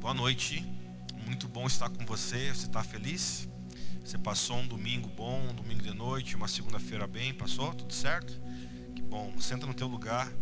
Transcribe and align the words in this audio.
Boa 0.00 0.14
noite. 0.14 0.64
Muito 1.26 1.46
bom 1.46 1.66
estar 1.66 1.90
com 1.90 2.06
você. 2.06 2.48
Você 2.48 2.64
está 2.64 2.82
feliz? 2.82 3.46
Você 4.02 4.16
passou 4.16 4.56
um 4.56 4.66
domingo 4.66 5.10
bom, 5.10 5.38
um 5.50 5.54
domingo 5.54 5.82
de 5.82 5.92
noite, 5.92 6.34
uma 6.34 6.48
segunda-feira 6.48 7.06
bem? 7.06 7.34
Passou? 7.34 7.74
Tudo 7.74 7.92
certo? 7.92 8.32
Que 8.96 9.02
bom. 9.02 9.38
Senta 9.38 9.66
no 9.66 9.74
teu 9.74 9.86
lugar. 9.86 10.32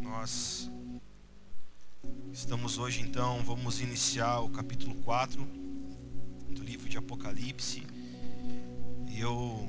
Nós 0.00 0.70
estamos 2.32 2.78
hoje 2.78 3.02
então, 3.02 3.44
vamos 3.44 3.82
iniciar 3.82 4.40
o 4.40 4.48
capítulo 4.48 4.94
4 5.02 5.46
do 6.50 6.64
livro 6.64 6.88
de 6.88 6.96
Apocalipse. 6.96 7.86
E 9.10 9.20
eu 9.20 9.68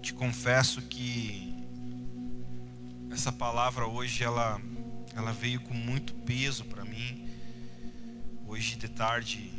te 0.00 0.14
confesso 0.14 0.80
que 0.82 1.52
essa 3.10 3.32
palavra 3.32 3.88
hoje 3.88 4.22
ela 4.22 4.60
ela 5.18 5.32
veio 5.32 5.60
com 5.60 5.74
muito 5.74 6.14
peso 6.14 6.64
para 6.64 6.84
mim. 6.84 7.28
Hoje 8.46 8.76
de 8.76 8.88
tarde, 8.88 9.50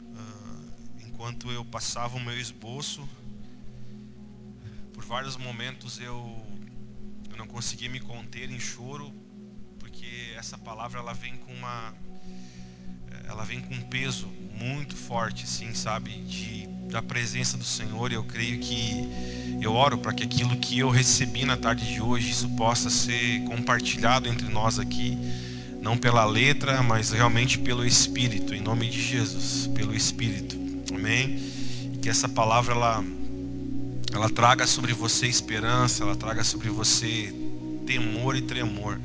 uh, 0.00 1.06
enquanto 1.06 1.52
eu 1.52 1.62
passava 1.62 2.16
o 2.16 2.20
meu 2.20 2.40
esboço, 2.40 3.06
por 4.94 5.04
vários 5.04 5.36
momentos 5.36 6.00
eu, 6.00 6.42
eu 7.30 7.36
não 7.36 7.46
conseguia 7.46 7.90
me 7.90 8.00
conter 8.00 8.50
em 8.50 8.58
choro, 8.58 9.12
porque 9.78 10.32
essa 10.38 10.56
palavra 10.56 11.00
ela 11.00 11.12
vem 11.12 11.36
com 11.36 11.52
uma 11.52 11.94
ela 13.26 13.44
vem 13.44 13.60
com 13.60 13.74
um 13.74 13.82
peso 13.82 14.26
muito 14.58 14.96
forte, 14.96 15.44
assim, 15.44 15.72
sabe, 15.74 16.10
de 16.24 16.66
da 16.94 17.02
presença 17.02 17.56
do 17.56 17.64
Senhor. 17.64 18.12
Eu 18.12 18.22
creio 18.22 18.56
que 18.60 19.58
eu 19.60 19.72
oro 19.72 19.98
para 19.98 20.12
que 20.12 20.22
aquilo 20.22 20.56
que 20.56 20.78
eu 20.78 20.90
recebi 20.90 21.44
na 21.44 21.56
tarde 21.56 21.92
de 21.92 22.00
hoje 22.00 22.30
isso 22.30 22.48
possa 22.50 22.88
ser 22.88 23.42
compartilhado 23.46 24.28
entre 24.28 24.48
nós 24.48 24.78
aqui, 24.78 25.18
não 25.82 25.98
pela 25.98 26.24
letra, 26.24 26.84
mas 26.84 27.10
realmente 27.10 27.58
pelo 27.58 27.84
Espírito, 27.84 28.54
em 28.54 28.60
nome 28.60 28.88
de 28.88 29.02
Jesus, 29.02 29.66
pelo 29.74 29.92
Espírito. 29.92 30.56
Amém. 30.94 31.36
Que 32.00 32.08
essa 32.08 32.28
palavra 32.28 32.72
ela 32.74 33.04
ela 34.12 34.30
traga 34.30 34.64
sobre 34.64 34.92
você 34.92 35.26
esperança, 35.26 36.04
ela 36.04 36.14
traga 36.14 36.44
sobre 36.44 36.68
você 36.68 37.34
temor 37.84 38.36
e 38.36 38.40
tremor. 38.40 39.00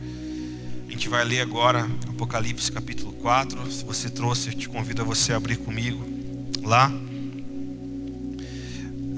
A 0.87 0.91
gente 0.91 1.09
vai 1.09 1.25
ler 1.25 1.41
agora 1.41 1.89
Apocalipse 2.07 2.71
capítulo 2.71 3.13
4. 3.13 3.71
Se 3.71 3.83
você 3.83 4.11
trouxe, 4.11 4.49
eu 4.49 4.53
te 4.53 4.69
convido 4.69 5.01
a 5.01 5.05
você 5.05 5.33
abrir 5.33 5.57
comigo 5.57 6.07
lá. 6.61 6.91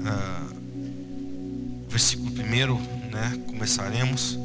Uh, 0.02 1.88
versículo 1.88 2.30
1, 2.30 3.10
né? 3.10 3.38
Começaremos. 3.46 4.38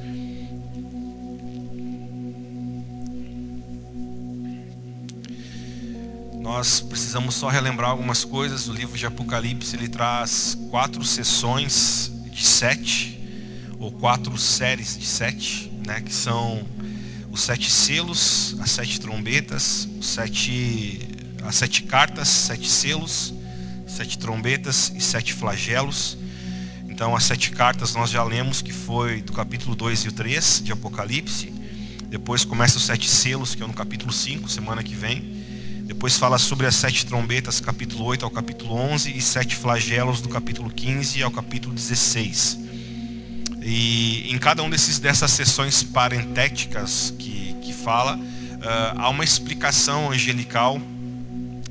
Nós 6.39 6.79
precisamos 6.79 7.35
só 7.35 7.49
relembrar 7.49 7.89
algumas 7.89 8.23
coisas. 8.23 8.67
O 8.67 8.73
livro 8.73 8.97
de 8.97 9.05
Apocalipse 9.05 9.75
ele 9.75 9.87
traz 9.87 10.57
quatro 10.69 11.03
sessões 11.03 12.11
de 12.31 12.45
sete, 12.45 13.19
ou 13.79 13.91
quatro 13.91 14.37
séries 14.37 14.97
de 14.97 15.05
sete, 15.05 15.71
né? 15.85 16.01
Que 16.01 16.13
são 16.13 16.65
os 17.31 17.41
sete 17.41 17.69
selos, 17.69 18.55
as 18.59 18.71
sete 18.71 18.99
trombetas, 18.99 19.87
os 19.99 20.07
sete, 20.07 20.99
as 21.43 21.55
sete 21.55 21.83
cartas, 21.83 22.27
sete 22.27 22.69
selos, 22.69 23.33
sete 23.97 24.19
trombetas 24.19 24.93
e 24.95 25.01
sete 25.01 25.33
flagelos. 25.33 26.17
Então, 26.87 27.15
as 27.15 27.23
sete 27.23 27.49
cartas 27.49 27.95
nós 27.95 28.11
já 28.11 28.23
lemos, 28.23 28.61
que 28.61 28.71
foi 28.71 29.21
do 29.21 29.33
capítulo 29.33 29.75
2 29.75 30.01
e 30.01 30.07
o 30.09 30.11
3 30.11 30.61
de 30.63 30.71
Apocalipse. 30.71 31.51
Depois 32.07 32.45
começa 32.45 32.77
os 32.77 32.85
sete 32.85 33.09
selos, 33.09 33.55
que 33.55 33.63
é 33.63 33.67
no 33.67 33.73
capítulo 33.73 34.13
5, 34.13 34.47
semana 34.49 34.83
que 34.83 34.93
vem. 34.93 35.35
Depois 35.83 36.15
fala 36.15 36.37
sobre 36.37 36.67
as 36.67 36.75
sete 36.75 37.07
trombetas, 37.07 37.59
capítulo 37.59 38.03
8 38.05 38.23
ao 38.23 38.29
capítulo 38.29 38.75
11, 38.75 39.17
e 39.17 39.21
sete 39.21 39.55
flagelos, 39.55 40.21
do 40.21 40.29
capítulo 40.29 40.69
15 40.69 41.23
ao 41.23 41.31
capítulo 41.31 41.73
16. 41.73 42.59
E 43.63 44.31
em 44.31 44.37
cada 44.37 44.61
um 44.61 44.69
desses, 44.69 44.99
dessas 44.99 45.31
sessões 45.31 45.81
parentéticas 45.81 47.13
que, 47.17 47.55
que 47.63 47.73
fala, 47.73 48.15
uh, 48.15 48.99
há 48.99 49.09
uma 49.09 49.23
explicação 49.23 50.11
angelical 50.11 50.79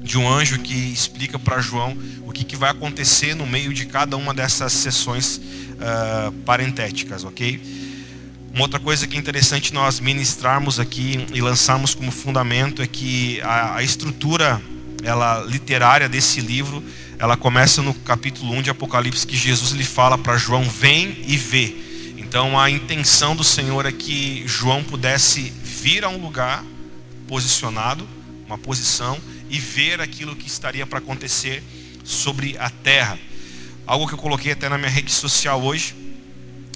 de 0.06 0.16
um 0.16 0.28
anjo 0.28 0.60
que 0.60 0.72
explica 0.72 1.36
para 1.36 1.60
João 1.60 1.96
que, 2.36 2.44
que 2.44 2.56
vai 2.56 2.70
acontecer 2.70 3.34
no 3.34 3.46
meio 3.46 3.72
de 3.72 3.86
cada 3.86 4.16
uma 4.16 4.34
dessas 4.34 4.72
sessões 4.72 5.38
uh, 5.38 6.32
parentéticas, 6.44 7.24
ok? 7.24 7.58
Uma 8.52 8.62
outra 8.62 8.78
coisa 8.78 9.06
que 9.06 9.16
é 9.16 9.18
interessante 9.18 9.72
nós 9.72 10.00
ministrarmos 10.00 10.78
aqui 10.78 11.26
e 11.32 11.40
lançarmos 11.40 11.94
como 11.94 12.10
fundamento 12.10 12.82
é 12.82 12.86
que 12.86 13.40
a, 13.40 13.76
a 13.76 13.82
estrutura 13.82 14.60
ela 15.02 15.42
literária 15.44 16.08
desse 16.08 16.40
livro 16.40 16.82
ela 17.18 17.36
começa 17.36 17.80
no 17.80 17.94
capítulo 17.94 18.52
1 18.54 18.62
de 18.62 18.70
Apocalipse 18.70 19.26
que 19.26 19.36
Jesus 19.36 19.72
lhe 19.72 19.84
fala 19.84 20.18
para 20.18 20.36
João 20.36 20.64
vem 20.64 21.22
e 21.26 21.36
vê 21.36 21.76
então 22.16 22.58
a 22.58 22.68
intenção 22.70 23.34
do 23.34 23.44
Senhor 23.44 23.86
é 23.86 23.92
que 23.92 24.42
João 24.46 24.82
pudesse 24.82 25.52
vir 25.62 26.04
a 26.04 26.08
um 26.08 26.18
lugar 26.18 26.64
posicionado, 27.28 28.06
uma 28.46 28.58
posição, 28.58 29.18
e 29.48 29.58
ver 29.58 30.00
aquilo 30.00 30.34
que 30.34 30.46
estaria 30.46 30.86
para 30.86 30.98
acontecer 30.98 31.62
sobre 32.06 32.56
a 32.56 32.70
terra. 32.70 33.18
Algo 33.86 34.06
que 34.06 34.14
eu 34.14 34.18
coloquei 34.18 34.52
até 34.52 34.68
na 34.68 34.78
minha 34.78 34.90
rede 34.90 35.10
social 35.10 35.60
hoje. 35.60 35.94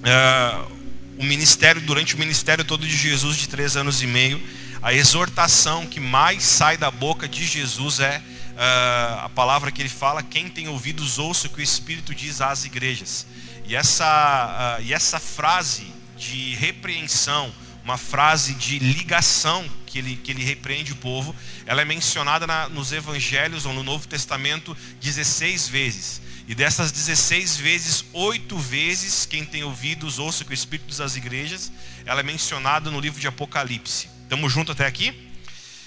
Uh, 0.01 0.81
o 1.19 1.25
ministério, 1.25 1.81
durante 1.81 2.15
o 2.15 2.19
ministério 2.19 2.65
todo 2.65 2.87
de 2.87 2.97
Jesus 2.97 3.37
de 3.37 3.49
três 3.49 3.77
anos 3.77 4.03
e 4.03 4.07
meio, 4.07 4.43
a 4.83 4.93
exortação 4.93 5.87
que 5.87 6.01
mais 6.01 6.43
sai 6.43 6.77
da 6.77 6.91
boca 6.91 7.29
de 7.29 7.47
Jesus 7.47 8.01
é 8.01 8.19
uh, 8.19 9.25
a 9.25 9.31
palavra 9.35 9.71
que 9.71 9.81
ele 9.81 9.89
fala: 9.89 10.23
quem 10.23 10.49
tem 10.49 10.69
ouvidos 10.69 11.19
ouça 11.19 11.47
o 11.47 11.51
que 11.51 11.61
o 11.61 11.63
Espírito 11.63 12.15
diz 12.15 12.41
às 12.41 12.65
igrejas. 12.65 13.27
E 13.67 13.77
essa, 13.77 14.79
uh, 14.79 14.83
e 14.83 14.93
essa 14.93 15.21
frase 15.21 15.87
de 16.17 16.55
repreensão, 16.57 17.53
uma 17.85 17.97
frase 17.97 18.55
de 18.55 18.79
ligação 18.79 19.65
que 19.87 19.99
ele, 19.99 20.17
que 20.17 20.31
ele 20.31 20.45
repreende 20.45 20.93
o 20.93 20.97
povo, 20.97 21.35
ela 21.71 21.83
é 21.83 21.85
mencionada 21.85 22.49
na, 22.49 22.69
nos 22.69 22.91
evangelhos 22.91 23.65
ou 23.65 23.73
no 23.73 23.85
Novo 23.85 24.09
Testamento 24.09 24.77
16 25.01 25.69
vezes. 25.69 26.21
E 26.49 26.53
dessas 26.53 26.91
16 26.91 27.59
vezes, 27.59 28.05
oito 28.13 28.59
vezes, 28.59 29.25
quem 29.25 29.45
tem 29.45 29.63
ouvidos, 29.63 30.19
ouça 30.19 30.45
que 30.45 30.51
o 30.51 30.53
Espírito 30.53 31.01
às 31.01 31.15
igrejas, 31.15 31.71
ela 32.05 32.19
é 32.19 32.23
mencionada 32.25 32.91
no 32.91 32.99
livro 32.99 33.21
de 33.21 33.29
Apocalipse. 33.29 34.11
Estamos 34.25 34.53
juntos 34.53 34.73
até 34.73 34.85
aqui? 34.85 35.31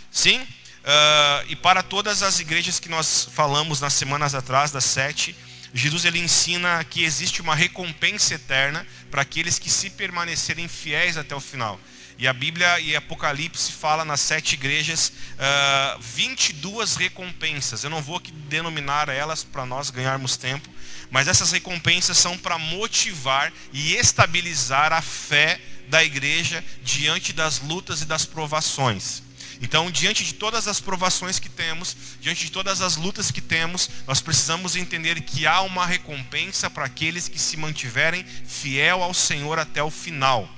Sim? 0.09 0.39
Uh, 0.39 1.49
e 1.49 1.55
para 1.57 1.83
todas 1.83 2.23
as 2.23 2.39
igrejas 2.39 2.79
que 2.79 2.87
nós 2.87 3.27
falamos 3.33 3.81
nas 3.81 3.93
semanas 3.93 4.33
atrás, 4.33 4.71
das 4.71 4.85
sete, 4.85 5.35
Jesus 5.73 6.05
ele 6.05 6.19
ensina 6.19 6.81
que 6.85 7.03
existe 7.03 7.41
uma 7.41 7.55
recompensa 7.55 8.35
eterna 8.35 8.87
para 9.11 9.23
aqueles 9.23 9.59
que 9.59 9.69
se 9.69 9.89
permanecerem 9.89 10.69
fiéis 10.69 11.17
até 11.17 11.35
o 11.35 11.41
final. 11.41 11.77
E 12.17 12.27
a 12.27 12.33
Bíblia 12.33 12.79
e 12.79 12.95
Apocalipse 12.95 13.71
fala 13.71 14.05
nas 14.05 14.21
sete 14.21 14.53
igrejas 14.53 15.09
uh, 15.09 15.13
ah, 15.39 15.97
22 15.99 16.95
recompensas. 16.95 17.83
Eu 17.83 17.89
não 17.89 18.01
vou 18.01 18.17
aqui 18.17 18.31
denominar 18.31 19.09
elas 19.09 19.43
para 19.43 19.65
nós 19.65 19.89
ganharmos 19.89 20.37
tempo, 20.37 20.69
mas 21.09 21.27
essas 21.27 21.51
recompensas 21.51 22.17
são 22.17 22.37
para 22.37 22.57
motivar 22.57 23.51
e 23.71 23.93
estabilizar 23.95 24.93
a 24.93 25.01
fé 25.01 25.59
da 25.89 26.03
igreja 26.03 26.63
diante 26.83 27.33
das 27.33 27.59
lutas 27.59 28.01
e 28.01 28.05
das 28.05 28.25
provações. 28.25 29.23
Então, 29.61 29.89
diante 29.89 30.23
de 30.23 30.33
todas 30.33 30.67
as 30.67 30.81
provações 30.81 31.39
que 31.39 31.49
temos, 31.49 31.95
diante 32.19 32.45
de 32.45 32.51
todas 32.51 32.81
as 32.81 32.95
lutas 32.95 33.31
que 33.31 33.41
temos, 33.41 33.89
nós 34.07 34.21
precisamos 34.21 34.75
entender 34.75 35.21
que 35.21 35.47
há 35.47 35.61
uma 35.61 35.85
recompensa 35.85 36.69
para 36.69 36.85
aqueles 36.85 37.27
que 37.27 37.39
se 37.39 37.55
mantiverem 37.57 38.25
fiel 38.45 39.01
ao 39.01 39.13
Senhor 39.13 39.57
até 39.59 39.81
o 39.81 39.89
final. 39.89 40.49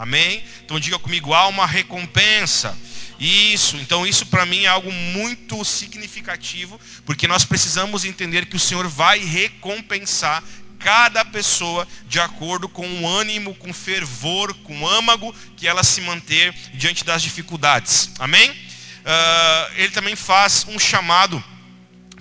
Amém? 0.00 0.42
Então 0.64 0.80
diga 0.80 0.98
comigo, 0.98 1.34
há 1.34 1.46
uma 1.46 1.66
recompensa. 1.66 2.74
Isso, 3.18 3.76
então 3.76 4.06
isso 4.06 4.24
para 4.24 4.46
mim 4.46 4.64
é 4.64 4.66
algo 4.66 4.90
muito 4.90 5.62
significativo, 5.62 6.80
porque 7.04 7.28
nós 7.28 7.44
precisamos 7.44 8.06
entender 8.06 8.46
que 8.46 8.56
o 8.56 8.58
Senhor 8.58 8.88
vai 8.88 9.18
recompensar 9.18 10.42
cada 10.78 11.22
pessoa 11.22 11.86
de 12.08 12.18
acordo 12.18 12.66
com 12.66 12.88
o 13.02 13.06
ânimo, 13.06 13.54
com 13.56 13.74
fervor, 13.74 14.54
com 14.64 14.88
âmago 14.88 15.34
que 15.54 15.68
ela 15.68 15.84
se 15.84 16.00
manter 16.00 16.54
diante 16.72 17.04
das 17.04 17.20
dificuldades. 17.20 18.10
Amém? 18.18 18.50
Uh, 18.50 19.74
ele 19.74 19.90
também 19.90 20.16
faz 20.16 20.64
um 20.66 20.78
chamado 20.78 21.44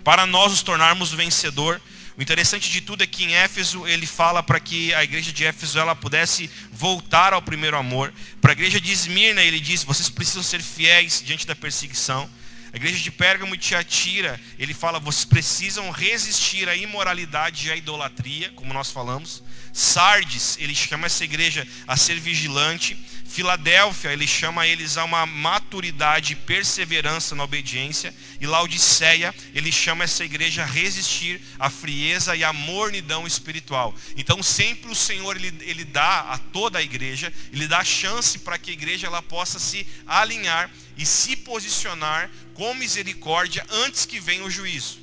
para 0.04 0.26
nós 0.26 0.52
nos 0.52 0.62
tornarmos 0.62 1.14
vencedor. 1.14 1.82
O 2.20 2.22
interessante 2.22 2.70
de 2.70 2.82
tudo 2.82 3.02
é 3.02 3.08
que 3.08 3.24
em 3.24 3.34
Éfeso 3.34 3.88
ele 3.88 4.06
fala 4.06 4.44
para 4.44 4.60
que 4.60 4.94
a 4.94 5.02
igreja 5.06 5.32
de 5.32 5.46
Éfeso 5.46 5.80
ela 5.80 5.96
pudesse 5.96 6.50
voltar 6.70 7.32
ao 7.32 7.42
primeiro 7.42 7.78
amor. 7.78 8.14
Para 8.42 8.52
a 8.52 8.56
igreja 8.56 8.82
de 8.82 8.92
Esmirna 8.92 9.42
ele 9.42 9.58
diz: 9.58 9.86
vocês 9.86 10.10
precisam 10.10 10.44
ser 10.44 10.62
fiéis 10.62 11.24
diante 11.26 11.48
da 11.48 11.56
perseguição. 11.56 12.30
A 12.74 12.76
igreja 12.76 13.00
de 13.00 13.10
Pérgamo 13.10 13.56
e 13.56 13.58
Tiatira, 13.58 14.38
ele 14.60 14.74
fala, 14.74 15.00
vocês 15.00 15.24
precisam 15.24 15.90
resistir 15.92 16.68
à 16.68 16.76
imoralidade 16.76 17.68
e 17.68 17.72
à 17.72 17.76
idolatria, 17.78 18.52
como 18.54 18.74
nós 18.74 18.92
falamos. 18.92 19.42
Sardes, 19.72 20.58
ele 20.60 20.76
chama 20.76 21.06
essa 21.06 21.24
igreja 21.24 21.66
a 21.88 21.96
ser 21.96 22.20
vigilante. 22.20 23.00
Filadélfia, 23.30 24.12
ele 24.12 24.26
chama 24.26 24.66
eles 24.66 24.98
a 24.98 25.04
uma 25.04 25.24
maturidade 25.24 26.34
e 26.34 26.36
perseverança 26.36 27.36
na 27.36 27.44
obediência. 27.44 28.14
E 28.42 28.48
Laodiceia, 28.48 29.34
ele 29.54 29.72
chama 29.72 30.04
essa 30.04 30.26
igreja 30.26 30.64
a 30.64 30.66
resistir 30.66 31.40
à 31.60 31.70
frieza 31.70 32.36
e 32.36 32.44
à 32.44 32.52
mornidão 32.52 33.28
espiritual. 33.28 33.94
Então, 34.18 34.42
sempre 34.42 34.92
o 34.92 34.96
Senhor, 34.96 35.36
ele, 35.36 35.54
ele 35.62 35.86
dá 35.86 36.22
a 36.22 36.40
toda 36.40 36.80
a 36.80 36.82
igreja, 36.82 37.32
ele 37.54 37.68
dá 37.68 37.84
chance 37.84 38.40
para 38.40 38.58
que 38.58 38.72
a 38.72 38.74
igreja 38.74 39.06
ela 39.06 39.22
possa 39.22 39.60
se 39.60 39.86
alinhar 40.08 40.70
e 40.98 41.06
se 41.06 41.36
posicionar 41.36 42.32
com 42.56 42.74
misericórdia 42.74 43.64
antes 43.70 44.06
que 44.06 44.20
venha 44.20 44.44
o 44.44 44.50
juízo. 44.50 45.00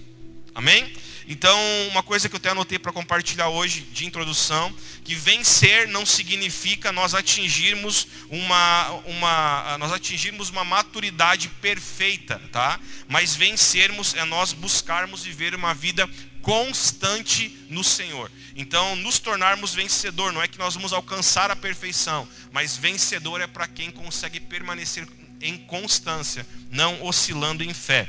Amém? 0.52 0.92
Então, 1.28 1.58
uma 1.90 2.02
coisa 2.02 2.28
que 2.28 2.34
eu 2.34 2.38
até 2.38 2.50
anotei 2.50 2.78
para 2.78 2.92
compartilhar 2.92 3.48
hoje 3.48 3.80
de 3.80 4.06
introdução, 4.06 4.72
que 5.04 5.14
vencer 5.14 5.88
não 5.88 6.06
significa 6.06 6.92
nós 6.92 7.14
atingirmos 7.14 8.06
uma, 8.30 8.90
uma, 9.06 9.76
nós 9.78 9.92
atingirmos 9.92 10.50
uma 10.50 10.64
maturidade 10.64 11.48
perfeita, 11.48 12.40
tá? 12.52 12.78
Mas 13.08 13.34
vencermos 13.34 14.14
é 14.14 14.24
nós 14.24 14.52
buscarmos 14.52 15.24
viver 15.24 15.52
uma 15.54 15.74
vida 15.74 16.08
constante 16.42 17.58
no 17.68 17.82
Senhor. 17.82 18.30
Então, 18.54 18.94
nos 18.94 19.18
tornarmos 19.18 19.74
vencedor, 19.74 20.32
não 20.32 20.40
é 20.40 20.46
que 20.46 20.58
nós 20.58 20.74
vamos 20.74 20.92
alcançar 20.92 21.50
a 21.50 21.56
perfeição, 21.56 22.28
mas 22.52 22.76
vencedor 22.76 23.40
é 23.40 23.48
para 23.48 23.66
quem 23.66 23.90
consegue 23.90 24.38
permanecer 24.38 25.08
em 25.40 25.56
constância, 25.58 26.46
não 26.70 27.02
oscilando 27.02 27.64
em 27.64 27.74
fé. 27.74 28.08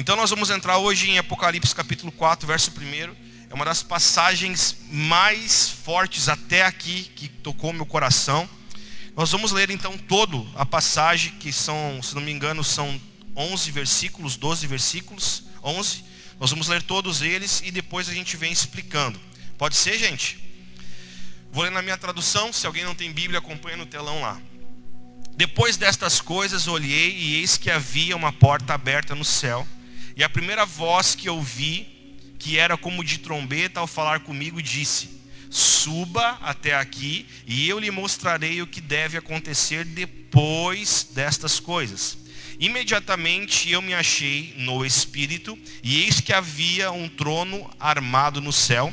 Então 0.00 0.14
nós 0.14 0.30
vamos 0.30 0.48
entrar 0.48 0.78
hoje 0.78 1.10
em 1.10 1.18
Apocalipse 1.18 1.74
capítulo 1.74 2.12
4, 2.12 2.46
verso 2.46 2.70
1. 2.70 3.16
É 3.50 3.52
uma 3.52 3.64
das 3.64 3.82
passagens 3.82 4.76
mais 4.88 5.70
fortes 5.70 6.28
até 6.28 6.62
aqui 6.64 7.10
que 7.16 7.28
tocou 7.28 7.72
meu 7.72 7.84
coração. 7.84 8.48
Nós 9.16 9.32
vamos 9.32 9.50
ler 9.50 9.70
então 9.70 9.98
todo 9.98 10.48
a 10.54 10.64
passagem, 10.64 11.32
que 11.32 11.52
são, 11.52 12.00
se 12.00 12.14
não 12.14 12.22
me 12.22 12.30
engano, 12.30 12.62
são 12.62 13.00
11 13.34 13.72
versículos, 13.72 14.36
12 14.36 14.68
versículos, 14.68 15.42
11. 15.64 16.04
Nós 16.38 16.50
vamos 16.50 16.68
ler 16.68 16.80
todos 16.80 17.20
eles 17.20 17.60
e 17.64 17.72
depois 17.72 18.08
a 18.08 18.14
gente 18.14 18.36
vem 18.36 18.52
explicando. 18.52 19.20
Pode 19.58 19.74
ser, 19.74 19.98
gente? 19.98 20.38
Vou 21.50 21.64
ler 21.64 21.72
na 21.72 21.82
minha 21.82 21.98
tradução, 21.98 22.52
se 22.52 22.68
alguém 22.68 22.84
não 22.84 22.94
tem 22.94 23.12
Bíblia, 23.12 23.40
acompanha 23.40 23.76
no 23.76 23.84
telão 23.84 24.20
lá. 24.20 24.40
Depois 25.36 25.76
destas 25.76 26.20
coisas 26.20 26.68
olhei 26.68 27.16
e 27.16 27.34
eis 27.40 27.56
que 27.56 27.68
havia 27.68 28.16
uma 28.16 28.32
porta 28.32 28.74
aberta 28.74 29.16
no 29.16 29.24
céu 29.24 29.66
e 30.18 30.24
a 30.24 30.28
primeira 30.28 30.66
voz 30.66 31.14
que 31.14 31.30
ouvi, 31.30 31.86
que 32.40 32.58
era 32.58 32.76
como 32.76 33.04
de 33.04 33.18
trombeta 33.18 33.78
ao 33.78 33.86
falar 33.86 34.18
comigo, 34.18 34.60
disse: 34.60 35.08
Suba 35.48 36.40
até 36.42 36.74
aqui 36.74 37.24
e 37.46 37.68
eu 37.68 37.78
lhe 37.78 37.88
mostrarei 37.88 38.60
o 38.60 38.66
que 38.66 38.80
deve 38.80 39.16
acontecer 39.16 39.84
depois 39.84 41.06
destas 41.14 41.60
coisas. 41.60 42.18
Imediatamente 42.58 43.70
eu 43.70 43.80
me 43.80 43.94
achei 43.94 44.54
no 44.58 44.84
espírito, 44.84 45.56
e 45.84 46.02
eis 46.02 46.20
que 46.20 46.32
havia 46.32 46.90
um 46.90 47.08
trono 47.08 47.70
armado 47.78 48.40
no 48.40 48.52
céu, 48.52 48.92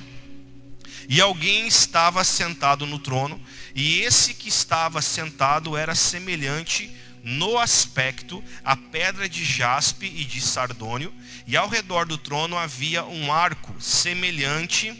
e 1.10 1.20
alguém 1.20 1.68
estava 1.68 2.24
sentado 2.24 2.86
no 2.86 3.00
trono, 3.00 3.42
e 3.74 4.02
esse 4.02 4.36
que 4.36 4.48
estava 4.48 5.02
sentado 5.02 5.76
era 5.76 5.96
semelhante 5.96 6.96
no 7.26 7.58
aspecto 7.58 8.44
a 8.64 8.78
pedra 8.78 9.28
de 9.28 9.44
jaspe 9.44 10.06
e 10.06 10.24
de 10.24 10.40
sardônio, 10.40 11.12
e 11.48 11.58
ao 11.58 11.68
redor 11.68 12.06
do 12.06 12.20
trono 12.20 12.56
havia 12.56 13.04
um 13.04 13.34
arco 13.34 13.76
semelhante 13.82 14.94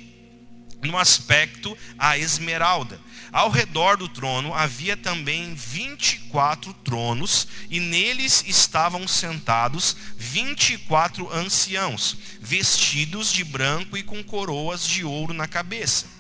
no 0.82 0.98
aspecto 0.98 1.78
a 1.98 2.18
esmeralda. 2.18 3.00
Ao 3.32 3.50
redor 3.50 3.98
do 3.98 4.08
trono 4.08 4.54
havia 4.54 4.98
também 4.98 5.54
24 5.54 6.74
tronos, 6.74 7.48
e 7.70 7.80
neles 7.80 8.44
estavam 8.48 9.08
sentados 9.08 9.96
24 10.18 11.32
anciãos, 11.32 12.18
vestidos 12.40 13.32
de 13.32 13.44
branco 13.44 13.98
e 13.98 14.04
com 14.04 14.24
coroas 14.24 14.86
de 14.88 15.04
ouro 15.04 15.34
na 15.34 15.48
cabeça. 15.48 16.15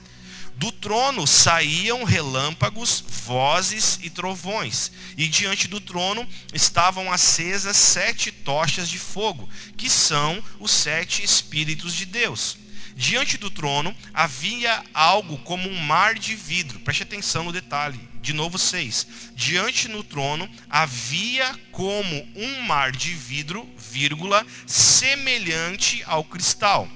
Do 0.57 0.71
trono 0.71 1.27
saíam 1.27 2.05
relâmpagos, 2.05 3.03
vozes 3.25 3.99
e 4.01 4.09
trovões, 4.09 4.89
e 5.17 5.27
diante 5.27 5.67
do 5.67 5.81
trono 5.81 6.25
estavam 6.53 7.11
acesas 7.11 7.75
sete 7.75 8.31
tochas 8.31 8.87
de 8.87 8.97
fogo, 8.97 9.49
que 9.75 9.89
são 9.89 10.41
os 10.59 10.71
sete 10.71 11.23
Espíritos 11.23 11.93
de 11.93 12.05
Deus. 12.05 12.57
Diante 12.95 13.37
do 13.37 13.51
trono 13.51 13.93
havia 14.13 14.81
algo 14.93 15.37
como 15.39 15.69
um 15.69 15.77
mar 15.77 16.15
de 16.15 16.33
vidro, 16.33 16.79
preste 16.79 17.03
atenção 17.03 17.43
no 17.43 17.51
detalhe, 17.51 17.99
de 18.21 18.31
novo 18.31 18.57
seis. 18.57 19.05
Diante 19.35 19.89
do 19.89 20.01
trono 20.01 20.49
havia 20.69 21.53
como 21.73 22.25
um 22.33 22.61
mar 22.61 22.93
de 22.93 23.13
vidro, 23.13 23.69
vírgula, 23.77 24.47
semelhante 24.65 26.01
ao 26.05 26.23
cristal. 26.23 26.87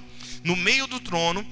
No 0.41 0.55
meio 0.55 0.87
do 0.87 1.01
trono 1.01 1.45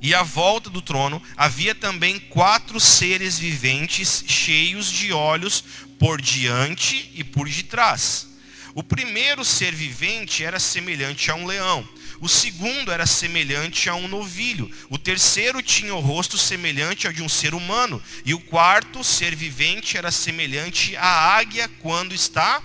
e 0.00 0.14
à 0.14 0.22
volta 0.22 0.70
do 0.70 0.80
trono 0.80 1.22
havia 1.36 1.74
também 1.74 2.18
quatro 2.18 2.80
seres 2.80 3.38
viventes 3.38 4.24
cheios 4.26 4.90
de 4.90 5.12
olhos 5.12 5.62
por 5.98 6.20
diante 6.20 7.10
e 7.14 7.22
por 7.22 7.48
detrás. 7.48 8.28
O 8.74 8.82
primeiro 8.82 9.44
ser 9.44 9.74
vivente 9.74 10.44
era 10.44 10.58
semelhante 10.58 11.30
a 11.30 11.34
um 11.34 11.46
leão. 11.46 11.86
O 12.20 12.28
segundo 12.28 12.92
era 12.92 13.06
semelhante 13.06 13.88
a 13.88 13.94
um 13.94 14.06
novilho. 14.06 14.70
O 14.88 14.98
terceiro 14.98 15.62
tinha 15.62 15.94
o 15.94 16.00
rosto 16.00 16.38
semelhante 16.38 17.06
ao 17.06 17.12
de 17.12 17.22
um 17.22 17.28
ser 17.28 17.54
humano. 17.54 18.00
E 18.24 18.32
o 18.32 18.40
quarto 18.40 19.02
ser 19.02 19.34
vivente 19.34 19.96
era 19.96 20.10
semelhante 20.10 20.96
à 20.96 21.36
águia 21.36 21.68
quando 21.80 22.14
está 22.14 22.62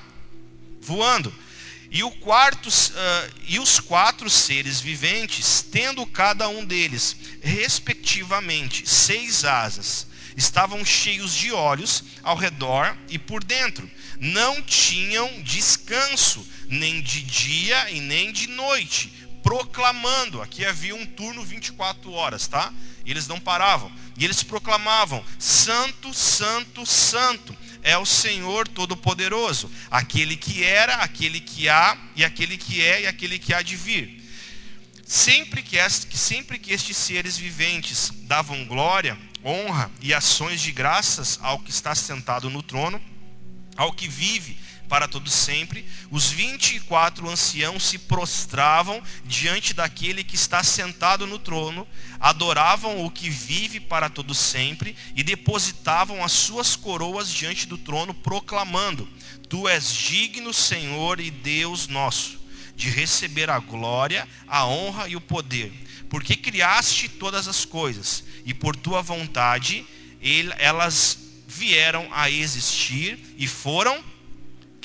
voando. 0.82 1.34
E, 1.96 2.04
o 2.04 2.12
quarto, 2.12 2.68
uh, 2.68 3.34
e 3.48 3.58
os 3.58 3.80
quatro 3.80 4.30
seres 4.30 4.82
viventes, 4.82 5.62
tendo 5.62 6.06
cada 6.06 6.50
um 6.50 6.66
deles, 6.66 7.16
respectivamente, 7.42 8.84
seis 8.86 9.46
asas, 9.46 10.06
estavam 10.36 10.84
cheios 10.84 11.34
de 11.34 11.54
olhos 11.54 12.04
ao 12.22 12.36
redor 12.36 12.98
e 13.08 13.18
por 13.18 13.42
dentro. 13.42 13.90
Não 14.20 14.62
tinham 14.62 15.42
descanso, 15.42 16.46
nem 16.68 17.02
de 17.02 17.22
dia 17.22 17.90
e 17.90 18.02
nem 18.02 18.34
de 18.34 18.48
noite, 18.48 19.10
proclamando. 19.42 20.42
Aqui 20.42 20.66
havia 20.66 20.94
um 20.94 21.06
turno 21.06 21.46
24 21.46 22.12
horas, 22.12 22.46
tá? 22.46 22.74
E 23.06 23.12
eles 23.12 23.26
não 23.26 23.40
paravam. 23.40 23.90
E 24.18 24.26
eles 24.26 24.44
proclamavam: 24.44 25.24
Santo, 25.40 26.14
Santo, 26.14 26.86
Santo 26.86 27.56
é 27.86 27.96
o 27.96 28.06
Senhor 28.06 28.68
Todo-Poderoso, 28.68 29.72
aquele 29.92 30.36
que 30.36 30.64
era, 30.64 30.96
aquele 30.96 31.40
que 31.40 31.70
há, 31.70 31.96
e 32.16 32.26
aquele 32.26 32.58
que 32.58 32.82
é, 32.82 33.02
e 33.04 33.08
aquele 33.08 33.38
que 33.38 33.54
há 33.54 33.62
de 33.62 33.76
vir. 33.76 34.24
Sempre 35.06 35.62
que, 35.62 35.78
sempre 36.18 36.58
que 36.58 36.74
estes 36.74 36.98
seres 36.98 37.38
viventes 37.38 38.12
davam 38.24 38.66
glória, 38.66 39.16
honra 39.44 39.92
e 40.02 40.16
ações 40.16 40.62
de 40.62 40.72
graças 40.72 41.38
ao 41.44 41.60
que 41.60 41.70
está 41.70 41.94
sentado 41.94 42.50
no 42.50 42.64
trono, 42.64 43.00
ao 43.78 43.94
que 43.94 44.08
vive 44.08 44.58
para 44.88 45.08
todo 45.08 45.30
sempre, 45.30 45.86
os 46.12 46.30
24 46.30 47.30
anciãos 47.30 47.84
se 47.84 47.98
prostravam 47.98 49.02
diante 49.26 49.74
daquele 49.74 50.24
que 50.24 50.36
está 50.36 50.64
sentado 50.64 51.26
no 51.26 51.40
trono, 51.40 51.88
adoravam 52.20 53.04
o 53.04 53.12
que 53.12 53.30
vive 53.30 53.80
para 53.80 54.10
todo 54.10 54.34
sempre 54.34 54.96
e 55.16 55.24
depositavam 55.24 56.24
as 56.24 56.32
suas 56.32 56.76
coroas 56.76 57.30
diante 57.30 57.68
do 57.68 57.78
trono, 57.78 58.14
proclamando: 58.14 59.08
Tu 59.50 59.68
és 59.68 59.92
digno, 59.92 60.54
Senhor 60.54 61.20
e 61.20 61.30
Deus 61.32 61.88
nosso, 61.88 62.40
de 62.76 62.90
receber 62.90 63.50
a 63.50 63.60
glória, 63.60 64.28
a 64.48 64.66
honra 64.66 65.08
e 65.08 65.16
o 65.16 65.22
poder, 65.22 65.72
porque 66.10 66.36
criaste 66.36 67.10
todas 67.10 67.48
as 67.48 67.66
coisas 67.66 68.24
e 68.46 68.54
por 68.54 68.76
tua 68.76 69.02
vontade 69.02 69.86
elas 70.58 71.18
vieram 71.48 72.08
a 72.12 72.30
existir 72.30 73.36
e 73.38 73.48
foram 73.48 74.04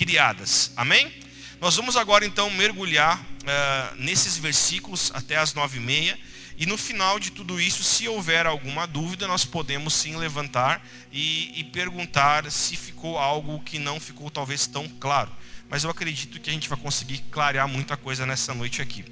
criadas. 0.00 0.72
Amém? 0.78 1.12
Nós 1.60 1.76
vamos 1.76 1.94
agora 1.94 2.24
então 2.24 2.48
mergulhar 2.48 3.20
uh, 3.20 3.96
nesses 3.96 4.38
versículos 4.38 5.12
até 5.12 5.36
as 5.36 5.52
nove 5.52 5.76
e 5.76 5.80
meia. 5.80 6.18
E 6.56 6.64
no 6.64 6.78
final 6.78 7.20
de 7.20 7.30
tudo 7.30 7.60
isso, 7.60 7.84
se 7.84 8.08
houver 8.08 8.46
alguma 8.46 8.86
dúvida, 8.86 9.28
nós 9.28 9.44
podemos 9.44 9.92
sim 9.92 10.16
levantar 10.16 10.82
e, 11.12 11.52
e 11.60 11.64
perguntar 11.64 12.50
se 12.50 12.76
ficou 12.76 13.18
algo 13.18 13.60
que 13.60 13.78
não 13.78 14.00
ficou 14.00 14.30
talvez 14.30 14.66
tão 14.66 14.88
claro. 14.88 15.30
Mas 15.68 15.84
eu 15.84 15.90
acredito 15.90 16.40
que 16.40 16.48
a 16.48 16.52
gente 16.52 16.68
vai 16.70 16.78
conseguir 16.78 17.18
clarear 17.30 17.68
muita 17.68 17.94
coisa 17.94 18.24
nessa 18.24 18.54
noite 18.54 18.80
aqui. 18.80 19.04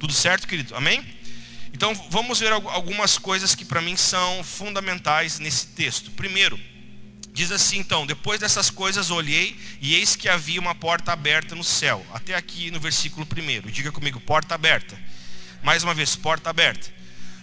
Tudo 0.00 0.12
certo, 0.12 0.48
querido? 0.48 0.74
Amém? 0.74 1.06
Então 1.72 1.94
vamos 2.10 2.40
ver 2.40 2.50
algumas 2.50 3.18
coisas 3.18 3.54
que 3.54 3.64
para 3.64 3.80
mim 3.80 3.96
são 3.96 4.42
fundamentais 4.42 5.38
nesse 5.38 5.68
texto. 5.68 6.10
Primeiro, 6.10 6.58
Diz 7.34 7.50
assim 7.50 7.78
então: 7.78 8.06
Depois 8.06 8.38
dessas 8.38 8.70
coisas 8.70 9.10
olhei, 9.10 9.58
e 9.80 9.96
eis 9.96 10.14
que 10.14 10.28
havia 10.28 10.60
uma 10.60 10.74
porta 10.74 11.12
aberta 11.12 11.56
no 11.56 11.64
céu. 11.64 12.06
Até 12.14 12.36
aqui 12.36 12.70
no 12.70 12.78
versículo 12.78 13.26
1. 13.26 13.72
Diga 13.72 13.90
comigo: 13.90 14.20
porta 14.20 14.54
aberta. 14.54 14.96
Mais 15.60 15.82
uma 15.82 15.92
vez, 15.92 16.14
porta 16.14 16.48
aberta. 16.48 16.94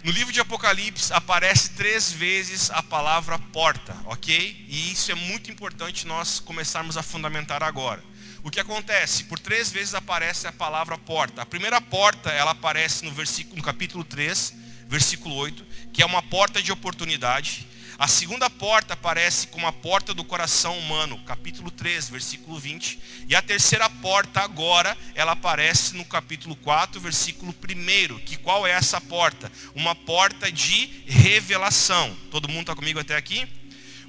No 0.02 0.12
livro 0.12 0.32
de 0.32 0.40
Apocalipse 0.40 1.12
aparece 1.12 1.72
três 1.72 2.12
vezes 2.12 2.72
a 2.72 2.82
palavra 2.82 3.38
porta, 3.38 3.96
ok? 4.06 4.66
E 4.70 4.92
isso 4.94 5.12
é 5.12 5.16
muito 5.16 5.52
importante 5.52 6.08
nós 6.08 6.40
começarmos 6.40 6.96
a 6.96 7.04
fundamentar 7.04 7.62
agora. 7.62 8.02
O 8.44 8.50
que 8.50 8.62
acontece? 8.62 9.26
Por 9.26 9.38
três 9.38 9.70
vezes 9.70 9.94
aparece 9.94 10.48
a 10.48 10.54
palavra 10.54 10.98
porta. 10.98 11.42
A 11.42 11.46
primeira 11.46 11.82
porta, 11.82 12.30
ela 12.30 12.52
aparece 12.52 13.04
no, 13.04 13.12
versículo, 13.12 13.58
no 13.58 13.62
capítulo 13.62 14.04
3, 14.06 14.54
versículo 14.88 15.36
8, 15.36 15.66
que 15.94 16.02
é 16.02 16.06
uma 16.06 16.24
porta 16.24 16.64
de 16.64 16.72
oportunidade. 16.72 17.68
A 18.02 18.08
segunda 18.08 18.50
porta 18.50 18.96
aparece 18.96 19.46
como 19.46 19.68
a 19.68 19.72
porta 19.72 20.12
do 20.12 20.24
coração 20.24 20.76
humano, 20.76 21.20
capítulo 21.24 21.70
3, 21.70 22.10
versículo 22.10 22.60
20. 22.60 23.00
E 23.30 23.36
a 23.36 23.44
terceira 23.44 23.88
porta 23.88 24.42
agora, 24.42 24.98
ela 25.14 25.34
aparece 25.34 25.96
no 25.96 26.04
capítulo 26.04 26.56
4, 26.56 27.00
versículo 27.00 27.54
1. 27.54 28.18
Que 28.22 28.38
qual 28.38 28.66
é 28.66 28.72
essa 28.72 29.00
porta? 29.00 29.52
Uma 29.76 29.94
porta 29.94 30.52
de 30.52 31.04
revelação. 31.06 32.18
Todo 32.32 32.50
mundo 32.50 32.62
está 32.62 32.76
comigo 32.76 33.00
até 33.00 33.16
aqui? 33.16 33.48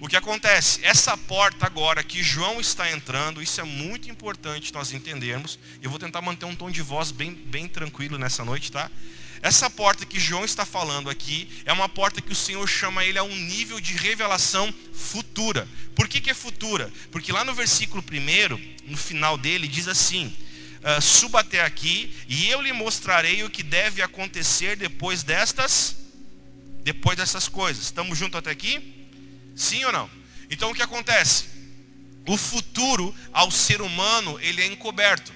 O 0.00 0.08
que 0.08 0.16
acontece? 0.16 0.82
Essa 0.82 1.14
porta 1.14 1.66
agora 1.66 2.02
que 2.02 2.22
João 2.22 2.62
está 2.62 2.90
entrando, 2.90 3.42
isso 3.42 3.60
é 3.60 3.64
muito 3.64 4.10
importante 4.10 4.72
nós 4.72 4.90
entendermos. 4.90 5.58
Eu 5.82 5.90
vou 5.90 5.98
tentar 5.98 6.22
manter 6.22 6.46
um 6.46 6.56
tom 6.56 6.70
de 6.70 6.80
voz 6.80 7.10
bem, 7.10 7.34
bem 7.34 7.68
tranquilo 7.68 8.16
nessa 8.16 8.42
noite, 8.42 8.72
tá? 8.72 8.90
Essa 9.42 9.68
porta 9.68 10.06
que 10.06 10.20
João 10.20 10.44
está 10.44 10.64
falando 10.64 11.10
aqui 11.10 11.48
é 11.64 11.72
uma 11.72 11.88
porta 11.88 12.22
que 12.22 12.30
o 12.30 12.36
Senhor 12.36 12.64
chama 12.68 13.04
ele 13.04 13.18
a 13.18 13.24
um 13.24 13.36
nível 13.36 13.80
de 13.80 13.92
revelação 13.94 14.72
futura. 14.94 15.68
Por 15.96 16.06
que, 16.06 16.20
que 16.20 16.30
é 16.30 16.34
futura? 16.34 16.92
Porque 17.10 17.32
lá 17.32 17.44
no 17.44 17.52
versículo 17.52 18.04
1, 18.08 18.88
no 18.88 18.96
final 18.96 19.36
dele, 19.36 19.66
diz 19.66 19.88
assim: 19.88 20.26
uh, 20.26 21.02
Suba 21.02 21.40
até 21.40 21.60
aqui 21.60 22.14
e 22.28 22.48
eu 22.50 22.62
lhe 22.62 22.72
mostrarei 22.72 23.42
o 23.42 23.50
que 23.50 23.64
deve 23.64 24.00
acontecer 24.00 24.76
depois 24.76 25.24
destas, 25.24 25.96
depois 26.84 27.16
dessas 27.18 27.48
coisas. 27.48 27.82
Estamos 27.82 28.16
juntos 28.16 28.38
até 28.38 28.52
aqui? 28.52 29.08
Sim 29.56 29.84
ou 29.86 29.92
não? 29.92 30.08
Então 30.48 30.70
o 30.70 30.74
que 30.74 30.82
acontece? 30.82 31.46
O 32.28 32.36
futuro 32.36 33.12
ao 33.32 33.50
ser 33.50 33.82
humano 33.82 34.38
ele 34.40 34.62
é 34.62 34.66
encoberto. 34.66 35.32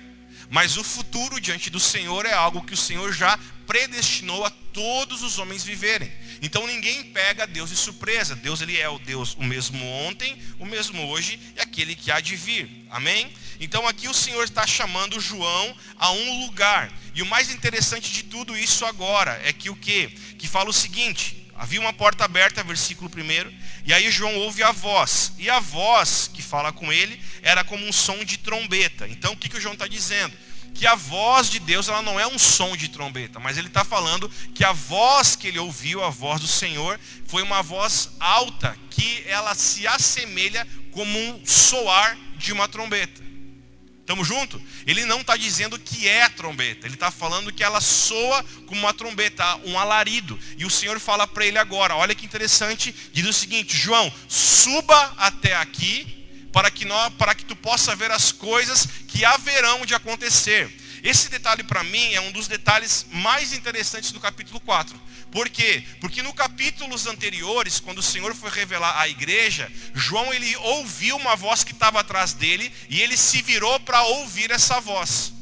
Mas 0.48 0.76
o 0.76 0.84
futuro 0.84 1.40
diante 1.40 1.70
do 1.70 1.80
Senhor 1.80 2.24
é 2.24 2.32
algo 2.32 2.62
que 2.62 2.74
o 2.74 2.76
Senhor 2.76 3.12
já 3.12 3.36
predestinou 3.66 4.44
a 4.44 4.50
todos 4.50 5.22
os 5.22 5.38
homens 5.38 5.64
viverem. 5.64 6.10
Então 6.40 6.66
ninguém 6.66 7.04
pega 7.04 7.46
Deus 7.46 7.70
de 7.70 7.76
surpresa. 7.76 8.36
Deus 8.36 8.60
ele 8.60 8.78
é 8.78 8.88
o 8.88 8.98
Deus 8.98 9.34
o 9.34 9.42
mesmo 9.42 9.84
ontem, 9.84 10.36
o 10.58 10.66
mesmo 10.66 11.06
hoje 11.08 11.38
e 11.56 11.60
aquele 11.60 11.94
que 11.94 12.10
há 12.10 12.20
de 12.20 12.36
vir. 12.36 12.86
Amém? 12.90 13.30
Então 13.58 13.86
aqui 13.86 14.08
o 14.08 14.14
Senhor 14.14 14.44
está 14.44 14.66
chamando 14.66 15.20
João 15.20 15.76
a 15.96 16.12
um 16.12 16.40
lugar. 16.44 16.92
E 17.14 17.22
o 17.22 17.26
mais 17.26 17.50
interessante 17.50 18.12
de 18.12 18.24
tudo 18.24 18.56
isso 18.56 18.84
agora 18.84 19.40
é 19.44 19.52
que 19.52 19.70
o 19.70 19.76
que? 19.76 20.08
Que 20.38 20.46
fala 20.46 20.70
o 20.70 20.74
seguinte: 20.74 21.46
havia 21.54 21.80
uma 21.80 21.92
porta 21.92 22.24
aberta, 22.24 22.62
versículo 22.62 23.10
1, 23.10 23.52
e 23.84 23.92
aí 23.92 24.10
João 24.10 24.36
ouve 24.36 24.62
a 24.62 24.72
voz. 24.72 25.32
E 25.38 25.48
a 25.48 25.58
voz 25.58 26.30
que 26.32 26.42
fala 26.42 26.72
com 26.72 26.92
ele 26.92 27.20
era 27.42 27.64
como 27.64 27.86
um 27.86 27.92
som 27.92 28.22
de 28.24 28.36
trombeta. 28.36 29.08
Então 29.08 29.32
o 29.32 29.36
que, 29.36 29.48
que 29.48 29.56
o 29.56 29.60
João 29.60 29.74
está 29.74 29.86
dizendo? 29.86 30.36
Que 30.76 30.86
a 30.86 30.94
voz 30.94 31.48
de 31.48 31.58
Deus 31.58 31.88
ela 31.88 32.02
não 32.02 32.20
é 32.20 32.26
um 32.26 32.38
som 32.38 32.76
de 32.76 32.88
trombeta, 32.88 33.40
mas 33.40 33.56
ele 33.56 33.68
está 33.68 33.84
falando 33.84 34.30
que 34.54 34.62
a 34.62 34.72
voz 34.72 35.34
que 35.34 35.48
ele 35.48 35.58
ouviu, 35.58 36.04
a 36.04 36.10
voz 36.10 36.40
do 36.40 36.46
Senhor, 36.46 37.00
foi 37.26 37.42
uma 37.42 37.62
voz 37.62 38.10
alta, 38.20 38.76
que 38.90 39.24
ela 39.26 39.54
se 39.54 39.86
assemelha 39.86 40.66
como 40.92 41.18
um 41.18 41.44
soar 41.46 42.16
de 42.36 42.52
uma 42.52 42.68
trombeta. 42.68 43.24
Estamos 44.00 44.28
juntos? 44.28 44.60
Ele 44.86 45.04
não 45.04 45.22
está 45.22 45.36
dizendo 45.36 45.78
que 45.78 46.06
é 46.06 46.28
trombeta, 46.28 46.86
ele 46.86 46.94
está 46.94 47.10
falando 47.10 47.52
que 47.52 47.64
ela 47.64 47.80
soa 47.80 48.44
como 48.66 48.82
uma 48.82 48.94
trombeta, 48.94 49.56
um 49.64 49.76
alarido. 49.78 50.38
E 50.56 50.64
o 50.64 50.70
Senhor 50.70 51.00
fala 51.00 51.26
para 51.26 51.44
ele 51.44 51.58
agora: 51.58 51.96
olha 51.96 52.14
que 52.14 52.24
interessante, 52.24 52.94
diz 53.12 53.26
o 53.26 53.32
seguinte: 53.32 53.76
João, 53.76 54.12
suba 54.28 55.12
até 55.16 55.56
aqui 55.56 56.15
para 56.56 56.70
que, 56.70 56.86
nós, 56.86 57.12
para 57.18 57.34
que 57.34 57.44
tu 57.44 57.54
possa 57.54 57.94
ver 57.94 58.10
as 58.10 58.32
coisas 58.32 58.88
que 59.08 59.26
haverão 59.26 59.84
de 59.84 59.94
acontecer. 59.94 60.74
Esse 61.02 61.28
detalhe 61.28 61.62
para 61.62 61.84
mim 61.84 62.14
é 62.14 62.20
um 62.22 62.32
dos 62.32 62.48
detalhes 62.48 63.04
mais 63.12 63.52
interessantes 63.52 64.10
do 64.10 64.18
capítulo 64.18 64.58
4. 64.60 64.98
Por 65.30 65.50
quê? 65.50 65.84
Porque 66.00 66.22
no 66.22 66.32
capítulos 66.32 67.06
anteriores, 67.06 67.78
quando 67.78 67.98
o 67.98 68.02
Senhor 68.02 68.34
foi 68.34 68.48
revelar 68.48 68.98
à 68.98 69.06
igreja, 69.06 69.70
João 69.92 70.32
ele 70.32 70.56
ouviu 70.56 71.18
uma 71.18 71.36
voz 71.36 71.62
que 71.62 71.72
estava 71.72 72.00
atrás 72.00 72.32
dele 72.32 72.72
e 72.88 73.02
ele 73.02 73.18
se 73.18 73.42
virou 73.42 73.78
para 73.80 74.02
ouvir 74.04 74.50
essa 74.50 74.80
voz. 74.80 75.34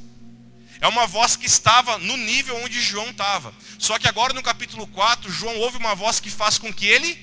É 0.81 0.89
uma 0.89 1.07
voz 1.07 1.37
que 1.37 1.47
estava 1.47 1.97
no 1.97 2.17
nível 2.17 2.61
onde 2.65 2.83
João 2.83 3.11
estava. 3.11 3.55
Só 3.79 4.01
que 4.01 4.09
agora 4.09 4.33
no 4.33 4.43
capítulo 4.43 4.85
4, 4.89 5.31
João 5.31 5.57
ouve 5.59 5.77
uma 5.77 5.95
voz 5.95 6.19
que 6.19 6.29
faz 6.29 6.59
com 6.59 6.75
que 6.75 6.87
ele 6.87 7.17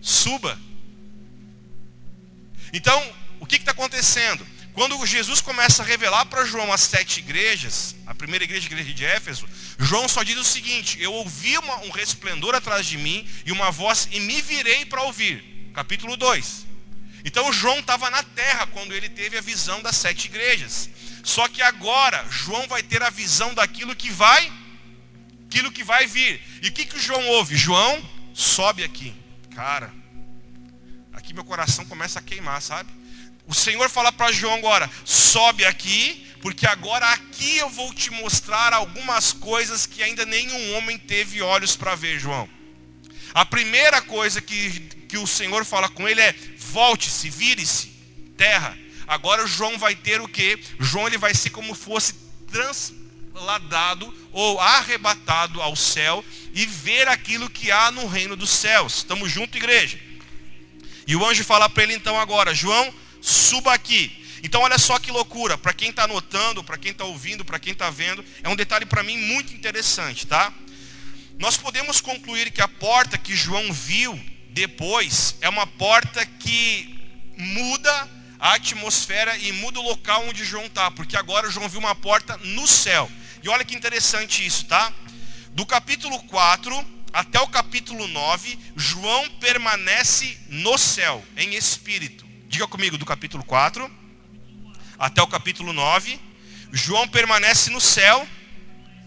suba. 0.00 0.56
Então, 2.72 3.21
o 3.42 3.46
que 3.46 3.56
está 3.56 3.72
acontecendo? 3.72 4.46
Quando 4.72 5.04
Jesus 5.04 5.40
começa 5.40 5.82
a 5.82 5.84
revelar 5.84 6.26
para 6.26 6.44
João 6.44 6.72
as 6.72 6.82
sete 6.82 7.18
igrejas, 7.18 7.96
a 8.06 8.14
primeira 8.14 8.44
igreja, 8.44 8.68
a 8.68 8.70
igreja 8.70 8.94
de 8.94 9.04
Éfeso, 9.04 9.48
João 9.80 10.08
só 10.08 10.22
diz 10.22 10.38
o 10.38 10.44
seguinte: 10.44 10.96
Eu 11.02 11.12
ouvi 11.12 11.58
uma, 11.58 11.78
um 11.80 11.90
resplendor 11.90 12.54
atrás 12.54 12.86
de 12.86 12.96
mim 12.96 13.28
e 13.44 13.50
uma 13.50 13.72
voz, 13.72 14.08
e 14.12 14.20
me 14.20 14.40
virei 14.40 14.86
para 14.86 15.02
ouvir. 15.02 15.42
Capítulo 15.74 16.16
2. 16.16 16.66
Então 17.24 17.52
João 17.52 17.80
estava 17.80 18.08
na 18.10 18.22
terra 18.22 18.68
quando 18.68 18.92
ele 18.92 19.08
teve 19.08 19.36
a 19.36 19.40
visão 19.40 19.82
das 19.82 19.96
sete 19.96 20.26
igrejas. 20.26 20.88
Só 21.24 21.48
que 21.48 21.62
agora 21.62 22.24
João 22.30 22.68
vai 22.68 22.80
ter 22.80 23.02
a 23.02 23.10
visão 23.10 23.52
daquilo 23.54 23.96
que 23.96 24.10
vai, 24.10 24.52
aquilo 25.48 25.72
que 25.72 25.82
vai 25.82 26.06
vir. 26.06 26.40
E 26.62 26.68
o 26.68 26.72
que, 26.72 26.84
que 26.84 27.00
João 27.00 27.26
ouve? 27.26 27.56
João 27.56 28.08
sobe 28.32 28.84
aqui. 28.84 29.12
Cara, 29.52 29.92
aqui 31.12 31.34
meu 31.34 31.42
coração 31.42 31.84
começa 31.84 32.20
a 32.20 32.22
queimar, 32.22 32.62
sabe? 32.62 33.01
O 33.52 33.54
Senhor 33.54 33.90
fala 33.90 34.10
para 34.10 34.32
João 34.32 34.54
agora: 34.54 34.90
sobe 35.04 35.66
aqui, 35.66 36.26
porque 36.40 36.66
agora 36.66 37.06
aqui 37.10 37.58
eu 37.58 37.68
vou 37.68 37.92
te 37.92 38.08
mostrar 38.10 38.72
algumas 38.72 39.34
coisas 39.34 39.84
que 39.84 40.02
ainda 40.02 40.24
nenhum 40.24 40.74
homem 40.74 40.96
teve 40.96 41.42
olhos 41.42 41.76
para 41.76 41.94
ver, 41.94 42.18
João. 42.18 42.48
A 43.34 43.44
primeira 43.44 44.00
coisa 44.00 44.40
que, 44.40 44.80
que 45.06 45.18
o 45.18 45.26
Senhor 45.26 45.66
fala 45.66 45.90
com 45.90 46.08
ele 46.08 46.22
é: 46.22 46.34
volte-se, 46.56 47.28
vire-se, 47.28 47.88
terra. 48.38 48.74
Agora 49.06 49.46
João 49.46 49.76
vai 49.76 49.94
ter 49.94 50.22
o 50.22 50.28
que? 50.28 50.58
João 50.80 51.06
ele 51.06 51.18
vai 51.18 51.34
ser 51.34 51.50
como 51.50 51.74
fosse 51.74 52.14
transladado 52.50 54.14
ou 54.32 54.58
arrebatado 54.60 55.60
ao 55.60 55.76
céu 55.76 56.24
e 56.54 56.64
ver 56.64 57.06
aquilo 57.06 57.50
que 57.50 57.70
há 57.70 57.90
no 57.90 58.06
reino 58.06 58.34
dos 58.34 58.48
céus. 58.48 58.96
Estamos 58.96 59.30
juntos, 59.30 59.56
igreja? 59.56 60.00
E 61.06 61.14
o 61.14 61.22
anjo 61.22 61.44
fala 61.44 61.68
para 61.68 61.82
ele 61.82 61.92
então 61.92 62.18
agora: 62.18 62.54
João, 62.54 63.02
suba 63.22 63.72
aqui. 63.72 64.18
Então 64.42 64.62
olha 64.62 64.78
só 64.78 64.98
que 64.98 65.10
loucura, 65.10 65.56
para 65.56 65.72
quem 65.72 65.90
está 65.90 66.04
anotando, 66.04 66.64
para 66.64 66.76
quem 66.76 66.90
está 66.90 67.04
ouvindo, 67.04 67.44
para 67.44 67.60
quem 67.60 67.72
está 67.72 67.88
vendo, 67.88 68.24
é 68.42 68.48
um 68.48 68.56
detalhe 68.56 68.84
para 68.84 69.02
mim 69.02 69.16
muito 69.16 69.54
interessante, 69.54 70.26
tá? 70.26 70.52
Nós 71.38 71.56
podemos 71.56 72.00
concluir 72.00 72.50
que 72.50 72.60
a 72.60 72.68
porta 72.68 73.16
que 73.16 73.36
João 73.36 73.72
viu 73.72 74.20
depois 74.50 75.36
é 75.40 75.48
uma 75.48 75.66
porta 75.66 76.26
que 76.26 77.00
muda 77.38 78.10
a 78.38 78.54
atmosfera 78.54 79.36
e 79.38 79.52
muda 79.52 79.78
o 79.78 79.82
local 79.82 80.26
onde 80.28 80.44
João 80.44 80.66
está, 80.66 80.90
porque 80.90 81.16
agora 81.16 81.50
João 81.50 81.68
viu 81.68 81.78
uma 81.78 81.94
porta 81.94 82.36
no 82.38 82.66
céu. 82.66 83.10
E 83.42 83.48
olha 83.48 83.64
que 83.64 83.76
interessante 83.76 84.44
isso, 84.44 84.66
tá? 84.66 84.92
Do 85.52 85.64
capítulo 85.64 86.18
4 86.24 87.02
até 87.12 87.38
o 87.40 87.46
capítulo 87.46 88.08
9, 88.08 88.58
João 88.74 89.28
permanece 89.38 90.36
no 90.48 90.78
céu, 90.78 91.22
em 91.36 91.54
espírito. 91.54 92.21
Diga 92.52 92.68
comigo, 92.68 92.98
do 92.98 93.06
capítulo 93.06 93.42
4 93.42 93.90
até 94.98 95.22
o 95.22 95.26
capítulo 95.26 95.72
9. 95.72 96.20
João 96.70 97.08
permanece 97.08 97.70
no 97.70 97.80
céu, 97.80 98.28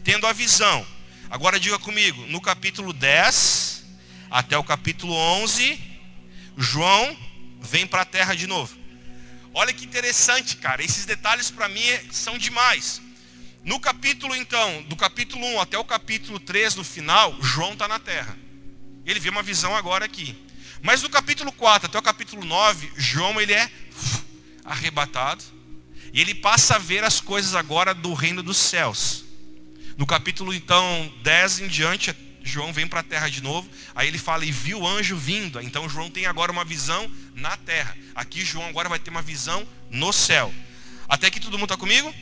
tendo 0.04 0.26
a 0.26 0.34
visão. 0.34 0.84
Agora 1.30 1.60
diga 1.60 1.78
comigo, 1.78 2.26
no 2.26 2.42
capítulo 2.42 2.92
10 2.92 3.86
até 4.32 4.58
o 4.58 4.64
capítulo 4.64 5.14
11, 5.14 5.80
João 6.58 7.16
vem 7.62 7.86
para 7.86 8.02
a 8.02 8.06
terra 8.06 8.34
de 8.34 8.48
novo. 8.48 8.76
Olha 9.54 9.72
que 9.72 9.86
interessante, 9.86 10.56
cara. 10.56 10.84
Esses 10.84 11.06
detalhes 11.06 11.52
para 11.52 11.70
mim 11.70 11.84
são 12.12 12.40
demais. 12.40 13.00
No 13.64 13.80
capítulo, 13.80 14.36
então, 14.36 14.82
do 14.90 14.96
capítulo 14.96 15.46
1 15.46 15.62
até 15.62 15.78
o 15.78 15.86
capítulo 15.86 16.40
3, 16.40 16.74
no 16.74 16.84
final, 16.84 17.38
João 17.44 17.74
está 17.74 17.88
na 17.88 18.00
terra. 18.00 18.36
Ele 19.06 19.20
vê 19.20 19.30
uma 19.30 19.44
visão 19.44 19.76
agora 19.76 20.04
aqui. 20.04 20.45
Mas 20.86 21.02
do 21.02 21.10
capítulo 21.10 21.52
4 21.52 21.88
até 21.88 21.98
o 21.98 22.02
capítulo 22.04 22.46
9, 22.46 22.92
João 22.96 23.42
ele 23.42 23.54
é 23.54 23.72
arrebatado. 24.64 25.44
E 26.14 26.22
ele 26.22 26.36
passa 26.36 26.76
a 26.76 26.78
ver 26.78 27.04
as 27.04 27.20
coisas 27.20 27.56
agora 27.56 27.92
do 27.92 28.14
reino 28.14 28.44
dos 28.44 28.56
céus. 28.56 29.26
No 29.98 30.06
capítulo 30.06 30.54
então 30.54 31.12
10 31.24 31.62
em 31.62 31.68
diante, 31.68 32.16
João 32.44 32.72
vem 32.72 32.86
para 32.86 33.00
a 33.00 33.04
terra 33.04 33.28
de 33.30 33.42
novo. 33.42 33.68
Aí 33.96 34.08
ele 34.08 34.20
fala 34.20 34.46
e 34.46 34.52
viu 34.52 34.82
o 34.82 34.88
anjo 34.88 35.18
vindo. 35.18 35.60
Então 35.60 35.90
João 35.90 36.08
tem 36.08 36.28
agora 36.28 36.52
uma 36.52 36.64
visão 36.64 37.12
na 37.34 37.58
terra. 37.58 37.98
Aqui 38.14 38.46
João 38.46 38.68
agora 38.68 38.88
vai 38.88 39.00
ter 39.00 39.10
uma 39.10 39.24
visão 39.24 39.68
no 39.90 40.14
céu. 40.14 40.54
Até 41.10 41.26
aqui 41.26 41.40
todo 41.40 41.54
mundo 41.58 41.64
está 41.64 41.78
comigo? 41.78 42.14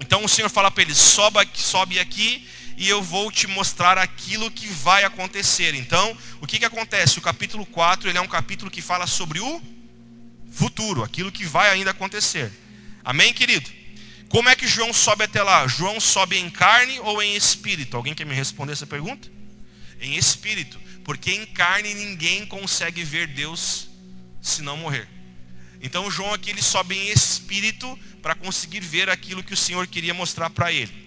Então 0.00 0.24
o 0.24 0.28
Senhor 0.28 0.50
fala 0.50 0.72
para 0.72 0.82
ele: 0.82 0.94
sobe, 0.94 1.48
sobe 1.54 2.00
aqui 2.00 2.48
e 2.76 2.88
eu 2.88 3.02
vou 3.02 3.32
te 3.32 3.46
mostrar 3.46 3.96
aquilo 3.96 4.50
que 4.50 4.68
vai 4.68 5.04
acontecer. 5.04 5.74
Então, 5.74 6.16
o 6.40 6.46
que, 6.46 6.58
que 6.58 6.64
acontece? 6.64 7.18
O 7.18 7.22
capítulo 7.22 7.64
4 7.64 8.08
ele 8.08 8.18
é 8.18 8.20
um 8.20 8.28
capítulo 8.28 8.70
que 8.70 8.82
fala 8.82 9.06
sobre 9.06 9.40
o 9.40 9.62
futuro, 10.50 11.02
aquilo 11.02 11.32
que 11.32 11.44
vai 11.44 11.70
ainda 11.70 11.90
acontecer. 11.90 12.52
Amém, 13.04 13.32
querido? 13.32 13.70
Como 14.28 14.48
é 14.48 14.56
que 14.56 14.66
João 14.66 14.92
sobe 14.92 15.24
até 15.24 15.42
lá? 15.42 15.66
João 15.66 16.00
sobe 16.00 16.36
em 16.36 16.50
carne 16.50 16.98
ou 17.00 17.22
em 17.22 17.34
espírito? 17.36 17.96
Alguém 17.96 18.14
quer 18.14 18.26
me 18.26 18.34
responder 18.34 18.72
essa 18.72 18.86
pergunta? 18.86 19.30
Em 20.00 20.16
espírito, 20.16 20.78
porque 21.04 21.30
em 21.30 21.46
carne 21.46 21.94
ninguém 21.94 22.44
consegue 22.44 23.02
ver 23.04 23.28
Deus 23.28 23.88
se 24.42 24.60
não 24.60 24.76
morrer. 24.76 25.08
Então 25.80 26.10
João 26.10 26.34
aqui 26.34 26.50
ele 26.50 26.62
sobe 26.62 26.96
em 26.96 27.08
espírito 27.10 27.98
para 28.20 28.34
conseguir 28.34 28.80
ver 28.80 29.08
aquilo 29.08 29.42
que 29.42 29.54
o 29.54 29.56
Senhor 29.56 29.86
queria 29.86 30.12
mostrar 30.12 30.50
para 30.50 30.72
ele. 30.72 31.05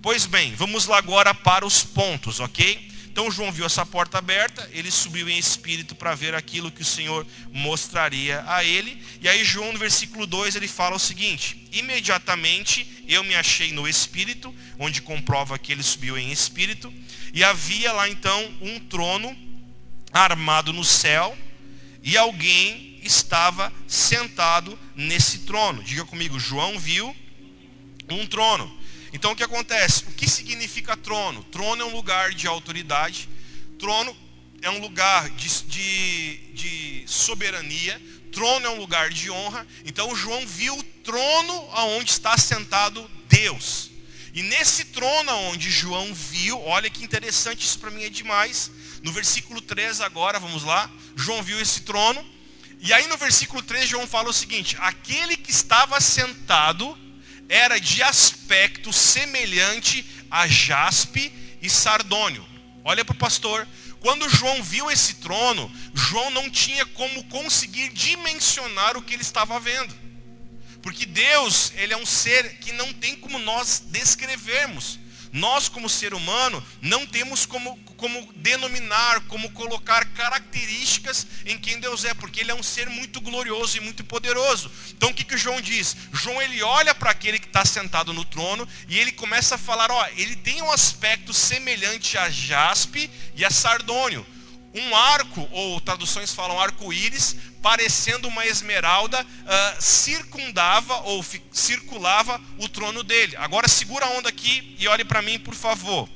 Pois 0.00 0.26
bem, 0.26 0.54
vamos 0.54 0.86
lá 0.86 0.96
agora 0.96 1.34
para 1.34 1.66
os 1.66 1.82
pontos, 1.82 2.38
ok? 2.38 2.88
Então 3.10 3.32
João 3.32 3.50
viu 3.50 3.66
essa 3.66 3.84
porta 3.84 4.18
aberta, 4.18 4.70
ele 4.72 4.92
subiu 4.92 5.28
em 5.28 5.36
espírito 5.36 5.92
para 5.96 6.14
ver 6.14 6.36
aquilo 6.36 6.70
que 6.70 6.82
o 6.82 6.84
Senhor 6.84 7.26
mostraria 7.52 8.44
a 8.46 8.62
ele. 8.62 9.02
E 9.20 9.28
aí 9.28 9.44
João 9.44 9.72
no 9.72 9.78
versículo 9.78 10.24
2 10.24 10.54
ele 10.54 10.68
fala 10.68 10.94
o 10.94 11.00
seguinte: 11.00 11.66
Imediatamente 11.72 12.86
eu 13.08 13.24
me 13.24 13.34
achei 13.34 13.72
no 13.72 13.88
espírito, 13.88 14.54
onde 14.78 15.02
comprova 15.02 15.58
que 15.58 15.72
ele 15.72 15.82
subiu 15.82 16.16
em 16.16 16.30
espírito, 16.30 16.94
e 17.34 17.42
havia 17.42 17.90
lá 17.92 18.08
então 18.08 18.54
um 18.60 18.78
trono 18.78 19.36
armado 20.12 20.72
no 20.72 20.84
céu, 20.84 21.36
e 22.04 22.16
alguém 22.16 23.00
estava 23.02 23.72
sentado 23.88 24.78
nesse 24.94 25.40
trono. 25.40 25.82
Diga 25.82 26.04
comigo, 26.04 26.38
João 26.38 26.78
viu 26.78 27.14
um 28.08 28.24
trono. 28.28 28.78
Então 29.12 29.32
o 29.32 29.36
que 29.36 29.42
acontece? 29.42 30.04
O 30.04 30.12
que 30.12 30.28
significa 30.28 30.96
trono? 30.96 31.42
Trono 31.44 31.82
é 31.82 31.84
um 31.84 31.94
lugar 31.94 32.32
de 32.32 32.46
autoridade, 32.46 33.28
trono 33.78 34.16
é 34.60 34.70
um 34.70 34.80
lugar 34.80 35.30
de, 35.30 35.62
de, 35.62 36.36
de 36.52 37.04
soberania, 37.06 38.00
trono 38.32 38.66
é 38.66 38.70
um 38.70 38.78
lugar 38.78 39.10
de 39.10 39.30
honra. 39.30 39.66
Então 39.84 40.14
João 40.14 40.46
viu 40.46 40.76
o 40.76 40.82
trono 40.82 41.68
aonde 41.72 42.10
está 42.10 42.36
sentado 42.36 43.08
Deus. 43.28 43.90
E 44.34 44.42
nesse 44.42 44.84
trono 44.86 45.32
onde 45.50 45.70
João 45.70 46.12
viu, 46.12 46.62
olha 46.62 46.90
que 46.90 47.02
interessante, 47.02 47.64
isso 47.64 47.78
para 47.78 47.90
mim 47.90 48.04
é 48.04 48.10
demais. 48.10 48.70
No 49.02 49.12
versículo 49.12 49.60
3 49.60 50.00
agora, 50.00 50.38
vamos 50.38 50.62
lá. 50.64 50.90
João 51.16 51.42
viu 51.42 51.60
esse 51.60 51.80
trono. 51.80 52.24
E 52.80 52.92
aí 52.92 53.06
no 53.06 53.16
versículo 53.16 53.62
3 53.62 53.88
João 53.88 54.06
fala 54.06 54.28
o 54.28 54.32
seguinte: 54.32 54.76
aquele 54.80 55.36
que 55.36 55.50
estava 55.50 56.00
sentado 56.00 56.96
era 57.48 57.80
de 57.80 58.02
aspecto 58.02 58.92
semelhante 58.92 60.04
a 60.30 60.46
jaspe 60.46 61.32
e 61.62 61.70
sardônio. 61.70 62.46
Olha 62.84 63.04
para 63.04 63.14
o 63.14 63.18
pastor. 63.18 63.66
Quando 64.00 64.28
João 64.28 64.62
viu 64.62 64.90
esse 64.90 65.14
trono, 65.14 65.70
João 65.92 66.30
não 66.30 66.48
tinha 66.48 66.86
como 66.86 67.24
conseguir 67.24 67.88
dimensionar 67.92 68.96
o 68.96 69.02
que 69.02 69.14
ele 69.14 69.22
estava 69.22 69.58
vendo. 69.58 69.94
Porque 70.82 71.04
Deus, 71.04 71.72
ele 71.74 71.92
é 71.92 71.96
um 71.96 72.06
ser 72.06 72.58
que 72.58 72.72
não 72.72 72.92
tem 72.92 73.16
como 73.16 73.38
nós 73.38 73.82
descrevermos. 73.86 74.98
Nós, 75.38 75.68
como 75.68 75.88
ser 75.88 76.14
humano, 76.14 76.64
não 76.82 77.06
temos 77.06 77.46
como, 77.46 77.78
como 77.96 78.32
denominar, 78.34 79.20
como 79.28 79.50
colocar 79.52 80.04
características 80.06 81.26
em 81.46 81.56
quem 81.56 81.78
Deus 81.78 82.04
é, 82.04 82.12
porque 82.12 82.40
Ele 82.40 82.50
é 82.50 82.54
um 82.54 82.62
ser 82.62 82.88
muito 82.90 83.20
glorioso 83.20 83.76
e 83.76 83.80
muito 83.80 84.02
poderoso. 84.02 84.70
Então 84.90 85.10
o 85.10 85.14
que, 85.14 85.24
que 85.24 85.38
João 85.38 85.60
diz? 85.60 85.96
João 86.12 86.42
ele 86.42 86.60
olha 86.62 86.94
para 86.94 87.10
aquele 87.10 87.38
que 87.38 87.46
está 87.46 87.64
sentado 87.64 88.12
no 88.12 88.24
trono 88.24 88.68
e 88.88 88.98
ele 88.98 89.12
começa 89.12 89.54
a 89.54 89.58
falar: 89.58 89.90
ó, 89.90 90.06
ele 90.16 90.34
tem 90.34 90.60
um 90.60 90.72
aspecto 90.72 91.32
semelhante 91.32 92.18
a 92.18 92.28
jaspe 92.28 93.08
e 93.36 93.44
a 93.44 93.50
sardônio 93.50 94.26
um 94.74 94.94
arco, 94.94 95.48
ou 95.50 95.80
traduções 95.80 96.32
falam 96.32 96.60
arco-íris, 96.60 97.36
parecendo 97.62 98.28
uma 98.28 98.46
esmeralda, 98.46 99.20
uh, 99.22 99.82
circundava 99.82 100.94
ou 101.02 101.24
circulava 101.52 102.40
o 102.58 102.68
trono 102.68 103.02
dele. 103.02 103.36
Agora 103.36 103.68
segura 103.68 104.06
a 104.06 104.10
onda 104.10 104.28
aqui 104.28 104.76
e 104.78 104.86
olhe 104.86 105.04
para 105.04 105.22
mim, 105.22 105.38
por 105.38 105.54
favor. 105.54 106.08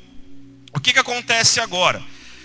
O 0.74 0.80
que, 0.80 0.92
que 0.92 0.98
acontece 0.98 1.60
agora? 1.60 2.02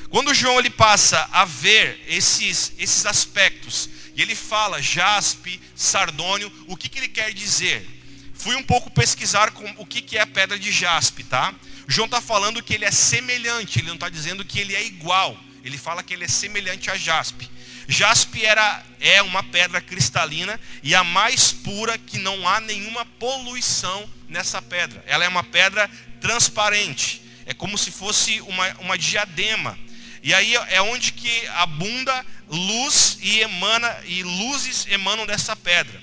Quando 0.09 0.33
João 0.33 0.59
ele 0.59 0.69
passa 0.69 1.27
a 1.31 1.43
ver 1.43 2.03
esses, 2.07 2.73
esses 2.77 3.05
aspectos, 3.05 3.89
e 4.15 4.21
ele 4.21 4.35
fala 4.35 4.81
jaspe, 4.81 5.61
sardônio, 5.75 6.51
o 6.67 6.75
que, 6.75 6.89
que 6.89 6.97
ele 6.97 7.09
quer 7.09 7.33
dizer? 7.33 7.87
Fui 8.33 8.55
um 8.55 8.63
pouco 8.63 8.89
pesquisar 8.89 9.51
com 9.51 9.65
o 9.77 9.85
que, 9.85 10.01
que 10.01 10.17
é 10.17 10.21
a 10.21 10.27
pedra 10.27 10.57
de 10.57 10.71
jaspe, 10.71 11.23
tá? 11.23 11.53
João 11.87 12.05
está 12.05 12.19
falando 12.19 12.61
que 12.63 12.73
ele 12.73 12.85
é 12.85 12.91
semelhante, 12.91 13.79
ele 13.79 13.87
não 13.87 13.95
está 13.95 14.09
dizendo 14.09 14.43
que 14.43 14.59
ele 14.59 14.75
é 14.75 14.83
igual. 14.85 15.37
Ele 15.63 15.77
fala 15.77 16.03
que 16.03 16.13
ele 16.13 16.25
é 16.25 16.27
semelhante 16.27 16.89
a 16.89 16.97
jaspe. 16.97 17.49
Jaspe 17.87 18.45
era, 18.45 18.83
é 18.99 19.21
uma 19.21 19.41
pedra 19.43 19.79
cristalina 19.79 20.59
e 20.83 20.93
a 20.93 21.03
mais 21.03 21.53
pura 21.53 21.97
que 21.97 22.19
não 22.19 22.47
há 22.47 22.59
nenhuma 22.59 23.05
poluição 23.05 24.09
nessa 24.27 24.61
pedra. 24.61 25.03
Ela 25.07 25.23
é 25.23 25.27
uma 25.27 25.43
pedra 25.43 25.89
transparente. 26.19 27.21
É 27.45 27.53
como 27.53 27.77
se 27.77 27.91
fosse 27.91 28.41
uma, 28.41 28.67
uma 28.79 28.97
diadema. 28.97 29.77
E 30.21 30.33
aí 30.33 30.55
é 30.55 30.81
onde 30.81 31.13
que 31.13 31.47
abunda 31.47 32.25
luz 32.49 33.17
e 33.21 33.39
emana 33.39 33.97
e 34.05 34.23
luzes 34.23 34.85
emanam 34.89 35.25
dessa 35.25 35.55
pedra. 35.55 36.01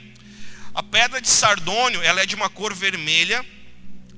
A 0.74 0.82
pedra 0.82 1.20
de 1.20 1.28
sardônio, 1.28 2.02
ela 2.02 2.22
é 2.22 2.26
de 2.26 2.34
uma 2.34 2.48
cor 2.48 2.74
vermelha, 2.74 3.44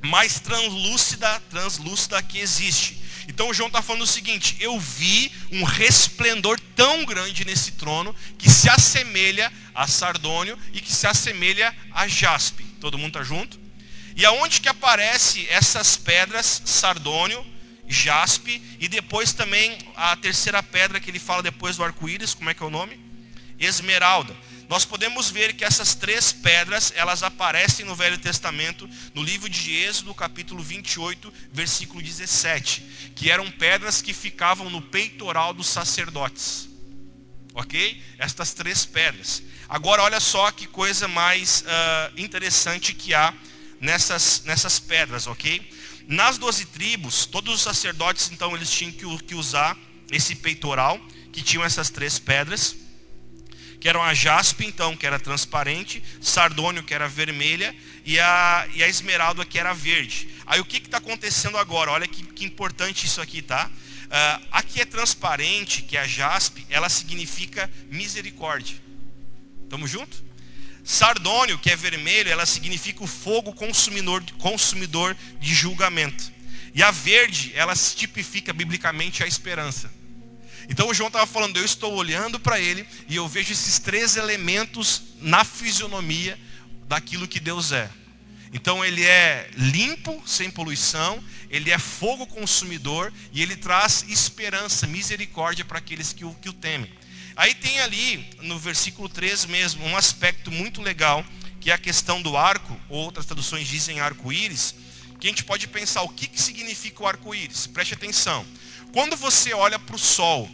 mais 0.02 0.38
translúcida, 0.38 1.40
translúcida 1.50 2.22
que 2.22 2.38
existe. 2.38 3.02
Então 3.28 3.52
João 3.52 3.68
está 3.68 3.82
falando 3.82 4.02
o 4.02 4.06
seguinte: 4.06 4.56
eu 4.60 4.78
vi 4.78 5.30
um 5.52 5.64
resplendor 5.64 6.58
tão 6.74 7.04
grande 7.04 7.44
nesse 7.44 7.72
trono 7.72 8.14
que 8.38 8.50
se 8.50 8.68
assemelha 8.68 9.52
a 9.74 9.86
sardônio 9.86 10.58
e 10.72 10.80
que 10.80 10.92
se 10.92 11.06
assemelha 11.06 11.74
a 11.92 12.06
jaspe. 12.06 12.64
Todo 12.80 12.98
mundo 12.98 13.18
está 13.18 13.22
junto? 13.22 13.58
E 14.14 14.24
aonde 14.24 14.60
que 14.60 14.68
aparece 14.68 15.46
essas 15.48 15.96
pedras, 15.96 16.62
sardônio, 16.64 17.44
jaspe 17.86 18.62
e 18.80 18.88
depois 18.88 19.32
também 19.32 19.76
a 19.94 20.16
terceira 20.16 20.62
pedra 20.62 20.98
que 20.98 21.10
ele 21.10 21.18
fala 21.18 21.42
depois 21.42 21.76
do 21.76 21.84
arco-íris, 21.84 22.32
como 22.32 22.48
é 22.48 22.54
que 22.54 22.62
é 22.62 22.66
o 22.66 22.70
nome? 22.70 22.98
Esmeralda 23.58 24.34
nós 24.68 24.84
podemos 24.84 25.30
ver 25.30 25.54
que 25.54 25.64
essas 25.64 25.94
três 25.94 26.32
pedras, 26.32 26.92
elas 26.96 27.22
aparecem 27.22 27.86
no 27.86 27.94
Velho 27.94 28.18
Testamento, 28.18 28.88
no 29.14 29.22
livro 29.22 29.48
de 29.48 29.76
Êxodo, 29.76 30.12
capítulo 30.12 30.62
28, 30.62 31.32
versículo 31.52 32.02
17, 32.02 33.12
que 33.14 33.30
eram 33.30 33.48
pedras 33.50 34.02
que 34.02 34.12
ficavam 34.12 34.68
no 34.68 34.82
peitoral 34.82 35.54
dos 35.54 35.68
sacerdotes. 35.68 36.68
Ok? 37.54 38.02
Estas 38.18 38.52
três 38.52 38.84
pedras. 38.84 39.42
Agora, 39.68 40.02
olha 40.02 40.20
só 40.20 40.50
que 40.50 40.66
coisa 40.66 41.06
mais 41.06 41.62
uh, 41.62 42.20
interessante 42.20 42.92
que 42.92 43.14
há 43.14 43.32
nessas, 43.80 44.42
nessas 44.44 44.80
pedras, 44.80 45.26
ok? 45.26 45.70
Nas 46.08 46.38
doze 46.38 46.66
tribos, 46.66 47.24
todos 47.24 47.54
os 47.54 47.62
sacerdotes, 47.62 48.30
então, 48.32 48.54
eles 48.54 48.70
tinham 48.70 48.92
que, 48.92 49.24
que 49.24 49.34
usar 49.34 49.76
esse 50.10 50.34
peitoral, 50.34 51.00
que 51.32 51.40
tinham 51.40 51.64
essas 51.64 51.88
três 51.88 52.18
pedras 52.18 52.85
que 53.80 53.88
eram 53.88 54.02
a 54.02 54.14
jaspe, 54.14 54.64
então, 54.64 54.96
que 54.96 55.06
era 55.06 55.18
transparente, 55.18 56.02
sardônio, 56.20 56.82
que 56.82 56.94
era 56.94 57.08
vermelha, 57.08 57.74
e 58.04 58.18
a, 58.18 58.68
e 58.74 58.82
a 58.82 58.88
esmeralda, 58.88 59.44
que 59.44 59.58
era 59.58 59.72
verde. 59.72 60.28
Aí 60.46 60.60
o 60.60 60.64
que 60.64 60.78
está 60.78 60.98
acontecendo 60.98 61.58
agora? 61.58 61.90
Olha 61.90 62.06
que, 62.06 62.22
que 62.22 62.44
importante 62.44 63.06
isso 63.06 63.20
aqui, 63.20 63.42
tá? 63.42 63.70
Uh, 64.06 64.46
a 64.52 64.62
que 64.62 64.80
é 64.80 64.84
transparente, 64.84 65.82
que 65.82 65.96
é 65.96 66.00
a 66.00 66.06
jaspe, 66.06 66.64
ela 66.70 66.88
significa 66.88 67.70
misericórdia. 67.90 68.76
Estamos 69.64 69.90
juntos? 69.90 70.22
Sardônio, 70.84 71.58
que 71.58 71.68
é 71.68 71.74
vermelho, 71.74 72.30
ela 72.30 72.46
significa 72.46 73.02
o 73.02 73.08
fogo 73.08 73.52
consumidor, 73.52 74.22
consumidor 74.38 75.16
de 75.40 75.52
julgamento. 75.52 76.32
E 76.72 76.82
a 76.82 76.92
verde, 76.92 77.52
ela 77.56 77.74
tipifica 77.74 78.52
biblicamente 78.52 79.24
a 79.24 79.26
esperança. 79.26 79.90
Então 80.68 80.88
o 80.88 80.94
João 80.94 81.08
estava 81.08 81.26
falando, 81.26 81.56
eu 81.56 81.64
estou 81.64 81.94
olhando 81.94 82.40
para 82.40 82.60
ele 82.60 82.86
e 83.08 83.16
eu 83.16 83.28
vejo 83.28 83.52
esses 83.52 83.78
três 83.78 84.16
elementos 84.16 85.02
na 85.20 85.44
fisionomia 85.44 86.38
daquilo 86.88 87.28
que 87.28 87.40
Deus 87.40 87.72
é. 87.72 87.88
Então 88.52 88.84
ele 88.84 89.04
é 89.04 89.50
limpo, 89.56 90.22
sem 90.26 90.50
poluição, 90.50 91.22
ele 91.50 91.70
é 91.70 91.78
fogo 91.78 92.26
consumidor 92.26 93.12
e 93.32 93.42
ele 93.42 93.56
traz 93.56 94.04
esperança, 94.08 94.86
misericórdia 94.86 95.64
para 95.64 95.78
aqueles 95.78 96.12
que 96.12 96.24
o, 96.24 96.34
que 96.34 96.48
o 96.48 96.52
temem. 96.52 96.90
Aí 97.36 97.54
tem 97.54 97.80
ali, 97.80 98.26
no 98.40 98.58
versículo 98.58 99.08
3 99.08 99.44
mesmo, 99.46 99.84
um 99.84 99.96
aspecto 99.96 100.50
muito 100.50 100.80
legal, 100.80 101.24
que 101.60 101.70
é 101.70 101.74
a 101.74 101.78
questão 101.78 102.22
do 102.22 102.36
arco, 102.36 102.80
ou 102.88 103.04
outras 103.04 103.26
traduções 103.26 103.68
dizem 103.68 104.00
arco-íris, 104.00 104.74
que 105.20 105.26
a 105.26 105.30
gente 105.30 105.44
pode 105.44 105.66
pensar 105.68 106.02
o 106.02 106.08
que, 106.08 106.26
que 106.26 106.40
significa 106.40 107.02
o 107.02 107.06
arco-íris. 107.06 107.66
Preste 107.66 107.94
atenção. 107.94 108.46
Quando 108.92 109.16
você 109.16 109.52
olha 109.52 109.78
para 109.78 109.96
o 109.96 109.98
sol, 109.98 110.48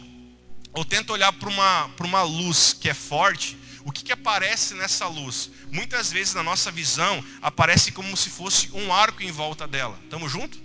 ou 0.73 0.83
tenta 0.83 1.13
olhar 1.13 1.31
para 1.33 1.49
uma, 1.49 1.89
uma 1.99 2.23
luz 2.23 2.73
que 2.73 2.89
é 2.89 2.93
forte, 2.93 3.57
o 3.85 3.91
que, 3.91 4.03
que 4.03 4.11
aparece 4.11 4.73
nessa 4.73 5.07
luz? 5.07 5.51
Muitas 5.71 6.11
vezes 6.11 6.33
na 6.33 6.43
nossa 6.43 6.71
visão 6.71 7.23
aparece 7.41 7.91
como 7.91 8.15
se 8.15 8.29
fosse 8.29 8.69
um 8.73 8.93
arco 8.93 9.21
em 9.21 9.31
volta 9.31 9.67
dela. 9.67 9.99
Estamos 10.03 10.31
juntos? 10.31 10.59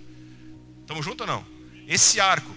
Estamos 0.81 1.05
juntos 1.05 1.27
ou 1.27 1.33
não? 1.33 1.45
Esse 1.87 2.19
arco. 2.19 2.55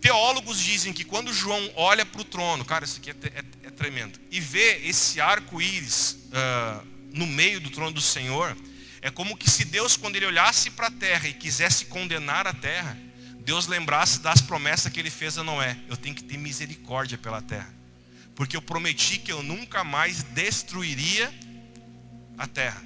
Teólogos 0.00 0.58
dizem 0.58 0.92
que 0.92 1.04
quando 1.04 1.32
João 1.32 1.70
olha 1.76 2.06
para 2.06 2.20
o 2.20 2.24
trono, 2.24 2.64
cara, 2.64 2.84
isso 2.84 2.98
aqui 2.98 3.10
é, 3.10 3.14
é, 3.34 3.44
é, 3.64 3.70
tremendo, 3.70 4.18
e 4.30 4.40
vê 4.40 4.80
esse 4.86 5.20
arco-íris 5.20 6.12
uh, 6.32 6.86
no 7.12 7.26
meio 7.26 7.60
do 7.60 7.68
trono 7.68 7.92
do 7.92 8.00
Senhor, 8.00 8.56
é 9.02 9.10
como 9.10 9.36
que 9.36 9.50
se 9.50 9.64
Deus, 9.66 9.98
quando 9.98 10.16
ele 10.16 10.24
olhasse 10.24 10.70
para 10.70 10.86
a 10.86 10.90
terra 10.90 11.28
e 11.28 11.34
quisesse 11.34 11.84
condenar 11.86 12.46
a 12.46 12.54
terra, 12.54 12.98
Deus 13.44 13.66
lembrasse 13.66 14.20
das 14.20 14.40
promessas 14.40 14.92
que 14.92 15.00
ele 15.00 15.10
fez 15.10 15.38
a 15.38 15.44
Noé: 15.44 15.76
eu 15.88 15.96
tenho 15.96 16.14
que 16.14 16.24
ter 16.24 16.36
misericórdia 16.36 17.18
pela 17.18 17.42
terra, 17.42 17.72
porque 18.34 18.56
eu 18.56 18.62
prometi 18.62 19.18
que 19.18 19.32
eu 19.32 19.42
nunca 19.42 19.82
mais 19.82 20.22
destruiria 20.22 21.32
a 22.38 22.46
terra. 22.46 22.82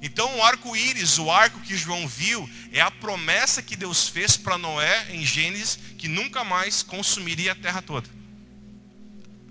Então 0.00 0.36
o 0.36 0.42
arco-íris, 0.42 1.18
o 1.18 1.30
arco 1.30 1.60
que 1.60 1.76
João 1.76 2.06
viu, 2.06 2.48
é 2.72 2.80
a 2.80 2.90
promessa 2.90 3.62
que 3.62 3.76
Deus 3.76 4.08
fez 4.08 4.36
para 4.36 4.56
Noé 4.56 5.08
em 5.10 5.24
Gênesis, 5.24 5.78
que 5.98 6.06
nunca 6.06 6.44
mais 6.44 6.82
consumiria 6.82 7.52
a 7.52 7.56
terra 7.56 7.82
toda. 7.82 8.08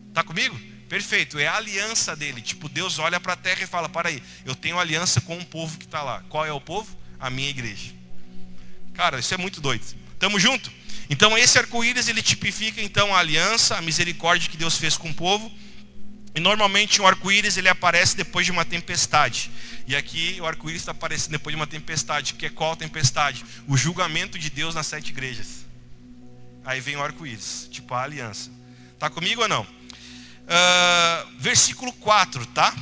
Está 0.07 0.23
comigo? 0.23 0.57
Perfeito, 0.87 1.37
é 1.37 1.47
a 1.47 1.57
aliança 1.57 2.15
dele. 2.15 2.41
Tipo, 2.41 2.69
Deus 2.69 2.97
olha 2.97 3.19
para 3.19 3.33
a 3.33 3.37
terra 3.37 3.63
e 3.63 3.67
fala: 3.67 3.89
Para 3.89 4.09
aí, 4.09 4.23
eu 4.45 4.55
tenho 4.55 4.79
aliança 4.79 5.19
com 5.19 5.37
o 5.37 5.45
povo 5.45 5.77
que 5.77 5.85
está 5.85 6.01
lá. 6.01 6.23
Qual 6.29 6.45
é 6.45 6.51
o 6.51 6.61
povo? 6.61 6.97
A 7.19 7.29
minha 7.29 7.49
igreja. 7.49 7.93
Cara, 8.93 9.19
isso 9.19 9.33
é 9.33 9.37
muito 9.37 9.59
doido. 9.59 9.85
Tamo 10.19 10.39
junto? 10.39 10.71
Então 11.09 11.37
esse 11.37 11.57
arco-íris 11.57 12.07
ele 12.07 12.21
tipifica 12.21 12.81
então 12.81 13.15
a 13.15 13.19
aliança, 13.19 13.77
a 13.77 13.81
misericórdia 13.81 14.49
que 14.49 14.57
Deus 14.57 14.77
fez 14.77 14.97
com 14.97 15.09
o 15.09 15.13
povo. 15.13 15.51
E 16.35 16.39
normalmente 16.39 17.01
um 17.01 17.07
arco-íris 17.07 17.57
ele 17.57 17.69
aparece 17.69 18.15
depois 18.15 18.45
de 18.45 18.51
uma 18.51 18.65
tempestade. 18.65 19.49
E 19.87 19.95
aqui 19.95 20.37
o 20.39 20.45
arco-íris 20.45 20.81
está 20.81 20.91
aparecendo 20.91 21.31
depois 21.31 21.53
de 21.53 21.59
uma 21.59 21.65
tempestade. 21.65 22.33
Que 22.33 22.47
é 22.47 22.49
qual 22.49 22.75
tempestade? 22.75 23.43
O 23.67 23.77
julgamento 23.77 24.37
de 24.37 24.49
Deus 24.49 24.75
nas 24.75 24.87
sete 24.87 25.09
igrejas. 25.09 25.65
Aí 26.65 26.81
vem 26.81 26.97
o 26.97 27.01
arco-íris, 27.01 27.67
tipo 27.71 27.93
a 27.93 28.03
aliança. 28.03 28.51
Tá 28.99 29.09
comigo 29.09 29.41
ou 29.41 29.47
não? 29.47 29.61
Uh, 29.61 31.27
versículo 31.39 31.93
4, 31.93 32.45
tá? 32.47 32.75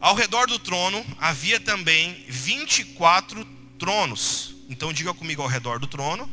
Ao 0.00 0.14
redor 0.14 0.46
do 0.46 0.58
trono 0.58 1.04
havia 1.18 1.58
também 1.58 2.24
24 2.28 3.44
tronos. 3.78 4.57
Então 4.68 4.92
diga 4.92 5.14
comigo 5.14 5.42
ao 5.42 5.48
redor 5.48 5.78
do 5.78 5.86
trono. 5.86 6.28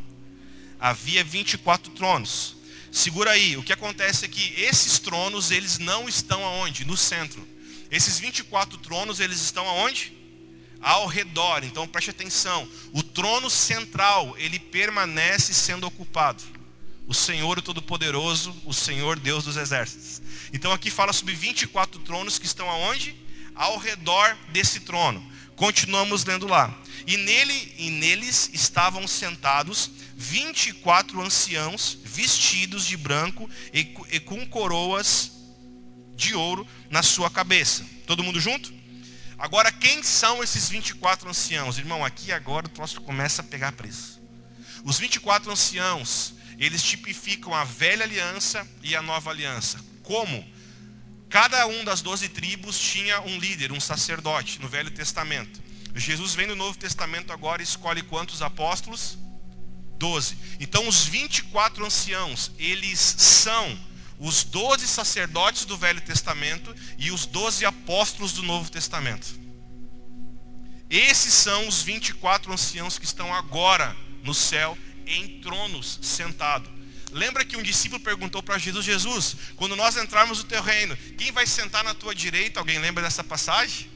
Havia 0.79 1.23
24 1.23 1.91
tronos. 1.93 2.55
Segura 2.91 3.31
aí, 3.31 3.57
o 3.57 3.63
que 3.63 3.73
acontece 3.73 4.25
é 4.25 4.27
que 4.27 4.53
esses 4.61 4.99
tronos, 4.99 5.51
eles 5.51 5.77
não 5.77 6.07
estão 6.07 6.45
aonde? 6.45 6.85
No 6.85 6.95
centro. 6.95 7.45
Esses 7.91 8.19
24 8.19 8.77
tronos, 8.77 9.19
eles 9.19 9.41
estão 9.41 9.67
aonde? 9.67 10.13
Ao 10.81 11.05
redor. 11.07 11.63
Então 11.63 11.87
preste 11.87 12.09
atenção. 12.09 12.67
O 12.93 13.03
trono 13.03 13.49
central, 13.49 14.35
ele 14.37 14.59
permanece 14.59 15.53
sendo 15.53 15.87
ocupado. 15.87 16.43
O 17.07 17.13
Senhor 17.13 17.61
Todo-Poderoso, 17.61 18.55
o 18.65 18.73
Senhor 18.73 19.19
Deus 19.19 19.43
dos 19.43 19.57
Exércitos. 19.57 20.21
Então 20.53 20.71
aqui 20.71 20.89
fala 20.89 21.13
sobre 21.13 21.35
24 21.35 21.99
tronos 22.01 22.39
que 22.39 22.45
estão 22.45 22.69
aonde? 22.69 23.15
Ao 23.53 23.77
redor 23.77 24.37
desse 24.49 24.81
trono. 24.81 25.25
Continuamos 25.55 26.25
lendo 26.25 26.47
lá. 26.47 26.73
E 27.05 27.17
nele 27.17 27.73
e 27.77 27.89
neles 27.89 28.49
estavam 28.53 29.07
sentados 29.07 29.91
24 30.15 31.21
anciãos 31.21 31.97
vestidos 32.03 32.85
de 32.85 32.97
branco 32.97 33.49
e, 33.73 33.93
e 34.11 34.19
com 34.19 34.45
coroas 34.47 35.31
de 36.15 36.33
ouro 36.33 36.65
na 36.89 37.03
sua 37.03 37.29
cabeça. 37.29 37.85
Todo 38.07 38.23
mundo 38.23 38.39
junto? 38.39 38.73
Agora, 39.37 39.71
quem 39.71 40.01
são 40.01 40.41
esses 40.41 40.69
24 40.69 41.29
anciãos? 41.29 41.77
Irmão, 41.77 42.05
aqui 42.05 42.31
agora 42.31 42.67
o 42.67 42.69
troço 42.69 43.01
começa 43.01 43.41
a 43.41 43.45
pegar 43.45 43.73
preço. 43.73 44.21
Os 44.83 44.97
24 44.97 45.51
anciãos, 45.51 46.33
eles 46.57 46.81
tipificam 46.81 47.53
a 47.53 47.63
velha 47.63 48.03
aliança 48.03 48.65
e 48.81 48.95
a 48.95 49.01
nova 49.01 49.31
aliança. 49.31 49.79
Como? 50.03 50.47
Cada 51.29 51.67
um 51.67 51.83
das 51.83 52.01
doze 52.01 52.29
tribos 52.29 52.79
tinha 52.79 53.19
um 53.21 53.37
líder, 53.37 53.71
um 53.71 53.79
sacerdote 53.79 54.61
no 54.61 54.69
Velho 54.69 54.91
Testamento. 54.91 55.64
Jesus 55.95 56.35
vem 56.35 56.47
no 56.47 56.55
Novo 56.55 56.77
Testamento 56.77 57.31
agora 57.31 57.61
e 57.61 57.65
escolhe 57.65 58.01
quantos 58.01 58.41
apóstolos? 58.41 59.17
12. 59.97 60.37
Então 60.59 60.87
os 60.87 61.05
24 61.05 61.85
anciãos, 61.85 62.51
eles 62.59 62.99
são 62.99 63.77
os 64.19 64.43
12 64.43 64.87
sacerdotes 64.87 65.65
do 65.65 65.77
Velho 65.77 66.01
Testamento 66.01 66.75
e 66.97 67.11
os 67.11 67.25
12 67.25 67.65
apóstolos 67.65 68.33
do 68.33 68.43
Novo 68.43 68.69
Testamento. 68.69 69.27
Esses 70.89 71.33
são 71.33 71.67
os 71.67 71.81
24 71.81 72.51
anciãos 72.53 72.99
que 72.99 73.05
estão 73.05 73.33
agora 73.33 73.95
no 74.23 74.33
céu 74.33 74.77
em 75.07 75.39
tronos 75.39 75.99
sentados. 76.01 76.69
Lembra 77.11 77.45
que 77.45 77.55
um 77.55 77.63
discípulo 77.63 78.01
perguntou 78.01 78.43
para 78.43 78.57
Jesus: 78.57 78.85
Jesus, 78.85 79.35
quando 79.55 79.75
nós 79.75 79.95
entrarmos 79.95 80.39
no 80.39 80.43
teu 80.43 80.61
reino, 80.61 80.95
quem 81.17 81.31
vai 81.31 81.47
sentar 81.47 81.83
na 81.83 81.93
tua 81.93 82.13
direita? 82.13 82.59
Alguém 82.59 82.77
lembra 82.77 83.03
dessa 83.03 83.23
passagem? 83.23 83.94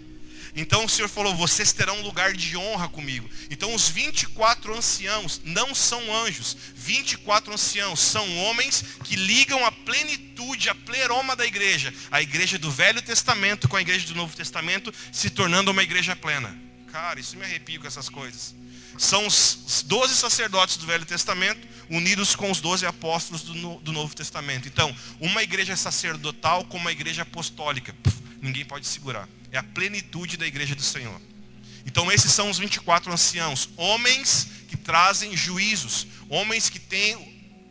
Então 0.60 0.84
o 0.84 0.90
Senhor 0.90 1.08
falou: 1.08 1.34
Vocês 1.36 1.72
terão 1.72 2.00
um 2.00 2.04
lugar 2.04 2.34
de 2.34 2.58
honra 2.58 2.90
comigo. 2.90 3.30
Então 3.50 3.74
os 3.74 3.88
24 3.88 4.78
anciãos 4.78 5.40
não 5.46 5.74
são 5.74 6.14
anjos. 6.14 6.56
24 6.76 7.54
anciãos 7.54 8.02
são 8.02 8.38
homens 8.40 8.84
que 9.06 9.16
ligam 9.16 9.66
a 9.66 9.72
plenitude, 9.72 10.70
a 10.70 10.76
pleroma 10.76 11.34
da 11.34 11.46
igreja. 11.46 11.94
A 12.12 12.22
igreja 12.22 12.60
do 12.60 12.70
Velho 12.70 13.02
Testamento 13.02 13.70
com 13.70 13.78
a 13.78 13.82
igreja 13.82 14.06
do 14.08 14.16
Novo 14.16 14.36
Testamento, 14.36 14.94
se 15.14 15.30
tornando 15.30 15.72
uma 15.72 15.82
igreja 15.82 16.14
plena. 16.14 16.54
Cara, 16.92 17.22
isso 17.22 17.38
me 17.38 17.46
arrepio 17.46 17.80
com 17.80 17.88
essas 17.88 18.10
coisas. 18.10 18.54
São 18.98 19.26
os 19.26 19.84
12 19.86 20.18
sacerdotes 20.18 20.76
do 20.76 20.86
Velho 20.86 21.06
Testamento 21.06 21.66
unidos 21.90 22.36
com 22.36 22.52
os 22.52 22.60
12 22.60 22.86
apóstolos 22.86 23.44
do, 23.44 23.94
Novo 23.94 24.14
Testamento. 24.14 24.68
Então, 24.68 24.94
uma 25.22 25.42
igreja 25.42 25.76
sacerdotal 25.78 26.66
com 26.66 26.78
uma 26.78 26.92
igreja 26.92 27.22
apostólica. 27.22 27.96
Ninguém 28.42 28.66
pode 28.66 28.86
segurar. 28.86 29.28
É 29.52 29.58
a 29.58 29.64
plenitude 29.64 30.38
da 30.38 30.46
igreja 30.46 30.76
do 30.76 30.82
Senhor. 30.82 31.20
Então 31.86 32.12
esses 32.12 32.32
são 32.32 32.50
os 32.50 32.60
24 32.60 33.12
anciãos, 33.12 33.70
homens 33.76 34.48
que 34.68 34.78
trazem 34.78 35.36
juízos, 35.36 36.06
homens 36.30 36.70
que 36.70 36.80
têm 36.80 37.16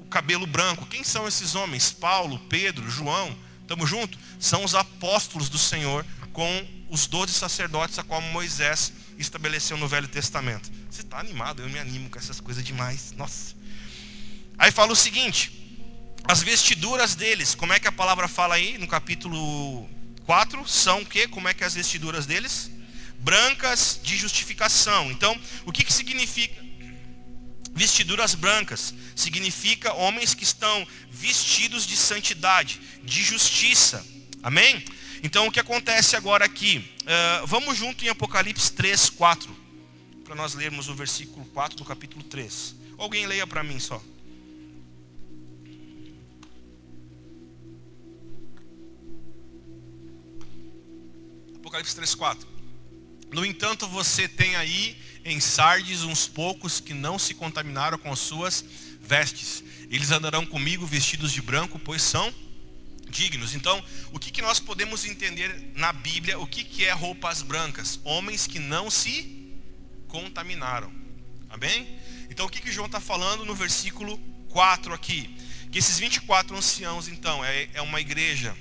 o 0.00 0.06
cabelo 0.06 0.46
branco. 0.46 0.86
Quem 0.86 1.04
são 1.04 1.28
esses 1.28 1.54
homens? 1.54 1.92
Paulo, 1.92 2.38
Pedro, 2.48 2.90
João, 2.90 3.36
estamos 3.60 3.88
juntos? 3.88 4.18
São 4.40 4.64
os 4.64 4.74
apóstolos 4.74 5.48
do 5.48 5.58
Senhor 5.58 6.04
com 6.32 6.66
os 6.88 7.06
doze 7.06 7.32
sacerdotes 7.32 7.98
a 7.98 8.02
qual 8.02 8.20
Moisés 8.20 8.92
estabeleceu 9.18 9.76
no 9.76 9.86
Velho 9.86 10.08
Testamento. 10.08 10.70
Você 10.90 11.02
está 11.02 11.18
animado? 11.18 11.62
Eu 11.62 11.68
me 11.68 11.78
animo 11.78 12.08
com 12.10 12.18
essas 12.18 12.40
coisas 12.40 12.64
demais. 12.64 13.12
Nossa. 13.12 13.54
Aí 14.58 14.72
fala 14.72 14.92
o 14.92 14.96
seguinte: 14.96 15.52
as 16.26 16.42
vestiduras 16.42 17.14
deles, 17.14 17.54
como 17.54 17.72
é 17.72 17.78
que 17.78 17.86
a 17.88 17.92
palavra 17.92 18.26
fala 18.26 18.54
aí 18.54 18.78
no 18.78 18.86
capítulo 18.86 19.88
Quatro 20.28 20.68
são 20.68 21.00
o 21.00 21.06
que? 21.06 21.26
Como 21.26 21.48
é 21.48 21.54
que 21.54 21.64
é 21.64 21.66
as 21.66 21.72
vestiduras 21.72 22.26
deles? 22.26 22.70
Brancas 23.20 23.98
de 24.02 24.14
justificação. 24.14 25.10
Então, 25.10 25.34
o 25.64 25.72
que, 25.72 25.82
que 25.82 25.90
significa 25.90 26.62
vestiduras 27.72 28.34
brancas? 28.34 28.92
Significa 29.16 29.94
homens 29.94 30.34
que 30.34 30.44
estão 30.44 30.86
vestidos 31.10 31.86
de 31.86 31.96
santidade, 31.96 32.78
de 33.02 33.22
justiça. 33.22 34.06
Amém? 34.42 34.84
Então, 35.22 35.46
o 35.46 35.50
que 35.50 35.60
acontece 35.60 36.14
agora 36.14 36.44
aqui? 36.44 36.84
Uh, 37.04 37.46
vamos 37.46 37.78
junto 37.78 38.04
em 38.04 38.10
Apocalipse 38.10 38.70
3, 38.72 39.08
4. 39.08 39.56
Para 40.26 40.34
nós 40.34 40.52
lermos 40.52 40.90
o 40.90 40.94
versículo 40.94 41.46
4 41.54 41.78
do 41.78 41.86
capítulo 41.86 42.22
3. 42.22 42.74
Alguém 42.98 43.26
leia 43.26 43.46
para 43.46 43.64
mim 43.64 43.80
só. 43.80 43.98
Apocalipse 51.68 51.94
3,4. 51.94 52.46
No 53.30 53.44
entanto, 53.44 53.86
você 53.86 54.26
tem 54.26 54.56
aí 54.56 54.96
em 55.22 55.38
Sardes 55.38 56.02
uns 56.02 56.26
poucos 56.26 56.80
que 56.80 56.94
não 56.94 57.18
se 57.18 57.34
contaminaram 57.34 57.98
com 57.98 58.10
as 58.10 58.18
suas 58.18 58.64
vestes. 59.02 59.62
Eles 59.90 60.10
andarão 60.10 60.46
comigo 60.46 60.86
vestidos 60.86 61.30
de 61.30 61.42
branco, 61.42 61.78
pois 61.78 62.00
são 62.00 62.32
dignos. 63.10 63.54
Então, 63.54 63.84
o 64.12 64.18
que, 64.18 64.30
que 64.30 64.40
nós 64.40 64.58
podemos 64.58 65.04
entender 65.04 65.72
na 65.74 65.92
Bíblia? 65.92 66.38
O 66.38 66.46
que, 66.46 66.64
que 66.64 66.86
é 66.86 66.92
roupas 66.92 67.42
brancas? 67.42 68.00
Homens 68.02 68.46
que 68.46 68.58
não 68.58 68.90
se 68.90 69.60
contaminaram. 70.08 70.90
Amém? 71.50 71.98
Então, 72.30 72.46
o 72.46 72.48
que, 72.48 72.62
que 72.62 72.72
João 72.72 72.86
está 72.86 73.00
falando 73.00 73.44
no 73.44 73.54
versículo 73.54 74.16
4 74.48 74.94
aqui? 74.94 75.36
Que 75.70 75.78
esses 75.78 75.98
24 75.98 76.56
anciãos, 76.56 77.08
então, 77.08 77.44
é, 77.44 77.68
é 77.74 77.82
uma 77.82 78.00
igreja 78.00 78.56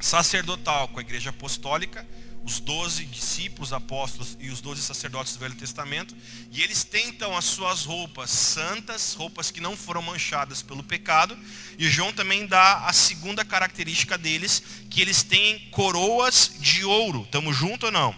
sacerdotal 0.00 0.86
com 0.86 1.00
a 1.00 1.02
igreja 1.02 1.30
apostólica 1.30 2.06
os 2.48 2.60
doze 2.60 3.04
discípulos, 3.04 3.74
apóstolos 3.74 4.34
e 4.40 4.48
os 4.48 4.62
doze 4.62 4.80
sacerdotes 4.80 5.34
do 5.34 5.38
Velho 5.38 5.54
Testamento, 5.54 6.16
e 6.50 6.62
eles 6.62 6.82
tentam 6.82 7.36
as 7.36 7.44
suas 7.44 7.84
roupas 7.84 8.30
santas, 8.30 9.12
roupas 9.12 9.50
que 9.50 9.60
não 9.60 9.76
foram 9.76 10.00
manchadas 10.00 10.62
pelo 10.62 10.82
pecado, 10.82 11.38
e 11.78 11.90
João 11.90 12.10
também 12.10 12.46
dá 12.46 12.86
a 12.86 12.92
segunda 12.94 13.44
característica 13.44 14.16
deles, 14.16 14.62
que 14.88 15.02
eles 15.02 15.22
têm 15.22 15.68
coroas 15.70 16.52
de 16.58 16.86
ouro. 16.86 17.24
Estamos 17.24 17.54
juntos 17.54 17.84
ou 17.84 17.92
não? 17.92 18.16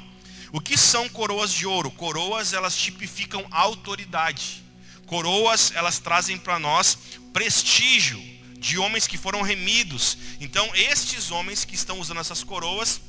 O 0.53 0.61
que 0.61 0.79
são 0.79 1.09
coroas 1.09 1.53
de 1.53 1.67
ouro? 1.67 1.91
Coroas, 1.91 2.53
elas 2.53 2.77
tipificam 2.77 3.45
autoridade. 3.51 4.63
Coroas, 5.07 5.73
elas 5.75 5.99
trazem 5.99 6.39
para 6.39 6.57
nós 6.61 6.97
prestígio 7.33 8.23
de 8.61 8.79
homens 8.79 9.09
que 9.09 9.19
foram 9.19 9.43
remidos. 9.43 10.17
Então, 10.39 10.71
estes 10.77 11.33
homens 11.33 11.65
que 11.65 11.75
estão 11.75 11.99
usando 11.99 12.21
essas 12.21 12.45
coroas 12.45 13.01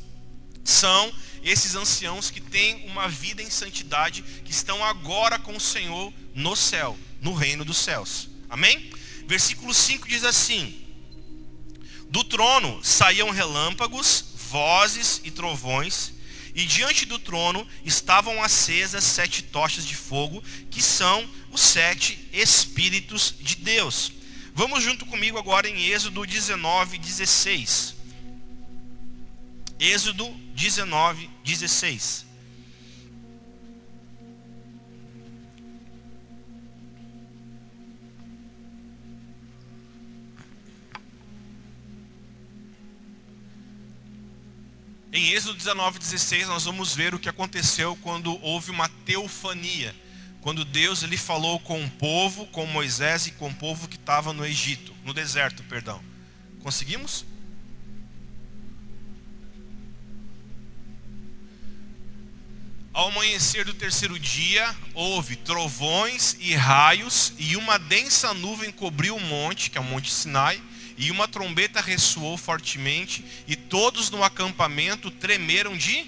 são 0.63 1.11
esses 1.43 1.75
anciãos 1.75 2.29
que 2.29 2.39
têm 2.39 2.85
uma 2.87 3.07
vida 3.07 3.41
em 3.41 3.49
santidade, 3.49 4.23
que 4.45 4.51
estão 4.51 4.83
agora 4.83 5.39
com 5.39 5.55
o 5.55 5.59
Senhor 5.59 6.13
no 6.35 6.55
céu, 6.55 6.97
no 7.21 7.33
reino 7.33 7.65
dos 7.65 7.77
céus. 7.77 8.29
Amém? 8.49 8.91
Versículo 9.27 9.73
5 9.73 10.07
diz 10.07 10.23
assim: 10.23 10.85
Do 12.09 12.23
trono 12.23 12.79
saíam 12.83 13.29
relâmpagos, 13.31 14.25
vozes 14.49 15.21
e 15.23 15.31
trovões, 15.31 16.13
e 16.53 16.65
diante 16.65 17.05
do 17.05 17.17
trono 17.17 17.65
estavam 17.85 18.43
acesas 18.43 19.03
sete 19.03 19.41
tochas 19.41 19.85
de 19.85 19.95
fogo, 19.95 20.43
que 20.69 20.81
são 20.81 21.27
os 21.51 21.61
sete 21.61 22.19
Espíritos 22.33 23.33
de 23.39 23.55
Deus. 23.55 24.11
Vamos 24.53 24.83
junto 24.83 25.05
comigo 25.05 25.37
agora 25.37 25.69
em 25.69 25.87
Êxodo 25.87 26.25
19, 26.25 26.97
16. 26.97 27.95
Êxodo 29.79 30.29
19, 30.61 31.27
16. 31.43 32.27
Em 45.11 45.31
Êxodo 45.31 45.55
19, 45.55 45.97
16, 45.97 46.47
nós 46.47 46.65
vamos 46.65 46.93
ver 46.93 47.15
o 47.15 47.19
que 47.19 47.27
aconteceu 47.27 47.95
quando 47.95 48.39
houve 48.43 48.69
uma 48.69 48.87
teofania. 48.87 49.95
Quando 50.41 50.63
Deus 50.63 51.01
ele 51.01 51.17
falou 51.17 51.59
com 51.59 51.83
o 51.83 51.89
povo, 51.89 52.45
com 52.45 52.67
Moisés 52.67 53.25
e 53.25 53.31
com 53.31 53.49
o 53.49 53.55
povo 53.55 53.87
que 53.87 53.95
estava 53.95 54.31
no 54.31 54.45
Egito, 54.45 54.93
no 55.03 55.11
deserto, 55.11 55.63
perdão. 55.63 55.99
Conseguimos? 56.61 57.30
Ao 62.93 63.07
amanhecer 63.07 63.63
do 63.63 63.73
terceiro 63.73 64.19
dia, 64.19 64.75
houve 64.93 65.37
trovões 65.37 66.35
e 66.41 66.53
raios, 66.53 67.31
e 67.39 67.55
uma 67.55 67.79
densa 67.79 68.33
nuvem 68.33 68.69
cobriu 68.69 69.15
o 69.15 69.19
monte, 69.19 69.69
que 69.69 69.77
é 69.77 69.81
o 69.81 69.83
Monte 69.83 70.11
Sinai, 70.11 70.61
e 70.97 71.09
uma 71.09 71.25
trombeta 71.25 71.79
ressoou 71.79 72.37
fortemente, 72.37 73.23
e 73.47 73.55
todos 73.55 74.09
no 74.09 74.21
acampamento 74.21 75.09
tremeram 75.09 75.77
de. 75.77 76.05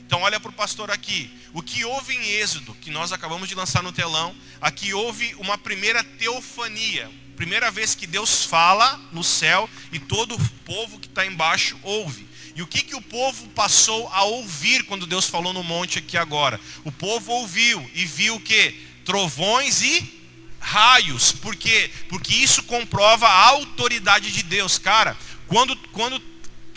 Então, 0.00 0.20
olha 0.20 0.38
para 0.38 0.50
o 0.50 0.54
pastor 0.54 0.90
aqui. 0.90 1.30
O 1.54 1.62
que 1.62 1.86
houve 1.86 2.14
em 2.14 2.32
Êxodo, 2.32 2.74
que 2.74 2.90
nós 2.90 3.12
acabamos 3.12 3.48
de 3.48 3.54
lançar 3.54 3.82
no 3.82 3.90
telão, 3.90 4.36
aqui 4.60 4.92
houve 4.92 5.34
uma 5.38 5.56
primeira 5.56 6.04
teofania. 6.04 7.10
Primeira 7.34 7.70
vez 7.70 7.94
que 7.94 8.06
Deus 8.06 8.44
fala 8.44 9.00
no 9.10 9.24
céu 9.24 9.70
e 9.90 9.98
todo 9.98 10.34
o 10.34 10.48
povo 10.66 11.00
que 11.00 11.06
está 11.06 11.24
embaixo 11.24 11.78
ouve. 11.82 12.28
E 12.54 12.62
o 12.62 12.66
que, 12.66 12.82
que 12.82 12.94
o 12.94 13.02
povo 13.02 13.46
passou 13.48 14.08
a 14.12 14.24
ouvir 14.24 14.84
quando 14.84 15.06
Deus 15.06 15.26
falou 15.26 15.52
no 15.52 15.62
monte 15.62 15.98
aqui 15.98 16.16
agora? 16.16 16.60
O 16.84 16.92
povo 16.92 17.32
ouviu 17.32 17.88
e 17.94 18.04
viu 18.04 18.36
o 18.36 18.40
que? 18.40 18.72
Trovões 19.04 19.82
e 19.82 20.20
raios. 20.58 21.32
Por 21.32 21.56
quê? 21.56 21.90
Porque 22.08 22.34
isso 22.34 22.62
comprova 22.64 23.26
a 23.26 23.46
autoridade 23.48 24.30
de 24.30 24.42
Deus. 24.42 24.78
Cara, 24.78 25.16
quando, 25.46 25.76
quando 25.92 26.20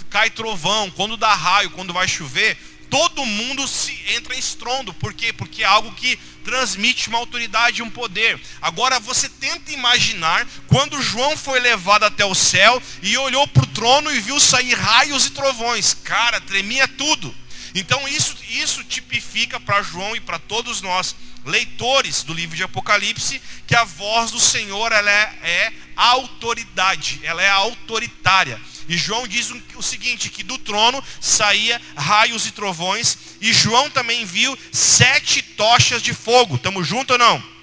cai 0.10 0.30
trovão, 0.30 0.92
quando 0.92 1.18
dá 1.18 1.34
raio, 1.34 1.72
quando 1.72 1.92
vai 1.92 2.08
chover, 2.08 2.58
todo 2.94 3.26
mundo 3.26 3.68
se 3.68 4.00
entra 4.10 4.36
em 4.36 4.38
estrondo. 4.38 4.94
Por 4.94 5.16
quê? 5.16 5.34
Porque 5.34 5.64
é 5.64 5.66
algo 5.66 5.92
que 5.96 6.16
transmite 6.44 7.10
uma 7.10 7.18
autoridade 7.18 7.80
e 7.80 7.84
um 7.84 7.90
poder. 7.90 8.40
Agora 8.62 9.00
você 9.00 9.28
tenta 9.28 9.72
imaginar 9.72 10.48
quando 10.68 11.02
João 11.02 11.36
foi 11.36 11.60
levado 11.60 12.04
até 12.04 12.24
o 12.24 12.36
céu 12.36 12.80
e 13.02 13.18
olhou 13.18 13.48
para 13.48 13.64
o 13.64 13.68
trono 13.68 14.14
e 14.14 14.20
viu 14.20 14.40
sair 14.40 14.76
raios 14.76 15.26
e 15.26 15.32
trovões. 15.32 15.96
Cara, 16.04 16.40
tremia 16.40 16.88
tudo. 16.88 17.36
Então 17.74 18.08
isso, 18.08 18.38
isso 18.48 18.84
tipifica 18.84 19.60
para 19.60 19.82
João 19.82 20.16
e 20.16 20.20
para 20.20 20.38
todos 20.38 20.80
nós 20.80 21.16
leitores 21.44 22.22
do 22.22 22.32
livro 22.32 22.56
de 22.56 22.62
Apocalipse 22.62 23.42
que 23.66 23.76
a 23.76 23.84
voz 23.84 24.30
do 24.30 24.40
Senhor 24.40 24.92
ela 24.92 25.10
é, 25.10 25.36
é 25.42 25.74
autoridade, 25.96 27.20
ela 27.24 27.42
é 27.42 27.50
autoritária. 27.50 28.62
E 28.88 28.98
João 28.98 29.28
diz 29.28 29.52
o 29.76 29.82
seguinte: 29.82 30.30
que 30.30 30.44
do 30.44 30.58
trono 30.58 31.04
saía 31.22 31.82
raios 31.96 32.46
e 32.46 32.52
trovões, 32.52 33.18
e 33.40 33.54
João 33.54 33.90
também 33.90 34.26
viu 34.26 34.58
sete 34.72 35.42
tochas 35.42 36.02
de 36.02 36.14
fogo. 36.14 36.56
Estamos 36.56 36.88
juntos 36.88 37.14
ou 37.14 37.18
não? 37.18 37.54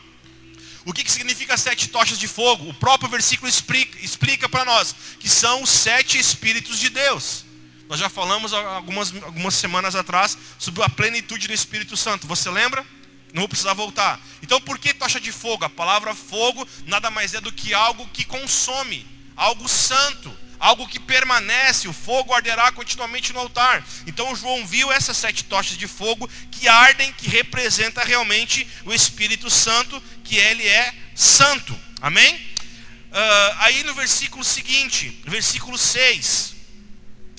O 0.85 0.92
que, 0.92 1.04
que 1.04 1.12
significa 1.12 1.56
sete 1.56 1.88
tochas 1.88 2.18
de 2.18 2.26
fogo? 2.26 2.68
O 2.68 2.74
próprio 2.74 3.11
versículo 3.11 3.48
explica, 3.48 3.98
explica 4.02 4.48
para 4.48 4.64
nós 4.64 4.94
que 5.18 5.28
são 5.28 5.62
os 5.62 5.70
sete 5.70 6.18
Espíritos 6.18 6.78
de 6.78 6.88
Deus. 6.88 7.44
Nós 7.88 7.98
já 7.98 8.09
falamos 8.09 8.52
algumas, 8.52 9.12
algumas 9.22 9.54
semanas 9.54 9.94
atrás 9.94 10.38
sobre 10.59 10.83
a 10.83 10.88
plenitude 10.88 11.48
do 11.48 11.52
Espírito 11.52 11.96
Santo. 11.96 12.26
Você 12.26 12.48
lembra? 12.48 12.87
Não 13.33 13.42
vou 13.42 13.48
precisar 13.48 13.74
voltar. 13.74 14.20
Então, 14.42 14.61
por 14.61 14.78
que 14.78 14.94
tocha 14.94 15.20
de 15.20 15.30
fogo? 15.30 15.64
A 15.64 15.70
palavra 15.70 16.14
fogo 16.14 16.66
nada 16.87 17.11
mais 17.11 17.35
é 17.35 17.40
do 17.40 17.52
que 17.52 17.74
algo 17.74 18.09
que 18.12 18.24
consome, 18.24 19.06
algo 19.37 19.68
santo, 19.68 20.33
algo 20.60 20.86
que 20.86 21.00
permanece. 21.00 21.88
O 21.88 21.92
fogo 21.92 22.34
arderá 22.34 22.70
continuamente 22.70 23.32
no 23.32 23.40
altar. 23.40 23.84
Então, 24.06 24.36
João 24.36 24.66
viu 24.66 24.92
essas 24.92 25.16
sete 25.16 25.44
tochas 25.44 25.76
de 25.76 25.88
fogo 25.88 26.28
que 26.52 26.68
ardem, 26.68 27.12
que 27.14 27.28
representa 27.28 28.04
realmente 28.04 28.68
o 28.84 28.92
Espírito 28.92 29.50
Santo, 29.50 30.00
que 30.22 30.36
ele 30.36 30.66
é 30.68 30.94
santo. 31.14 31.76
Amém? 32.00 32.34
Uh, 32.34 33.54
aí 33.58 33.82
no 33.82 33.92
versículo 33.94 34.44
seguinte, 34.44 35.20
versículo 35.26 35.76
6, 35.76 36.54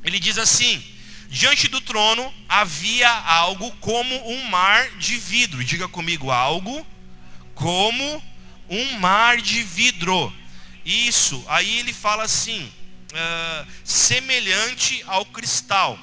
ele 0.04 0.20
diz 0.20 0.38
assim: 0.38 0.84
Diante 1.30 1.70
do 1.70 1.80
trono 1.80 2.34
havia 2.50 3.10
algo 3.10 3.72
como 3.78 4.30
um 4.30 4.44
mar 4.50 4.90
de 4.98 5.16
vidro. 5.16 5.64
Diga 5.64 5.88
comigo, 5.88 6.30
algo 6.30 6.86
como 7.56 8.22
um 8.70 9.00
mar 9.00 9.38
de 9.38 9.64
vidro. 9.64 10.34
Isso, 10.84 11.42
aí 11.48 11.80
ele 11.80 11.94
fala 11.94 12.24
assim: 12.24 12.70
uh, 13.12 13.68
semelhante 13.84 15.04
ao 15.08 15.26
cristal. 15.26 16.00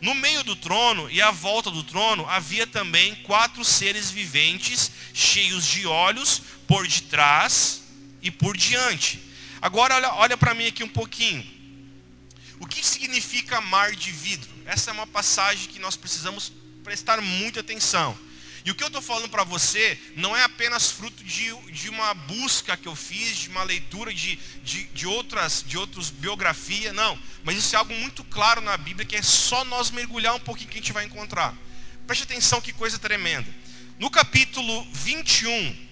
No 0.00 0.14
meio 0.14 0.44
do 0.44 0.54
trono 0.54 1.10
e 1.10 1.20
à 1.20 1.30
volta 1.30 1.70
do 1.70 1.82
trono 1.82 2.28
havia 2.28 2.66
também 2.66 3.16
quatro 3.16 3.64
seres 3.64 4.10
viventes, 4.10 4.92
cheios 5.12 5.66
de 5.66 5.86
olhos 5.86 6.42
por 6.66 6.86
detrás 6.86 7.82
e 8.22 8.30
por 8.30 8.56
diante. 8.56 9.20
Agora 9.60 9.96
olha, 9.96 10.14
olha 10.14 10.36
para 10.36 10.54
mim 10.54 10.66
aqui 10.66 10.84
um 10.84 10.88
pouquinho. 10.88 11.44
O 12.60 12.66
que 12.66 12.84
significa 12.84 13.60
mar 13.60 13.92
de 13.92 14.12
vidro? 14.12 14.50
Essa 14.64 14.90
é 14.90 14.92
uma 14.92 15.06
passagem 15.06 15.68
que 15.68 15.78
nós 15.78 15.96
precisamos 15.96 16.52
prestar 16.84 17.20
muita 17.20 17.60
atenção. 17.60 18.16
E 18.68 18.70
o 18.70 18.74
que 18.74 18.82
eu 18.82 18.88
estou 18.88 19.00
falando 19.00 19.30
para 19.30 19.44
você 19.44 19.98
não 20.14 20.36
é 20.36 20.44
apenas 20.44 20.90
fruto 20.90 21.24
de, 21.24 21.56
de 21.72 21.88
uma 21.88 22.12
busca 22.12 22.76
que 22.76 22.86
eu 22.86 22.94
fiz, 22.94 23.38
de 23.38 23.48
uma 23.48 23.62
leitura 23.62 24.12
de, 24.12 24.36
de, 24.62 24.84
de 24.88 25.06
outras 25.06 25.64
de 25.66 25.78
outros 25.78 26.10
biografias, 26.10 26.94
não. 26.94 27.18
Mas 27.42 27.56
isso 27.56 27.74
é 27.74 27.78
algo 27.78 27.94
muito 27.94 28.22
claro 28.24 28.60
na 28.60 28.76
Bíblia 28.76 29.06
que 29.06 29.16
é 29.16 29.22
só 29.22 29.64
nós 29.64 29.90
mergulhar 29.90 30.34
um 30.34 30.38
pouquinho 30.38 30.68
que 30.68 30.76
a 30.76 30.82
gente 30.82 30.92
vai 30.92 31.06
encontrar. 31.06 31.56
Preste 32.06 32.24
atenção 32.24 32.60
que 32.60 32.74
coisa 32.74 32.98
tremenda. 32.98 33.48
No 33.98 34.10
capítulo 34.10 34.86
21, 34.92 35.88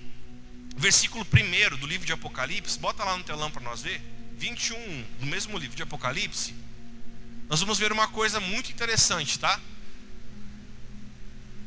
versículo 0.76 1.26
1 1.32 1.76
do 1.78 1.86
livro 1.86 2.06
de 2.06 2.12
Apocalipse, 2.12 2.78
bota 2.78 3.02
lá 3.04 3.16
no 3.16 3.24
telão 3.24 3.50
para 3.50 3.62
nós 3.62 3.80
ver. 3.80 4.02
21 4.36 5.02
do 5.18 5.24
mesmo 5.24 5.56
livro 5.56 5.74
de 5.74 5.82
Apocalipse 5.82 6.52
nós 7.48 7.60
vamos 7.60 7.78
ver 7.78 7.92
uma 7.92 8.08
coisa 8.08 8.40
muito 8.40 8.70
interessante, 8.70 9.38
tá? 9.38 9.60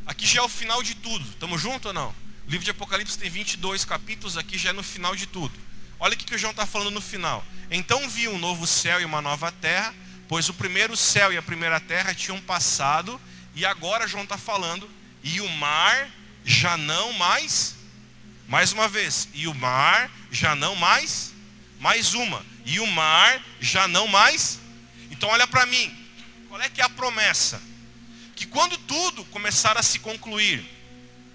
Aqui 0.09 0.25
já 0.25 0.41
é 0.41 0.43
o 0.43 0.49
final 0.49 0.81
de 0.81 0.95
tudo. 0.95 1.23
Estamos 1.29 1.61
juntos 1.61 1.85
ou 1.85 1.93
não? 1.93 2.09
O 2.47 2.49
livro 2.49 2.65
de 2.65 2.71
Apocalipse 2.71 3.17
tem 3.17 3.29
22 3.29 3.85
capítulos, 3.85 4.37
aqui 4.37 4.57
já 4.57 4.71
é 4.71 4.73
no 4.73 4.81
final 4.81 5.15
de 5.15 5.27
tudo. 5.27 5.53
Olha 5.99 6.15
o 6.15 6.17
que 6.17 6.33
o 6.33 6.37
João 6.37 6.49
está 6.49 6.65
falando 6.65 6.89
no 6.89 6.99
final. 6.99 7.45
Então 7.69 8.09
vi 8.09 8.27
um 8.27 8.39
novo 8.39 8.65
céu 8.65 8.99
e 8.99 9.05
uma 9.05 9.21
nova 9.21 9.51
terra, 9.51 9.93
pois 10.27 10.49
o 10.49 10.53
primeiro 10.53 10.97
céu 10.97 11.31
e 11.31 11.37
a 11.37 11.41
primeira 11.41 11.79
terra 11.79 12.15
tinham 12.15 12.41
passado, 12.41 13.21
e 13.53 13.63
agora 13.63 14.07
João 14.07 14.23
está 14.23 14.37
falando, 14.37 14.89
e 15.23 15.41
o 15.41 15.49
mar 15.49 16.09
já 16.43 16.75
não 16.75 17.13
mais, 17.13 17.75
mais 18.47 18.73
uma 18.73 18.87
vez, 18.87 19.29
e 19.33 19.47
o 19.47 19.53
mar 19.53 20.09
já 20.31 20.55
não 20.55 20.75
mais, 20.75 21.33
mais 21.79 22.15
uma, 22.15 22.43
e 22.65 22.79
o 22.79 22.87
mar 22.87 23.39
já 23.61 23.87
não 23.87 24.07
mais 24.07 24.59
então 25.19 25.29
olha 25.29 25.45
para 25.45 25.65
mim. 25.65 25.93
Qual 26.47 26.61
é 26.61 26.69
que 26.69 26.81
é 26.81 26.83
a 26.83 26.89
promessa? 26.89 27.61
Que 28.39 28.45
quando 28.45 28.77
tudo 28.77 29.25
começar 29.25 29.77
a 29.77 29.83
se 29.83 29.99
concluir, 29.99 30.65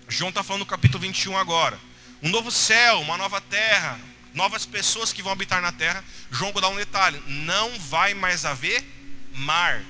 João 0.09 0.31
está 0.31 0.43
falando 0.43 0.61
no 0.61 0.67
capítulo 0.67 1.03
21 1.03 1.37
agora. 1.37 1.79
Um 2.23 2.31
novo 2.31 2.51
céu, 2.51 2.99
uma 3.03 3.19
nova 3.19 3.43
terra, 3.43 4.01
novas 4.33 4.65
pessoas 4.65 5.13
que 5.13 5.23
vão 5.23 5.31
habitar 5.31 5.61
na 5.61 5.71
terra. 5.71 6.03
João 6.31 6.51
dar 6.51 6.71
um 6.71 6.77
detalhe: 6.77 7.23
não 7.27 7.79
vai 7.79 8.15
mais 8.15 8.47
haver 8.47 8.83
mar. 9.35 9.85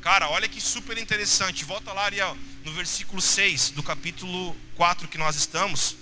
Cara, 0.00 0.30
olha 0.30 0.48
que 0.48 0.58
super 0.58 0.96
interessante. 0.96 1.66
Volta 1.66 1.92
lá, 1.92 2.06
Ariel. 2.06 2.34
no 2.64 2.72
versículo 2.72 3.20
6 3.20 3.72
do 3.72 3.82
capítulo 3.82 4.56
4 4.74 5.06
que 5.06 5.18
nós 5.18 5.36
estamos. 5.36 5.98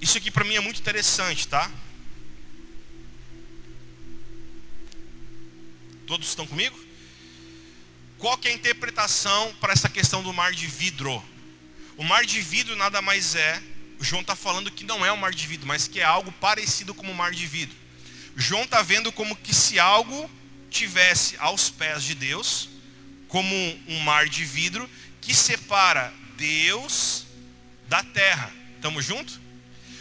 Isso 0.00 0.16
aqui 0.18 0.30
para 0.30 0.44
mim 0.44 0.54
é 0.54 0.60
muito 0.60 0.78
interessante, 0.78 1.48
tá? 1.48 1.68
Todos 6.06 6.28
estão 6.28 6.46
comigo? 6.46 6.78
Qual 8.18 8.38
que 8.38 8.46
é 8.46 8.52
a 8.52 8.54
interpretação 8.54 9.52
para 9.60 9.72
essa 9.72 9.88
questão 9.88 10.22
do 10.22 10.32
mar 10.32 10.52
de 10.52 10.66
vidro? 10.66 11.22
O 11.96 12.04
mar 12.04 12.24
de 12.24 12.40
vidro 12.40 12.76
nada 12.76 13.02
mais 13.02 13.34
é, 13.34 13.60
João 14.00 14.20
está 14.20 14.36
falando 14.36 14.70
que 14.70 14.84
não 14.84 15.04
é 15.04 15.10
um 15.10 15.16
mar 15.16 15.32
de 15.32 15.46
vidro, 15.46 15.66
mas 15.66 15.88
que 15.88 16.00
é 16.00 16.04
algo 16.04 16.30
parecido 16.32 16.94
com 16.94 17.10
o 17.10 17.14
mar 17.14 17.32
de 17.32 17.46
vidro. 17.46 17.76
João 18.36 18.62
está 18.62 18.82
vendo 18.82 19.10
como 19.10 19.34
que 19.34 19.52
se 19.52 19.80
algo 19.80 20.30
tivesse 20.70 21.36
aos 21.38 21.70
pés 21.70 22.04
de 22.04 22.14
Deus, 22.14 22.68
como 23.26 23.54
um 23.88 23.98
mar 24.00 24.28
de 24.28 24.44
vidro 24.44 24.88
que 25.20 25.34
separa 25.34 26.14
Deus 26.36 27.26
da 27.88 28.04
terra. 28.04 28.52
Estamos 28.76 29.04
juntos? 29.04 29.40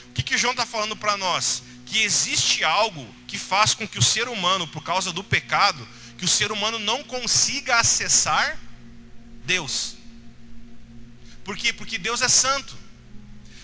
O 0.10 0.14
que, 0.14 0.22
que 0.22 0.38
João 0.38 0.52
está 0.52 0.66
falando 0.66 0.96
para 0.96 1.18
nós? 1.18 1.64
Que 1.86 2.04
existe 2.04 2.64
algo 2.64 3.08
que 3.36 3.40
faz 3.40 3.74
com 3.74 3.86
que 3.86 4.00
o 4.00 4.02
ser 4.02 4.30
humano, 4.30 4.66
por 4.66 4.82
causa 4.82 5.12
do 5.12 5.22
pecado, 5.22 5.86
que 6.18 6.24
o 6.24 6.28
ser 6.28 6.54
humano 6.54 6.80
não 6.80 7.04
consiga 7.04 7.78
acessar 7.78 8.58
Deus. 9.46 9.98
Por 11.44 11.58
quê? 11.58 11.74
Porque 11.74 11.98
Deus 11.98 12.22
é 12.22 12.30
santo. 12.30 12.78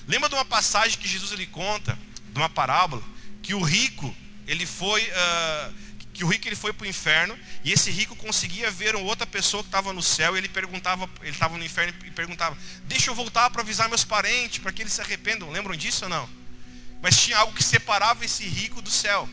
Lembra 0.05 0.27
de 0.27 0.35
uma 0.35 0.43
passagem 0.43 0.99
que 0.99 1.07
Jesus 1.07 1.31
ele 1.31 1.47
conta, 1.47 1.97
de 2.33 2.37
uma 2.37 2.49
parábola, 2.49 3.01
que 3.41 3.53
o 3.53 3.61
rico 3.61 4.13
ele 4.45 4.65
foi 4.65 5.03
uh, 5.03 5.73
que 6.13 6.25
o 6.25 6.27
rico 6.27 6.45
ele 6.49 6.57
foi 6.57 6.73
para 6.73 6.83
o 6.83 6.89
inferno 6.89 7.39
e 7.63 7.71
esse 7.71 7.89
rico 7.89 8.13
conseguia 8.17 8.69
ver 8.69 8.93
uma 8.93 9.05
outra 9.05 9.25
pessoa 9.25 9.63
que 9.63 9.69
estava 9.69 9.93
no 9.93 10.03
céu 10.03 10.35
e 10.35 10.39
ele 10.39 10.49
perguntava, 10.49 11.09
ele 11.21 11.31
estava 11.31 11.57
no 11.57 11.63
inferno 11.63 11.93
e 12.05 12.11
perguntava: 12.11 12.57
Deixa 12.83 13.09
eu 13.09 13.15
voltar 13.15 13.49
para 13.51 13.61
avisar 13.61 13.87
meus 13.87 14.03
parentes 14.03 14.59
para 14.59 14.73
que 14.73 14.81
eles 14.81 14.91
se 14.91 14.99
arrependam. 14.99 15.49
Lembram 15.49 15.77
disso 15.77 16.03
ou 16.03 16.09
não? 16.09 16.29
Mas 17.01 17.17
tinha 17.17 17.37
algo 17.37 17.53
que 17.53 17.63
separava 17.63 18.25
esse 18.25 18.43
rico 18.43 18.81
do 18.81 18.91
céu. 18.91 19.29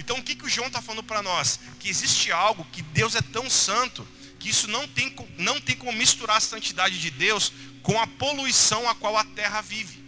Então 0.00 0.16
o 0.16 0.22
que, 0.22 0.34
que 0.34 0.46
o 0.46 0.48
João 0.48 0.68
está 0.68 0.80
falando 0.80 1.04
para 1.04 1.22
nós? 1.22 1.60
Que 1.78 1.90
existe 1.90 2.32
algo 2.32 2.66
que 2.72 2.80
Deus 2.80 3.14
é 3.14 3.20
tão 3.20 3.50
santo 3.50 4.08
que 4.38 4.48
isso 4.48 4.66
não 4.66 4.88
tem, 4.88 5.14
não 5.36 5.60
tem 5.60 5.76
como 5.76 5.92
misturar 5.92 6.38
a 6.38 6.40
santidade 6.40 6.98
de 6.98 7.10
Deus 7.10 7.52
com 7.82 8.00
a 8.00 8.06
poluição 8.06 8.88
a 8.88 8.94
qual 8.94 9.14
a 9.18 9.24
terra 9.24 9.60
vive. 9.60 10.02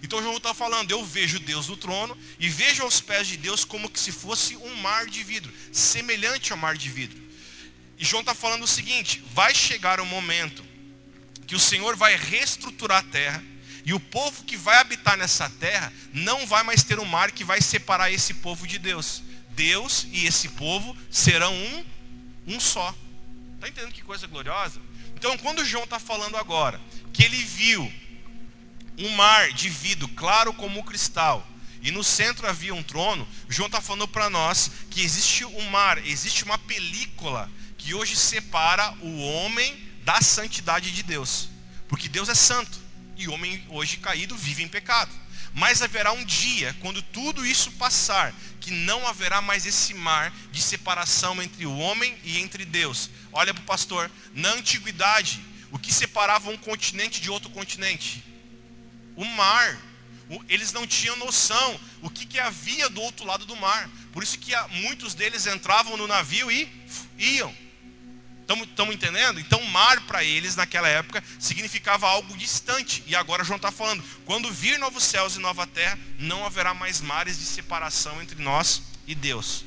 Então 0.00 0.22
João 0.22 0.36
está 0.36 0.54
falando, 0.54 0.92
eu 0.92 1.04
vejo 1.04 1.40
Deus 1.40 1.66
no 1.66 1.76
trono 1.76 2.16
e 2.38 2.48
vejo 2.48 2.84
aos 2.84 3.00
pés 3.00 3.26
de 3.26 3.36
Deus 3.36 3.64
como 3.64 3.90
que 3.90 3.98
se 3.98 4.12
fosse 4.12 4.56
um 4.56 4.76
mar 4.76 5.06
de 5.06 5.24
vidro, 5.24 5.52
semelhante 5.72 6.52
ao 6.52 6.58
mar 6.58 6.76
de 6.76 6.88
vidro. 6.88 7.20
E 7.98 8.04
João 8.04 8.20
está 8.20 8.34
falando 8.34 8.62
o 8.62 8.68
seguinte: 8.68 9.24
vai 9.34 9.52
chegar 9.52 9.98
o 9.98 10.04
um 10.04 10.06
momento 10.06 10.64
que 11.48 11.56
o 11.56 11.60
Senhor 11.60 11.96
vai 11.96 12.16
reestruturar 12.16 12.98
a 12.98 13.10
terra 13.10 13.42
e 13.84 13.92
o 13.92 13.98
povo 13.98 14.44
que 14.44 14.56
vai 14.56 14.78
habitar 14.78 15.16
nessa 15.16 15.50
terra 15.50 15.92
não 16.12 16.46
vai 16.46 16.62
mais 16.62 16.84
ter 16.84 17.00
um 17.00 17.04
mar 17.04 17.32
que 17.32 17.42
vai 17.42 17.60
separar 17.60 18.12
esse 18.12 18.34
povo 18.34 18.68
de 18.68 18.78
Deus. 18.78 19.22
Deus 19.54 20.06
e 20.12 20.26
esse 20.26 20.48
povo 20.50 20.96
serão 21.10 21.54
um, 21.54 21.84
um 22.46 22.60
só. 22.60 22.94
Está 23.54 23.68
entendendo 23.68 23.92
que 23.92 24.02
coisa 24.02 24.26
gloriosa? 24.26 24.80
Então, 25.14 25.36
quando 25.38 25.64
João 25.64 25.84
está 25.84 25.98
falando 25.98 26.36
agora 26.36 26.80
que 27.12 27.22
ele 27.22 27.42
viu 27.42 27.92
um 28.98 29.08
mar 29.10 29.52
de 29.52 29.68
vidro 29.68 30.08
claro 30.08 30.52
como 30.52 30.82
cristal 30.84 31.46
e 31.80 31.90
no 31.90 32.02
centro 32.02 32.46
havia 32.46 32.74
um 32.74 32.82
trono, 32.82 33.26
João 33.48 33.66
está 33.66 33.80
falando 33.80 34.08
para 34.08 34.28
nós 34.28 34.70
que 34.90 35.02
existe 35.02 35.44
um 35.44 35.70
mar, 35.70 36.04
existe 36.06 36.44
uma 36.44 36.58
película 36.58 37.50
que 37.78 37.94
hoje 37.94 38.16
separa 38.16 38.92
o 39.00 39.20
homem 39.20 39.88
da 40.04 40.20
santidade 40.20 40.90
de 40.90 41.02
Deus, 41.02 41.48
porque 41.88 42.08
Deus 42.08 42.28
é 42.28 42.34
santo 42.34 42.80
e 43.16 43.28
o 43.28 43.32
homem 43.32 43.64
hoje 43.68 43.96
caído 43.96 44.36
vive 44.36 44.62
em 44.62 44.68
pecado. 44.68 45.10
Mas 45.54 45.82
haverá 45.82 46.12
um 46.12 46.24
dia, 46.24 46.74
quando 46.80 47.02
tudo 47.02 47.44
isso 47.44 47.70
passar, 47.72 48.34
que 48.60 48.70
não 48.70 49.06
haverá 49.06 49.42
mais 49.42 49.66
esse 49.66 49.92
mar 49.92 50.32
de 50.50 50.62
separação 50.62 51.42
entre 51.42 51.66
o 51.66 51.76
homem 51.76 52.16
e 52.24 52.38
entre 52.38 52.64
Deus. 52.64 53.10
Olha 53.32 53.52
para 53.52 53.62
o 53.62 53.66
pastor, 53.66 54.10
na 54.32 54.50
antiguidade, 54.50 55.44
o 55.70 55.78
que 55.78 55.92
separava 55.92 56.50
um 56.50 56.56
continente 56.56 57.20
de 57.20 57.30
outro 57.30 57.50
continente? 57.50 58.24
O 59.16 59.24
mar. 59.24 59.78
Eles 60.48 60.72
não 60.72 60.86
tinham 60.86 61.16
noção 61.16 61.78
o 62.00 62.08
que, 62.08 62.24
que 62.24 62.38
havia 62.38 62.88
do 62.88 63.02
outro 63.02 63.26
lado 63.26 63.44
do 63.44 63.56
mar. 63.56 63.90
Por 64.12 64.22
isso 64.22 64.38
que 64.38 64.52
muitos 64.70 65.12
deles 65.12 65.46
entravam 65.46 65.96
no 65.96 66.06
navio 66.06 66.50
e 66.50 66.70
iam. 67.18 67.54
Estamos 68.42 68.94
entendendo? 68.94 69.40
Então, 69.40 69.62
mar 69.66 70.00
para 70.02 70.24
eles 70.24 70.56
naquela 70.56 70.88
época 70.88 71.22
significava 71.38 72.08
algo 72.08 72.36
distante. 72.36 73.02
E 73.06 73.14
agora 73.14 73.44
João 73.44 73.56
está 73.56 73.70
falando: 73.70 74.04
quando 74.24 74.52
vir 74.52 74.78
novos 74.78 75.04
céus 75.04 75.36
e 75.36 75.38
nova 75.38 75.66
terra, 75.66 75.98
não 76.18 76.44
haverá 76.44 76.74
mais 76.74 77.00
mares 77.00 77.38
de 77.38 77.44
separação 77.44 78.20
entre 78.20 78.42
nós 78.42 78.82
e 79.06 79.14
Deus. 79.14 79.64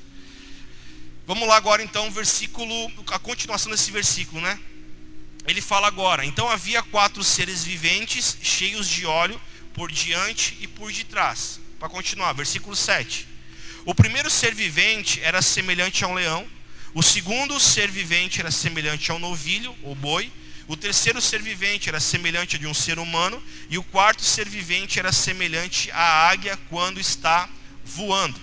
Vamos 1.26 1.48
lá 1.48 1.56
agora 1.56 1.82
então, 1.82 2.12
versículo, 2.12 2.92
a 3.08 3.18
continuação 3.18 3.72
desse 3.72 3.92
versículo, 3.92 4.42
né? 4.42 4.60
Ele 5.48 5.62
fala 5.62 5.88
agora: 5.88 6.26
então 6.26 6.50
havia 6.50 6.84
quatro 6.84 7.24
seres 7.24 7.64
viventes 7.64 8.38
cheios 8.42 8.88
de 8.88 9.06
óleo 9.06 9.42
por 9.74 9.92
diante 9.92 10.58
e 10.60 10.68
por 10.68 10.92
detrás. 10.92 11.60
Para 11.80 11.90
continuar, 11.90 12.34
versículo 12.34 12.76
7. 12.76 13.28
O 13.86 13.94
primeiro 13.94 14.30
ser 14.30 14.54
vivente 14.54 15.22
era 15.22 15.42
semelhante 15.42 16.04
a 16.04 16.08
um 16.08 16.14
leão 16.14 16.48
o 16.96 17.04
segundo 17.04 17.60
ser 17.60 17.92
vivente 17.92 18.40
era 18.40 18.50
semelhante 18.50 19.12
ao 19.12 19.20
novilho, 19.20 19.76
ou 19.84 19.94
boi. 19.94 20.32
O 20.66 20.78
terceiro 20.78 21.22
ser 21.22 21.42
vivente 21.42 21.90
era 21.90 22.00
semelhante 22.00 22.56
a 22.56 22.60
de 22.60 22.66
um 22.66 22.74
ser 22.74 23.00
humano. 23.00 23.44
E 23.70 23.78
o 23.78 23.84
quarto 23.84 24.24
ser 24.24 24.48
vivente 24.48 24.98
era 24.98 25.12
semelhante 25.12 25.92
à 25.92 26.30
águia 26.30 26.58
quando 26.70 26.98
está 26.98 27.50
voando. 27.84 28.40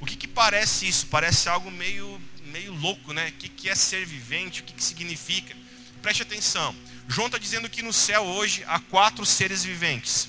O 0.00 0.06
que, 0.06 0.14
que 0.14 0.28
parece 0.28 0.86
isso? 0.86 1.08
Parece 1.08 1.48
algo 1.48 1.68
meio, 1.68 2.22
meio 2.44 2.72
louco, 2.74 3.12
né? 3.12 3.30
O 3.30 3.32
que, 3.32 3.48
que 3.48 3.68
é 3.68 3.74
ser 3.74 4.06
vivente? 4.06 4.60
O 4.60 4.64
que, 4.64 4.74
que 4.74 4.84
significa? 4.84 5.56
Preste 6.00 6.22
atenção. 6.22 6.76
João 7.08 7.26
está 7.26 7.38
dizendo 7.38 7.68
que 7.68 7.82
no 7.82 7.92
céu 7.92 8.22
hoje 8.22 8.62
há 8.68 8.78
quatro 8.78 9.26
seres 9.26 9.64
viventes. 9.64 10.28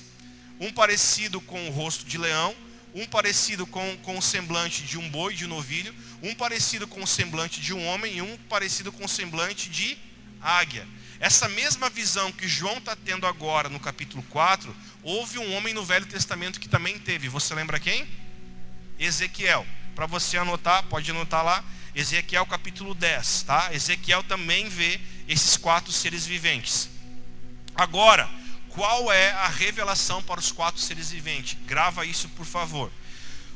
Um 0.58 0.72
parecido 0.72 1.40
com 1.40 1.68
o 1.68 1.70
rosto 1.70 2.04
de 2.04 2.18
leão, 2.18 2.56
um 2.94 3.06
parecido 3.06 3.66
com, 3.66 3.96
com 3.98 4.18
o 4.18 4.22
semblante 4.22 4.82
de 4.82 4.98
um 4.98 5.08
boi, 5.08 5.34
de 5.34 5.44
um 5.44 5.48
novilho, 5.48 5.94
um 6.22 6.34
parecido 6.34 6.86
com 6.86 7.02
o 7.02 7.06
semblante 7.06 7.60
de 7.60 7.72
um 7.74 7.86
homem 7.86 8.16
e 8.16 8.22
um 8.22 8.36
parecido 8.48 8.90
com 8.90 9.04
o 9.04 9.08
semblante 9.08 9.68
de 9.68 9.96
águia. 10.40 10.86
Essa 11.20 11.48
mesma 11.48 11.90
visão 11.90 12.30
que 12.30 12.46
João 12.46 12.78
está 12.78 12.94
tendo 12.94 13.26
agora 13.26 13.68
no 13.68 13.80
capítulo 13.80 14.22
4, 14.30 14.74
houve 15.02 15.38
um 15.38 15.54
homem 15.54 15.74
no 15.74 15.84
Velho 15.84 16.06
Testamento 16.06 16.60
que 16.60 16.68
também 16.68 16.98
teve. 16.98 17.28
Você 17.28 17.54
lembra 17.54 17.80
quem? 17.80 18.06
Ezequiel. 18.98 19.66
Para 19.94 20.06
você 20.06 20.36
anotar, 20.36 20.84
pode 20.84 21.10
anotar 21.10 21.44
lá. 21.44 21.64
Ezequiel 21.94 22.46
capítulo 22.46 22.94
10, 22.94 23.42
tá? 23.42 23.70
Ezequiel 23.72 24.22
também 24.22 24.68
vê 24.68 25.00
esses 25.26 25.56
quatro 25.56 25.90
seres 25.90 26.24
viventes. 26.24 26.88
Agora, 27.74 28.28
qual 28.70 29.12
é 29.12 29.30
a 29.32 29.48
revelação 29.48 30.22
para 30.22 30.40
os 30.40 30.52
quatro 30.52 30.80
seres 30.80 31.10
viventes? 31.10 31.56
Grava 31.66 32.06
isso, 32.06 32.28
por 32.30 32.46
favor. 32.46 32.90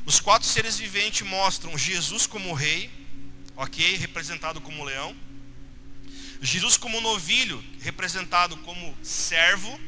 Os 0.05 0.19
quatro 0.19 0.47
seres 0.47 0.77
viventes 0.77 1.25
mostram 1.25 1.77
Jesus 1.77 2.27
como 2.27 2.53
rei, 2.53 2.89
ok? 3.55 3.95
Representado 3.95 4.59
como 4.59 4.83
leão. 4.83 5.15
Jesus 6.41 6.75
como 6.75 6.99
novilho, 6.99 7.63
representado 7.81 8.57
como 8.57 8.97
servo. 9.01 9.79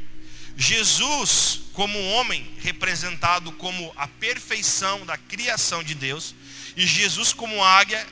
Jesus 0.58 1.62
como 1.74 2.00
homem, 2.12 2.50
representado 2.62 3.52
como 3.52 3.94
a 3.98 4.08
perfeição 4.08 5.06
da 5.06 5.18
criação 5.18 5.84
de 5.84 5.94
Deus. 5.94 6.34
E 6.78 6.88
Jesus 6.88 7.34
como 7.34 7.62
águia, 7.62 8.06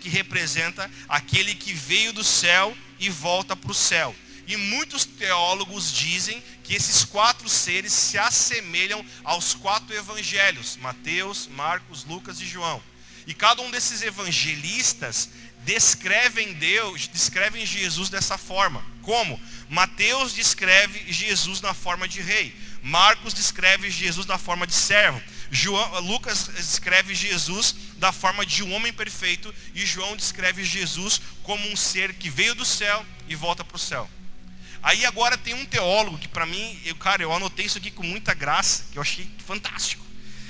que 0.00 0.08
representa 0.08 0.90
aquele 1.08 1.54
que 1.54 1.72
veio 1.72 2.12
do 2.12 2.22
céu 2.22 2.76
e 2.98 3.08
volta 3.08 3.56
para 3.56 3.70
o 3.70 3.74
céu. 3.74 4.14
E 4.46 4.56
muitos 4.56 5.04
teólogos 5.04 5.92
dizem 5.92 6.42
que 6.64 6.74
esses 6.74 7.04
quatro 7.04 7.48
seres 7.48 7.92
se 7.92 8.18
assemelham 8.18 9.04
aos 9.24 9.54
quatro 9.54 9.94
evangelhos: 9.94 10.76
Mateus, 10.80 11.46
Marcos, 11.46 12.04
Lucas 12.04 12.40
e 12.40 12.46
João. 12.46 12.82
E 13.26 13.34
cada 13.34 13.62
um 13.62 13.70
desses 13.70 14.02
evangelistas 14.02 15.28
descrevem 15.64 16.54
Deus, 16.54 17.08
descrevem 17.08 17.64
Jesus 17.64 18.08
dessa 18.08 18.36
forma. 18.36 18.84
Como? 19.00 19.40
Mateus 19.68 20.34
descreve 20.34 21.12
Jesus 21.12 21.60
na 21.60 21.72
forma 21.72 22.08
de 22.08 22.20
rei. 22.20 22.54
Marcos 22.82 23.32
descreve 23.32 23.90
Jesus 23.90 24.26
na 24.26 24.38
forma 24.38 24.66
de 24.66 24.74
servo. 24.74 25.22
João, 25.50 26.00
Lucas 26.00 26.50
descreve 26.56 27.14
Jesus 27.14 27.76
da 27.96 28.10
forma 28.10 28.44
de 28.44 28.64
um 28.64 28.72
homem 28.72 28.92
perfeito 28.92 29.54
e 29.74 29.86
João 29.86 30.16
descreve 30.16 30.64
Jesus 30.64 31.20
como 31.42 31.68
um 31.68 31.76
ser 31.76 32.14
que 32.14 32.28
veio 32.28 32.54
do 32.54 32.64
céu 32.64 33.04
e 33.28 33.36
volta 33.36 33.62
para 33.62 33.76
o 33.76 33.78
céu. 33.78 34.08
Aí 34.82 35.06
agora 35.06 35.38
tem 35.38 35.54
um 35.54 35.64
teólogo 35.64 36.18
que 36.18 36.26
para 36.26 36.44
mim, 36.44 36.80
eu, 36.84 36.96
cara, 36.96 37.22
eu 37.22 37.32
anotei 37.32 37.66
isso 37.66 37.78
aqui 37.78 37.90
com 37.90 38.02
muita 38.02 38.34
graça, 38.34 38.84
que 38.90 38.98
eu 38.98 39.02
achei 39.02 39.28
fantástico. 39.46 40.04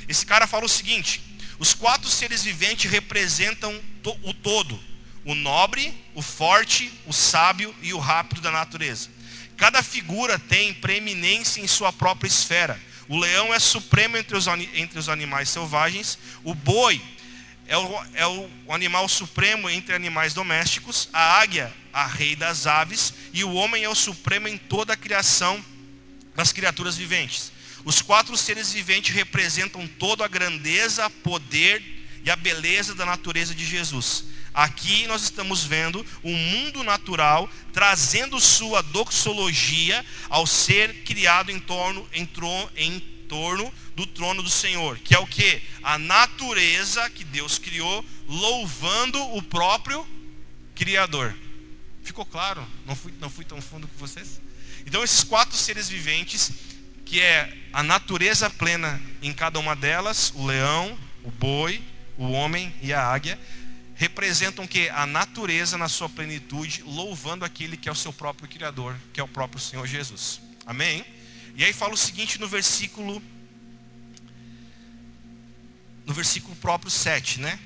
Esse 0.09 0.24
cara 0.24 0.47
fala 0.47 0.64
o 0.64 0.68
seguinte: 0.68 1.20
os 1.59 1.74
quatro 1.74 2.09
seres 2.09 2.43
viventes 2.43 2.91
representam 2.91 3.78
o 4.22 4.33
todo. 4.33 4.80
o 5.24 5.37
nobre, 5.37 5.95
o 6.14 6.22
forte, 6.22 6.93
o 7.07 7.12
sábio 7.12 7.72
e 7.80 7.93
o 7.93 7.99
rápido 7.99 8.41
da 8.41 8.51
natureza. 8.51 9.09
Cada 9.57 9.80
figura 9.83 10.37
tem 10.39 10.74
preeminência 10.74 11.61
em 11.61 11.68
sua 11.68 11.93
própria 11.93 12.26
esfera. 12.26 12.80
O 13.09 13.16
leão 13.16 13.55
é 13.55 13.59
supremo 13.61 14.16
entre 14.16 14.37
os, 14.37 14.47
entre 14.74 14.99
os 14.99 15.09
animais 15.09 15.49
selvagens, 15.49 16.18
o 16.43 16.55
boi 16.55 17.01
é 17.67 17.77
o, 17.77 18.05
é 18.15 18.27
o 18.27 18.49
animal 18.69 19.09
supremo 19.09 19.69
entre 19.71 19.95
animais 19.95 20.35
domésticos, 20.35 21.09
a 21.13 21.41
águia, 21.41 21.73
a 21.93 22.07
rei 22.07 22.35
das 22.35 22.67
aves, 22.67 23.15
e 23.33 23.45
o 23.45 23.53
homem 23.53 23.85
é 23.85 23.89
o 23.89 23.95
supremo 23.95 24.49
em 24.49 24.59
toda 24.59 24.93
a 24.93 24.97
criação 24.97 25.63
das 26.35 26.53
criaturas 26.53 26.97
viventes. 26.97 27.53
Os 27.85 28.01
quatro 28.01 28.37
seres 28.37 28.73
viventes 28.73 29.15
representam 29.15 29.87
toda 29.87 30.25
a 30.25 30.29
grandeza, 30.29 31.11
poder 31.11 31.83
e 32.25 32.31
a 32.31 32.37
beleza 32.37 32.95
da 32.95 33.05
natureza 33.05 33.55
de 33.55 33.65
Jesus. 33.65 34.25
Aqui 34.55 35.07
nós 35.07 35.23
estamos 35.23 35.65
vendo 35.65 36.05
o 36.23 36.31
mundo 36.31 36.85
natural 36.85 37.49
trazendo 37.73 38.39
sua 38.39 38.83
doxologia 38.83 40.05
ao 40.29 40.47
ser 40.47 41.03
criado 41.05 41.51
em 41.51 41.59
torno, 41.59 42.07
em, 42.13 42.29
em 42.77 43.01
torno 43.29 43.73
do 43.95 44.07
trono 44.07 44.43
do 44.43 44.51
Senhor, 44.51 44.99
que 44.99 45.14
é 45.14 45.18
o 45.18 45.26
que? 45.26 45.62
A 45.82 45.99
natureza 45.99 47.09
que 47.11 47.24
Deus 47.24 47.59
criou, 47.59 48.05
louvando 48.26 49.20
o 49.36 49.43
próprio 49.43 50.07
Criador. 50.74 51.34
Ficou 52.03 52.24
claro? 52.24 52.66
Não 52.86 52.97
fui, 52.97 53.12
não 53.20 53.30
fui 53.30 53.45
tão 53.45 53.61
fundo 53.61 53.86
com 53.86 53.99
vocês? 53.99 54.40
Então, 54.86 55.05
esses 55.05 55.22
quatro 55.22 55.57
seres 55.57 55.88
viventes, 55.88 56.51
que 57.05 57.20
é 57.20 57.57
a 57.72 57.82
natureza 57.82 58.51
plena 58.51 59.01
em 59.20 59.32
cada 59.32 59.59
uma 59.59 59.76
delas, 59.76 60.32
o 60.34 60.45
leão, 60.45 60.99
o 61.22 61.30
boi, 61.30 61.80
o 62.16 62.30
homem 62.32 62.74
e 62.82 62.93
a 62.93 63.03
águia, 63.05 63.38
representam 63.95 64.66
que 64.66 64.88
a 64.88 65.07
natureza 65.07 65.78
na 65.78 65.88
sua 65.88 66.09
plenitude, 66.09 66.82
louvando 66.84 67.45
aquele 67.45 67.76
que 67.76 67.88
é 67.88 67.93
o 67.93 67.95
seu 67.95 68.12
próprio 68.12 68.49
Criador, 68.49 68.97
que 69.12 69.20
é 69.20 69.22
o 69.22 69.28
próprio 69.28 69.61
Senhor 69.61 69.86
Jesus. 69.86 70.40
Amém? 70.66 71.05
E 71.55 71.64
aí 71.64 71.72
fala 71.72 71.95
o 71.95 71.97
seguinte 71.97 72.40
no 72.40 72.49
versículo 72.49 73.22
no 76.07 76.14
versículo 76.14 76.55
próprio 76.57 76.90
7, 76.90 77.40
né? 77.40 77.59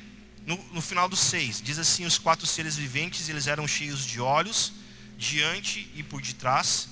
No, 0.47 0.57
no 0.73 0.81
final 0.81 1.09
do 1.09 1.17
6, 1.17 1.61
diz 1.61 1.79
assim: 1.79 2.05
Os 2.05 2.19
quatro 2.19 2.47
seres 2.47 2.77
viventes, 2.77 3.29
eles 3.29 3.47
eram 3.47 3.67
cheios 3.67 4.07
de 4.07 4.21
olhos, 4.21 4.73
diante 5.19 5.91
e 5.95 6.03
por 6.03 6.23
detrás. 6.23 6.89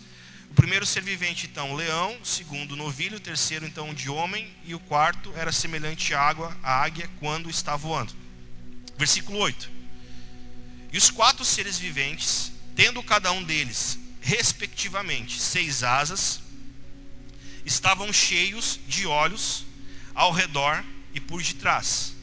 O 0.50 0.54
primeiro 0.54 0.86
ser 0.86 1.02
vivente, 1.02 1.46
então, 1.46 1.74
leão, 1.74 2.16
o 2.20 2.26
segundo, 2.26 2.76
novilho, 2.76 3.16
o 3.16 3.20
terceiro, 3.20 3.66
então, 3.66 3.92
de 3.92 4.08
homem, 4.08 4.52
e 4.64 4.74
o 4.74 4.80
quarto 4.80 5.32
era 5.36 5.52
semelhante 5.52 6.14
à 6.14 6.20
água, 6.20 6.56
à 6.62 6.82
águia, 6.82 7.10
quando 7.18 7.50
está 7.50 7.76
voando. 7.76 8.14
Versículo 8.96 9.38
8. 9.38 9.70
E 10.92 10.98
os 10.98 11.10
quatro 11.10 11.44
seres 11.44 11.76
viventes, 11.76 12.52
tendo 12.76 13.02
cada 13.02 13.32
um 13.32 13.42
deles, 13.42 13.98
respectivamente, 14.20 15.40
seis 15.40 15.82
asas, 15.82 16.40
estavam 17.64 18.12
cheios 18.12 18.78
de 18.86 19.06
olhos 19.06 19.64
ao 20.14 20.30
redor 20.30 20.84
e 21.14 21.20
por 21.20 21.42
detrás. 21.42 22.14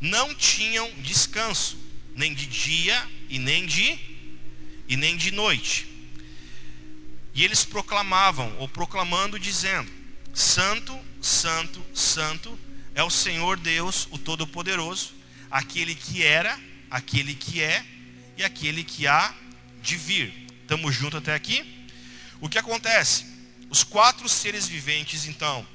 Não 0.00 0.34
tinham 0.34 0.90
descanso, 1.02 1.76
nem 2.14 2.32
de 2.32 2.46
dia 2.46 3.10
e 3.28 3.38
nem 3.38 3.66
de 3.66 3.98
e 4.88 4.96
nem 4.96 5.16
de 5.16 5.30
noite. 5.30 5.86
E 7.34 7.44
eles 7.44 7.64
proclamavam, 7.64 8.56
ou 8.58 8.68
proclamando, 8.68 9.38
dizendo: 9.38 9.90
Santo, 10.32 10.98
Santo, 11.20 11.84
Santo 11.92 12.58
é 12.94 13.02
o 13.02 13.10
Senhor 13.10 13.58
Deus, 13.58 14.08
o 14.10 14.18
Todo-Poderoso, 14.18 15.12
aquele 15.50 15.94
que 15.94 16.22
era, 16.22 16.58
aquele 16.90 17.34
que 17.34 17.60
é 17.60 17.84
e 18.38 18.44
aquele 18.44 18.84
que 18.84 19.06
há 19.06 19.34
de 19.82 19.96
vir. 19.96 20.32
Estamos 20.62 20.94
juntos 20.94 21.18
até 21.18 21.34
aqui? 21.34 21.64
O 22.40 22.48
que 22.48 22.58
acontece? 22.58 23.26
Os 23.68 23.82
quatro 23.82 24.28
seres 24.28 24.66
viventes, 24.66 25.26
então, 25.26 25.66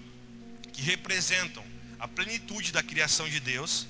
que 0.73 0.81
representam 0.81 1.70
a 2.01 2.07
plenitude 2.07 2.71
da 2.71 2.81
criação 2.81 3.29
de 3.29 3.39
Deus, 3.39 3.85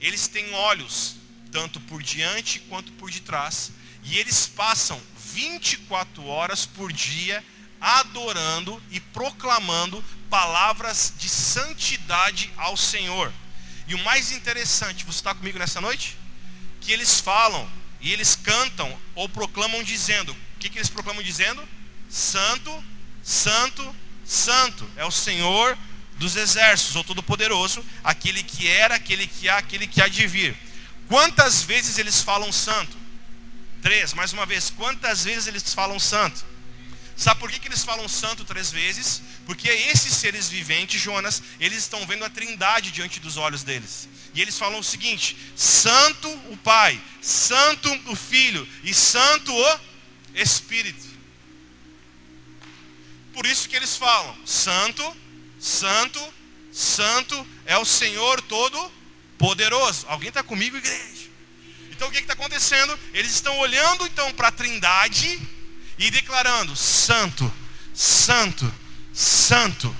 eles 0.00 0.26
têm 0.26 0.52
olhos, 0.54 1.14
tanto 1.52 1.78
por 1.82 2.02
diante 2.02 2.58
quanto 2.58 2.90
por 2.94 3.12
detrás, 3.12 3.70
e 4.02 4.18
eles 4.18 4.44
passam 4.44 5.00
24 5.32 6.26
horas 6.26 6.66
por 6.66 6.92
dia 6.92 7.42
adorando 7.80 8.82
e 8.90 8.98
proclamando 8.98 10.02
palavras 10.28 11.14
de 11.16 11.28
santidade 11.28 12.52
ao 12.56 12.76
Senhor. 12.76 13.32
E 13.86 13.94
o 13.94 14.02
mais 14.02 14.32
interessante, 14.32 15.04
você 15.04 15.18
está 15.18 15.32
comigo 15.32 15.58
nessa 15.58 15.80
noite? 15.80 16.18
Que 16.80 16.90
eles 16.92 17.20
falam 17.20 17.70
e 18.00 18.12
eles 18.12 18.34
cantam 18.34 19.00
ou 19.14 19.28
proclamam 19.28 19.82
dizendo: 19.84 20.32
o 20.32 20.58
que, 20.58 20.68
que 20.68 20.78
eles 20.78 20.90
proclamam 20.90 21.22
dizendo? 21.22 21.62
Santo, 22.10 22.84
Santo, 23.22 23.94
Santo 24.24 24.90
é 24.96 25.04
o 25.04 25.10
Senhor 25.10 25.78
dos 26.24 26.36
exércitos, 26.36 26.96
ou 26.96 27.04
Todo-Poderoso, 27.04 27.84
aquele 28.02 28.42
que 28.42 28.66
era, 28.66 28.94
aquele 28.94 29.26
que 29.26 29.46
há, 29.46 29.58
aquele 29.58 29.86
que 29.86 30.00
há 30.00 30.08
de 30.08 30.26
vir. 30.26 30.56
Quantas 31.06 31.62
vezes 31.62 31.98
eles 31.98 32.22
falam 32.22 32.50
santo? 32.50 32.96
Três, 33.82 34.14
mais 34.14 34.32
uma 34.32 34.46
vez, 34.46 34.70
quantas 34.70 35.24
vezes 35.24 35.46
eles 35.46 35.74
falam 35.74 35.98
santo? 36.00 36.42
Sabe 37.14 37.38
por 37.38 37.50
que, 37.50 37.60
que 37.60 37.68
eles 37.68 37.84
falam 37.84 38.08
santo 38.08 38.42
três 38.42 38.72
vezes? 38.72 39.22
Porque 39.44 39.68
esses 39.68 40.14
seres 40.14 40.48
viventes, 40.48 41.00
Jonas, 41.00 41.42
eles 41.60 41.78
estão 41.78 42.06
vendo 42.06 42.24
a 42.24 42.30
trindade 42.30 42.90
diante 42.90 43.20
dos 43.20 43.36
olhos 43.36 43.62
deles. 43.62 44.08
E 44.34 44.40
eles 44.40 44.58
falam 44.58 44.80
o 44.80 44.84
seguinte: 44.84 45.36
Santo 45.54 46.28
o 46.50 46.56
Pai, 46.56 46.98
Santo 47.20 47.88
o 48.06 48.16
Filho 48.16 48.66
e 48.82 48.94
Santo 48.94 49.54
o 49.54 49.80
Espírito. 50.34 51.06
Por 53.34 53.44
isso 53.46 53.68
que 53.68 53.76
eles 53.76 53.94
falam: 53.96 54.34
Santo, 54.44 55.23
Santo, 55.64 56.20
Santo 56.70 57.48
é 57.64 57.78
o 57.78 57.86
Senhor 57.86 58.42
todo 58.42 58.92
poderoso. 59.38 60.04
Alguém 60.08 60.28
está 60.28 60.42
comigo, 60.42 60.76
igreja? 60.76 61.30
Então 61.90 62.08
o 62.08 62.10
que 62.10 62.18
está 62.18 62.34
acontecendo? 62.34 62.98
Eles 63.14 63.32
estão 63.32 63.58
olhando 63.58 64.06
então 64.06 64.30
para 64.34 64.48
a 64.48 64.52
trindade 64.52 65.40
e 65.98 66.10
declarando: 66.10 66.76
Santo, 66.76 67.50
Santo, 67.94 68.70
Santo. 69.10 69.96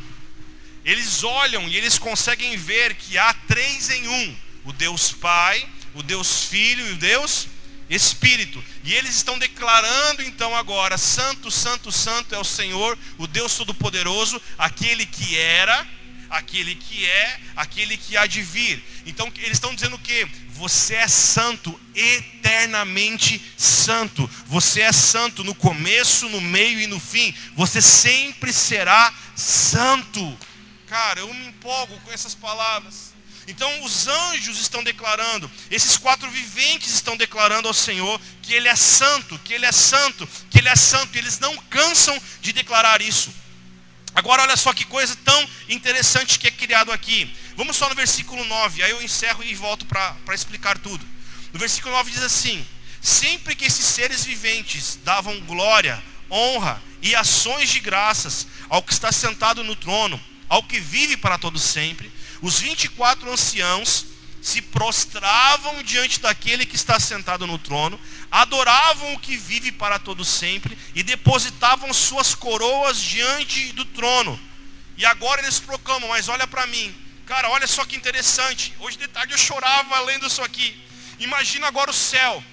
Eles 0.85 1.25
olham 1.25 1.67
e 1.67 1.79
eles 1.79 1.99
conseguem 1.99 2.59
ver 2.59 2.95
que 2.97 3.17
há 3.17 3.33
três 3.33 3.89
em 3.89 4.07
um: 4.07 4.37
o 4.67 4.73
Deus 4.75 5.13
Pai, 5.13 5.67
o 5.95 6.03
Deus 6.03 6.45
Filho 6.45 6.87
e 6.89 6.93
o 6.93 6.97
Deus 6.97 7.49
Espírito. 7.89 8.63
E 8.83 8.95
eles 8.95 9.17
estão 9.17 9.39
declarando 9.39 10.23
então 10.23 10.55
agora: 10.55 10.97
Santo, 10.99 11.51
Santo, 11.51 11.93
Santo 11.93 12.35
é 12.35 12.39
o 12.39 12.45
Senhor, 12.45 12.99
o 13.19 13.27
Deus 13.27 13.55
Todo-Poderoso, 13.57 14.41
aquele 14.59 15.07
que 15.07 15.37
era, 15.39 15.87
aquele 16.31 16.75
que 16.75 17.07
é, 17.07 17.41
aquele 17.57 17.97
que 17.97 18.17
há 18.17 18.27
de 18.27 18.43
vir. 18.43 18.83
Então 19.07 19.31
eles 19.37 19.53
estão 19.53 19.75
dizendo 19.75 19.99
que 19.99 20.27
você 20.51 20.95
é 20.95 21.09
santo, 21.09 21.79
eternamente 21.95 23.43
santo. 23.57 24.29
Você 24.47 24.83
é 24.83 24.93
santo 24.93 25.43
no 25.43 25.55
começo, 25.55 26.29
no 26.29 26.41
meio 26.41 26.81
e 26.81 26.87
no 26.87 27.01
fim. 27.01 27.35
Você 27.57 27.83
sempre 27.83 28.53
será 28.53 29.13
santo. 29.35 30.39
Cara, 30.87 31.21
eu 31.21 31.35
me 31.35 31.49
empolgo 31.49 31.99
com 32.01 32.13
essas 32.13 32.35
palavras. 32.35 33.04
Então 33.47 33.83
os 33.83 34.07
anjos 34.07 34.61
estão 34.61 34.83
declarando, 34.83 35.51
esses 35.71 35.97
quatro 35.97 36.31
viventes 36.31 36.95
estão 36.95 37.17
declarando 37.17 37.69
ao 37.69 37.75
Senhor 37.75 38.21
que 38.43 38.55
Ele 38.55 38.69
é 38.69 38.77
santo, 38.77 39.39
que 39.41 39.53
Ele 39.53 39.67
é 39.67 39.73
santo, 39.73 40.29
que 40.51 40.59
Ele 40.59 40.69
é 40.69 40.77
santo, 40.77 41.15
e 41.15 41.19
eles 41.19 41.39
não 41.39 41.57
cansam 41.69 42.19
de 42.41 42.53
declarar 42.53 43.03
isso. 43.03 43.33
Agora 44.15 44.43
olha 44.43 44.57
só 44.57 44.73
que 44.73 44.85
coisa 44.85 45.17
tão 45.25 45.49
interessante 45.69 46.39
que 46.39 46.47
é 46.47 46.51
criado 46.51 46.93
aqui. 46.93 47.35
Vamos 47.57 47.77
só 47.77 47.89
no 47.89 47.95
versículo 47.95 48.45
9, 48.45 48.83
aí 48.83 48.91
eu 48.91 49.03
encerro 49.03 49.43
e 49.43 49.55
volto 49.55 49.85
para 49.85 50.17
explicar 50.33 50.79
tudo. 50.79 51.05
No 51.53 51.59
versículo 51.59 51.95
9 51.95 52.13
diz 52.13 52.23
assim: 52.23 52.65
Sempre 53.03 53.57
que 53.57 53.65
esses 53.65 53.85
seres 53.85 54.25
viventes 54.25 54.99
davam 55.05 55.41
glória, 55.41 56.03
honra 56.31 56.81
e 57.03 57.15
ações 57.15 57.69
de 57.71 57.81
graças 57.81 58.47
ao 58.69 58.83
que 58.83 58.93
está 58.93 59.13
sentado 59.13 59.63
no 59.63 59.77
trono, 59.77 60.21
ao 60.49 60.63
que 60.63 60.81
vive 60.81 61.17
para 61.17 61.37
todo 61.37 61.59
sempre, 61.59 62.11
os 62.45 62.61
24 62.61 63.33
anciãos 63.33 64.05
se 64.43 64.61
prostravam 64.61 65.83
diante 65.83 66.21
daquele 66.21 66.67
que 66.67 66.77
está 66.77 67.01
sentado 67.01 67.47
no 67.47 67.59
trono, 67.59 67.99
adoravam 68.31 69.15
o 69.15 69.19
que 69.19 69.35
vive 69.35 69.73
para 69.73 69.99
todo 69.99 70.23
sempre 70.27 70.77
e 70.95 71.03
depositavam 71.03 71.91
suas 71.95 72.35
coroas 72.35 73.01
diante 73.01 73.73
do 73.73 73.87
trono. 73.87 74.39
E 74.99 75.07
agora 75.07 75.41
eles 75.41 75.59
proclamam, 75.59 76.11
mas 76.11 76.29
olha 76.29 76.47
para 76.47 76.67
mim, 76.67 76.95
cara, 77.25 77.49
olha 77.49 77.67
só 77.67 77.83
que 77.87 77.97
interessante. 77.97 78.75
Hoje 78.79 78.99
de 78.99 79.09
tarde 79.09 79.33
eu 79.33 79.39
chorava 79.39 79.99
lendo 80.01 80.27
isso 80.27 80.43
aqui. 80.43 80.79
Imagina 81.19 81.67
agora 81.67 81.91
o 81.91 81.95
céu. 81.95 82.45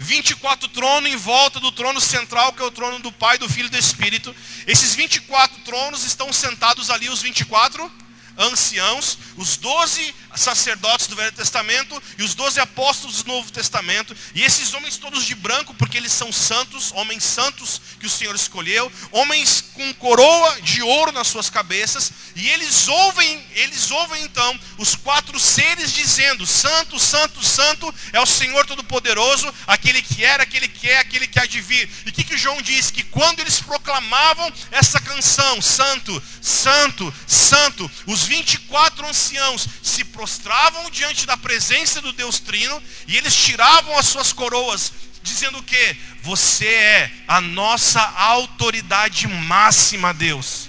24 0.00 0.68
tronos 0.70 1.08
em 1.08 1.16
volta 1.16 1.60
do 1.60 1.70
trono 1.70 2.00
central, 2.00 2.52
que 2.52 2.62
é 2.62 2.64
o 2.64 2.72
trono 2.72 2.98
do 2.98 3.12
Pai, 3.12 3.38
do 3.38 3.48
Filho 3.48 3.66
e 3.66 3.70
do 3.70 3.78
Espírito. 3.78 4.34
Esses 4.66 4.96
24 4.96 5.60
tronos 5.62 6.02
estão 6.04 6.32
sentados 6.32 6.90
ali, 6.90 7.08
os 7.08 7.22
24 7.22 8.07
anciãos, 8.38 9.18
os 9.36 9.56
doze 9.56 10.14
sacerdotes 10.36 11.08
do 11.08 11.16
Velho 11.16 11.32
Testamento 11.32 12.00
e 12.16 12.22
os 12.22 12.34
doze 12.34 12.60
apóstolos 12.60 13.22
do 13.22 13.28
Novo 13.28 13.50
Testamento. 13.50 14.16
E 14.34 14.42
esses 14.42 14.72
homens 14.72 14.96
todos 14.96 15.24
de 15.24 15.34
branco, 15.34 15.74
porque 15.74 15.96
eles 15.96 16.12
são 16.12 16.32
santos, 16.32 16.92
homens 16.92 17.24
santos 17.24 17.80
que 17.98 18.06
o 18.06 18.10
Senhor 18.10 18.34
escolheu, 18.34 18.90
homens 19.10 19.64
com 19.74 19.92
coroa 19.94 20.60
de 20.62 20.82
ouro 20.82 21.10
nas 21.10 21.26
suas 21.26 21.50
cabeças. 21.50 22.12
E 22.36 22.48
eles 22.48 22.86
ouvem, 22.86 23.44
eles 23.54 23.90
ouvem 23.90 24.22
então 24.22 24.58
os 24.76 24.94
quatro 24.94 25.38
seres 25.40 25.92
dizendo: 25.92 26.46
Santo, 26.46 26.98
Santo, 27.00 27.44
Santo 27.44 27.92
é 28.12 28.20
o 28.20 28.26
Senhor 28.26 28.64
Todo-Poderoso, 28.64 29.52
aquele 29.66 30.00
que 30.00 30.24
era, 30.24 30.44
aquele 30.44 30.68
que 30.68 30.88
é, 30.88 30.98
aquele 30.98 31.26
que 31.26 31.40
há 31.40 31.46
de 31.46 31.60
vir. 31.60 31.90
E 32.06 32.10
o 32.10 32.12
que, 32.12 32.22
que 32.22 32.36
João 32.36 32.62
diz? 32.62 32.90
Que 32.90 33.02
quando 33.02 33.40
eles 33.40 33.60
proclamavam 33.60 34.52
essa 34.70 35.00
canção, 35.00 35.60
Santo, 35.60 36.22
Santo, 36.40 37.12
Santo, 37.26 37.90
os 38.06 38.27
24 38.28 39.08
anciãos 39.08 39.66
se 39.82 40.04
prostravam 40.04 40.90
diante 40.90 41.26
da 41.26 41.36
presença 41.36 42.00
do 42.02 42.12
Deus 42.12 42.38
Trino 42.38 42.82
e 43.06 43.16
eles 43.16 43.34
tiravam 43.34 43.96
as 43.96 44.06
suas 44.06 44.34
coroas, 44.34 44.92
dizendo 45.22 45.62
que? 45.62 45.96
Você 46.22 46.66
é 46.66 47.10
a 47.26 47.40
nossa 47.40 48.00
autoridade 48.00 49.26
máxima, 49.26 50.12
Deus. 50.12 50.68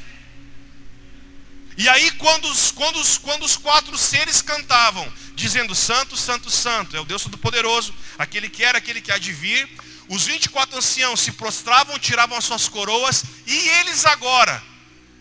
E 1.78 1.88
aí, 1.90 2.12
quando 2.12 2.46
os, 2.46 2.72
quando, 2.72 2.98
os, 2.98 3.18
quando 3.18 3.44
os 3.44 3.58
quatro 3.58 3.98
seres 3.98 4.42
cantavam, 4.42 5.12
dizendo: 5.36 5.76
Santo, 5.76 6.16
Santo, 6.16 6.50
Santo, 6.50 6.96
é 6.96 7.00
o 7.00 7.06
Deus 7.06 7.24
Todo-Poderoso, 7.24 7.94
aquele 8.18 8.50
que 8.50 8.64
era, 8.64 8.78
aquele 8.78 9.02
que 9.02 9.12
há 9.12 9.18
de 9.18 9.34
vir, 9.34 9.70
os 10.08 10.26
24 10.26 10.78
anciãos 10.78 11.20
se 11.20 11.34
prostravam, 11.34 12.00
tiravam 12.00 12.38
as 12.38 12.46
suas 12.46 12.70
coroas, 12.70 13.24
e 13.46 13.56
eles 13.80 14.06
agora 14.06 14.62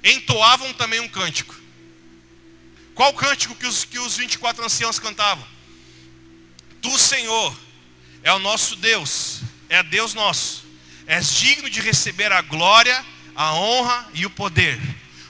entoavam 0.05 0.73
também 0.73 1.01
um 1.01 1.09
cântico. 1.09 1.68
Qual 2.99 3.15
cântico 3.15 3.55
que 3.55 3.65
os, 3.65 3.85
que 3.85 3.97
os 3.97 4.17
24 4.17 4.65
anciãos 4.65 4.99
cantavam? 4.99 5.47
Tu, 6.83 6.99
Senhor, 6.99 7.57
é 8.25 8.33
o 8.33 8.41
nosso 8.41 8.75
Deus, 8.75 9.39
é 9.69 9.85
Deus 9.85 10.15
nosso. 10.15 10.65
És 11.07 11.33
digno 11.33 11.71
de 11.71 11.81
receber 11.81 12.33
a 12.33 12.43
glória, 12.43 13.07
a 13.37 13.55
honra 13.55 14.11
e 14.15 14.27
o 14.27 14.31
poder, 14.31 14.81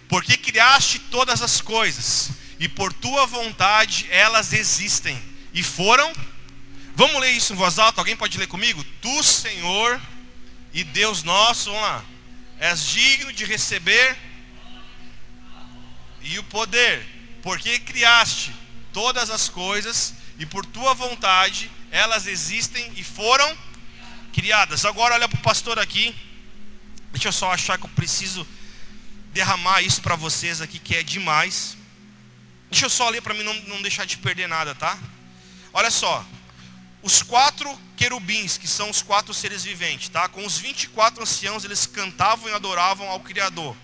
porque 0.09 0.39
criaste 0.39 0.99
todas 0.99 1.43
as 1.43 1.61
coisas, 1.61 2.31
e 2.59 2.71
por 2.71 2.91
tua 2.91 3.27
vontade 3.27 4.07
elas 4.09 4.55
existem 4.55 5.23
e 5.53 5.63
foram. 5.63 6.11
Vamos 6.95 7.21
ler 7.21 7.33
isso 7.33 7.53
em 7.53 7.57
voz 7.57 7.79
alta? 7.79 8.01
Alguém 8.01 8.17
pode 8.17 8.39
ler 8.39 8.47
comigo? 8.47 8.83
Tu, 9.03 9.23
Senhor 9.23 10.01
e 10.73 10.83
Deus 10.85 11.23
nosso, 11.23 11.71
vamos 11.71 11.83
lá. 11.83 12.03
És 12.61 12.87
digno 12.87 13.31
de 13.31 13.45
receber 13.45 14.17
e 16.23 16.39
o 16.39 16.45
poder, 16.45 17.18
porque 17.43 17.79
criaste 17.79 18.55
todas 18.93 19.31
as 19.31 19.49
coisas 19.49 20.15
e 20.39 20.47
por 20.47 20.65
tua 20.65 20.95
vontade 20.95 21.71
elas 21.91 22.27
existem 22.27 22.93
e 22.97 23.05
foram 23.05 23.57
criadas. 24.33 24.85
Agora 24.85 25.15
olha 25.15 25.29
para 25.29 25.39
o 25.39 25.43
pastor 25.43 25.79
aqui. 25.79 26.15
Deixa 27.13 27.29
eu 27.29 27.33
só 27.33 27.53
achar 27.53 27.79
que 27.79 27.85
eu 27.85 27.91
preciso 27.91 28.47
derramar 29.33 29.83
isso 29.83 30.03
para 30.03 30.17
vocês 30.17 30.61
aqui 30.61 30.79
que 30.79 30.95
é 30.95 31.03
demais. 31.03 31.77
Deixa 32.71 32.87
eu 32.87 32.91
só 32.91 33.09
ler 33.09 33.23
para 33.23 33.35
mim 33.35 33.43
não, 33.43 33.55
não 33.63 33.83
deixar 33.83 34.05
de 34.05 34.19
perder 34.19 34.49
nada, 34.49 34.75
tá? 34.75 34.99
Olha 35.73 35.91
só. 35.91 36.25
Os 37.03 37.23
quatro 37.23 37.79
querubins, 37.97 38.59
que 38.59 38.69
são 38.69 38.91
os 38.91 39.01
quatro 39.01 39.33
seres 39.33 39.63
viventes, 39.65 40.09
tá? 40.09 40.29
Com 40.29 40.45
os 40.45 40.59
24 40.59 41.23
anciãos, 41.23 41.65
eles 41.65 41.87
cantavam 41.87 42.49
e 42.49 42.53
adoravam 42.53 43.09
ao 43.09 43.21
Criador 43.21 43.77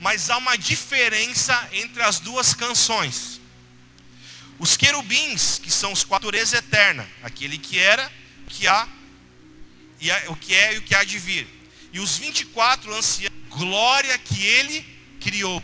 mas 0.00 0.30
há 0.30 0.38
uma 0.38 0.56
diferença 0.56 1.68
entre 1.72 2.02
as 2.02 2.18
duas 2.18 2.54
canções. 2.54 3.38
Os 4.58 4.74
querubins, 4.74 5.58
que 5.58 5.70
são 5.70 5.92
os 5.92 6.02
quatro 6.02 6.26
natureza 6.26 6.56
eterna, 6.56 7.06
aquele 7.22 7.58
que 7.58 7.78
era, 7.78 8.10
que 8.48 8.66
há, 8.66 8.88
e 10.00 10.10
o 10.28 10.36
que 10.36 10.54
é 10.54 10.74
e 10.74 10.78
o 10.78 10.82
que 10.82 10.94
há 10.94 11.04
de 11.04 11.18
vir. 11.18 11.46
E 11.92 12.00
os 12.00 12.16
24 12.16 12.94
anciãos, 12.94 13.32
glória 13.50 14.16
que 14.16 14.42
ele 14.42 14.86
criou. 15.20 15.62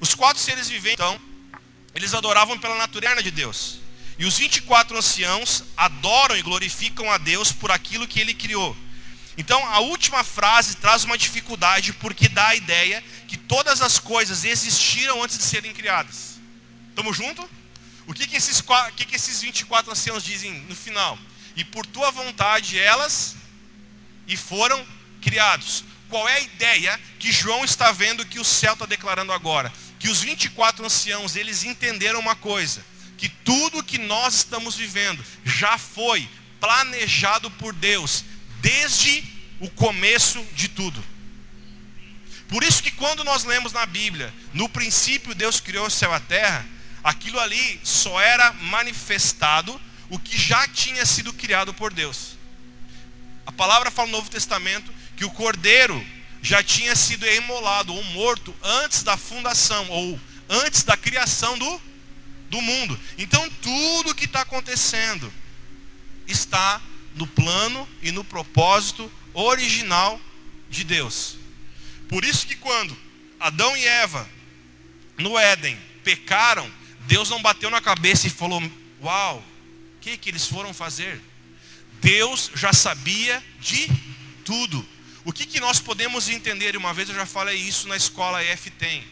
Os 0.00 0.12
quatro 0.14 0.42
seres 0.42 0.68
viventes, 0.68 0.94
então, 0.94 1.20
eles 1.94 2.12
adoravam 2.12 2.58
pela 2.58 2.76
natureza 2.76 3.22
de 3.22 3.30
Deus. 3.30 3.78
E 4.18 4.24
os 4.24 4.36
24 4.36 4.98
anciãos 4.98 5.62
adoram 5.76 6.36
e 6.36 6.42
glorificam 6.42 7.10
a 7.10 7.18
Deus 7.18 7.52
por 7.52 7.70
aquilo 7.70 8.08
que 8.08 8.18
ele 8.18 8.34
criou. 8.34 8.76
Então, 9.38 9.64
a 9.66 9.80
última 9.80 10.24
frase 10.24 10.76
traz 10.76 11.04
uma 11.04 11.18
dificuldade 11.18 11.92
porque 11.92 12.28
dá 12.28 12.48
a 12.48 12.54
ideia 12.54 13.04
que 13.28 13.36
todas 13.36 13.82
as 13.82 13.98
coisas 13.98 14.44
existiram 14.44 15.22
antes 15.22 15.36
de 15.36 15.44
serem 15.44 15.74
criadas. 15.74 16.38
Estamos 16.88 17.16
juntos? 17.16 17.44
O 18.06 18.14
que, 18.14 18.26
que, 18.26 18.36
esses, 18.36 18.62
que, 18.96 19.04
que 19.04 19.16
esses 19.16 19.42
24 19.42 19.92
anciãos 19.92 20.24
dizem 20.24 20.52
no 20.68 20.74
final? 20.74 21.18
E 21.54 21.64
por 21.64 21.84
tua 21.84 22.10
vontade 22.10 22.78
elas 22.78 23.36
e 24.26 24.36
foram 24.36 24.86
criados. 25.20 25.84
Qual 26.08 26.26
é 26.28 26.36
a 26.36 26.40
ideia 26.40 27.00
que 27.18 27.32
João 27.32 27.64
está 27.64 27.90
vendo 27.92 28.24
que 28.24 28.38
o 28.38 28.44
céu 28.44 28.74
está 28.74 28.86
declarando 28.86 29.32
agora? 29.32 29.72
Que 29.98 30.08
os 30.08 30.20
24 30.20 30.86
anciãos, 30.86 31.36
eles 31.36 31.64
entenderam 31.64 32.20
uma 32.20 32.36
coisa. 32.36 32.84
Que 33.18 33.28
tudo 33.28 33.82
que 33.82 33.98
nós 33.98 34.36
estamos 34.36 34.76
vivendo 34.76 35.24
já 35.44 35.76
foi 35.76 36.28
planejado 36.60 37.50
por 37.50 37.74
Deus 37.74 38.24
desde 38.66 39.22
o 39.60 39.70
começo 39.70 40.44
de 40.56 40.66
tudo. 40.66 41.02
Por 42.48 42.64
isso 42.64 42.82
que 42.82 42.90
quando 42.90 43.22
nós 43.22 43.44
lemos 43.44 43.72
na 43.72 43.86
Bíblia, 43.86 44.34
no 44.52 44.68
princípio 44.68 45.36
Deus 45.36 45.60
criou 45.60 45.86
o 45.86 45.90
céu 45.90 46.10
e 46.10 46.14
a 46.14 46.18
terra, 46.18 46.66
aquilo 47.04 47.38
ali 47.38 47.80
só 47.84 48.20
era 48.20 48.52
manifestado 48.54 49.80
o 50.10 50.18
que 50.18 50.36
já 50.36 50.66
tinha 50.66 51.06
sido 51.06 51.32
criado 51.32 51.72
por 51.72 51.94
Deus. 51.94 52.36
A 53.46 53.52
palavra 53.52 53.88
fala 53.88 54.08
no 54.08 54.16
Novo 54.16 54.30
Testamento 54.30 54.92
que 55.16 55.24
o 55.24 55.30
cordeiro 55.30 56.04
já 56.42 56.60
tinha 56.60 56.96
sido 56.96 57.24
imolado 57.24 57.94
ou 57.94 58.02
morto 58.02 58.52
antes 58.64 59.04
da 59.04 59.16
fundação 59.16 59.88
ou 59.90 60.20
antes 60.48 60.82
da 60.82 60.96
criação 60.96 61.56
do, 61.56 61.80
do 62.50 62.60
mundo. 62.60 62.98
Então 63.16 63.48
tudo 63.62 64.14
que 64.14 64.24
está 64.24 64.40
acontecendo 64.40 65.32
está 66.26 66.80
no 67.16 67.26
plano 67.26 67.88
e 68.02 68.12
no 68.12 68.22
propósito 68.22 69.10
original 69.34 70.20
de 70.70 70.84
Deus. 70.84 71.36
Por 72.08 72.24
isso 72.24 72.46
que 72.46 72.54
quando 72.54 72.96
Adão 73.40 73.76
e 73.76 73.84
Eva 73.84 74.28
no 75.18 75.36
Éden 75.36 75.76
pecaram, 76.04 76.70
Deus 77.00 77.30
não 77.30 77.42
bateu 77.42 77.70
na 77.70 77.80
cabeça 77.80 78.26
e 78.26 78.30
falou: 78.30 78.62
"Uau, 79.02 79.38
o 79.38 80.00
que 80.00 80.16
que 80.16 80.30
eles 80.30 80.46
foram 80.46 80.72
fazer?" 80.72 81.20
Deus 82.00 82.50
já 82.54 82.72
sabia 82.72 83.42
de 83.60 83.88
tudo. 84.44 84.86
O 85.24 85.32
que, 85.32 85.44
que 85.44 85.58
nós 85.58 85.80
podemos 85.80 86.28
entender? 86.28 86.76
Uma 86.76 86.94
vez 86.94 87.08
eu 87.08 87.14
já 87.14 87.26
falei 87.26 87.56
isso 87.56 87.88
na 87.88 87.96
escola 87.96 88.44
EFTEM. 88.44 89.02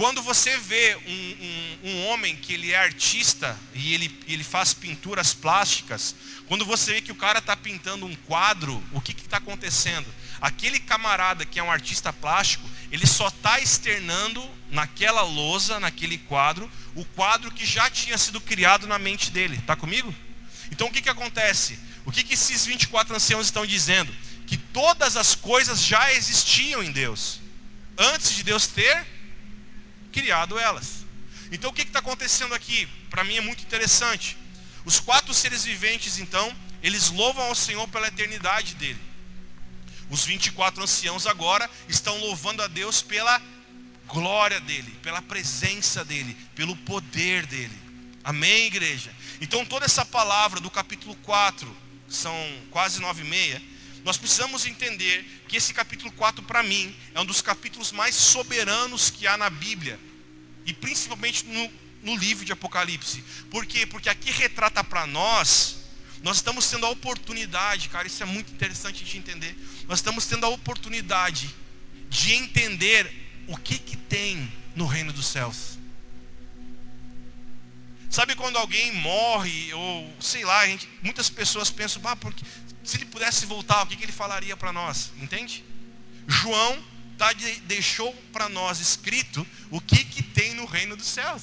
Quando 0.00 0.22
você 0.22 0.56
vê 0.56 0.96
um, 0.96 1.10
um, 1.10 1.90
um, 1.90 2.06
homem 2.06 2.34
que 2.34 2.54
ele 2.54 2.72
é 2.72 2.78
artista 2.78 3.54
e 3.74 3.92
ele, 3.92 4.18
ele 4.26 4.42
faz 4.42 4.72
pinturas 4.72 5.34
plásticas, 5.34 6.16
quando 6.48 6.64
você 6.64 6.94
vê 6.94 7.00
que 7.02 7.12
o 7.12 7.14
cara 7.14 7.38
está 7.38 7.54
pintando 7.54 8.06
um 8.06 8.14
quadro, 8.14 8.82
o 8.92 9.00
que 9.02 9.12
está 9.12 9.36
acontecendo? 9.36 10.06
Aquele 10.40 10.80
camarada 10.80 11.44
que 11.44 11.60
é 11.60 11.62
um 11.62 11.70
artista 11.70 12.14
plástico, 12.14 12.66
ele 12.90 13.06
só 13.06 13.28
está 13.28 13.60
externando 13.60 14.42
naquela 14.70 15.20
lousa, 15.20 15.78
naquele 15.78 16.16
quadro, 16.16 16.70
o 16.94 17.04
quadro 17.04 17.50
que 17.50 17.66
já 17.66 17.90
tinha 17.90 18.16
sido 18.16 18.40
criado 18.40 18.86
na 18.86 18.98
mente 18.98 19.30
dele. 19.30 19.58
Está 19.58 19.76
comigo? 19.76 20.14
Então 20.72 20.86
o 20.86 20.90
que, 20.90 21.02
que 21.02 21.10
acontece? 21.10 21.78
O 22.06 22.10
que, 22.10 22.24
que 22.24 22.32
esses 22.32 22.64
24 22.64 23.14
anciãos 23.14 23.48
estão 23.48 23.66
dizendo? 23.66 24.10
Que 24.46 24.56
todas 24.56 25.18
as 25.18 25.34
coisas 25.34 25.82
já 25.82 26.10
existiam 26.10 26.82
em 26.82 26.90
Deus, 26.90 27.38
antes 27.98 28.34
de 28.34 28.42
Deus 28.42 28.66
ter 28.66 29.19
criado 30.12 30.58
elas. 30.58 31.04
Então 31.50 31.70
o 31.70 31.72
que 31.72 31.82
está 31.82 31.98
acontecendo 31.98 32.54
aqui? 32.54 32.86
Para 33.08 33.24
mim 33.24 33.36
é 33.36 33.40
muito 33.40 33.62
interessante. 33.62 34.36
Os 34.84 35.00
quatro 35.00 35.34
seres 35.34 35.64
viventes, 35.64 36.18
então, 36.18 36.54
eles 36.82 37.10
louvam 37.10 37.44
ao 37.44 37.54
Senhor 37.54 37.86
pela 37.88 38.08
eternidade 38.08 38.74
dele. 38.74 39.00
Os 40.08 40.24
24 40.24 40.82
anciãos 40.82 41.26
agora 41.26 41.68
estão 41.88 42.18
louvando 42.18 42.62
a 42.62 42.66
Deus 42.66 43.02
pela 43.02 43.40
glória 44.06 44.60
dele, 44.60 44.90
pela 45.02 45.22
presença 45.22 46.04
dele, 46.04 46.36
pelo 46.54 46.76
poder 46.76 47.46
dele. 47.46 47.78
Amém, 48.24 48.66
igreja? 48.66 49.12
Então, 49.40 49.64
toda 49.64 49.84
essa 49.84 50.04
palavra 50.04 50.60
do 50.60 50.70
capítulo 50.70 51.14
4, 51.16 51.76
são 52.08 52.34
quase 52.70 53.00
nove 53.00 53.22
e 53.22 53.26
meia, 53.26 53.62
nós 54.04 54.16
precisamos 54.16 54.66
entender 54.66 55.24
que 55.48 55.56
esse 55.56 55.74
capítulo 55.74 56.10
4, 56.12 56.42
para 56.42 56.62
mim, 56.62 56.94
é 57.14 57.20
um 57.20 57.24
dos 57.24 57.42
capítulos 57.42 57.92
mais 57.92 58.14
soberanos 58.14 59.10
que 59.10 59.26
há 59.26 59.36
na 59.36 59.50
Bíblia, 59.50 59.98
e 60.64 60.72
principalmente 60.72 61.46
no, 61.46 61.70
no 62.02 62.16
livro 62.16 62.44
de 62.44 62.52
Apocalipse. 62.52 63.22
Por 63.50 63.66
quê? 63.66 63.86
Porque 63.86 64.08
aqui 64.08 64.30
retrata 64.30 64.82
para 64.82 65.06
nós, 65.06 65.78
nós 66.22 66.36
estamos 66.36 66.68
tendo 66.68 66.86
a 66.86 66.90
oportunidade, 66.90 67.88
cara, 67.88 68.06
isso 68.06 68.22
é 68.22 68.26
muito 68.26 68.52
interessante 68.52 69.04
de 69.04 69.18
entender. 69.18 69.56
Nós 69.86 69.98
estamos 69.98 70.26
tendo 70.26 70.44
a 70.44 70.48
oportunidade 70.48 71.54
de 72.08 72.32
entender 72.34 73.10
o 73.46 73.56
que 73.56 73.78
que 73.78 73.96
tem 73.96 74.50
no 74.74 74.86
reino 74.86 75.12
dos 75.12 75.26
céus. 75.26 75.78
Sabe 78.10 78.34
quando 78.34 78.56
alguém 78.56 78.92
morre, 78.92 79.72
ou 79.72 80.12
sei 80.20 80.44
lá, 80.44 80.66
gente, 80.66 80.88
muitas 81.00 81.30
pessoas 81.30 81.70
pensam, 81.70 82.02
ah, 82.04 82.16
porque, 82.16 82.44
se 82.84 82.96
ele 82.96 83.06
pudesse 83.06 83.46
voltar, 83.46 83.82
o 83.82 83.86
que, 83.86 83.96
que 83.96 84.04
ele 84.04 84.12
falaria 84.12 84.56
para 84.56 84.72
nós? 84.72 85.12
Entende? 85.18 85.64
João 86.26 86.82
tá, 87.18 87.32
deixou 87.64 88.12
para 88.32 88.48
nós 88.48 88.80
escrito 88.80 89.46
o 89.70 89.80
que, 89.80 90.04
que 90.04 90.22
tem 90.22 90.54
no 90.54 90.64
reino 90.64 90.96
dos 90.96 91.06
céus. 91.06 91.42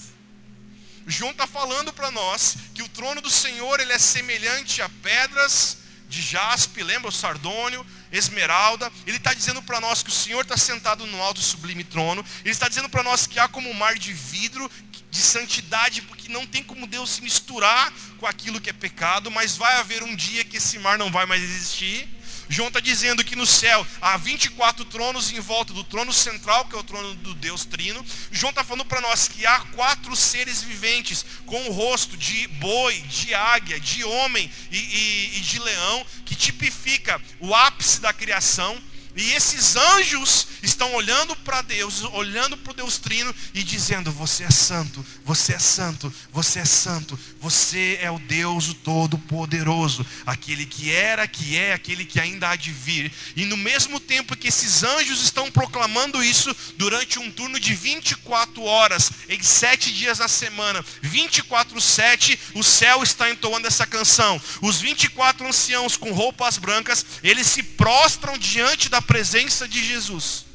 João 1.05 1.31
está 1.31 1.47
falando 1.47 1.93
para 1.93 2.11
nós 2.11 2.57
que 2.73 2.83
o 2.83 2.89
trono 2.89 3.21
do 3.21 3.29
Senhor 3.29 3.79
ele 3.79 3.93
é 3.93 3.99
semelhante 3.99 4.81
a 4.81 4.89
pedras 4.89 5.77
de 6.09 6.21
jaspe, 6.21 6.83
lembra 6.83 7.09
o 7.09 7.13
sardônio, 7.13 7.85
esmeralda. 8.11 8.91
Ele 9.05 9.17
está 9.17 9.33
dizendo 9.33 9.61
para 9.61 9.79
nós 9.79 10.01
que 10.01 10.09
o 10.09 10.13
Senhor 10.13 10.41
está 10.41 10.57
sentado 10.57 11.05
no 11.05 11.21
alto 11.21 11.41
sublime 11.41 11.83
trono. 11.83 12.25
Ele 12.43 12.51
está 12.51 12.67
dizendo 12.67 12.89
para 12.89 13.03
nós 13.03 13.27
que 13.27 13.39
há 13.39 13.47
como 13.47 13.69
um 13.69 13.73
mar 13.73 13.95
de 13.97 14.13
vidro 14.13 14.69
de 15.17 15.23
santidade, 15.23 16.03
porque 16.03 16.29
não 16.29 16.45
tem 16.45 16.63
como 16.63 16.85
Deus 16.85 17.09
se 17.09 17.21
misturar 17.21 17.91
com 18.19 18.27
aquilo 18.27 18.61
que 18.61 18.69
é 18.69 18.73
pecado, 18.73 19.31
mas 19.31 19.57
vai 19.57 19.77
haver 19.79 20.03
um 20.03 20.15
dia 20.15 20.45
que 20.45 20.57
esse 20.57 20.77
mar 20.77 20.97
não 20.97 21.11
vai 21.11 21.25
mais 21.25 21.41
existir. 21.41 22.07
João 22.47 22.69
está 22.69 22.79
dizendo 22.79 23.23
que 23.25 23.35
no 23.35 23.45
céu 23.45 23.85
há 23.99 24.15
24 24.15 24.85
tronos 24.85 25.31
em 25.31 25.39
volta 25.39 25.73
do 25.73 25.83
trono 25.83 26.13
central, 26.13 26.65
que 26.65 26.75
é 26.75 26.79
o 26.79 26.83
trono 26.83 27.13
do 27.15 27.33
Deus 27.33 27.65
Trino. 27.65 28.05
João 28.31 28.51
está 28.51 28.63
falando 28.63 28.85
para 28.85 29.01
nós 29.01 29.27
que 29.27 29.45
há 29.45 29.59
quatro 29.75 30.15
seres 30.15 30.61
viventes 30.61 31.25
com 31.45 31.67
o 31.67 31.73
rosto 31.73 32.15
de 32.15 32.47
boi, 32.47 33.01
de 33.01 33.33
águia, 33.33 33.79
de 33.79 34.03
homem 34.03 34.49
e, 34.71 34.77
e, 34.77 35.37
e 35.37 35.41
de 35.41 35.59
leão, 35.59 36.05
que 36.25 36.35
tipifica 36.35 37.19
o 37.39 37.53
ápice 37.53 37.99
da 37.99 38.13
criação. 38.13 38.79
E 39.17 39.33
esses 39.33 39.75
anjos 39.75 40.47
estão 40.61 40.93
olhando 40.93 41.35
para 41.37 41.63
Deus, 41.63 42.03
olhando 42.03 42.55
para 42.55 42.71
o 42.71 42.75
Deus 42.75 42.99
Trino 42.99 43.33
e 43.51 43.63
dizendo: 43.63 44.11
Você 44.11 44.43
é 44.43 44.51
santo, 44.51 45.03
você 45.25 45.53
é 45.53 45.59
santo, 45.59 46.13
você 46.31 46.59
é 46.59 46.65
santo, 46.65 47.19
você 47.41 47.97
é 47.99 48.11
o 48.11 48.19
Deus 48.19 48.75
Todo-Poderoso, 48.83 50.05
aquele 50.23 50.67
que 50.67 50.91
era, 50.91 51.27
que 51.27 51.57
é, 51.57 51.73
aquele 51.73 52.05
que 52.05 52.19
ainda 52.19 52.49
há 52.49 52.55
de 52.55 52.71
vir. 52.71 53.11
E 53.35 53.43
no 53.45 53.57
mesmo 53.57 53.99
tempo 53.99 54.37
que 54.37 54.49
esses 54.49 54.83
anjos 54.83 55.23
estão 55.23 55.49
proclamando 55.49 56.23
isso, 56.23 56.55
durante 56.77 57.17
um 57.17 57.31
turno 57.31 57.59
de 57.59 57.73
24 57.73 58.61
horas, 58.61 59.11
em 59.27 59.41
sete 59.41 59.91
dias 59.91 60.19
na 60.19 60.27
semana, 60.27 60.85
24, 61.01 61.81
7, 61.81 62.39
o 62.53 62.63
céu 62.63 63.01
está 63.01 63.31
entoando 63.31 63.65
essa 63.65 63.87
canção. 63.87 64.39
Os 64.61 64.79
24 64.79 65.47
anciãos 65.47 65.97
com 65.97 66.11
roupas 66.11 66.59
brancas, 66.59 67.03
eles 67.23 67.47
se 67.47 67.63
prostram 67.63 68.37
diante 68.37 68.89
da 68.89 69.01
presença 69.07 69.67
de 69.67 69.83
Jesus, 69.83 70.45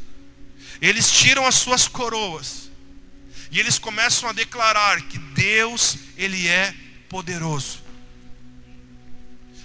eles 0.80 1.10
tiram 1.10 1.46
as 1.46 1.56
suas 1.56 1.88
coroas 1.88 2.70
e 3.50 3.58
eles 3.58 3.78
começam 3.78 4.28
a 4.28 4.32
declarar 4.32 5.00
que 5.02 5.18
Deus, 5.18 5.96
Ele 6.16 6.46
é 6.46 6.74
poderoso. 7.08 7.82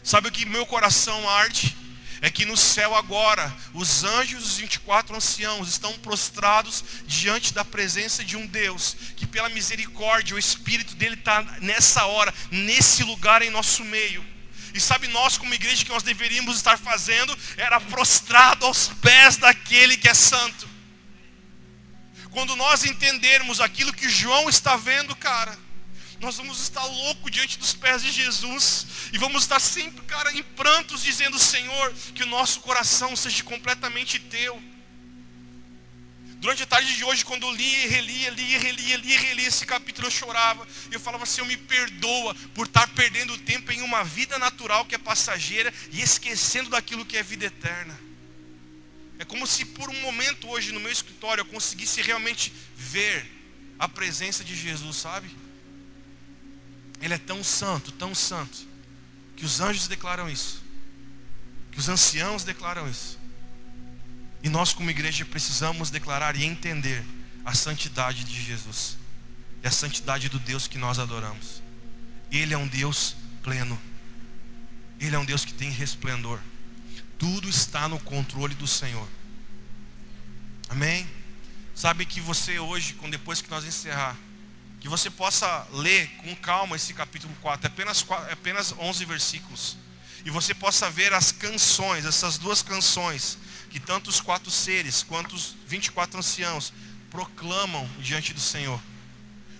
Sabe 0.03 0.29
o 0.29 0.31
que 0.31 0.45
meu 0.45 0.65
coração 0.65 1.29
arde? 1.29 1.75
É 2.19 2.29
que 2.31 2.45
no 2.45 2.57
céu 2.57 2.95
agora, 2.95 3.55
os 3.73 4.03
anjos, 4.03 4.43
os 4.43 4.57
24 4.57 5.15
anciãos, 5.15 5.69
estão 5.69 5.93
prostrados 5.99 6.83
diante 7.05 7.53
da 7.53 7.63
presença 7.63 8.23
de 8.23 8.35
um 8.35 8.47
Deus, 8.47 8.97
que 9.15 9.27
pela 9.27 9.49
misericórdia, 9.49 10.35
o 10.35 10.39
Espírito 10.39 10.95
dele 10.95 11.13
está 11.13 11.43
nessa 11.61 12.05
hora, 12.05 12.33
nesse 12.49 13.03
lugar 13.03 13.41
em 13.41 13.51
nosso 13.51 13.83
meio. 13.83 14.25
E 14.77 14.79
sabe 14.79 15.07
nós 15.07 15.39
como 15.39 15.55
igreja 15.55 15.83
que 15.83 15.89
nós 15.89 16.03
deveríamos 16.03 16.55
estar 16.55 16.77
fazendo 16.77 17.35
era 17.57 17.81
prostrado 17.81 18.63
aos 18.63 18.89
pés 18.89 19.35
daquele 19.35 19.97
que 19.97 20.07
é 20.07 20.13
santo. 20.13 20.69
Quando 22.29 22.55
nós 22.55 22.85
entendermos 22.85 23.59
aquilo 23.59 23.91
que 23.91 24.07
João 24.07 24.47
está 24.47 24.75
vendo, 24.77 25.15
cara, 25.15 25.57
nós 26.19 26.37
vamos 26.37 26.61
estar 26.61 26.85
louco 26.85 27.27
diante 27.31 27.57
dos 27.57 27.73
pés 27.73 28.03
de 28.03 28.11
Jesus 28.11 28.85
e 29.11 29.17
vamos 29.17 29.41
estar 29.41 29.59
sempre, 29.59 30.05
cara, 30.05 30.31
em 30.31 30.43
prantos 30.43 31.01
dizendo, 31.01 31.39
Senhor, 31.39 31.91
que 32.13 32.21
o 32.21 32.27
nosso 32.27 32.59
coração 32.59 33.15
seja 33.15 33.43
completamente 33.43 34.19
teu. 34.19 34.61
Durante 36.39 36.61
a 36.61 36.67
tarde 36.67 36.95
de 36.95 37.03
hoje, 37.03 37.25
quando 37.25 37.47
eu 37.47 37.51
lia, 37.51 37.89
relia, 37.89 38.29
lia, 38.29 38.59
relia, 38.59 38.97
lia, 38.97 39.19
relia 39.19 39.47
esse 39.47 39.65
capítulo, 39.65 40.07
eu 40.07 40.11
chorava. 40.11 40.67
Eu 40.91 40.99
falava, 40.99 41.25
Senhor, 41.25 41.47
me 41.47 41.57
perdoa 41.57 42.35
por 42.53 42.67
estar 42.67 42.87
perdendo 42.89 43.37
tempo 43.39 43.71
em 43.71 43.81
uma 43.81 44.03
vida 44.03 44.37
natural 44.37 44.85
que 44.85 44.93
é 44.93 44.99
passageira 44.99 45.73
e 45.91 45.99
esquecendo 45.99 46.69
daquilo 46.69 47.05
que 47.05 47.17
é 47.17 47.23
vida 47.23 47.45
eterna. 47.45 47.99
É 49.19 49.25
como 49.25 49.47
se 49.47 49.65
por 49.65 49.89
um 49.89 50.01
momento 50.01 50.47
hoje 50.47 50.71
no 50.71 50.79
meu 50.79 50.91
escritório 50.91 51.41
eu 51.41 51.45
conseguisse 51.45 52.01
realmente 52.03 52.53
ver 52.75 53.25
a 53.79 53.89
presença 53.89 54.43
de 54.43 54.55
Jesus, 54.55 54.97
sabe? 54.97 55.35
Ele 57.01 57.15
é 57.15 57.17
tão 57.17 57.43
santo, 57.43 57.91
tão 57.91 58.13
santo, 58.13 58.67
que 59.35 59.45
os 59.45 59.59
anjos 59.59 59.87
declaram 59.87 60.29
isso, 60.29 60.63
que 61.71 61.79
os 61.79 61.89
anciãos 61.89 62.43
declaram 62.43 62.87
isso. 62.89 63.16
E 64.43 64.49
nós, 64.49 64.73
como 64.73 64.89
igreja, 64.89 65.25
precisamos 65.25 65.89
declarar 65.89 66.35
e 66.35 66.43
entender 66.43 67.03
a 67.43 67.53
santidade 67.53 68.23
de 68.23 68.43
Jesus 68.43 68.97
e 69.63 69.67
a 69.67 69.71
santidade 69.71 70.29
do 70.29 70.39
Deus 70.39 70.67
que 70.67 70.77
nós 70.77 70.99
adoramos. 70.99 71.61
Ele 72.31 72.53
é 72.53 72.57
um 72.57 72.67
Deus 72.67 73.15
pleno, 73.41 73.79
Ele 74.99 75.15
é 75.15 75.19
um 75.19 75.25
Deus 75.25 75.45
que 75.45 75.53
tem 75.53 75.69
resplendor. 75.69 76.39
Tudo 77.17 77.49
está 77.49 77.87
no 77.87 77.99
controle 77.99 78.53
do 78.53 78.67
Senhor. 78.67 79.07
Amém? 80.69 81.07
Sabe 81.73 82.05
que 82.05 82.19
você 82.19 82.59
hoje, 82.59 82.95
depois 83.09 83.41
que 83.41 83.49
nós 83.49 83.63
encerrar, 83.63 84.17
que 84.79 84.89
você 84.89 85.09
possa 85.09 85.67
ler 85.71 86.07
com 86.17 86.35
calma 86.35 86.75
esse 86.75 86.93
capítulo 86.93 87.33
4, 87.41 87.65
é 87.65 87.67
apenas, 87.67 88.05
é 88.29 88.33
apenas 88.33 88.73
11 88.77 89.05
versículos, 89.05 89.77
e 90.25 90.29
você 90.29 90.53
possa 90.53 90.89
ver 90.89 91.13
as 91.13 91.31
canções, 91.31 92.05
essas 92.05 92.37
duas 92.37 92.61
canções, 92.61 93.37
que 93.69 93.79
tanto 93.79 94.09
os 94.09 94.19
quatro 94.21 94.49
seres 94.51 95.03
quanto 95.03 95.35
os 95.35 95.55
24 95.67 96.19
anciãos 96.19 96.73
proclamam 97.09 97.89
diante 97.99 98.33
do 98.33 98.39
Senhor. 98.39 98.81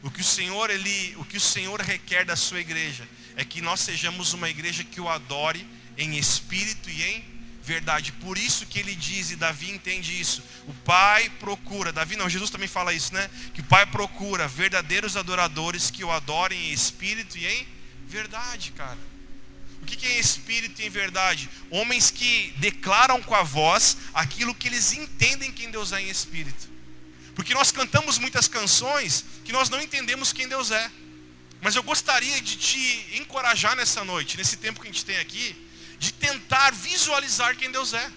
O 0.04 0.12
que 0.12 0.22
o 0.22 0.24
Senhor 0.24 0.70
ele, 0.70 1.16
o 1.18 1.26
que 1.26 1.38
o 1.38 1.42
Senhor 1.42 1.82
requer 1.82 2.26
da 2.26 2.36
sua 2.36 2.60
igreja 2.60 3.08
é 3.36 3.44
que 3.44 3.62
nós 3.62 3.80
sejamos 3.82 4.34
uma 4.34 4.50
igreja 4.50 4.84
que 4.84 5.02
o 5.02 5.10
adore 5.10 5.68
em 5.98 6.18
espírito 6.18 6.90
e 6.90 7.04
em 7.04 7.38
verdade. 7.68 8.12
Por 8.14 8.38
isso 8.38 8.66
que 8.66 8.80
ele 8.80 8.96
diz, 8.96 9.30
e 9.32 9.36
Davi 9.36 9.70
entende 9.70 10.20
isso. 10.20 10.42
O 10.68 10.74
Pai 10.74 11.30
procura, 11.32 11.92
Davi 11.92 12.16
não, 12.16 12.30
Jesus 12.30 12.50
também 12.50 12.68
fala 12.68 12.94
isso, 12.94 13.14
né? 13.14 13.30
Que 13.54 13.62
o 13.62 13.66
Pai 13.66 13.86
procura 13.86 14.48
verdadeiros 14.48 15.18
adoradores 15.18 15.92
que 15.92 16.04
o 16.04 16.12
adorem 16.12 16.70
em 16.70 16.72
espírito 16.72 17.38
e 17.38 17.46
em 17.46 17.68
verdade, 18.08 18.72
cara. 18.72 18.98
O 19.82 19.86
que 19.86 20.06
é 20.06 20.20
espírito 20.20 20.82
em 20.82 20.90
verdade? 20.90 21.50
Homens 21.70 22.12
que 22.12 22.54
declaram 22.58 23.22
com 23.22 23.36
a 23.36 23.44
voz 23.44 23.98
aquilo 24.14 24.54
que 24.54 24.68
eles 24.68 24.94
entendem 24.94 25.52
quem 25.52 25.72
Deus 25.72 25.92
é 25.92 26.02
em 26.02 26.10
espírito. 26.10 26.70
Porque 27.36 27.54
nós 27.54 27.72
cantamos 27.72 28.18
muitas 28.18 28.48
canções 28.48 29.24
que 29.46 29.52
nós 29.52 29.70
não 29.70 29.80
entendemos 29.82 30.34
quem 30.34 30.48
Deus 30.48 30.72
é. 30.72 30.92
Mas 31.62 31.76
eu 31.76 31.84
gostaria 31.84 32.42
de 32.42 32.56
te 32.56 33.18
encorajar 33.18 33.76
nessa 33.76 34.04
noite, 34.04 34.38
nesse 34.38 34.58
tempo 34.58 34.80
que 34.80 34.88
a 34.88 34.92
gente 34.92 35.06
tem 35.06 35.18
aqui, 35.18 35.56
de 36.00 36.12
tentar 36.14 36.72
visualizar 36.74 37.56
quem 37.56 37.72
Deus 37.72 37.94
é. 37.94 38.12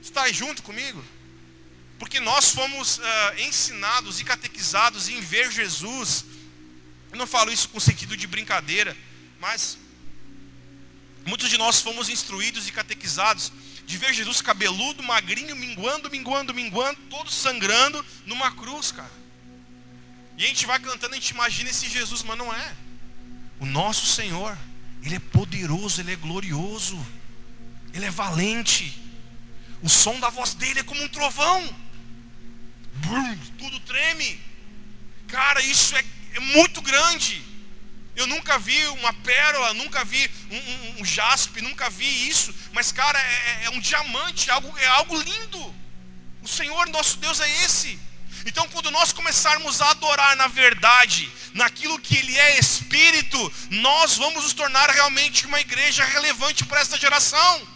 Está 0.00 0.30
junto 0.30 0.62
comigo? 0.62 1.02
Porque 1.98 2.20
nós 2.20 2.50
fomos 2.50 2.98
uh, 2.98 3.02
ensinados 3.38 4.20
e 4.20 4.24
catequizados 4.24 5.08
em 5.08 5.20
ver 5.20 5.50
Jesus. 5.50 6.24
Eu 7.10 7.16
não 7.16 7.26
falo 7.26 7.50
isso 7.50 7.68
com 7.68 7.80
sentido 7.80 8.16
de 8.16 8.26
brincadeira, 8.26 8.96
mas 9.40 9.78
muitos 11.26 11.48
de 11.48 11.56
nós 11.56 11.80
fomos 11.80 12.08
instruídos 12.08 12.68
e 12.68 12.72
catequizados 12.72 13.52
de 13.86 13.96
ver 13.98 14.14
Jesus 14.14 14.40
cabeludo, 14.40 15.02
magrinho, 15.02 15.54
minguando, 15.54 16.10
minguando, 16.10 16.54
minguando, 16.54 16.98
todo 17.10 17.30
sangrando 17.30 18.04
numa 18.26 18.50
cruz, 18.52 18.92
cara. 18.92 19.12
E 20.36 20.44
a 20.44 20.48
gente 20.48 20.66
vai 20.66 20.78
cantando, 20.78 21.14
a 21.14 21.18
gente 21.18 21.30
imagina 21.30 21.70
esse 21.70 21.88
Jesus, 21.88 22.22
mas 22.22 22.36
não 22.36 22.52
é. 22.52 22.76
O 23.60 23.66
nosso 23.66 24.06
Senhor 24.06 24.56
ele 25.04 25.16
é 25.16 25.20
poderoso, 25.20 26.00
ele 26.00 26.12
é 26.12 26.16
glorioso, 26.16 26.98
ele 27.92 28.06
é 28.06 28.10
valente. 28.10 29.00
O 29.82 29.88
som 29.88 30.18
da 30.18 30.30
voz 30.30 30.54
dele 30.54 30.80
é 30.80 30.82
como 30.82 31.02
um 31.02 31.08
trovão. 31.08 31.76
Brum, 32.94 33.38
tudo 33.58 33.78
treme. 33.80 34.40
Cara, 35.28 35.60
isso 35.60 35.94
é, 35.94 36.04
é, 36.32 36.40
muito 36.40 36.80
grande. 36.80 37.43
Eu 38.16 38.26
nunca 38.26 38.58
vi 38.58 38.86
uma 38.88 39.12
pérola, 39.12 39.74
nunca 39.74 40.04
vi 40.04 40.30
um, 40.50 40.56
um, 40.56 41.00
um 41.00 41.04
jaspe, 41.04 41.60
nunca 41.60 41.90
vi 41.90 42.28
isso. 42.28 42.54
Mas, 42.72 42.92
cara, 42.92 43.18
é, 43.18 43.22
é, 43.22 43.64
é 43.64 43.70
um 43.70 43.80
diamante, 43.80 44.50
algo, 44.50 44.72
é 44.78 44.86
algo 44.86 45.20
lindo. 45.20 45.74
O 46.42 46.48
Senhor, 46.48 46.88
nosso 46.88 47.16
Deus, 47.16 47.40
é 47.40 47.64
esse. 47.64 47.98
Então, 48.46 48.68
quando 48.68 48.90
nós 48.90 49.12
começarmos 49.12 49.80
a 49.80 49.90
adorar 49.90 50.36
na 50.36 50.46
verdade, 50.46 51.30
naquilo 51.54 51.98
que 51.98 52.16
Ele 52.16 52.38
é 52.38 52.58
Espírito, 52.58 53.52
nós 53.70 54.16
vamos 54.16 54.44
nos 54.44 54.52
tornar 54.52 54.90
realmente 54.90 55.46
uma 55.46 55.60
igreja 55.60 56.04
relevante 56.04 56.64
para 56.64 56.80
esta 56.80 56.98
geração. 56.98 57.73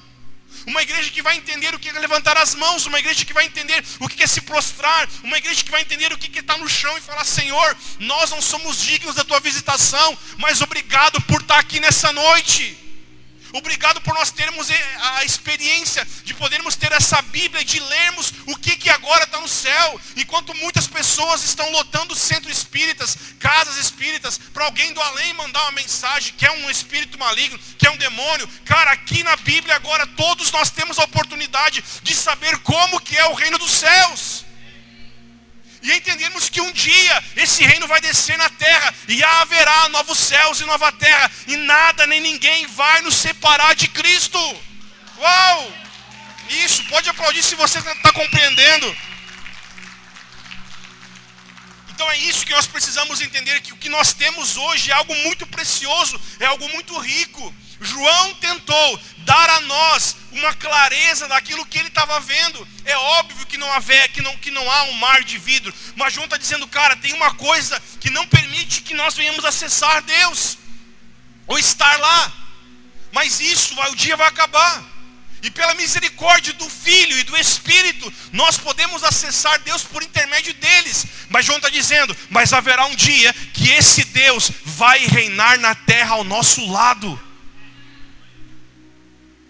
Uma 0.68 0.82
igreja 0.82 1.10
que 1.10 1.22
vai 1.22 1.36
entender 1.36 1.74
o 1.74 1.78
que 1.78 1.88
é 1.88 1.92
levantar 1.92 2.36
as 2.36 2.54
mãos, 2.54 2.84
uma 2.84 2.98
igreja 2.98 3.24
que 3.24 3.32
vai 3.32 3.46
entender 3.46 3.82
o 3.98 4.08
que 4.08 4.22
é 4.22 4.26
se 4.26 4.42
prostrar, 4.42 5.08
uma 5.24 5.38
igreja 5.38 5.64
que 5.64 5.70
vai 5.70 5.80
entender 5.80 6.12
o 6.12 6.18
que 6.18 6.38
é 6.38 6.40
estar 6.40 6.58
no 6.58 6.68
chão 6.68 6.96
e 6.96 7.00
falar: 7.00 7.24
Senhor, 7.24 7.76
nós 7.98 8.30
não 8.30 8.42
somos 8.42 8.78
dignos 8.78 9.14
da 9.14 9.24
tua 9.24 9.40
visitação, 9.40 10.16
mas 10.36 10.60
obrigado 10.60 11.20
por 11.22 11.40
estar 11.40 11.58
aqui 11.58 11.80
nessa 11.80 12.12
noite. 12.12 12.87
Obrigado 13.52 14.00
por 14.00 14.14
nós 14.14 14.30
termos 14.30 14.68
a 15.00 15.24
experiência 15.24 16.06
de 16.24 16.34
podermos 16.34 16.76
ter 16.76 16.92
essa 16.92 17.20
Bíblia 17.22 17.62
e 17.62 17.64
de 17.64 17.80
lermos 17.80 18.32
o 18.46 18.56
que, 18.56 18.76
que 18.76 18.90
agora 18.90 19.24
está 19.24 19.40
no 19.40 19.48
céu. 19.48 20.00
Enquanto 20.16 20.54
muitas 20.54 20.86
pessoas 20.86 21.42
estão 21.44 21.70
lotando 21.70 22.14
centros 22.14 22.56
espíritas, 22.56 23.16
casas 23.38 23.76
espíritas, 23.76 24.38
para 24.52 24.64
alguém 24.64 24.92
do 24.92 25.00
além 25.00 25.32
mandar 25.34 25.62
uma 25.62 25.72
mensagem 25.72 26.34
que 26.36 26.46
é 26.46 26.52
um 26.52 26.70
espírito 26.70 27.18
maligno, 27.18 27.58
que 27.78 27.86
é 27.86 27.90
um 27.90 27.96
demônio. 27.96 28.48
Cara, 28.64 28.90
aqui 28.92 29.22
na 29.22 29.36
Bíblia 29.36 29.76
agora 29.76 30.06
todos 30.08 30.50
nós 30.52 30.70
temos 30.70 30.98
a 30.98 31.04
oportunidade 31.04 31.82
de 32.02 32.14
saber 32.14 32.58
como 32.58 33.00
que 33.00 33.16
é 33.16 33.26
o 33.26 33.34
reino 33.34 33.58
dos 33.58 33.70
céus. 33.70 34.47
E 35.82 35.92
entendermos 35.92 36.48
que 36.48 36.60
um 36.60 36.72
dia 36.72 37.24
esse 37.36 37.64
reino 37.64 37.86
vai 37.86 38.00
descer 38.00 38.36
na 38.36 38.48
terra 38.50 38.94
e 39.06 39.22
haverá 39.22 39.88
novos 39.90 40.18
céus 40.18 40.60
e 40.60 40.64
nova 40.64 40.90
terra, 40.92 41.30
e 41.46 41.56
nada 41.56 42.06
nem 42.06 42.20
ninguém 42.20 42.66
vai 42.66 43.00
nos 43.02 43.14
separar 43.14 43.74
de 43.74 43.88
Cristo. 43.88 44.38
Uau! 45.18 45.72
Isso, 46.64 46.82
pode 46.84 47.08
aplaudir 47.10 47.42
se 47.42 47.54
você 47.54 47.78
está 47.78 48.12
compreendendo. 48.12 48.96
Então 51.90 52.10
é 52.12 52.16
isso 52.18 52.46
que 52.46 52.52
nós 52.52 52.66
precisamos 52.66 53.20
entender: 53.20 53.60
que 53.60 53.72
o 53.72 53.76
que 53.76 53.88
nós 53.88 54.12
temos 54.12 54.56
hoje 54.56 54.90
é 54.90 54.94
algo 54.94 55.14
muito 55.16 55.46
precioso, 55.46 56.20
é 56.38 56.46
algo 56.46 56.68
muito 56.70 56.96
rico. 56.98 57.54
João 57.80 58.34
tentou 58.34 59.00
dar 59.18 59.50
a 59.50 59.60
nós 59.60 60.16
uma 60.32 60.54
clareza 60.54 61.28
daquilo 61.28 61.66
que 61.66 61.78
ele 61.78 61.88
estava 61.88 62.18
vendo. 62.20 62.66
É 62.84 62.96
óbvio 62.96 63.46
que 63.46 63.58
não, 63.58 63.70
haver, 63.72 64.08
que, 64.08 64.20
não, 64.20 64.36
que 64.38 64.50
não 64.50 64.70
há 64.70 64.84
um 64.84 64.92
mar 64.94 65.22
de 65.22 65.38
vidro, 65.38 65.72
mas 65.96 66.12
João 66.12 66.24
está 66.24 66.36
dizendo, 66.36 66.66
cara, 66.66 66.96
tem 66.96 67.12
uma 67.12 67.34
coisa 67.34 67.80
que 68.00 68.10
não 68.10 68.26
permite 68.26 68.82
que 68.82 68.94
nós 68.94 69.14
venhamos 69.14 69.44
acessar 69.44 70.02
Deus, 70.02 70.58
ou 71.46 71.58
estar 71.58 71.98
lá. 71.98 72.32
Mas 73.12 73.40
isso, 73.40 73.74
o 73.80 73.96
dia 73.96 74.16
vai 74.16 74.28
acabar. 74.28 74.84
E 75.42 75.50
pela 75.50 75.74
misericórdia 75.74 76.52
do 76.54 76.68
Filho 76.68 77.16
e 77.16 77.22
do 77.22 77.36
Espírito, 77.36 78.12
nós 78.32 78.58
podemos 78.58 79.04
acessar 79.04 79.58
Deus 79.60 79.84
por 79.84 80.02
intermédio 80.02 80.52
deles. 80.54 81.06
Mas 81.28 81.46
João 81.46 81.58
está 81.58 81.68
dizendo: 81.68 82.16
mas 82.28 82.52
haverá 82.52 82.86
um 82.86 82.94
dia 82.94 83.32
que 83.54 83.70
esse 83.70 84.04
Deus 84.06 84.50
vai 84.64 84.98
reinar 85.06 85.58
na 85.60 85.74
terra 85.74 86.14
ao 86.14 86.24
nosso 86.24 86.68
lado. 86.70 87.27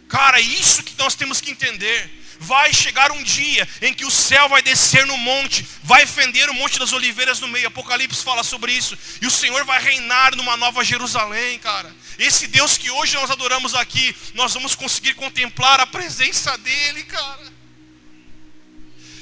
Cara, 0.09 0.41
isso 0.41 0.83
que 0.83 0.97
nós 0.97 1.15
temos 1.15 1.41
que 1.41 1.51
entender. 1.51 2.19
Vai 2.41 2.73
chegar 2.73 3.11
um 3.11 3.23
dia 3.23 3.69
em 3.83 3.93
que 3.93 4.05
o 4.05 4.11
céu 4.11 4.49
vai 4.49 4.63
descer 4.63 5.05
no 5.05 5.17
monte, 5.19 5.67
vai 5.83 6.07
fender 6.07 6.49
o 6.49 6.55
monte 6.55 6.79
das 6.79 6.93
oliveiras 6.93 7.41
no 7.41 7.49
meio. 7.49 7.67
Apocalipse 7.67 8.23
fala 8.23 8.45
sobre 8.45 8.73
isso. 8.73 8.97
E 9.21 9.27
o 9.27 9.31
Senhor 9.31 9.65
vai 9.65 9.83
reinar 9.83 10.37
numa 10.37 10.57
nova 10.57 10.85
Jerusalém, 10.85 11.59
cara. 11.59 11.95
Esse 12.17 12.47
Deus 12.47 12.79
que 12.79 12.91
hoje 12.91 13.17
nós 13.17 13.31
adoramos 13.31 13.75
aqui, 13.75 14.15
nós 14.35 14.55
vamos 14.55 14.77
conseguir 14.77 15.15
contemplar 15.15 15.81
a 15.81 15.87
presença 15.87 16.57
dEle, 16.59 17.03
cara. 17.05 17.53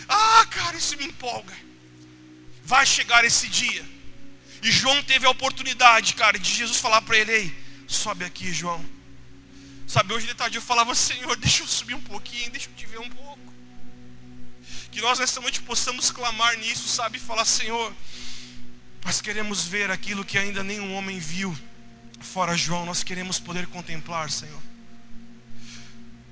Ah, 0.09 0.47
cara, 0.51 0.77
isso 0.77 0.97
me 0.99 1.07
empolga. 1.07 1.57
Vai 2.63 2.85
chegar 2.85 3.25
esse 3.25 3.49
dia. 3.49 3.85
E 4.63 4.71
João 4.71 5.03
teve 5.03 5.27
a 5.27 5.31
oportunidade, 5.31 6.15
cara, 6.15 6.39
de 6.39 6.55
Jesus 6.55 6.79
falar 6.79 7.01
para 7.01 7.17
ele: 7.17 7.33
Ei, 7.33 7.59
sobe 7.89 8.27
aqui, 8.27 8.53
João 8.53 8.96
Sabe, 9.87 10.13
hoje 10.13 10.27
de 10.27 10.35
tarde 10.35 10.59
eu 10.59 10.63
falava, 10.63 10.95
Senhor, 10.95 11.37
deixa 11.37 11.63
eu 11.63 11.67
subir 11.69 11.95
um 11.95 12.01
pouquinho, 12.01 12.51
deixa 12.51 12.69
eu 12.69 12.75
te 12.75 12.87
ver 12.87 12.99
um 12.99 13.09
pouco. 13.09 13.53
Que 14.91 15.01
nós 15.01 15.19
nessa 15.19 15.41
noite 15.41 15.61
possamos 15.61 16.11
clamar 16.11 16.57
nisso, 16.59 16.89
sabe, 16.89 17.19
e 17.19 17.21
falar, 17.21 17.45
Senhor, 17.45 17.95
nós 19.05 19.21
queremos 19.21 19.65
ver 19.65 19.91
aquilo 19.91 20.25
que 20.25 20.37
ainda 20.37 20.65
nenhum 20.65 20.95
homem 20.95 21.21
viu, 21.21 21.57
fora 22.21 22.57
João, 22.57 22.85
nós 22.85 23.05
queremos 23.05 23.39
poder 23.39 23.69
contemplar, 23.69 24.29
Senhor. 24.31 24.61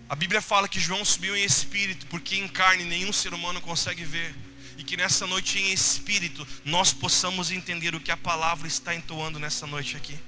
A 0.09 0.17
Bíblia 0.17 0.43
fala 0.43 0.69
que 0.69 0.81
João 0.81 1.05
subiu 1.05 1.37
em 1.37 1.45
espírito, 1.45 2.07
porque 2.07 2.37
em 2.37 2.49
carne 2.49 2.85
nenhum 2.85 3.13
ser 3.13 3.33
humano 3.33 3.61
consegue 3.61 4.05
ver. 4.05 4.35
E 4.77 4.83
que 4.83 4.97
nessa 4.97 5.27
noite 5.27 5.59
em 5.59 5.73
espírito 5.73 6.47
nós 6.65 6.93
possamos 6.93 7.53
entender 7.53 7.95
o 7.95 8.01
que 8.01 8.11
a 8.11 8.17
palavra 8.17 8.67
está 8.67 8.95
entoando 8.95 9.39
nessa 9.39 9.67
noite 9.67 9.97
aqui. 9.97 10.19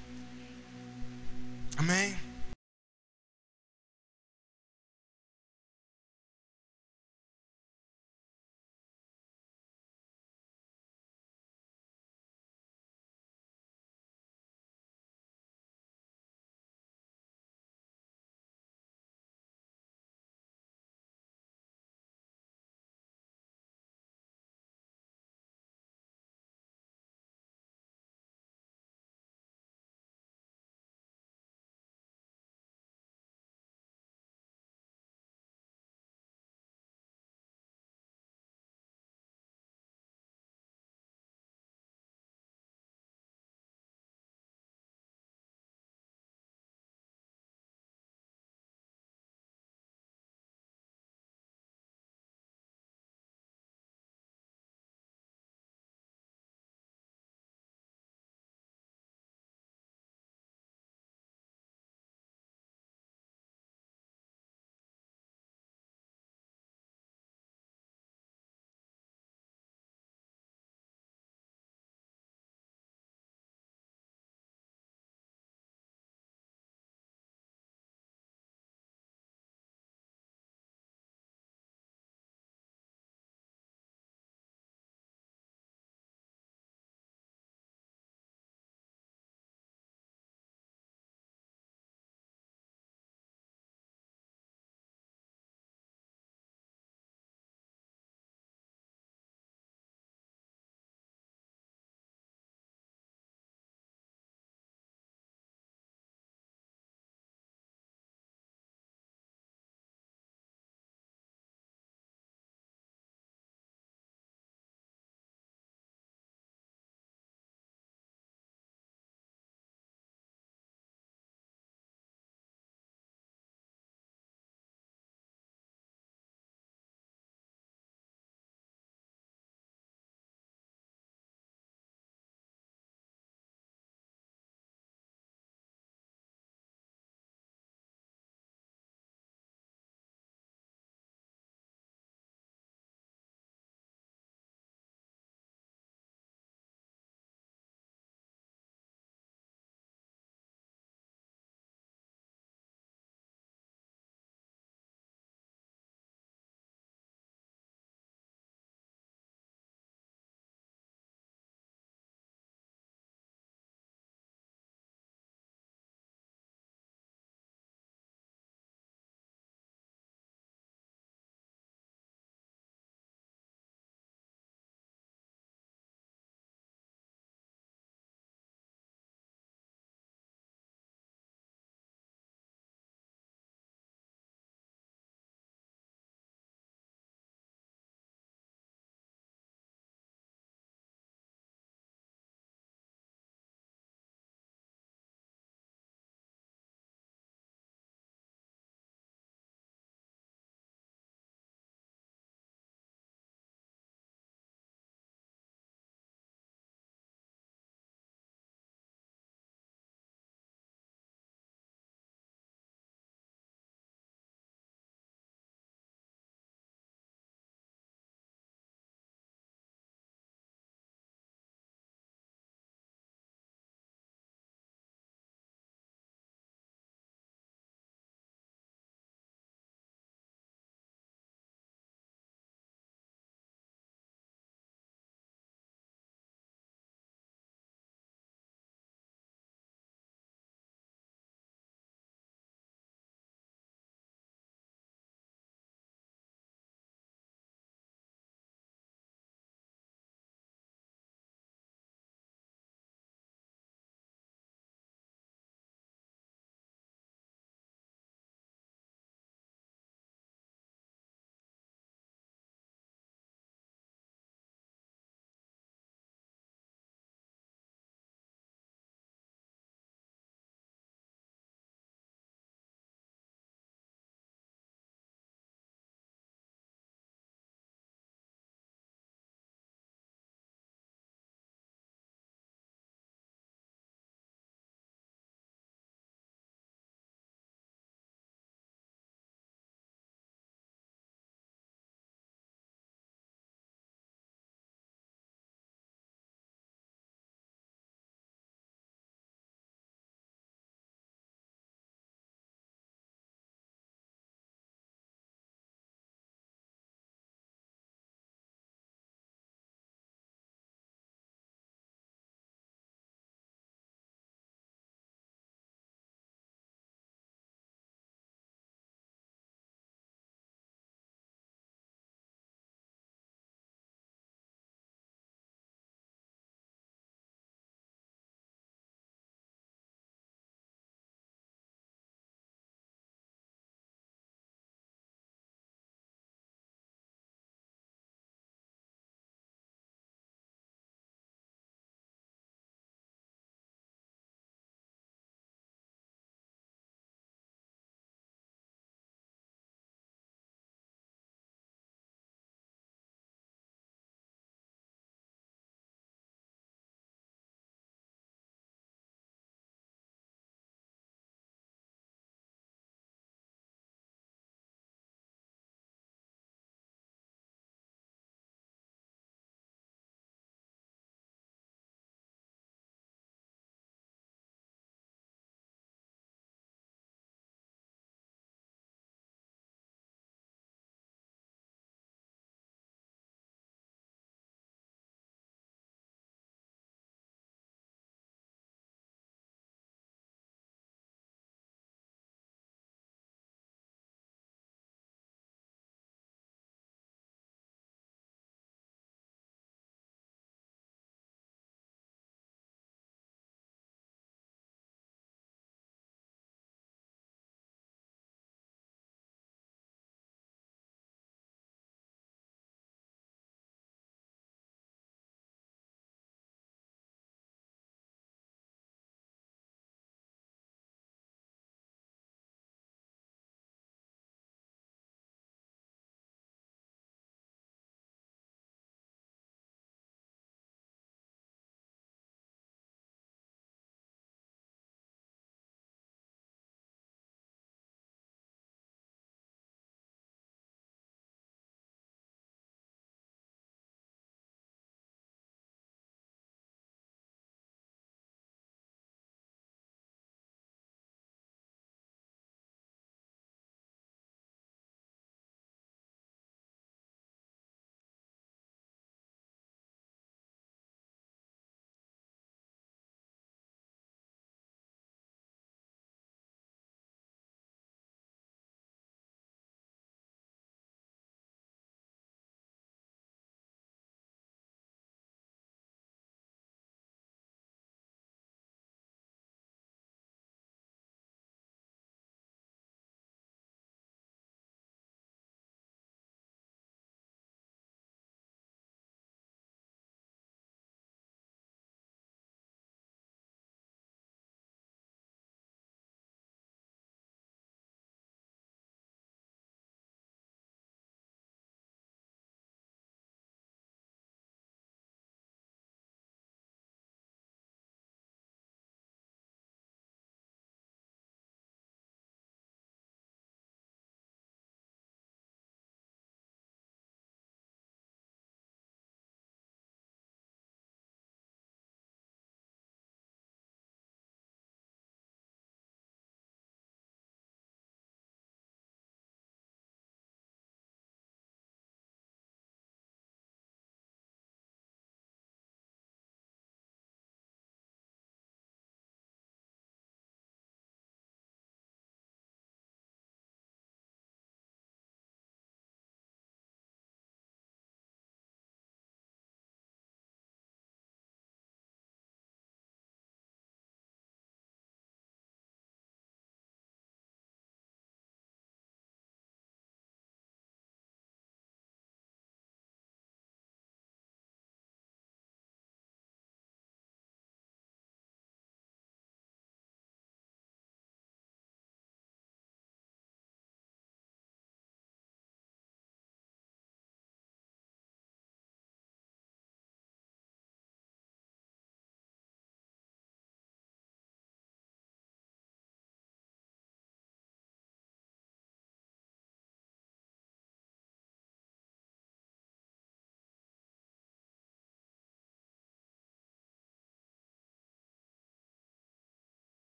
Amém. 1.77 2.26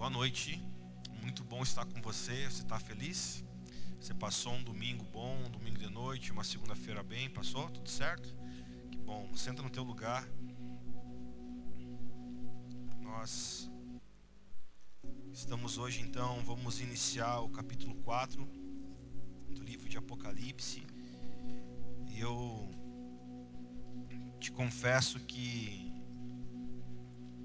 Boa 0.00 0.08
noite. 0.08 0.58
Muito 1.20 1.44
bom 1.44 1.62
estar 1.62 1.84
com 1.84 2.00
você. 2.00 2.46
Você 2.46 2.62
está 2.62 2.80
feliz? 2.80 3.44
Você 4.00 4.14
passou 4.14 4.54
um 4.54 4.62
domingo 4.62 5.04
bom, 5.04 5.36
um 5.44 5.50
domingo 5.50 5.76
de 5.76 5.90
noite, 5.90 6.32
uma 6.32 6.42
segunda-feira 6.42 7.02
bem? 7.02 7.28
Passou? 7.28 7.68
Tudo 7.68 7.86
certo? 7.86 8.34
Que 8.90 8.96
bom. 8.96 9.30
Senta 9.36 9.60
no 9.60 9.68
teu 9.68 9.82
lugar. 9.82 10.26
Nós 13.02 13.70
estamos 15.34 15.76
hoje 15.76 16.00
então, 16.00 16.42
vamos 16.46 16.80
iniciar 16.80 17.40
o 17.40 17.50
capítulo 17.50 17.94
4 17.96 18.42
do 19.50 19.62
livro 19.62 19.86
de 19.86 19.98
Apocalipse. 19.98 20.82
E 22.08 22.18
eu 22.18 22.70
te 24.40 24.50
confesso 24.50 25.20
que 25.20 25.92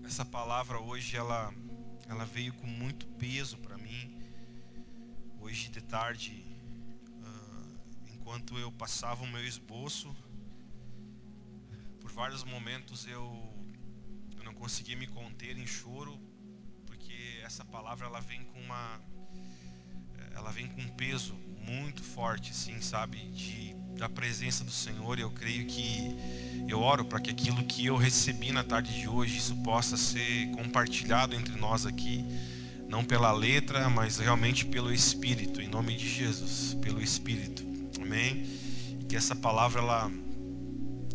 essa 0.05 0.23
palavra 0.23 0.79
hoje 0.79 1.17
ela 1.17 1.53
ela 2.07 2.25
veio 2.25 2.53
com 2.53 2.67
muito 2.67 3.07
peso 3.17 3.57
para 3.57 3.77
mim. 3.77 4.19
Hoje 5.39 5.69
de 5.69 5.81
tarde, 5.81 6.43
uh, 7.21 7.79
enquanto 8.13 8.57
eu 8.57 8.71
passava 8.71 9.23
o 9.23 9.27
meu 9.27 9.45
esboço, 9.45 10.15
por 11.99 12.11
vários 12.11 12.43
momentos 12.43 13.05
eu 13.07 13.53
eu 14.37 14.43
não 14.43 14.53
conseguia 14.53 14.95
me 14.95 15.07
conter 15.07 15.57
em 15.57 15.65
choro, 15.65 16.19
porque 16.85 17.39
essa 17.43 17.63
palavra 17.65 18.07
ela 18.07 18.19
vem 18.19 18.43
com 18.45 18.59
uma 18.61 19.01
ela 20.31 20.51
vem 20.51 20.67
com 20.67 20.81
um 20.81 20.89
peso 20.89 21.33
muito 21.33 22.03
forte, 22.03 22.51
assim, 22.51 22.81
sabe, 22.81 23.29
de 23.31 23.73
da 23.97 24.09
presença 24.09 24.63
do 24.63 24.71
Senhor. 24.71 25.17
E 25.17 25.21
eu 25.21 25.29
creio 25.31 25.65
que 25.65 26.15
eu 26.67 26.79
oro 26.79 27.05
para 27.05 27.19
que 27.19 27.29
aquilo 27.31 27.63
que 27.63 27.85
eu 27.85 27.95
recebi 27.95 28.51
na 28.51 28.63
tarde 28.63 28.93
de 28.93 29.07
hoje 29.07 29.37
isso 29.37 29.55
possa 29.57 29.97
ser 29.97 30.51
compartilhado 30.51 31.35
entre 31.35 31.55
nós 31.55 31.85
aqui, 31.85 32.25
não 32.87 33.03
pela 33.03 33.31
letra, 33.31 33.89
mas 33.89 34.17
realmente 34.17 34.65
pelo 34.65 34.93
Espírito, 34.93 35.61
em 35.61 35.67
nome 35.67 35.95
de 35.95 36.07
Jesus, 36.07 36.75
pelo 36.81 37.01
Espírito. 37.01 37.63
Amém. 38.01 38.45
Que 39.07 39.15
essa 39.15 39.35
palavra 39.35 39.81
ela 39.81 40.11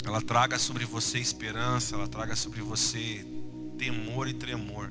ela 0.05 0.23
traga 0.23 0.59
sobre 0.59 0.87
você 0.87 1.19
esperança, 1.19 1.95
ela 1.95 2.09
traga 2.09 2.35
sobre 2.35 2.63
você 2.63 3.25
temor 3.77 4.29
e 4.29 4.33
tremor. 4.33 4.91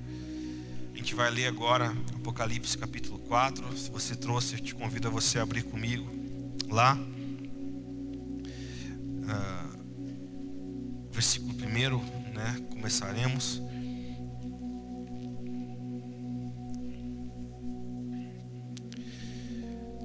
A 0.94 0.98
gente 0.98 1.16
vai 1.16 1.32
ler 1.32 1.48
agora 1.48 1.96
Apocalipse 2.16 2.78
capítulo 2.78 3.18
4. 3.20 3.76
Se 3.76 3.90
você 3.90 4.16
trouxe, 4.16 4.56
eu 4.56 4.60
te 4.60 4.76
convido 4.76 5.08
a 5.08 5.12
você 5.12 5.40
abrir 5.40 5.64
comigo 5.64 6.08
lá 6.70 6.98
uh, 9.30 11.10
versículo 11.12 11.54
1, 11.54 12.34
né? 12.34 12.68
Começaremos. 12.72 13.62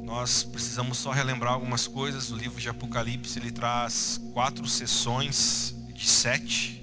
Nós 0.02 0.44
precisamos 0.44 0.98
só 0.98 1.10
relembrar 1.10 1.54
algumas 1.54 1.86
coisas. 1.86 2.30
O 2.30 2.36
livro 2.36 2.60
de 2.60 2.68
Apocalipse 2.68 3.38
ele 3.38 3.50
traz 3.50 4.20
quatro 4.32 4.66
sessões 4.66 5.74
de 5.94 6.06
sete, 6.06 6.82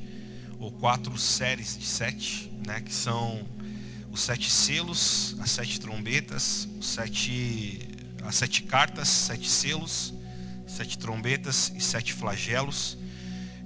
ou 0.59 0.71
quatro 0.71 1.17
séries 1.17 1.77
de 1.77 1.85
sete, 1.85 2.51
né? 2.65 2.81
Que 2.81 2.93
são 2.93 3.45
os 4.11 4.21
sete 4.21 4.49
selos, 4.49 5.35
as 5.39 5.51
sete 5.51 5.79
trombetas, 5.79 6.67
os 6.79 6.87
sete, 6.87 7.79
as 8.23 8.35
sete 8.35 8.63
cartas, 8.63 9.07
sete 9.07 9.47
selos, 9.47 10.13
sete 10.71 10.97
trombetas 10.97 11.71
e 11.75 11.81
sete 11.81 12.13
flagelos. 12.13 12.97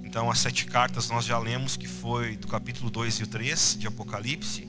Então, 0.02 0.30
as 0.30 0.38
sete 0.40 0.66
cartas 0.66 1.08
nós 1.08 1.24
já 1.24 1.38
lemos, 1.38 1.76
que 1.76 1.86
foi 1.86 2.36
do 2.36 2.48
capítulo 2.48 2.90
2 2.90 3.20
e 3.20 3.22
o 3.22 3.26
3 3.26 3.76
de 3.78 3.86
Apocalipse. 3.86 4.68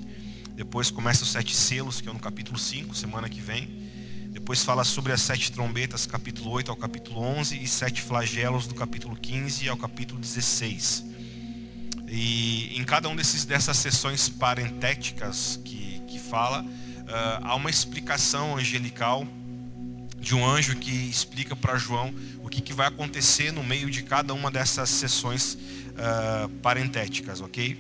Depois 0.56 0.92
começa 0.92 1.24
os 1.24 1.32
sete 1.32 1.56
selos, 1.56 2.00
que 2.00 2.10
é 2.10 2.14
no 2.14 2.20
capítulo 2.20 2.58
5, 2.58 2.96
semana 2.96 3.28
que 3.28 3.42
vem. 3.42 3.88
Depois 4.30 4.64
fala 4.64 4.84
sobre 4.84 5.14
as 5.14 5.22
sete 5.22 5.52
trombetas, 5.52 6.06
capítulo 6.06 6.52
8 6.52 6.70
ao 6.70 6.78
capítulo 6.78 7.22
11, 7.22 7.62
e 7.62 7.68
sete 7.68 8.02
flagelos, 8.02 8.68
do 8.68 8.76
capítulo 8.76 9.16
15 9.16 9.68
ao 9.68 9.78
capítulo 9.78 10.20
16. 10.20 11.06
E 12.08 12.78
em 12.78 12.84
cada 12.84 13.10
um 13.10 13.16
desses, 13.16 13.46
dessas 13.46 13.78
sessões 13.78 14.30
parentéticas 14.30 15.60
que, 15.66 16.02
que 16.08 16.20
fala, 16.20 16.62
uh, 16.64 16.68
há 17.42 17.56
uma 17.56 17.70
explicação 17.70 18.58
angelical 18.58 19.28
de 20.28 20.36
um 20.36 20.46
anjo 20.46 20.76
que 20.76 20.92
explica 20.92 21.56
para 21.56 21.78
João 21.78 22.14
o 22.44 22.50
que, 22.50 22.60
que, 22.60 22.74
vai 22.74 22.86
acontecer 22.86 23.54
no 23.54 23.64
meio 23.64 23.90
de 23.90 24.04
cada 24.04 24.34
uma 24.34 24.52
dessas 24.52 24.90
sessões 24.90 25.54
uh, 25.54 26.50
parentéticas, 26.62 27.40
ok? 27.40 27.80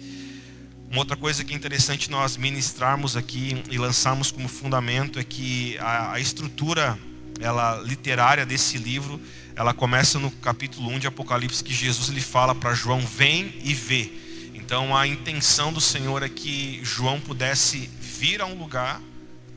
Uma 0.90 1.00
outra 1.00 1.18
coisa 1.18 1.44
que 1.44 1.52
é 1.54 1.58
interessante 1.58 2.10
nós 2.10 2.38
ministrarmos 2.38 3.18
aqui 3.18 3.62
e 3.70 3.78
lançarmos 3.78 4.32
como 4.32 4.48
fundamento 4.48 5.20
é 5.20 5.26
que 5.26 5.78
a, 5.80 6.14
a 6.14 6.22
estrutura 6.22 6.98
ela 7.42 7.82
literária 7.82 8.46
desse 8.46 8.78
livro, 8.78 9.20
ela 9.54 9.74
começa 9.74 10.18
no 10.18 10.32
capítulo 10.32 10.90
1 10.92 11.00
de 11.00 11.08
Apocalipse 11.08 11.62
que 11.62 11.74
Jesus 11.74 12.08
lhe 12.08 12.22
fala 12.22 12.56
para 12.56 12.74
João: 12.74 13.06
"Vem 13.06 13.56
e 13.62 13.74
vê". 13.74 14.10
Então 14.54 14.96
a 14.96 15.06
intenção 15.06 15.74
do 15.74 15.82
Senhor 15.82 16.24
é 16.24 16.30
que 16.30 16.80
João 16.82 17.20
pudesse 17.20 17.90
vir 18.00 18.42
a 18.42 18.46
um 18.46 18.58
lugar 18.58 19.02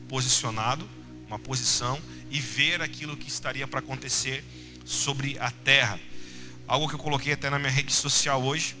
posicionado, 0.09 0.85
uma 1.29 1.39
posição 1.39 1.97
e 2.31 2.39
ver 2.39 2.81
aquilo 2.81 3.17
que 3.17 3.27
estaria 3.27 3.67
para 3.67 3.79
acontecer 3.79 4.43
sobre 4.85 5.37
a 5.37 5.51
terra. 5.51 5.99
Algo 6.67 6.87
que 6.87 6.95
eu 6.95 6.99
coloquei 6.99 7.33
até 7.33 7.49
na 7.49 7.59
minha 7.59 7.71
rede 7.71 7.91
social 7.91 8.41
hoje. 8.41 8.75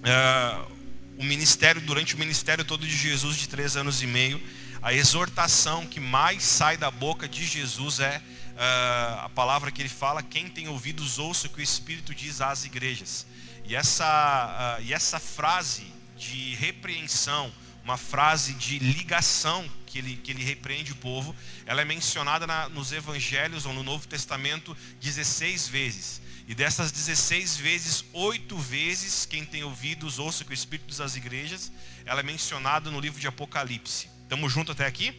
Uh, 0.00 0.74
o 1.16 1.24
ministério, 1.24 1.80
durante 1.80 2.16
o 2.16 2.18
ministério 2.18 2.64
todo 2.64 2.84
de 2.84 2.94
Jesus, 2.94 3.36
de 3.36 3.48
três 3.48 3.76
anos 3.76 4.02
e 4.02 4.06
meio, 4.06 4.42
a 4.82 4.92
exortação 4.92 5.86
que 5.86 6.00
mais 6.00 6.42
sai 6.42 6.76
da 6.76 6.90
boca 6.90 7.28
de 7.28 7.46
Jesus 7.46 8.00
é 8.00 8.18
uh, 8.18 9.24
a 9.24 9.30
palavra 9.32 9.70
que 9.70 9.80
ele 9.80 9.88
fala: 9.88 10.22
quem 10.22 10.48
tem 10.48 10.68
ouvidos, 10.68 11.18
ouça 11.20 11.46
o 11.46 11.50
que 11.50 11.60
o 11.60 11.62
Espírito 11.62 12.12
diz 12.12 12.40
às 12.40 12.64
igrejas. 12.64 13.24
E 13.64 13.76
essa, 13.76 14.76
uh, 14.78 14.82
e 14.82 14.92
essa 14.92 15.20
frase 15.20 15.86
de 16.18 16.54
repreensão, 16.56 17.52
uma 17.84 17.98
frase 17.98 18.54
de 18.54 18.78
ligação 18.78 19.70
que 19.86 19.98
ele, 19.98 20.16
que 20.16 20.32
ele 20.32 20.42
repreende 20.42 20.90
o 20.92 20.96
povo, 20.96 21.36
ela 21.66 21.82
é 21.82 21.84
mencionada 21.84 22.46
na, 22.46 22.68
nos 22.68 22.90
evangelhos 22.90 23.66
ou 23.66 23.74
no 23.74 23.82
Novo 23.82 24.08
Testamento 24.08 24.76
16 25.00 25.68
vezes. 25.68 26.22
E 26.48 26.54
dessas 26.54 26.90
16 26.90 27.56
vezes, 27.58 28.04
oito 28.12 28.58
vezes, 28.58 29.24
quem 29.26 29.44
tem 29.44 29.62
ouvidos, 29.62 30.18
ouça 30.18 30.44
que 30.44 30.50
o 30.50 30.54
Espírito 30.54 31.00
às 31.02 31.14
igrejas, 31.14 31.70
ela 32.04 32.20
é 32.20 32.22
mencionada 32.22 32.90
no 32.90 33.00
livro 33.00 33.20
de 33.20 33.26
Apocalipse. 33.26 34.10
Estamos 34.22 34.52
juntos 34.52 34.72
até 34.72 34.86
aqui? 34.86 35.14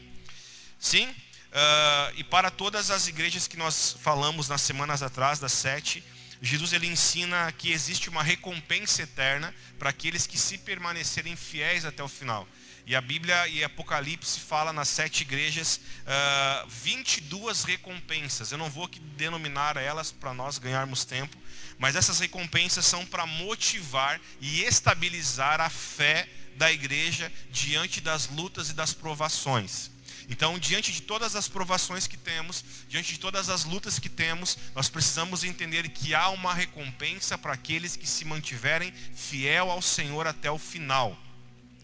Sim? 0.79 1.07
Uh, 1.07 2.17
e 2.17 2.23
para 2.23 2.51
todas 2.51 2.91
as 2.91 3.07
igrejas 3.07 3.47
que 3.47 3.57
nós 3.57 3.95
falamos 4.01 4.49
nas 4.49 4.61
semanas 4.61 5.01
atrás, 5.01 5.39
das 5.39 5.53
sete, 5.53 6.03
Jesus 6.45 6.73
ele 6.73 6.85
ensina 6.85 7.51
que 7.51 7.71
existe 7.71 8.07
uma 8.07 8.21
recompensa 8.21 9.01
eterna 9.01 9.53
para 9.79 9.89
aqueles 9.89 10.27
que 10.27 10.37
se 10.37 10.59
permanecerem 10.59 11.35
fiéis 11.35 11.85
até 11.85 12.03
o 12.03 12.07
final. 12.07 12.47
E 12.85 12.95
a 12.95 13.01
Bíblia 13.01 13.47
e 13.47 13.63
Apocalipse 13.63 14.39
fala 14.39 14.71
nas 14.71 14.89
sete 14.89 15.21
igrejas 15.21 15.77
uh, 15.77 15.81
ah, 16.05 16.65
22 16.69 17.63
recompensas. 17.63 18.51
Eu 18.51 18.59
não 18.59 18.69
vou 18.69 18.85
aqui 18.85 18.99
denominar 18.99 19.75
elas 19.75 20.11
para 20.11 20.35
nós 20.35 20.59
ganharmos 20.59 21.03
tempo, 21.03 21.35
mas 21.79 21.95
essas 21.95 22.19
recompensas 22.19 22.85
são 22.85 23.03
para 23.07 23.25
motivar 23.25 24.21
e 24.39 24.61
estabilizar 24.61 25.59
a 25.59 25.69
fé 25.69 26.29
da 26.57 26.71
igreja 26.71 27.31
diante 27.49 27.99
das 27.99 28.27
lutas 28.27 28.69
e 28.69 28.73
das 28.73 28.93
provações. 28.93 29.89
Então, 30.29 30.57
diante 30.57 30.91
de 30.91 31.01
todas 31.01 31.35
as 31.35 31.47
provações 31.47 32.07
que 32.07 32.17
temos, 32.17 32.63
diante 32.89 33.13
de 33.13 33.19
todas 33.19 33.49
as 33.49 33.63
lutas 33.63 33.99
que 33.99 34.09
temos, 34.09 34.57
nós 34.73 34.89
precisamos 34.89 35.43
entender 35.43 35.89
que 35.89 36.15
há 36.15 36.29
uma 36.29 36.53
recompensa 36.53 37.37
para 37.37 37.53
aqueles 37.53 37.95
que 37.95 38.07
se 38.07 38.25
mantiverem 38.25 38.93
fiel 39.13 39.69
ao 39.69 39.81
Senhor 39.81 40.25
até 40.25 40.49
o 40.49 40.57
final. 40.57 41.17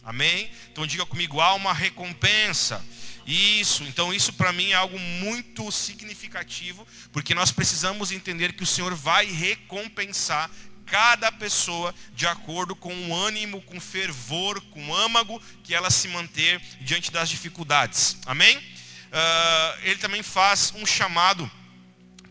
Amém? 0.04 0.50
Então 0.72 0.88
diga 0.88 1.06
comigo, 1.06 1.40
há 1.40 1.54
uma 1.54 1.74
recompensa. 1.74 2.84
Isso, 3.26 3.84
então 3.84 4.12
isso 4.12 4.34
para 4.34 4.52
mim 4.52 4.72
é 4.72 4.74
algo 4.74 4.98
muito 4.98 5.72
significativo, 5.72 6.88
porque 7.12 7.36
nós 7.36 7.52
precisamos 7.52 8.12
entender 8.12 8.54
que 8.54 8.64
o 8.64 8.68
Senhor 8.68 8.96
vai 8.96 9.28
recompensar 9.28 10.50
cada 10.92 11.32
pessoa 11.32 11.96
de 12.14 12.28
acordo 12.28 12.76
com 12.76 12.94
o 12.94 13.16
ânimo, 13.16 13.64
com 13.64 13.80
fervor, 13.80 14.62
com 14.70 14.94
âmago 14.94 15.42
que 15.64 15.74
ela 15.74 15.90
se 15.90 16.08
manter 16.08 16.62
diante 16.82 17.10
das 17.10 17.30
dificuldades. 17.30 18.18
Amém? 18.28 18.58
Uh, 18.58 19.80
ele 19.84 19.98
também 19.98 20.22
faz 20.22 20.72
um 20.76 20.86
chamado 20.86 21.50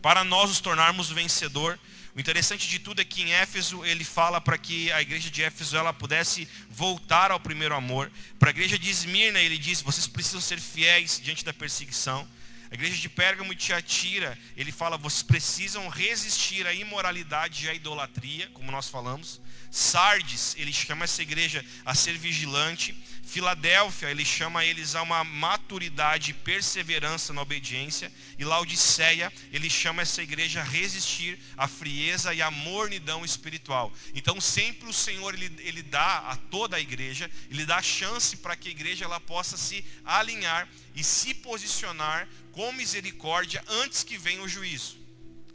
para 0.01 0.23
nós 0.23 0.49
nos 0.49 0.59
tornarmos 0.61 1.09
vencedor 1.09 1.77
o 2.13 2.19
interessante 2.19 2.67
de 2.67 2.77
tudo 2.77 3.01
é 3.01 3.05
que 3.05 3.21
em 3.21 3.31
Éfeso 3.31 3.85
ele 3.85 4.03
fala 4.03 4.41
para 4.41 4.57
que 4.57 4.91
a 4.91 5.01
igreja 5.01 5.29
de 5.29 5.43
Éfeso 5.43 5.77
ela 5.77 5.93
pudesse 5.93 6.47
voltar 6.69 7.31
ao 7.31 7.39
primeiro 7.39 7.73
amor. 7.73 8.11
Para 8.37 8.49
a 8.49 8.51
igreja 8.51 8.77
de 8.77 8.89
Esmirna 8.89 9.39
ele 9.39 9.57
diz: 9.57 9.81
vocês 9.81 10.07
precisam 10.07 10.41
ser 10.41 10.59
fiéis 10.59 11.19
diante 11.23 11.45
da 11.45 11.53
perseguição. 11.53 12.27
A 12.71 12.73
igreja 12.73 12.95
de 12.95 13.09
Pérgamo 13.09 13.51
e 13.51 13.55
Tiatira, 13.55 14.37
ele 14.55 14.71
fala: 14.71 14.97
vocês 14.97 15.21
precisam 15.21 15.89
resistir 15.89 16.65
à 16.65 16.73
imoralidade 16.73 17.65
e 17.65 17.69
à 17.69 17.73
idolatria, 17.73 18.49
como 18.53 18.71
nós 18.71 18.87
falamos. 18.87 19.41
Sardes, 19.71 20.53
ele 20.57 20.73
chama 20.73 21.05
essa 21.05 21.21
igreja 21.21 21.65
a 21.85 21.95
ser 21.95 22.17
vigilante. 22.17 22.93
Filadélfia, 23.23 24.11
ele 24.11 24.25
chama 24.25 24.65
eles 24.65 24.93
a 24.93 25.01
uma 25.01 25.23
maturidade 25.23 26.31
e 26.31 26.33
perseverança 26.33 27.31
na 27.31 27.41
obediência. 27.41 28.11
E 28.37 28.43
Laodiceia, 28.43 29.31
ele 29.53 29.69
chama 29.69 30.01
essa 30.01 30.21
igreja 30.21 30.59
a 30.59 30.65
resistir 30.65 31.39
à 31.55 31.69
frieza 31.69 32.33
e 32.33 32.41
à 32.41 32.51
mornidão 32.51 33.23
espiritual. 33.23 33.93
Então, 34.13 34.41
sempre 34.41 34.89
o 34.89 34.93
Senhor, 34.93 35.33
ele, 35.33 35.49
ele 35.59 35.81
dá 35.81 36.17
a 36.17 36.35
toda 36.35 36.75
a 36.75 36.81
igreja, 36.81 37.31
ele 37.49 37.65
dá 37.65 37.81
chance 37.81 38.35
para 38.35 38.57
que 38.57 38.67
a 38.67 38.71
igreja 38.71 39.05
ela 39.05 39.21
possa 39.21 39.55
se 39.55 39.85
alinhar 40.03 40.67
e 40.93 41.01
se 41.01 41.33
posicionar 41.33 42.27
com 42.51 42.73
misericórdia 42.73 43.63
antes 43.69 44.03
que 44.03 44.17
venha 44.17 44.41
o 44.41 44.49
juízo. 44.49 44.99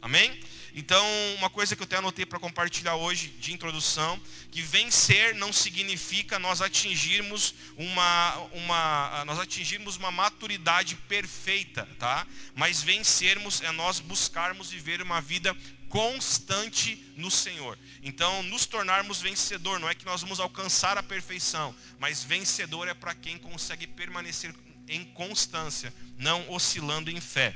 Amém? 0.01 0.39
Então, 0.79 1.03
uma 1.39 1.49
coisa 1.49 1.75
que 1.75 1.81
eu 1.81 1.85
até 1.85 1.97
anotei 1.97 2.23
para 2.23 2.37
compartilhar 2.37 2.93
hoje 2.93 3.29
de 3.39 3.51
introdução, 3.51 4.21
que 4.51 4.61
vencer 4.61 5.33
não 5.33 5.51
significa 5.51 6.37
nós 6.37 6.61
atingirmos 6.61 7.55
uma, 7.75 8.35
uma, 8.53 9.25
nós 9.25 9.39
atingirmos 9.39 9.97
uma 9.97 10.11
maturidade 10.11 10.95
perfeita, 11.07 11.89
tá? 11.97 12.27
Mas 12.53 12.83
vencermos 12.83 13.59
é 13.61 13.71
nós 13.71 13.99
buscarmos 13.99 14.69
viver 14.69 15.01
uma 15.01 15.19
vida 15.19 15.57
constante 15.89 17.11
no 17.15 17.31
Senhor. 17.31 17.75
Então, 18.03 18.43
nos 18.43 18.67
tornarmos 18.67 19.19
vencedor, 19.19 19.79
não 19.79 19.89
é 19.89 19.95
que 19.95 20.05
nós 20.05 20.21
vamos 20.21 20.39
alcançar 20.39 20.95
a 20.95 21.01
perfeição, 21.01 21.75
mas 21.97 22.23
vencedor 22.23 22.87
é 22.87 22.93
para 22.93 23.15
quem 23.15 23.39
consegue 23.39 23.87
permanecer 23.87 24.53
em 24.87 25.03
constância, 25.05 25.91
não 26.19 26.47
oscilando 26.51 27.09
em 27.09 27.19
fé. 27.19 27.55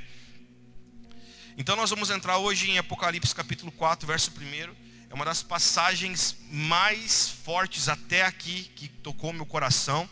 Então 1.56 1.76
nós 1.76 1.90
vamos 1.90 2.08
entrar 2.08 2.38
hoje 2.38 2.70
em 2.70 2.78
Apocalipse 2.78 3.34
capítulo 3.34 3.70
4, 3.72 4.06
verso 4.06 4.30
1. 4.30 4.74
É 5.10 5.14
uma 5.14 5.24
das 5.24 5.42
passagens 5.42 6.34
mais 6.50 7.28
fortes 7.28 7.90
até 7.90 8.24
aqui 8.24 8.70
que 8.74 8.88
tocou 8.88 9.34
meu 9.34 9.44
coração. 9.44 10.08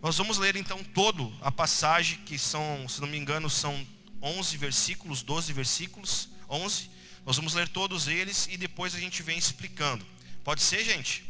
Nós 0.00 0.16
vamos 0.16 0.38
ler 0.38 0.54
então 0.54 0.84
todo 0.84 1.36
a 1.42 1.50
passagem, 1.50 2.18
que 2.18 2.38
são, 2.38 2.88
se 2.88 3.00
não 3.00 3.08
me 3.08 3.18
engano, 3.18 3.50
são 3.50 3.84
11 4.22 4.56
versículos, 4.56 5.20
12 5.22 5.52
versículos, 5.52 6.28
11. 6.48 6.88
Nós 7.26 7.34
vamos 7.34 7.54
ler 7.54 7.68
todos 7.68 8.06
eles 8.06 8.46
e 8.48 8.56
depois 8.56 8.94
a 8.94 9.00
gente 9.00 9.20
vem 9.20 9.36
explicando. 9.36 10.06
Pode 10.44 10.62
ser, 10.62 10.84
gente? 10.84 11.24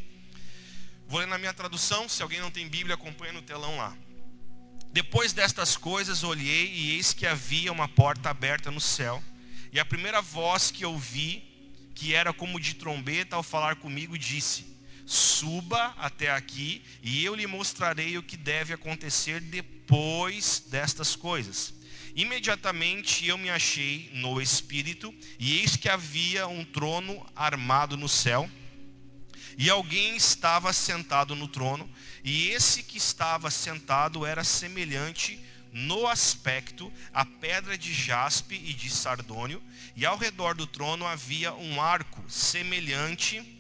Vou 1.09 1.21
ler 1.21 1.27
na 1.27 1.39
minha 1.39 1.55
tradução, 1.55 2.07
se 2.07 2.23
alguém 2.23 2.41
não 2.41 2.51
tem 2.51 2.69
Bíblia, 2.69 2.97
acompanha 2.97 3.33
no 3.33 3.41
telão 3.41 3.79
lá. 3.79 3.97
Depois 4.93 5.33
destas 5.33 5.75
coisas 5.75 6.23
olhei 6.23 6.71
e 6.71 6.91
eis 6.97 7.15
que 7.15 7.27
havia 7.27 7.73
uma 7.73 7.89
porta 7.89 8.29
aberta 8.29 8.71
no 8.71 8.81
céu. 8.81 9.25
E 9.73 9.79
a 9.79 9.85
primeira 9.85 10.21
voz 10.21 10.71
que 10.71 10.85
ouvi, 10.85 11.45
que 11.95 12.15
era 12.15 12.33
como 12.33 12.61
de 12.61 12.75
trombeta 12.75 13.37
ao 13.37 13.43
falar 13.43 13.77
comigo, 13.77 14.17
disse: 14.17 14.67
Suba 15.07 15.95
até 15.99 16.31
aqui 16.31 16.83
e 17.03 17.25
eu 17.25 17.35
lhe 17.35 17.47
mostrarei 17.47 18.19
o 18.19 18.23
que 18.23 18.37
deve 18.37 18.75
acontecer 18.75 19.41
depois 19.41 20.65
destas 20.69 21.17
coisas. 21.17 21.75
Imediatamente 22.15 23.27
eu 23.27 23.39
me 23.39 23.49
achei 23.49 24.11
no 24.13 24.43
espírito, 24.43 25.15
e 25.39 25.61
eis 25.61 25.77
que 25.77 25.89
havia 25.89 26.49
um 26.49 26.65
trono 26.65 27.25
armado 27.37 27.97
no 27.97 28.09
céu, 28.09 28.51
e 29.57 29.71
alguém 29.71 30.17
estava 30.17 30.73
sentado 30.73 31.37
no 31.37 31.47
trono, 31.47 31.89
e 32.25 32.49
esse 32.49 32.83
que 32.83 32.99
estava 32.99 33.51
sentado 33.51 34.27
era 34.27 34.43
semelhante 34.43 35.39
no 35.73 36.07
aspecto 36.07 36.93
a 37.13 37.25
pedra 37.25 37.77
de 37.77 37.93
jaspe 37.93 38.55
e 38.55 38.73
de 38.73 38.91
sardônio, 38.91 39.63
e 39.95 40.07
ao 40.07 40.17
redor 40.17 40.55
do 40.55 40.67
trono 40.67 41.07
havia 41.07 41.53
um 41.55 41.81
arco 41.81 42.23
semelhante 42.29 43.59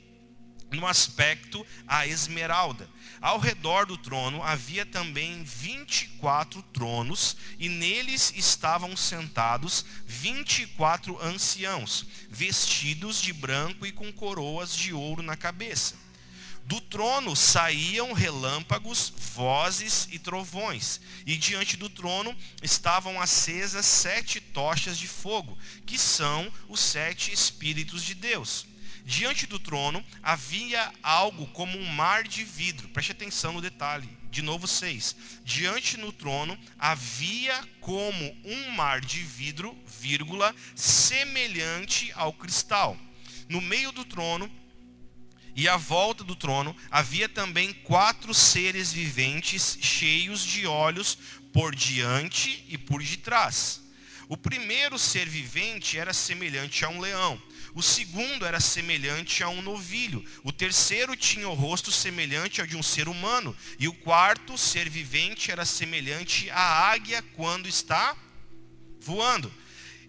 no 0.70 0.86
aspecto 0.86 1.66
a 1.86 2.06
esmeralda. 2.06 2.89
Ao 3.20 3.39
redor 3.39 3.86
do 3.86 3.97
trono 3.97 4.43
havia 4.43 4.86
também 4.86 5.43
24 5.43 6.62
tronos, 6.62 7.36
e 7.59 7.68
neles 7.68 8.32
estavam 8.36 8.97
sentados 8.97 9.85
24 10.06 11.20
anciãos, 11.22 12.06
vestidos 12.28 13.20
de 13.20 13.32
branco 13.32 13.86
e 13.86 13.93
com 13.93 14.12
coroas 14.12 14.74
de 14.74 14.93
ouro 14.93 15.22
na 15.22 15.36
cabeça. 15.36 16.07
Do 16.69 16.82
trono 16.82 17.35
saíam 17.35 18.12
relâmpagos, 18.12 19.11
vozes 19.32 20.07
e 20.12 20.19
trovões, 20.19 21.01
e 21.24 21.35
diante 21.35 21.78
do 21.78 21.89
trono 21.89 22.36
estavam 22.62 23.19
acesas 23.19 23.86
sete 23.86 24.39
tochas 24.39 24.99
de 24.99 25.09
fogo, 25.09 25.57
que 25.86 25.97
são 25.97 26.53
os 26.69 26.78
sete 26.78 27.32
Espíritos 27.32 28.03
de 28.05 28.15
Deus. 28.15 28.66
Diante 29.03 29.47
do 29.47 29.59
trono 29.59 30.05
havia 30.23 30.93
algo 31.03 31.47
como 31.55 31.78
um 31.78 31.86
mar 31.86 32.24
de 32.24 32.45
vidro, 32.45 32.90
preste 32.90 33.12
atenção 33.12 33.55
no 33.55 33.62
detalhe, 33.62 34.19
de 34.31 34.43
novo 34.43 34.69
seis. 34.69 35.16
Diante 35.43 35.97
do 35.97 36.12
trono 36.12 36.59
havia 36.78 37.66
como 37.81 38.36
um 38.45 38.73
mar 38.73 39.01
de 39.01 39.23
vidro, 39.23 39.74
vírgula, 39.86 40.55
semelhante 40.77 42.12
ao 42.15 42.31
cristal. 42.31 42.95
No 43.49 43.62
meio 43.62 43.90
do 43.90 44.05
trono 44.05 44.51
e 45.59 45.68
à 45.68 45.76
volta 45.76 46.22
do 46.22 46.36
trono 46.36 46.74
havia 46.89 47.28
também 47.28 47.72
quatro 47.72 48.32
seres 48.32 48.93
viventes 48.93 49.76
cheios 49.80 50.40
de 50.40 50.68
olhos 50.68 51.18
por 51.52 51.74
diante 51.74 52.64
e 52.68 52.78
por 52.78 53.02
detrás. 53.02 53.82
O 54.28 54.36
primeiro 54.36 54.97
ser 54.97 55.28
vivente 55.28 55.98
era 55.98 56.12
semelhante 56.12 56.85
a 56.85 56.89
um 56.89 57.01
leão. 57.01 57.43
O 57.74 57.82
segundo 57.82 58.47
era 58.47 58.60
semelhante 58.60 59.43
a 59.43 59.48
um 59.48 59.60
novilho. 59.60 60.24
O 60.44 60.52
terceiro 60.52 61.16
tinha 61.16 61.48
o 61.48 61.55
rosto 61.55 61.90
semelhante 61.90 62.60
ao 62.60 62.66
de 62.66 62.76
um 62.76 62.82
ser 62.82 63.09
humano. 63.09 63.56
E 63.80 63.89
o 63.89 63.93
quarto 63.93 64.56
ser 64.56 64.89
vivente 64.89 65.51
era 65.51 65.64
semelhante 65.64 66.48
à 66.51 66.89
águia 66.89 67.20
quando 67.35 67.68
está 67.68 68.16
voando. 69.01 69.52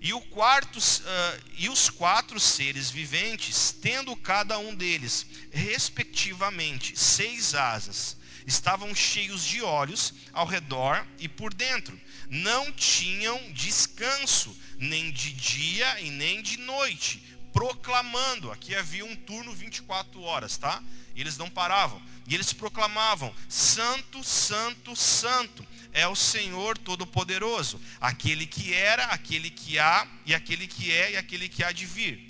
E, 0.02 0.14
o 0.14 0.22
quarto, 0.22 0.78
uh, 0.78 1.44
e 1.58 1.68
os 1.68 1.90
quatro 1.90 2.40
seres 2.40 2.90
viventes, 2.90 3.76
tendo 3.82 4.16
cada 4.16 4.58
um 4.58 4.74
deles, 4.74 5.26
respectivamente, 5.52 6.98
seis 6.98 7.54
asas, 7.54 8.16
estavam 8.48 8.96
cheios 8.96 9.44
de 9.44 9.62
olhos 9.62 10.14
ao 10.32 10.46
redor 10.46 11.06
e 11.20 11.28
por 11.28 11.54
dentro. 11.54 12.00
Não 12.30 12.72
tinham 12.72 13.52
descanso, 13.52 14.56
nem 14.78 15.12
de 15.12 15.34
dia 15.34 16.00
e 16.00 16.10
nem 16.10 16.42
de 16.42 16.58
noite, 16.58 17.22
proclamando. 17.52 18.52
Aqui 18.52 18.76
havia 18.76 19.04
um 19.04 19.16
turno 19.16 19.54
24 19.54 20.22
horas, 20.22 20.56
tá? 20.56 20.82
E 21.14 21.20
eles 21.20 21.38
não 21.38 21.50
paravam. 21.50 22.02
E 22.26 22.34
eles 22.34 22.54
proclamavam: 22.54 23.34
Santo, 23.50 24.24
Santo, 24.24 24.96
Santo 24.96 25.68
é 25.92 26.08
o 26.08 26.16
Senhor 26.16 26.78
Todo-Poderoso, 26.78 27.80
aquele 28.00 28.46
que 28.46 28.74
era, 28.74 29.06
aquele 29.06 29.50
que 29.50 29.80
há, 29.80 30.08
e 30.26 30.34
aquele 30.34 30.68
que 30.68 30.92
é, 30.92 31.12
e 31.12 31.18
aquele 31.18 31.50
que 31.50 31.64
há 31.64 31.72
de 31.72 31.86
vir. 31.86 32.30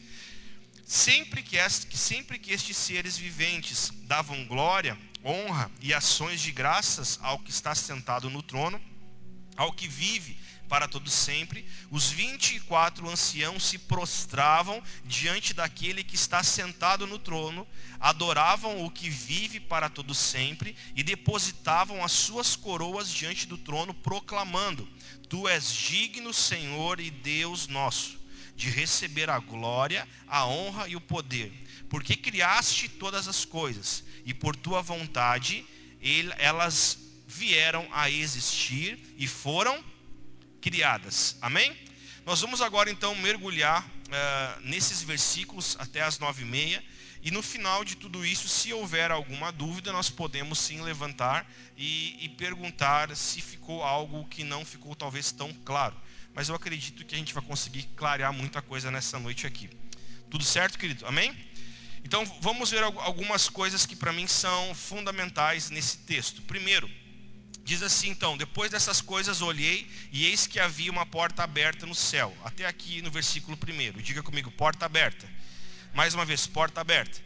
Sempre 0.86 1.44
que, 1.44 1.58
sempre 1.70 2.40
que 2.40 2.52
estes 2.52 2.76
seres 2.76 3.18
viventes 3.18 3.92
davam 4.04 4.46
glória, 4.46 4.98
honra 5.24 5.70
e 5.82 5.94
ações 5.94 6.42
de 6.42 6.52
graças 6.52 7.20
ao 7.22 7.40
que 7.40 7.52
está 7.52 7.76
sentado 7.76 8.30
no 8.30 8.42
trono, 8.42 8.82
ao 9.56 9.74
que 9.74 9.88
vive 9.88 10.38
para 10.70 10.88
todo 10.88 11.10
sempre, 11.10 11.66
os 11.90 12.12
vinte 12.12 12.56
e 12.56 12.60
quatro 12.60 13.10
anciãos 13.10 13.64
se 13.64 13.80
prostravam 13.80 14.82
diante 15.04 15.52
daquele 15.52 16.04
que 16.04 16.14
está 16.14 16.44
sentado 16.44 17.08
no 17.08 17.18
trono, 17.18 17.68
adoravam 18.00 18.86
o 18.86 18.92
que 18.92 19.10
vive 19.10 19.60
para 19.60 19.90
todo 19.90 20.14
sempre 20.14 20.76
e 20.96 21.02
depositavam 21.02 22.04
as 22.04 22.12
suas 22.12 22.56
coroas 22.56 23.10
diante 23.10 23.48
do 23.48 23.58
trono, 23.58 23.96
proclamando: 23.96 24.88
Tu 25.28 25.48
és 25.48 25.74
digno, 25.74 26.32
Senhor 26.32 27.00
e 27.00 27.10
Deus 27.10 27.68
nosso, 27.68 28.20
de 28.56 28.70
receber 28.70 29.30
a 29.30 29.40
glória, 29.40 30.08
a 30.28 30.46
honra 30.46 30.88
e 30.88 30.96
o 30.96 31.02
poder, 31.02 31.52
porque 31.90 32.16
criaste 32.16 32.88
todas 32.88 33.28
as 33.28 33.44
coisas 33.44 34.04
e 34.24 34.36
por 34.36 34.56
tua 34.56 34.84
vontade 34.84 35.66
elas 36.38 36.98
vieram 37.28 37.88
a 37.92 38.10
existir 38.10 39.16
e 39.18 39.28
foram 39.28 39.84
criadas. 40.62 41.38
Amém? 41.42 41.76
Nós 42.26 42.42
vamos 42.42 42.62
agora 42.62 42.92
então 42.92 43.16
mergulhar 43.16 43.84
uh, 43.86 44.62
nesses 44.62 45.02
versículos 45.02 45.76
até 45.80 46.02
as 46.02 46.20
nove 46.20 46.44
e 46.44 46.46
meia. 46.46 46.84
E 47.22 47.32
no 47.32 47.44
final 47.44 47.84
de 47.84 47.98
tudo 47.98 48.26
isso, 48.26 48.48
se 48.48 48.72
houver 48.72 49.12
alguma 49.12 49.52
dúvida, 49.52 49.92
nós 49.92 50.10
podemos 50.10 50.60
sim 50.60 50.82
levantar 50.82 51.50
e, 51.78 52.18
e 52.24 52.30
perguntar 52.30 53.16
se 53.16 53.42
ficou 53.42 53.84
algo 53.84 54.26
que 54.28 54.44
não 54.44 54.64
ficou 54.64 54.96
talvez 54.96 55.32
tão 55.32 55.54
claro. 55.66 55.96
Mas 56.34 56.48
eu 56.48 56.56
acredito 56.56 57.04
que 57.04 57.16
a 57.16 57.18
gente 57.18 57.34
vai 57.34 57.44
conseguir 57.44 57.84
clarear 57.96 58.32
muita 58.32 58.62
coisa 58.62 58.90
nessa 58.90 59.20
noite 59.20 59.46
aqui. 59.46 59.70
Tudo 60.30 60.44
certo, 60.44 60.78
querido? 60.78 61.06
Amém? 61.06 61.36
Então 62.06 62.24
vamos 62.40 62.72
ver 62.72 62.84
algumas 62.84 63.50
coisas 63.50 63.86
que 63.86 63.96
para 63.96 64.14
mim 64.14 64.28
são 64.28 64.74
fundamentais 64.74 65.70
nesse 65.70 65.98
texto. 65.98 66.42
Primeiro, 66.44 66.90
Diz 67.70 67.84
assim 67.84 68.10
então: 68.10 68.36
Depois 68.36 68.72
dessas 68.72 69.00
coisas 69.00 69.42
olhei, 69.42 69.88
e 70.12 70.26
eis 70.26 70.48
que 70.48 70.60
havia 70.60 70.90
uma 70.92 71.06
porta 71.06 71.44
aberta 71.44 71.86
no 71.86 71.94
céu. 71.94 72.36
Até 72.44 72.66
aqui 72.66 73.00
no 73.04 73.12
versículo 73.12 73.56
1. 73.56 74.02
Diga 74.02 74.24
comigo: 74.24 74.50
porta 74.50 74.88
aberta. 74.88 75.30
Mais 75.94 76.16
uma 76.16 76.26
vez, 76.26 76.48
porta 76.48 76.82
aberta. 76.82 77.22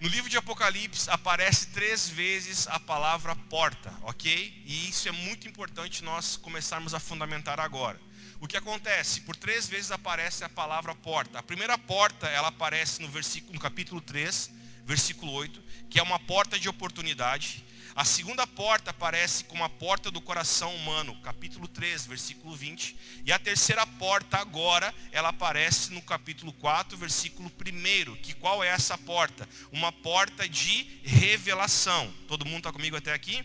No 0.00 0.08
livro 0.08 0.30
de 0.30 0.38
Apocalipse 0.38 1.10
aparece 1.10 1.66
três 1.66 2.08
vezes 2.08 2.66
a 2.68 2.80
palavra 2.80 3.36
porta, 3.36 3.92
ok? 4.00 4.62
E 4.64 4.88
isso 4.88 5.10
é 5.10 5.12
muito 5.12 5.46
importante 5.46 6.02
nós 6.02 6.38
começarmos 6.38 6.94
a 6.94 6.98
fundamentar 6.98 7.60
agora. 7.60 8.00
O 8.40 8.48
que 8.48 8.56
acontece? 8.56 9.20
Por 9.20 9.36
três 9.36 9.68
vezes 9.68 9.90
aparece 9.90 10.42
a 10.42 10.48
palavra 10.48 10.94
porta. 10.94 11.38
A 11.38 11.42
primeira 11.42 11.76
porta, 11.76 12.28
ela 12.28 12.48
aparece 12.48 13.02
no, 13.02 13.08
versículo, 13.08 13.52
no 13.52 13.60
capítulo 13.60 14.00
3, 14.00 14.50
versículo 14.86 15.32
8, 15.32 15.62
que 15.90 15.98
é 15.98 16.02
uma 16.02 16.18
porta 16.18 16.58
de 16.58 16.66
oportunidade. 16.66 17.62
A 17.94 18.06
segunda 18.06 18.46
porta 18.46 18.90
aparece 18.90 19.44
como 19.44 19.62
a 19.62 19.68
porta 19.68 20.10
do 20.10 20.18
coração 20.18 20.74
humano, 20.74 21.14
capítulo 21.22 21.68
3, 21.68 22.06
versículo 22.06 22.56
20. 22.56 22.96
E 23.26 23.30
a 23.30 23.38
terceira 23.38 23.86
porta 23.86 24.38
agora, 24.38 24.94
ela 25.10 25.28
aparece 25.28 25.92
no 25.92 26.00
capítulo 26.00 26.54
4, 26.54 26.96
versículo 26.96 27.50
1. 27.50 28.16
Que 28.16 28.32
qual 28.32 28.64
é 28.64 28.68
essa 28.68 28.96
porta? 28.96 29.46
Uma 29.70 29.92
porta 29.92 30.48
de 30.48 30.86
revelação. 31.04 32.10
Todo 32.26 32.46
mundo 32.46 32.58
está 32.58 32.72
comigo 32.72 32.96
até 32.96 33.12
aqui? 33.12 33.44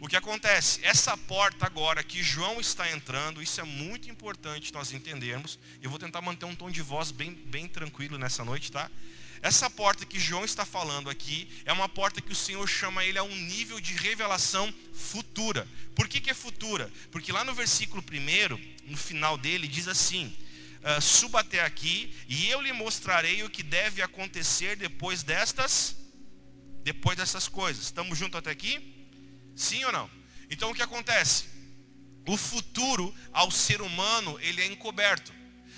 O 0.00 0.08
que 0.08 0.16
acontece? 0.16 0.84
Essa 0.84 1.16
porta 1.16 1.64
agora 1.64 2.02
que 2.02 2.24
João 2.24 2.60
está 2.60 2.90
entrando, 2.90 3.40
isso 3.40 3.60
é 3.60 3.64
muito 3.64 4.10
importante 4.10 4.74
nós 4.74 4.92
entendermos. 4.92 5.60
Eu 5.80 5.90
vou 5.90 5.98
tentar 5.98 6.20
manter 6.20 6.44
um 6.44 6.56
tom 6.56 6.70
de 6.72 6.82
voz 6.82 7.12
bem, 7.12 7.32
bem 7.32 7.68
tranquilo 7.68 8.18
nessa 8.18 8.44
noite, 8.44 8.72
tá? 8.72 8.90
Essa 9.46 9.70
porta 9.70 10.04
que 10.04 10.18
João 10.18 10.44
está 10.44 10.66
falando 10.66 11.08
aqui 11.08 11.48
é 11.64 11.72
uma 11.72 11.88
porta 11.88 12.20
que 12.20 12.32
o 12.32 12.34
Senhor 12.34 12.66
chama 12.66 13.04
ele 13.04 13.16
a 13.16 13.22
um 13.22 13.36
nível 13.36 13.78
de 13.78 13.92
revelação 13.92 14.74
futura. 14.92 15.68
Por 15.94 16.08
que, 16.08 16.20
que 16.20 16.30
é 16.30 16.34
futura? 16.34 16.90
Porque 17.12 17.30
lá 17.30 17.44
no 17.44 17.54
versículo 17.54 18.02
1, 18.02 18.90
no 18.90 18.96
final 18.96 19.38
dele, 19.38 19.68
diz 19.68 19.86
assim: 19.86 20.36
uh, 20.82 21.00
Suba 21.00 21.42
até 21.42 21.60
aqui 21.60 22.12
e 22.26 22.48
eu 22.48 22.60
lhe 22.60 22.72
mostrarei 22.72 23.44
o 23.44 23.48
que 23.48 23.62
deve 23.62 24.02
acontecer 24.02 24.74
depois 24.74 25.22
destas, 25.22 25.94
depois 26.82 27.16
dessas 27.16 27.46
coisas. 27.46 27.84
Estamos 27.84 28.18
juntos 28.18 28.40
até 28.40 28.50
aqui? 28.50 29.06
Sim 29.54 29.84
ou 29.84 29.92
não? 29.92 30.10
Então 30.50 30.72
o 30.72 30.74
que 30.74 30.82
acontece? 30.82 31.44
O 32.26 32.36
futuro 32.36 33.14
ao 33.32 33.52
ser 33.52 33.80
humano 33.80 34.36
ele 34.40 34.60
é 34.60 34.66
encoberto. 34.66 35.35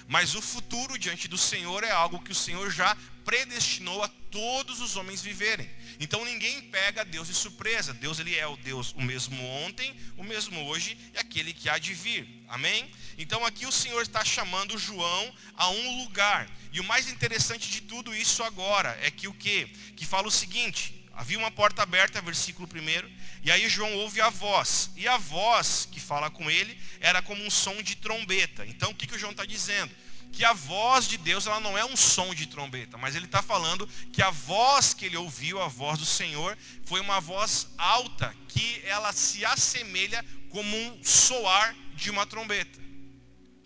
Mas 0.08 0.34
o 0.34 0.40
futuro 0.40 0.98
diante 0.98 1.28
do 1.28 1.36
Senhor 1.36 1.84
é 1.84 1.90
algo 1.90 2.18
que 2.18 2.32
o 2.32 2.34
Senhor 2.34 2.70
já 2.70 2.96
predestinou 3.26 4.02
a 4.02 4.08
todos 4.08 4.80
os 4.80 4.96
homens 4.96 5.20
viverem. 5.20 5.68
Então 6.00 6.24
ninguém 6.24 6.62
pega 6.62 7.04
Deus 7.04 7.28
de 7.28 7.34
surpresa. 7.34 7.92
Deus 7.92 8.18
ele 8.18 8.34
é 8.34 8.46
o 8.46 8.56
Deus 8.56 8.92
o 8.92 9.02
mesmo 9.02 9.44
ontem, 9.44 9.94
o 10.16 10.24
mesmo 10.24 10.64
hoje 10.64 10.96
e 11.14 11.18
aquele 11.18 11.52
que 11.52 11.68
há 11.68 11.76
de 11.76 11.92
vir. 11.92 12.26
Amém? 12.48 12.90
Então 13.18 13.44
aqui 13.44 13.66
o 13.66 13.72
Senhor 13.72 14.00
está 14.00 14.24
chamando 14.24 14.78
João 14.78 15.34
a 15.54 15.68
um 15.68 16.02
lugar. 16.02 16.48
E 16.72 16.80
o 16.80 16.84
mais 16.84 17.10
interessante 17.10 17.68
de 17.70 17.82
tudo 17.82 18.16
isso 18.16 18.42
agora 18.42 18.98
é 19.02 19.10
que 19.10 19.28
o 19.28 19.34
que? 19.34 19.66
Que 19.94 20.06
fala 20.06 20.26
o 20.26 20.30
seguinte: 20.30 21.06
havia 21.12 21.38
uma 21.38 21.50
porta 21.50 21.82
aberta, 21.82 22.22
versículo 22.22 22.66
1, 22.66 23.10
e 23.42 23.50
aí 23.50 23.68
João 23.68 23.94
ouve 23.94 24.20
a 24.20 24.30
voz. 24.30 24.90
E 24.96 25.06
a 25.06 25.16
voz 25.16 25.88
que 25.90 26.00
fala 26.00 26.30
com 26.30 26.50
ele 26.50 26.78
era 27.00 27.22
como 27.22 27.44
um 27.44 27.50
som 27.50 27.82
de 27.82 27.96
trombeta. 27.96 28.66
Então 28.66 28.90
o 28.90 28.94
que, 28.94 29.06
que 29.06 29.14
o 29.14 29.18
João 29.18 29.32
está 29.32 29.44
dizendo? 29.44 29.94
que 30.30 30.44
a 30.44 30.52
voz 30.52 31.08
de 31.08 31.16
Deus 31.16 31.46
ela 31.46 31.58
não 31.58 31.76
é 31.76 31.84
um 31.84 31.96
som 31.96 32.34
de 32.34 32.46
trombeta, 32.46 32.96
mas 32.96 33.16
ele 33.16 33.24
está 33.24 33.42
falando 33.42 33.88
que 34.12 34.22
a 34.22 34.30
voz 34.30 34.94
que 34.94 35.06
ele 35.06 35.16
ouviu, 35.16 35.60
a 35.60 35.68
voz 35.68 35.98
do 35.98 36.04
Senhor, 36.04 36.56
foi 36.84 37.00
uma 37.00 37.20
voz 37.20 37.68
alta, 37.76 38.34
que 38.46 38.82
ela 38.84 39.12
se 39.12 39.44
assemelha 39.44 40.24
como 40.50 40.76
um 40.76 41.02
soar 41.02 41.74
de 41.94 42.10
uma 42.10 42.26
trombeta. 42.26 42.87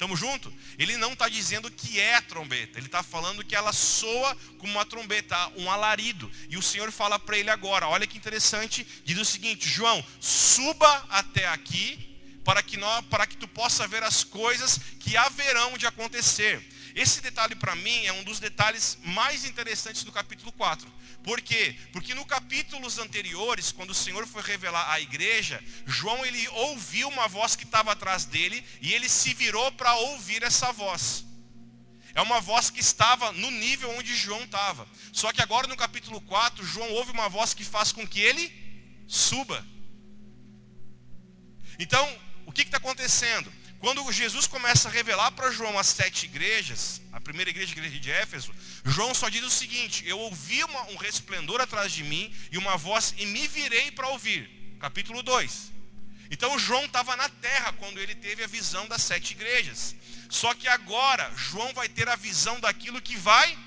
Estamos 0.02 0.18
juntos? 0.18 0.52
Ele 0.80 0.96
não 0.96 1.12
está 1.12 1.28
dizendo 1.28 1.70
que 1.70 2.00
é 2.00 2.20
trombeta, 2.22 2.76
ele 2.76 2.86
está 2.86 3.04
falando 3.04 3.44
que 3.44 3.54
ela 3.54 3.72
soa 3.72 4.36
como 4.58 4.72
uma 4.72 4.84
trombeta, 4.84 5.36
um 5.56 5.70
alarido. 5.70 6.28
E 6.48 6.56
o 6.56 6.62
Senhor 6.62 6.90
fala 6.90 7.20
para 7.20 7.38
ele 7.38 7.50
agora: 7.50 7.86
olha 7.86 8.04
que 8.04 8.18
interessante, 8.18 8.84
diz 9.04 9.16
o 9.16 9.24
seguinte: 9.24 9.68
João, 9.68 10.04
suba 10.18 11.06
até 11.08 11.46
aqui 11.46 12.18
para 12.44 12.64
que, 12.64 12.76
nós, 12.76 13.04
para 13.06 13.28
que 13.28 13.36
tu 13.36 13.46
possa 13.46 13.86
ver 13.86 14.02
as 14.02 14.24
coisas 14.24 14.80
que 14.98 15.16
haverão 15.16 15.78
de 15.78 15.86
acontecer. 15.86 16.60
Esse 16.96 17.20
detalhe 17.20 17.54
para 17.54 17.76
mim 17.76 18.04
é 18.04 18.12
um 18.12 18.24
dos 18.24 18.40
detalhes 18.40 18.98
mais 19.04 19.44
interessantes 19.44 20.02
do 20.02 20.10
capítulo 20.10 20.50
4. 20.50 20.92
Por 21.22 21.40
quê? 21.40 21.76
Porque 21.92 22.14
no 22.14 22.24
capítulos 22.24 22.98
anteriores, 22.98 23.70
quando 23.70 23.90
o 23.90 23.94
Senhor 23.94 24.26
foi 24.26 24.42
revelar 24.42 24.90
à 24.90 25.00
igreja, 25.00 25.62
João 25.86 26.24
ele 26.26 26.48
ouviu 26.48 27.08
uma 27.08 27.28
voz 27.28 27.54
que 27.54 27.64
estava 27.64 27.92
atrás 27.92 28.24
dele 28.24 28.64
e 28.80 28.92
ele 28.92 29.08
se 29.08 29.32
virou 29.32 29.70
para 29.72 29.94
ouvir 29.94 30.42
essa 30.42 30.72
voz. 30.72 31.24
É 32.14 32.20
uma 32.20 32.40
voz 32.40 32.70
que 32.70 32.80
estava 32.80 33.32
no 33.32 33.50
nível 33.50 33.90
onde 33.96 34.14
João 34.14 34.42
estava. 34.42 34.86
Só 35.12 35.32
que 35.32 35.40
agora 35.40 35.66
no 35.66 35.76
capítulo 35.76 36.20
4, 36.22 36.64
João 36.66 36.90
ouve 36.92 37.12
uma 37.12 37.28
voz 37.28 37.54
que 37.54 37.64
faz 37.64 37.92
com 37.92 38.06
que 38.06 38.20
ele 38.20 38.52
suba. 39.06 39.64
Então, 41.78 42.06
o 42.44 42.52
que 42.52 42.62
está 42.62 42.76
acontecendo? 42.76 43.50
Quando 43.82 44.12
Jesus 44.12 44.46
começa 44.46 44.88
a 44.88 44.92
revelar 44.92 45.32
para 45.32 45.50
João 45.50 45.76
as 45.76 45.88
sete 45.88 46.26
igrejas, 46.26 47.02
a 47.12 47.20
primeira 47.20 47.50
igreja, 47.50 47.74
a 47.74 47.76
igreja 47.78 47.98
de 47.98 48.12
Éfeso, 48.12 48.54
João 48.84 49.12
só 49.12 49.28
diz 49.28 49.42
o 49.42 49.50
seguinte: 49.50 50.04
Eu 50.06 50.20
ouvi 50.20 50.62
uma, 50.62 50.82
um 50.90 50.96
resplendor 50.96 51.60
atrás 51.60 51.90
de 51.90 52.04
mim 52.04 52.32
e 52.52 52.58
uma 52.58 52.76
voz 52.76 53.12
e 53.18 53.26
me 53.26 53.48
virei 53.48 53.90
para 53.90 54.06
ouvir. 54.06 54.48
Capítulo 54.78 55.20
2. 55.20 55.72
Então 56.30 56.56
João 56.60 56.84
estava 56.84 57.16
na 57.16 57.28
terra 57.28 57.72
quando 57.72 57.98
ele 57.98 58.14
teve 58.14 58.44
a 58.44 58.46
visão 58.46 58.86
das 58.86 59.02
sete 59.02 59.32
igrejas. 59.32 59.96
Só 60.30 60.54
que 60.54 60.68
agora 60.68 61.28
João 61.34 61.74
vai 61.74 61.88
ter 61.88 62.08
a 62.08 62.14
visão 62.14 62.60
daquilo 62.60 63.02
que 63.02 63.16
vai, 63.16 63.58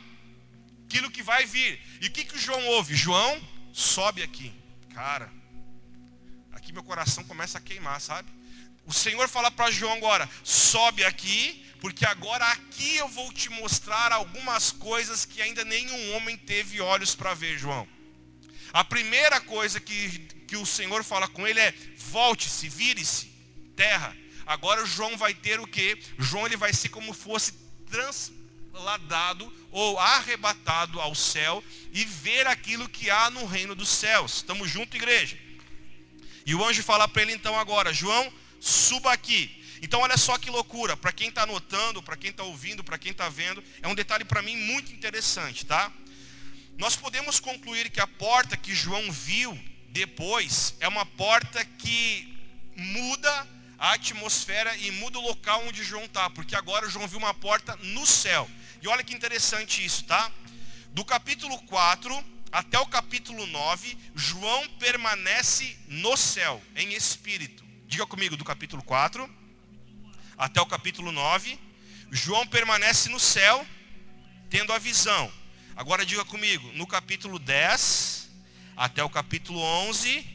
aquilo 0.86 1.12
que 1.12 1.22
vai 1.22 1.46
vir. 1.46 1.78
E 2.00 2.08
o 2.08 2.12
que, 2.12 2.24
que 2.24 2.38
o 2.38 2.40
João 2.40 2.66
ouve? 2.68 2.96
João 2.96 3.46
sobe 3.74 4.24
aqui. 4.24 4.54
Cara, 4.94 5.30
aqui 6.54 6.72
meu 6.72 6.84
coração 6.84 7.26
começa 7.26 7.58
a 7.58 7.62
queimar, 7.62 8.00
sabe? 8.00 8.45
O 8.86 8.94
Senhor 8.94 9.28
fala 9.28 9.49
para 9.49 9.72
João 9.72 9.94
agora: 9.94 10.30
sobe 10.44 11.03
aqui, 11.03 11.66
porque 11.82 12.06
agora 12.06 12.45
aqui 12.52 12.95
eu 12.98 13.07
vou 13.07 13.32
te 13.32 13.49
mostrar 13.49 14.12
algumas 14.12 14.72
coisas 14.72 15.26
que 15.26 15.41
ainda 15.41 15.66
nenhum 15.66 16.16
homem 16.16 16.38
teve 16.38 16.82
olhos 16.82 17.16
para 17.16 17.34
ver, 17.34 17.57
João. 17.57 17.88
A 18.72 18.84
primeira 18.84 19.40
coisa 19.40 19.80
que, 19.80 20.20
que 20.48 20.57
o 20.57 20.66
Senhor 20.66 21.03
fala 21.03 21.28
com 21.28 21.48
ele 21.48 21.60
é: 21.60 21.74
volte-se, 21.98 22.70
vire-se, 22.70 23.28
terra. 23.76 24.16
Agora 24.45 24.84
o 24.84 24.86
João 24.86 25.18
vai 25.18 25.34
ter 25.34 25.60
o 25.60 25.66
que? 25.66 25.98
João 26.20 26.45
ele 26.45 26.57
vai 26.57 26.72
ser 26.72 26.90
como 26.90 27.14
fosse 27.14 27.53
transladado 27.90 29.52
ou 29.72 29.98
arrebatado 29.98 31.02
ao 31.02 31.16
céu 31.16 31.64
e 31.91 32.06
ver 32.06 32.45
aquilo 32.45 32.88
que 32.88 33.10
há 33.10 33.32
no 33.32 33.45
reino 33.45 33.74
dos 33.74 33.90
céus. 33.90 34.36
Estamos 34.36 34.70
juntos, 34.70 34.95
igreja? 34.95 35.38
E 36.45 36.53
o 36.53 36.64
anjo 36.64 36.84
fala 36.84 37.07
para 37.07 37.24
ele 37.24 37.34
então 37.34 37.57
agora: 37.57 37.91
João 37.91 38.32
suba 38.60 39.11
aqui. 39.11 39.64
Então 39.82 40.02
olha 40.02 40.18
só 40.18 40.38
que 40.38 40.49
loucura, 40.49 40.95
para 40.98 41.11
quem 41.11 41.30
está 41.30 41.44
anotando, 41.44 42.02
para 42.02 42.18
quem 42.18 42.32
está 42.32 42.44
ouvindo, 42.44 42.84
para 42.84 42.98
quem 42.98 43.11
está 43.11 43.30
vendo, 43.30 43.64
é 43.82 43.88
um 43.88 43.95
detalhe 43.95 44.26
para 44.26 44.41
mim 44.41 44.56
muito 44.56 44.91
interessante, 44.91 45.65
tá? 45.65 45.91
Nós 46.77 46.95
podemos 46.95 47.40
concluir 47.40 47.90
que 47.90 47.99
a 47.99 48.07
porta 48.07 48.57
que 48.57 48.73
João 48.73 49.11
viu 49.11 49.57
depois 49.90 50.76
é 50.80 50.88
uma 50.88 51.06
porta 51.06 51.64
que 51.64 52.34
muda 52.76 53.48
a 53.77 53.94
atmosfera 53.94 54.76
e 54.77 54.91
muda 54.91 55.19
o 55.19 55.22
local 55.22 55.64
onde 55.68 55.84
João 55.84 56.06
está, 56.06 56.30
porque 56.30 56.56
agora 56.56 56.90
João 56.90 57.07
viu 57.07 57.19
uma 57.19 57.34
porta 57.34 57.76
no 57.77 58.06
céu. 58.06 58.49
E 58.82 58.88
olha 58.88 59.03
que 59.03 59.14
interessante 59.14 59.84
isso, 59.86 60.03
tá? 60.06 60.32
Do 60.91 61.03
capítulo 61.03 61.57
4 61.64 62.36
até 62.52 62.80
o 62.80 62.86
capítulo 62.86 63.45
9, 63.48 63.98
João 64.15 64.69
permanece 64.80 65.77
no 65.88 66.15
céu, 66.15 66.61
em 66.73 66.94
espírito. 66.94 67.65
Diga 67.96 68.06
comigo 68.06 68.36
do 68.36 68.44
capítulo 68.44 68.84
4 68.84 69.34
até 70.38 70.60
o 70.60 70.66
capítulo 70.66 71.14
9. 71.14 71.58
João 72.12 72.46
permanece 72.46 73.08
no 73.08 73.22
céu, 73.22 73.66
tendo 74.50 74.74
a 74.74 74.78
visão. 74.78 75.32
Agora 75.78 76.06
diga 76.06 76.26
comigo, 76.26 76.70
no 76.74 76.86
capítulo 76.86 77.40
10 77.40 78.30
até 78.76 79.02
o 79.02 79.10
capítulo 79.10 79.62
11, 79.62 80.28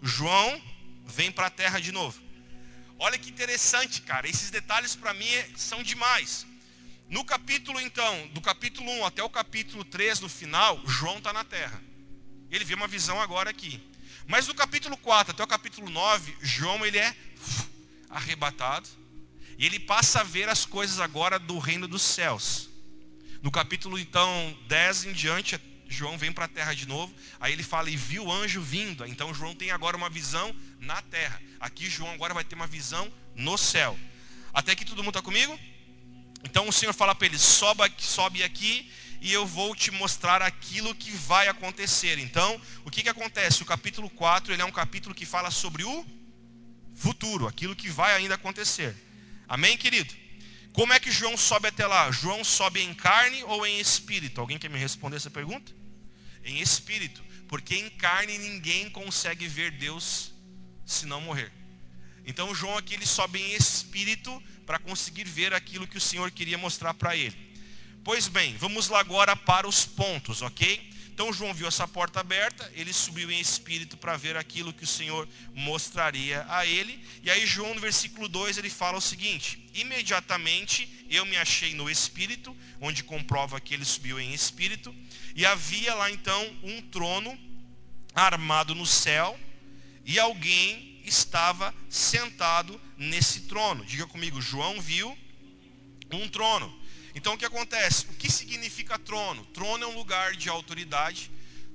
João 0.00 0.62
vem 1.04 1.32
para 1.32 1.48
a 1.48 1.50
terra 1.50 1.80
de 1.80 1.90
novo. 1.90 2.22
Olha 2.96 3.18
que 3.18 3.28
interessante, 3.28 4.00
cara. 4.02 4.28
Esses 4.28 4.52
detalhes 4.52 4.94
para 4.94 5.12
mim 5.12 5.26
são 5.56 5.82
demais. 5.82 6.46
No 7.08 7.24
capítulo 7.24 7.80
então, 7.80 8.28
do 8.28 8.40
capítulo 8.40 8.88
1 9.00 9.06
até 9.06 9.20
o 9.20 9.28
capítulo 9.28 9.84
3, 9.84 10.20
no 10.20 10.28
final, 10.28 10.80
João 10.86 11.18
está 11.18 11.32
na 11.32 11.42
terra. 11.42 11.82
Ele 12.52 12.64
vê 12.64 12.74
uma 12.74 12.86
visão 12.86 13.20
agora 13.20 13.50
aqui. 13.50 13.82
Mas 14.26 14.46
do 14.46 14.54
capítulo 14.54 14.96
4 14.96 15.32
até 15.32 15.42
o 15.42 15.46
capítulo 15.46 15.90
9, 15.90 16.36
João 16.40 16.84
ele 16.84 16.98
é 16.98 17.14
arrebatado. 18.08 18.88
E 19.58 19.66
ele 19.66 19.78
passa 19.78 20.20
a 20.20 20.24
ver 20.24 20.48
as 20.48 20.64
coisas 20.64 20.98
agora 20.98 21.38
do 21.38 21.58
reino 21.58 21.86
dos 21.86 22.02
céus. 22.02 22.68
No 23.42 23.50
capítulo 23.50 23.98
então 23.98 24.58
10 24.66 25.04
em 25.06 25.12
diante, 25.12 25.60
João 25.86 26.18
vem 26.18 26.32
para 26.32 26.46
a 26.46 26.48
terra 26.48 26.74
de 26.74 26.86
novo. 26.86 27.14
Aí 27.38 27.52
ele 27.52 27.62
fala 27.62 27.90
e 27.90 27.96
viu 27.96 28.24
o 28.24 28.32
anjo 28.32 28.60
vindo. 28.60 29.06
Então 29.06 29.32
João 29.34 29.54
tem 29.54 29.70
agora 29.70 29.96
uma 29.96 30.10
visão 30.10 30.54
na 30.80 31.00
terra. 31.02 31.40
Aqui 31.60 31.88
João 31.88 32.10
agora 32.12 32.34
vai 32.34 32.44
ter 32.44 32.54
uma 32.54 32.66
visão 32.66 33.12
no 33.34 33.56
céu. 33.56 33.98
Até 34.52 34.74
que 34.74 34.84
todo 34.84 34.98
mundo 35.04 35.16
está 35.16 35.22
comigo? 35.22 35.58
Então 36.42 36.68
o 36.68 36.72
Senhor 36.72 36.92
fala 36.92 37.14
para 37.14 37.26
ele: 37.26 37.38
sobe, 37.38 37.92
sobe 37.98 38.42
aqui 38.42 38.90
e 39.20 39.32
eu 39.32 39.46
vou 39.46 39.74
te 39.74 39.90
mostrar 39.90 40.42
aquilo 40.42 40.94
que 40.94 41.10
vai 41.10 41.48
acontecer. 41.48 42.18
Então, 42.18 42.60
o 42.84 42.90
que, 42.90 43.02
que 43.02 43.08
acontece? 43.08 43.62
O 43.62 43.66
capítulo 43.66 44.10
4 44.10 44.52
ele 44.52 44.62
é 44.62 44.64
um 44.64 44.72
capítulo 44.72 45.14
que 45.14 45.24
fala 45.24 45.50
sobre 45.50 45.84
o 45.84 46.06
futuro, 46.94 47.46
aquilo 47.46 47.74
que 47.74 47.88
vai 47.88 48.14
ainda 48.14 48.34
acontecer. 48.34 48.94
Amém, 49.48 49.76
querido? 49.76 50.14
Como 50.72 50.92
é 50.92 50.98
que 50.98 51.10
João 51.10 51.36
sobe 51.36 51.68
até 51.68 51.86
lá? 51.86 52.10
João 52.10 52.42
sobe 52.42 52.80
em 52.80 52.92
carne 52.92 53.42
ou 53.44 53.66
em 53.66 53.78
espírito? 53.78 54.40
Alguém 54.40 54.58
quer 54.58 54.68
me 54.68 54.78
responder 54.78 55.16
essa 55.16 55.30
pergunta? 55.30 55.72
Em 56.44 56.60
espírito, 56.60 57.22
porque 57.48 57.76
em 57.76 57.88
carne 57.90 58.36
ninguém 58.38 58.90
consegue 58.90 59.46
ver 59.46 59.70
Deus 59.70 60.32
se 60.84 61.06
não 61.06 61.20
morrer. 61.20 61.52
Então 62.26 62.54
João 62.54 62.76
aqui 62.76 62.94
ele 62.94 63.06
sobe 63.06 63.40
em 63.40 63.54
espírito 63.54 64.42
para 64.66 64.78
conseguir 64.78 65.24
ver 65.24 65.54
aquilo 65.54 65.86
que 65.86 65.98
o 65.98 66.00
Senhor 66.00 66.30
queria 66.30 66.58
mostrar 66.58 66.92
para 66.94 67.16
ele. 67.16 67.53
Pois 68.04 68.28
bem, 68.28 68.54
vamos 68.58 68.90
lá 68.90 69.00
agora 69.00 69.34
para 69.34 69.66
os 69.66 69.86
pontos, 69.86 70.42
ok? 70.42 70.92
Então 71.08 71.32
João 71.32 71.54
viu 71.54 71.66
essa 71.66 71.88
porta 71.88 72.20
aberta, 72.20 72.70
ele 72.74 72.92
subiu 72.92 73.30
em 73.30 73.40
espírito 73.40 73.96
para 73.96 74.14
ver 74.14 74.36
aquilo 74.36 74.74
que 74.74 74.84
o 74.84 74.86
Senhor 74.86 75.26
mostraria 75.54 76.44
a 76.50 76.66
ele. 76.66 77.02
E 77.22 77.30
aí 77.30 77.46
João 77.46 77.72
no 77.72 77.80
versículo 77.80 78.28
2 78.28 78.58
ele 78.58 78.68
fala 78.68 78.98
o 78.98 79.00
seguinte: 79.00 79.64
Imediatamente 79.72 81.06
eu 81.08 81.24
me 81.24 81.38
achei 81.38 81.74
no 81.74 81.88
espírito, 81.88 82.54
onde 82.78 83.02
comprova 83.02 83.58
que 83.58 83.72
ele 83.72 83.86
subiu 83.86 84.20
em 84.20 84.34
espírito, 84.34 84.94
e 85.34 85.46
havia 85.46 85.94
lá 85.94 86.10
então 86.10 86.58
um 86.62 86.82
trono 86.82 87.38
armado 88.14 88.74
no 88.74 88.84
céu, 88.84 89.40
e 90.04 90.18
alguém 90.18 91.00
estava 91.06 91.74
sentado 91.88 92.78
nesse 92.98 93.40
trono. 93.42 93.82
Diga 93.82 94.06
comigo, 94.06 94.42
João 94.42 94.78
viu 94.78 95.16
um 96.12 96.28
trono. 96.28 96.83
Então 97.14 97.34
o 97.34 97.38
que 97.38 97.44
acontece? 97.44 98.06
O 98.06 98.14
que 98.14 98.30
significa 98.30 98.98
trono? 98.98 99.44
Trono 99.46 99.84
é 99.84 99.86
um 99.86 99.96
lugar 99.96 100.34
de 100.34 100.48
autoridade, 100.48 101.30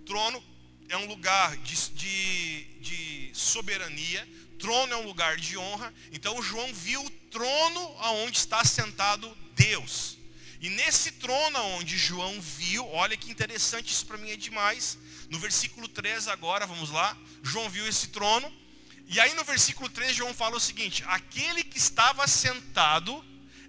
trono 0.06 0.44
é 0.90 0.98
um 0.98 1.06
lugar 1.06 1.56
de, 1.57 1.90
de, 1.91 2.64
de 2.82 3.32
soberania, 3.34 4.28
trono 4.57 4.94
é 4.94 4.98
um 4.98 5.06
lugar 5.06 5.38
de 5.38 5.57
honra. 5.57 5.94
Então 6.11 6.41
João 6.41 6.74
viu 6.74 7.03
o 7.03 7.10
trono 7.32 7.95
aonde 7.99 8.38
está 8.38 8.66
sentado 8.66 9.36
Deus. 9.56 10.18
E 10.61 10.70
nesse 10.70 11.14
trono 11.14 11.57
onde 11.78 11.98
João 11.98 12.41
viu, 12.41 12.86
olha 12.90 13.16
que 13.16 13.32
interessante, 13.32 13.94
isso 13.94 14.06
para 14.06 14.18
mim 14.18 14.30
é 14.30 14.36
demais. 14.36 14.98
No 15.30 15.40
versículo 15.40 15.88
3 15.88 16.28
agora, 16.28 16.66
vamos 16.66 16.90
lá, 16.90 17.18
João 17.41 17.70
viu 17.70 17.88
esse 17.88 18.10
trono. 18.10 18.52
E 19.07 19.20
aí 19.20 19.34
no 19.36 19.44
versículo 19.45 19.90
3 19.90 20.16
João 20.16 20.34
fala 20.34 20.57
o 20.57 20.60
seguinte: 20.60 21.03
aquele 21.07 21.64
que 21.64 21.78
estava 21.78 22.28
sentado 22.28 23.24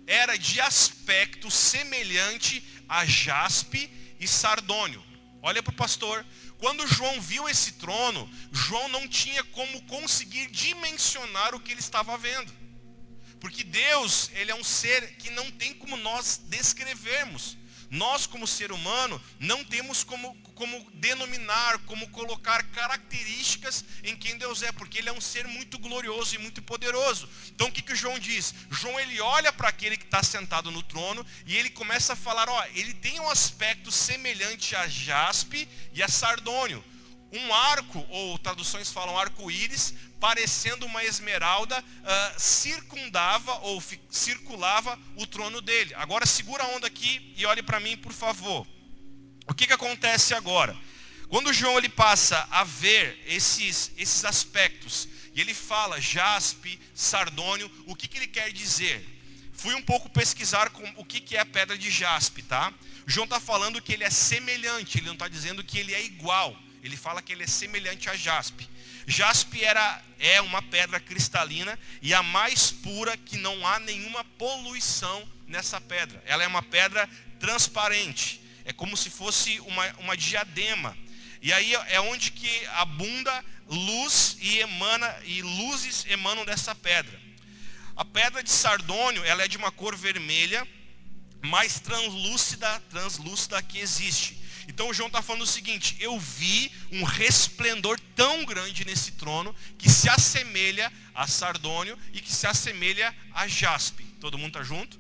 era 0.07 0.37
de 0.37 0.61
aspecto 0.61 1.51
semelhante 1.51 2.63
a 2.89 3.05
jaspe 3.05 3.91
e 4.19 4.27
sardônio. 4.27 5.05
Olha 5.43 5.63
para 5.63 5.73
o 5.73 5.77
pastor. 5.77 6.25
Quando 6.59 6.87
João 6.87 7.21
viu 7.21 7.49
esse 7.49 7.73
trono, 7.73 8.31
João 8.53 8.89
não 8.89 9.09
tinha 9.09 9.43
como 9.45 9.81
conseguir 9.83 10.49
dimensionar 10.51 11.55
o 11.55 11.61
que 11.61 11.73
ele 11.73 11.81
estava 11.81 12.19
vendo. 12.19 12.53
Porque 13.41 13.65
Deus, 13.65 14.31
ele 14.35 14.51
é 14.51 14.55
um 14.55 14.63
ser 14.63 15.17
que 15.17 15.31
não 15.31 15.51
tem 15.51 15.73
como 15.73 15.97
nós 15.97 16.43
descrevermos. 16.49 17.57
Nós, 17.91 18.25
como 18.25 18.47
ser 18.47 18.71
humano, 18.71 19.21
não 19.41 19.65
temos 19.65 20.05
como, 20.05 20.35
como 20.55 20.89
denominar, 20.95 21.79
como 21.81 22.09
colocar 22.11 22.63
características 22.71 23.85
em 24.05 24.17
quem 24.17 24.39
Deus 24.39 24.63
é, 24.63 24.71
porque 24.71 24.99
Ele 24.99 25.09
é 25.09 25.13
um 25.13 25.21
ser 25.21 25.47
muito 25.49 25.77
glorioso 25.77 26.37
e 26.37 26.39
muito 26.39 26.63
poderoso. 26.63 27.29
Então 27.49 27.67
o 27.67 27.73
que, 27.73 27.83
que 27.83 27.97
João 27.97 28.19
diz? 28.19 28.55
João 28.71 28.99
ele 29.01 29.21
olha 29.21 29.53
para 29.53 29.69
aquele 29.69 29.97
que 29.97 30.05
está 30.05 30.23
sentado 30.23 30.71
no 30.71 30.83
trono 30.85 31.27
e 31.45 31.57
ele 31.57 31.71
começa 31.71 32.13
a 32.13 32.17
falar: 32.17 32.49
ó, 32.49 32.65
ele 32.75 32.95
tem 32.95 33.19
um 33.19 33.29
aspecto 33.29 33.91
semelhante 33.91 34.77
a 34.77 34.87
jaspe 34.87 35.69
e 35.93 36.03
a 36.03 36.09
sardônio 36.09 36.85
um 37.33 37.55
arco, 37.55 38.05
ou 38.11 38.39
traduções 38.39 38.91
falam 38.91 39.19
arco-íris, 39.19 39.95
parecendo 40.19 40.85
uma 40.87 41.03
esmeralda, 41.05 41.79
uh, 41.79 42.41
circundava 42.41 43.53
ou 43.61 43.83
circulava 44.11 44.99
o 45.17 45.27
trono 45.27 45.61
dele. 45.61 45.95
Agora 45.95 46.27
segura 46.27 46.65
a 46.65 46.69
onda 46.69 46.87
aqui 46.87 47.33
e 47.37 47.47
olhe 47.47 47.63
para 47.63 47.81
mim, 47.81 47.97
por 47.97 48.13
favor. 48.13 48.67
O 49.47 49.55
que, 49.55 49.67
que 49.67 49.73
acontece 49.73 50.35
agora? 50.35 50.77
Quando 51.29 51.53
João 51.53 51.79
ele 51.79 51.89
passa 51.89 52.47
a 52.51 52.65
ver 52.65 53.23
esses, 53.27 53.93
esses 53.97 54.25
aspectos, 54.25 55.09
e 55.35 55.41
ele 55.41 55.55
fala 55.55 56.01
jaspe, 56.01 56.79
sardônio, 56.95 57.71
o 57.87 57.95
que, 57.95 58.09
que 58.09 58.19
ele 58.19 58.27
quer 58.27 58.53
dizer? 58.53 59.07
Fui 59.53 59.75
um 59.75 59.83
pouco 59.83 60.09
pesquisar 60.09 60.71
com, 60.71 60.83
o 60.97 61.05
que, 61.05 61.21
que 61.21 61.37
é 61.37 61.41
a 61.41 61.47
pedra 61.47 61.79
de 61.79 61.91
jaspe, 61.91 62.43
tá? 62.43 62.73
João 63.07 63.25
está 63.25 63.39
falando 63.39 63.81
que 63.81 63.93
ele 63.93 64.05
é 64.05 64.11
semelhante, 64.11 64.99
ele 64.99 65.07
não 65.07 65.15
está 65.15 65.29
dizendo 65.29 65.63
que 65.63 65.79
ele 65.79 65.95
é 65.95 66.03
igual. 66.03 66.57
Ele 66.83 66.97
fala 66.97 67.21
que 67.21 67.33
ele 67.33 67.45
é 67.45 67.47
semelhante 67.47 68.09
a 68.09 68.17
jaspe. 68.17 68.69
Jaspe 69.07 69.65
era, 69.65 70.03
é 70.19 70.41
uma 70.41 70.63
pedra 70.63 71.01
cristalina 71.01 71.79
e 72.01 72.15
a 72.15 72.23
mais 72.23 72.71
pura 72.71 73.17
que 73.17 73.37
não 73.37 73.67
há 73.67 73.79
nenhuma 73.79 74.25
poluição 74.25 75.29
nessa 75.47 75.81
pedra. 75.81 76.23
Ela 76.27 76.45
é 76.45 76.47
uma 76.47 76.63
pedra 76.63 77.09
transparente. 77.39 78.41
É 78.65 78.73
como 78.73 78.97
se 78.97 79.11
fosse 79.11 79.59
uma, 79.61 79.87
uma 79.99 80.17
diadema. 80.17 80.97
E 81.43 81.53
aí 81.53 81.75
é 81.89 82.01
onde 82.01 82.31
que 82.31 82.67
abunda 82.75 83.45
luz 83.67 84.37
e 84.41 84.59
emana 84.59 85.17
e 85.25 85.43
luzes 85.43 86.05
emanam 86.07 86.45
dessa 86.45 86.75
pedra. 86.75 87.21
A 87.97 88.05
pedra 88.05 88.43
de 88.43 88.51
sardônio, 88.51 89.25
ela 89.25 89.45
é 89.45 89.49
de 89.49 89.57
uma 89.57 89.71
cor 89.71 89.97
vermelha, 89.97 90.67
mais 91.43 91.81
translúcida, 91.81 92.81
translúcida 92.91 93.63
que 93.63 93.79
existe. 93.79 94.40
Então 94.81 94.95
João 94.95 95.09
está 95.09 95.21
falando 95.21 95.43
o 95.43 95.47
seguinte: 95.47 95.95
eu 96.01 96.19
vi 96.19 96.73
um 96.91 97.05
resplendor 97.05 98.01
tão 98.17 98.47
grande 98.47 98.83
nesse 98.87 99.13
trono 99.13 99.55
que 99.77 99.91
se 99.91 100.09
assemelha 100.09 100.91
a 101.15 101.27
sardônio 101.27 101.99
e 102.15 102.21
que 102.23 102.33
se 102.33 102.47
assemelha 102.47 103.15
a 103.35 103.47
jaspe. 103.47 104.03
Todo 104.23 104.39
mundo 104.39 104.57
está 104.57 104.63
junto? 104.63 104.99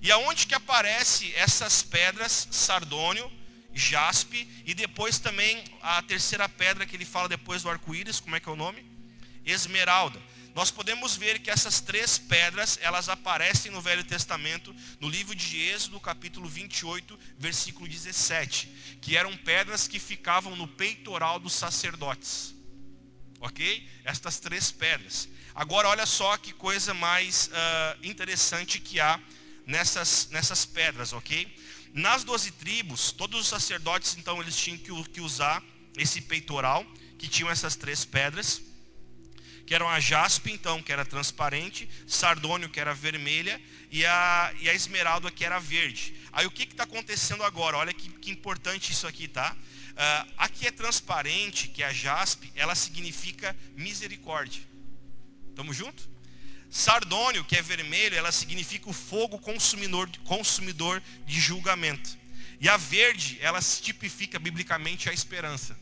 E 0.00 0.12
aonde 0.12 0.46
que 0.46 0.54
aparece 0.54 1.34
essas 1.34 1.82
pedras, 1.82 2.46
sardônio, 2.52 3.28
jaspe 3.74 4.48
e 4.64 4.72
depois 4.74 5.18
também 5.18 5.64
a 5.82 6.00
terceira 6.02 6.48
pedra 6.48 6.86
que 6.86 6.94
ele 6.94 7.04
fala 7.04 7.28
depois 7.28 7.64
do 7.64 7.68
arco-íris, 7.68 8.20
como 8.20 8.36
é 8.36 8.38
que 8.38 8.48
é 8.48 8.52
o 8.52 8.54
nome? 8.54 8.86
Esmeralda 9.44 10.22
nós 10.56 10.70
podemos 10.70 11.14
ver 11.14 11.40
que 11.40 11.50
essas 11.50 11.82
três 11.82 12.16
pedras, 12.16 12.78
elas 12.80 13.10
aparecem 13.10 13.70
no 13.70 13.82
Velho 13.82 14.02
Testamento, 14.02 14.74
no 14.98 15.06
livro 15.06 15.34
de 15.34 15.60
Êxodo, 15.60 16.00
capítulo 16.00 16.48
28, 16.48 17.18
versículo 17.38 17.86
17, 17.86 18.66
que 19.02 19.18
eram 19.18 19.36
pedras 19.36 19.86
que 19.86 19.98
ficavam 19.98 20.56
no 20.56 20.66
peitoral 20.66 21.38
dos 21.38 21.52
sacerdotes. 21.52 22.54
Ok? 23.38 23.86
Estas 24.02 24.40
três 24.40 24.72
pedras. 24.72 25.28
Agora, 25.54 25.90
olha 25.90 26.06
só 26.06 26.38
que 26.38 26.54
coisa 26.54 26.94
mais 26.94 27.48
uh, 27.48 28.06
interessante 28.06 28.80
que 28.80 28.98
há 28.98 29.20
nessas, 29.66 30.30
nessas 30.30 30.64
pedras, 30.64 31.12
ok? 31.12 31.54
Nas 31.92 32.24
doze 32.24 32.50
tribos, 32.50 33.12
todos 33.12 33.38
os 33.38 33.46
sacerdotes, 33.46 34.16
então, 34.16 34.40
eles 34.40 34.56
tinham 34.56 34.78
que, 34.78 35.10
que 35.10 35.20
usar 35.20 35.62
esse 35.98 36.22
peitoral, 36.22 36.82
que 37.18 37.28
tinham 37.28 37.50
essas 37.50 37.76
três 37.76 38.06
pedras 38.06 38.62
que 39.66 39.74
eram 39.74 39.88
a 39.88 39.98
jaspe, 39.98 40.52
então, 40.52 40.80
que 40.80 40.92
era 40.92 41.04
transparente, 41.04 41.88
sardônio, 42.06 42.68
que 42.68 42.78
era 42.78 42.94
vermelha, 42.94 43.60
e 43.90 44.06
a, 44.06 44.54
e 44.60 44.70
a 44.70 44.74
esmeralda, 44.74 45.30
que 45.30 45.44
era 45.44 45.58
verde. 45.58 46.14
Aí 46.32 46.46
o 46.46 46.50
que 46.50 46.62
está 46.62 46.84
acontecendo 46.84 47.42
agora? 47.42 47.76
Olha 47.76 47.92
que, 47.92 48.08
que 48.08 48.30
importante 48.30 48.92
isso 48.92 49.06
aqui, 49.06 49.26
tá? 49.26 49.54
Uh, 49.54 50.32
aqui 50.38 50.66
é 50.66 50.70
transparente, 50.70 51.68
que 51.68 51.82
é 51.82 51.86
a 51.86 51.92
jaspe, 51.92 52.52
ela 52.54 52.74
significa 52.74 53.56
misericórdia. 53.74 54.62
Estamos 55.48 55.76
juntos? 55.76 56.08
Sardônio, 56.70 57.44
que 57.44 57.56
é 57.56 57.62
vermelho, 57.62 58.16
ela 58.16 58.30
significa 58.30 58.88
o 58.88 58.92
fogo 58.92 59.38
consumidor, 59.38 60.08
consumidor 60.24 61.02
de 61.26 61.40
julgamento. 61.40 62.16
E 62.60 62.68
a 62.68 62.76
verde, 62.76 63.38
ela 63.40 63.60
tipifica 63.60 64.38
biblicamente 64.38 65.08
a 65.08 65.12
esperança. 65.12 65.76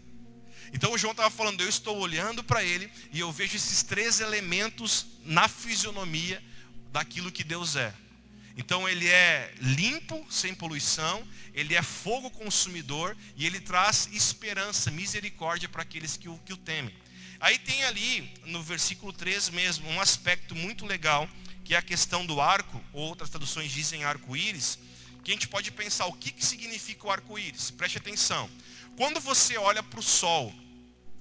Então 0.72 0.92
o 0.92 0.98
João 0.98 1.12
estava 1.12 1.30
falando, 1.30 1.60
eu 1.60 1.68
estou 1.68 1.98
olhando 1.98 2.42
para 2.42 2.64
ele 2.64 2.90
e 3.12 3.20
eu 3.20 3.30
vejo 3.30 3.56
esses 3.56 3.82
três 3.82 4.20
elementos 4.20 5.06
na 5.24 5.48
fisionomia 5.48 6.42
daquilo 6.92 7.30
que 7.30 7.44
Deus 7.44 7.76
é. 7.76 7.92
Então 8.56 8.88
ele 8.88 9.08
é 9.08 9.52
limpo, 9.60 10.24
sem 10.30 10.54
poluição, 10.54 11.26
ele 11.52 11.74
é 11.74 11.82
fogo 11.82 12.30
consumidor 12.30 13.16
e 13.36 13.46
ele 13.46 13.60
traz 13.60 14.08
esperança, 14.12 14.90
misericórdia 14.90 15.68
para 15.68 15.82
aqueles 15.82 16.16
que 16.16 16.28
o, 16.28 16.38
que 16.38 16.52
o 16.52 16.56
temem. 16.56 16.94
Aí 17.40 17.58
tem 17.58 17.84
ali, 17.84 18.32
no 18.46 18.62
versículo 18.62 19.12
3 19.12 19.50
mesmo, 19.50 19.88
um 19.88 20.00
aspecto 20.00 20.54
muito 20.54 20.86
legal, 20.86 21.28
que 21.64 21.74
é 21.74 21.78
a 21.78 21.82
questão 21.82 22.24
do 22.24 22.40
arco, 22.40 22.82
ou 22.92 23.08
outras 23.08 23.28
traduções 23.28 23.72
dizem 23.72 24.04
arco-íris, 24.04 24.78
que 25.24 25.30
a 25.30 25.34
gente 25.34 25.48
pode 25.48 25.70
pensar 25.72 26.06
o 26.06 26.12
que, 26.12 26.30
que 26.30 26.44
significa 26.44 27.06
o 27.06 27.10
arco-íris. 27.10 27.70
Preste 27.70 27.98
atenção. 27.98 28.48
Quando 28.96 29.20
você 29.20 29.56
olha 29.56 29.82
para 29.82 29.98
o 29.98 30.02
sol 30.02 30.54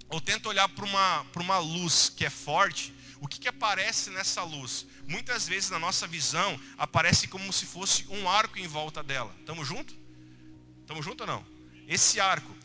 ou 0.10 0.22
tenta 0.22 0.48
olhar 0.48 0.70
para 0.70 0.86
uma, 0.86 1.26
uma 1.36 1.58
luz 1.58 2.10
que 2.16 2.24
é 2.24 2.30
forte, 2.30 2.94
o 3.20 3.28
que, 3.28 3.40
que 3.40 3.48
aparece 3.48 4.12
nessa 4.12 4.44
luz? 4.44 4.86
Muitas 5.08 5.48
vezes 5.48 5.70
na 5.70 5.80
nossa 5.80 6.06
visão 6.06 6.60
aparece 6.78 7.28
como 7.28 7.52
se 7.52 7.66
fosse 7.66 8.06
um 8.10 8.30
arco 8.30 8.60
em 8.60 8.68
volta 8.68 9.02
dela. 9.02 9.36
Estamos 9.40 9.68
juntos? 9.68 9.96
Estamos 10.82 11.04
juntos 11.04 11.28
ou 11.28 11.34
não? 11.34 11.46
Esse 11.88 12.20
arco. 12.20 12.56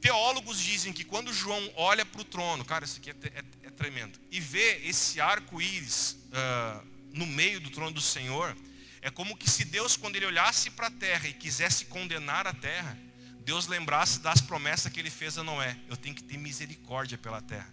Teólogos 0.00 0.60
dizem 0.60 0.92
que 0.92 1.02
quando 1.02 1.32
João 1.32 1.72
olha 1.74 2.04
para 2.04 2.20
o 2.20 2.24
trono, 2.24 2.64
cara, 2.64 2.84
isso 2.84 2.98
aqui 2.98 3.10
é, 3.10 3.14
é, 3.34 3.44
é, 3.62 3.70
tremendo, 3.70 4.20
e 4.30 4.38
vê 4.38 4.82
esse 4.84 5.18
arco-íris 5.20 6.18
uh, 6.28 6.86
no 7.14 7.26
meio 7.26 7.58
do 7.58 7.70
trono 7.70 7.90
do 7.90 8.02
Senhor, 8.02 8.54
é 9.00 9.10
como 9.10 9.36
que 9.36 9.48
se 9.48 9.64
Deus, 9.64 9.96
quando 9.96 10.16
ele 10.16 10.26
olhasse 10.26 10.70
para 10.70 10.88
a 10.88 10.90
terra 10.90 11.26
e 11.26 11.32
quisesse 11.32 11.86
condenar 11.86 12.46
a 12.46 12.52
terra, 12.52 12.98
Deus 13.44 13.66
lembrasse 13.66 14.20
das 14.20 14.40
promessas 14.40 14.90
que 14.90 14.98
ele 14.98 15.10
fez 15.10 15.36
a 15.36 15.42
Noé: 15.42 15.76
eu 15.88 15.96
tenho 15.96 16.14
que 16.14 16.22
ter 16.22 16.38
misericórdia 16.38 17.18
pela 17.18 17.42
terra, 17.42 17.72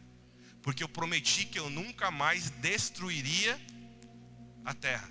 porque 0.61 0.84
eu 0.84 0.89
prometi 0.89 1.45
que 1.45 1.57
eu 1.57 1.69
nunca 1.69 2.11
mais 2.11 2.49
destruiria 2.49 3.60
a 4.65 4.73
terra. 4.73 5.10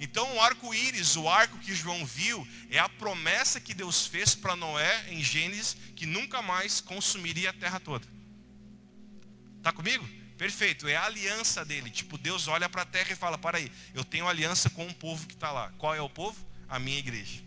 Então 0.00 0.34
o 0.34 0.40
arco-íris, 0.40 1.14
o 1.16 1.28
arco 1.28 1.58
que 1.58 1.74
João 1.74 2.04
viu, 2.06 2.46
é 2.70 2.78
a 2.78 2.88
promessa 2.88 3.60
que 3.60 3.74
Deus 3.74 4.06
fez 4.06 4.34
para 4.34 4.56
Noé 4.56 5.06
em 5.10 5.22
Gênesis, 5.22 5.76
que 5.94 6.06
nunca 6.06 6.40
mais 6.40 6.80
consumiria 6.80 7.50
a 7.50 7.52
terra 7.52 7.78
toda. 7.78 8.08
Está 9.58 9.72
comigo? 9.72 10.08
Perfeito, 10.38 10.88
é 10.88 10.96
a 10.96 11.04
aliança 11.04 11.66
dele. 11.66 11.90
Tipo, 11.90 12.16
Deus 12.16 12.48
olha 12.48 12.66
para 12.66 12.80
a 12.80 12.86
terra 12.86 13.12
e 13.12 13.14
fala: 13.16 13.36
para 13.36 13.58
aí, 13.58 13.70
eu 13.94 14.02
tenho 14.02 14.26
aliança 14.26 14.70
com 14.70 14.86
um 14.86 14.92
povo 14.92 15.26
que 15.26 15.34
está 15.34 15.52
lá. 15.52 15.70
Qual 15.76 15.94
é 15.94 16.00
o 16.00 16.08
povo? 16.08 16.44
A 16.66 16.78
minha 16.78 16.98
igreja. 16.98 17.42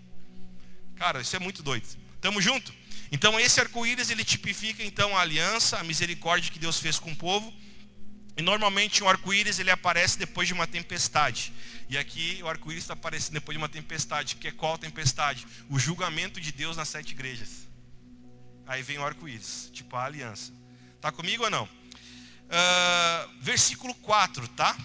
Cara, 0.96 1.20
isso 1.20 1.36
é 1.36 1.40
muito 1.40 1.64
doido. 1.64 2.03
Tamo 2.24 2.42
junto? 2.42 2.74
Então 3.12 3.38
esse 3.38 3.60
arco-íris 3.60 4.10
ele 4.10 4.24
tipifica 4.24 4.82
então 4.82 5.16
a 5.16 5.20
aliança, 5.20 5.78
a 5.78 5.84
misericórdia 5.84 6.50
que 6.50 6.58
Deus 6.58 6.80
fez 6.80 6.98
com 6.98 7.12
o 7.12 7.16
povo. 7.18 7.54
E 8.38 8.42
normalmente 8.42 9.04
um 9.04 9.10
arco-íris 9.10 9.60
ele 9.60 9.70
aparece 9.70 10.18
depois 10.18 10.48
de 10.48 10.54
uma 10.54 10.66
tempestade. 10.66 11.52
E 11.90 11.98
aqui 11.98 12.40
o 12.42 12.48
arco-íris 12.48 12.86
está 12.86 12.94
aparecendo 12.94 13.34
depois 13.34 13.58
de 13.58 13.62
uma 13.62 13.68
tempestade. 13.68 14.38
Que 14.38 14.48
é 14.48 14.52
qual 14.54 14.78
tempestade? 14.78 15.46
O 15.70 15.78
julgamento 15.78 16.40
de 16.40 16.54
Deus 16.54 16.78
nas 16.78 16.88
sete 16.88 17.12
igrejas. 17.12 17.68
Aí 18.66 18.82
vem 18.82 18.98
o 18.98 19.04
arco-íris, 19.04 19.70
tipo 19.74 19.94
a 19.98 20.06
aliança. 20.06 20.54
Tá 21.02 21.12
comigo 21.12 21.44
ou 21.44 21.50
não? 21.50 21.66
Uh, 21.66 23.42
versículo 23.42 23.94
4, 23.96 24.48
tá? 24.48 24.78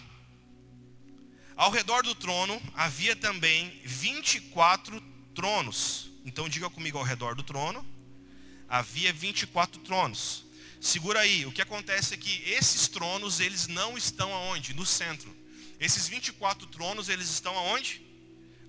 Ao 1.54 1.70
redor 1.70 2.02
do 2.02 2.16
trono 2.16 2.60
havia 2.74 3.14
também 3.14 3.80
24 3.84 5.00
tronos. 5.36 6.07
Então 6.28 6.46
diga 6.46 6.68
comigo 6.68 6.98
ao 6.98 7.04
redor 7.04 7.34
do 7.34 7.42
trono. 7.42 7.84
Havia 8.68 9.10
24 9.14 9.80
tronos. 9.80 10.44
Segura 10.78 11.20
aí, 11.20 11.46
o 11.46 11.50
que 11.50 11.62
acontece 11.62 12.12
é 12.12 12.18
que 12.18 12.42
esses 12.50 12.86
tronos, 12.86 13.40
eles 13.40 13.66
não 13.66 13.96
estão 13.96 14.32
aonde? 14.34 14.74
No 14.74 14.84
centro. 14.84 15.34
Esses 15.80 16.06
24 16.06 16.66
tronos, 16.66 17.08
eles 17.08 17.30
estão 17.30 17.56
aonde? 17.56 18.02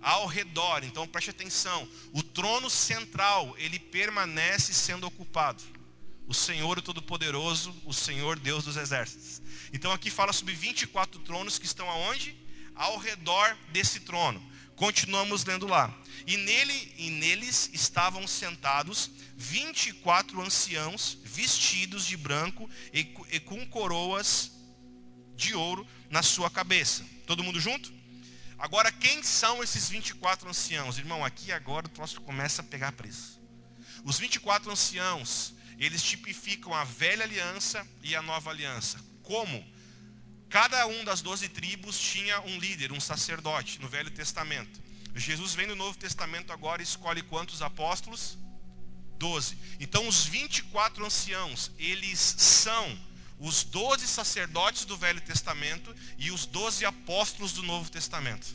Ao 0.02 0.26
redor. 0.26 0.86
Então 0.86 1.06
preste 1.06 1.32
atenção. 1.32 1.86
O 2.14 2.24
trono 2.24 2.70
central, 2.70 3.54
ele 3.58 3.78
permanece 3.78 4.74
sendo 4.74 5.06
ocupado. 5.06 5.62
O 6.28 6.34
Senhor 6.34 6.82
Todo-Poderoso, 6.82 7.76
o 7.84 7.94
Senhor 7.94 8.40
Deus 8.40 8.64
dos 8.64 8.78
Exércitos. 8.78 9.42
Então 9.74 9.92
aqui 9.92 10.10
fala 10.10 10.32
sobre 10.32 10.54
24 10.54 11.20
tronos 11.20 11.60
que 11.60 11.66
estão 11.66 11.90
aonde? 11.90 12.38
Ao 12.74 12.98
redor 12.98 13.58
desse 13.74 14.00
trono. 14.00 14.42
Continuamos 14.78 15.44
lendo 15.44 15.68
lá. 15.68 15.94
E 16.26 16.38
nele 16.38 16.94
e 16.98 17.10
neles 17.10 17.70
estavam 17.74 18.28
sentados 18.28 19.10
24 19.36 20.42
anciãos 20.42 21.18
vestidos 21.24 22.06
de 22.06 22.18
branco 22.18 22.70
e, 22.94 23.00
e 23.32 23.40
com 23.40 23.66
coroas 23.68 24.52
de 25.36 25.56
ouro 25.56 25.88
na 26.10 26.22
sua 26.22 26.50
cabeça. 26.50 27.06
Todo 27.26 27.44
mundo 27.44 27.60
junto? 27.60 27.94
Agora, 28.58 28.92
quem 28.92 29.24
são 29.24 29.64
esses 29.64 29.90
24 29.90 30.50
anciãos? 30.50 30.98
Irmão, 30.98 31.24
aqui 31.24 31.52
agora 31.52 31.86
o 31.88 31.90
troço 31.90 32.20
começa 32.22 32.62
a 32.62 32.66
pegar 32.66 32.92
preço. 32.92 33.40
Os 34.04 34.20
24 34.20 34.70
anciãos, 34.70 35.54
eles 35.78 36.04
tipificam 36.04 36.74
a 36.74 36.84
velha 36.84 37.24
aliança 37.24 37.88
e 38.04 38.16
a 38.16 38.22
nova 38.22 38.50
aliança. 38.50 39.00
Como? 39.24 39.66
Cada 40.50 40.86
um 40.88 41.06
das 41.06 41.22
12 41.22 41.48
tribos 41.50 41.98
tinha 41.98 42.42
um 42.42 42.60
líder, 42.60 42.92
um 42.92 43.00
sacerdote, 43.00 43.80
no 43.80 43.88
Velho 43.88 44.12
Testamento. 44.12 44.82
Jesus 45.16 45.54
vem 45.54 45.68
no 45.68 45.76
Novo 45.76 45.98
Testamento 45.98 46.54
agora 46.54 46.82
e 46.82 46.86
escolhe 46.86 47.22
quantos 47.24 47.62
apóstolos? 47.62 48.38
12. 49.18 49.58
Então 49.80 50.08
os 50.08 50.26
24 50.26 51.06
anciãos, 51.06 51.72
eles 51.78 52.20
são 52.38 52.98
os 53.38 53.64
12 53.64 54.08
sacerdotes 54.08 54.86
do 54.86 54.98
Velho 54.98 55.22
Testamento 55.22 55.96
e 56.18 56.32
os 56.32 56.46
12 56.46 56.86
apóstolos 56.86 57.54
do 57.54 57.64
Novo 57.64 57.90
Testamento. 57.90 58.48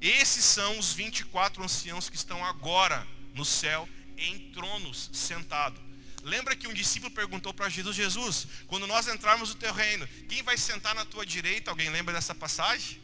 Esses 0.00 0.44
são 0.44 0.78
os 0.78 0.92
24 0.92 1.62
anciãos 1.62 2.08
que 2.08 2.16
estão 2.16 2.44
agora 2.44 3.06
no 3.34 3.44
céu 3.44 3.88
em 4.16 4.50
tronos 4.52 5.10
sentados. 5.12 5.80
Lembra 6.22 6.54
que 6.54 6.68
um 6.68 6.74
discípulo 6.74 7.10
perguntou 7.10 7.52
para 7.52 7.68
Jesus: 7.68 7.96
Jesus, 7.96 8.46
quando 8.66 8.86
nós 8.86 9.08
entrarmos 9.08 9.50
no 9.50 9.54
teu 9.54 9.72
reino, 9.72 10.06
quem 10.28 10.42
vai 10.42 10.56
sentar 10.56 10.94
na 10.94 11.04
tua 11.04 11.24
direita? 11.24 11.70
Alguém 11.70 11.88
lembra 11.90 12.14
dessa 12.14 12.34
passagem? 12.34 13.00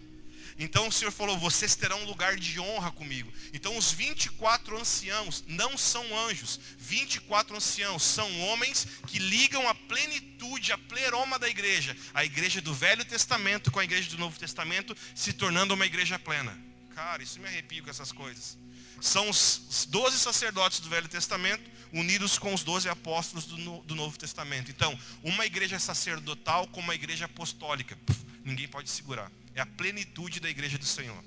Então 0.59 0.89
o 0.89 0.93
Senhor 0.93 1.11
falou: 1.11 1.39
Vocês 1.39 1.75
terão 1.75 2.01
um 2.03 2.07
lugar 2.07 2.37
de 2.37 2.59
honra 2.59 2.91
comigo. 2.91 3.33
Então 3.53 3.77
os 3.77 3.93
24 3.93 4.79
anciãos 4.79 5.45
não 5.47 5.77
são 5.77 6.19
anjos, 6.27 6.59
24 6.79 7.57
anciãos 7.57 8.03
são 8.03 8.41
homens 8.41 8.87
que 9.07 9.19
ligam 9.19 9.69
a 9.69 9.75
plenitude, 9.75 10.73
a 10.73 10.79
pleroma 10.79 11.39
da 11.39 11.49
igreja, 11.49 11.97
a 12.15 12.25
igreja 12.25 12.61
do 12.61 12.75
Velho 12.75 13.05
Testamento 13.05 13.71
com 13.71 13.79
a 13.79 13.85
igreja 13.85 14.11
do 14.11 14.19
Novo 14.19 14.39
Testamento, 14.39 14.97
se 15.15 15.33
tornando 15.33 15.75
uma 15.75 15.87
igreja 15.87 16.19
plena. 16.19 16.59
Cara, 16.95 17.23
isso 17.23 17.39
me 17.39 17.47
arrepio 17.47 17.85
com 17.85 17.91
essas 17.91 18.11
coisas. 18.11 18.57
São 19.01 19.29
os 19.29 19.87
12 19.91 20.19
sacerdotes 20.19 20.81
do 20.81 20.89
Velho 20.89 21.09
Testamento 21.09 21.77
unidos 21.93 22.39
com 22.39 22.53
os 22.55 22.65
12 22.65 22.89
apóstolos 22.89 23.45
do, 23.45 23.81
do 23.83 23.95
Novo 23.95 24.19
Testamento. 24.19 24.71
Então, 24.71 24.99
uma 25.23 25.45
igreja 25.45 25.79
sacerdotal 25.79 26.67
com 26.69 26.81
uma 26.81 26.95
igreja 26.95 27.27
apostólica. 27.27 27.97
ninguém 28.43 28.67
pode 28.67 28.89
segurar 28.89 29.31
é 29.57 29.63
a 29.63 29.67
plenitude 29.67 30.39
da 30.39 30.49
igreja 30.49 30.79
do 30.79 30.85
Senhor. 30.85 31.25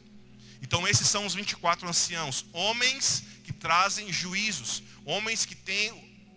Então 0.62 0.88
esses 0.88 1.08
são 1.08 1.26
os 1.26 1.34
24 1.34 1.90
anciãos, 1.90 2.46
homens 2.54 3.24
que 3.44 3.52
trazem 3.52 4.14
juízos, 4.14 4.84
homens 5.04 5.46
que 5.46 5.56
têm 5.56 5.92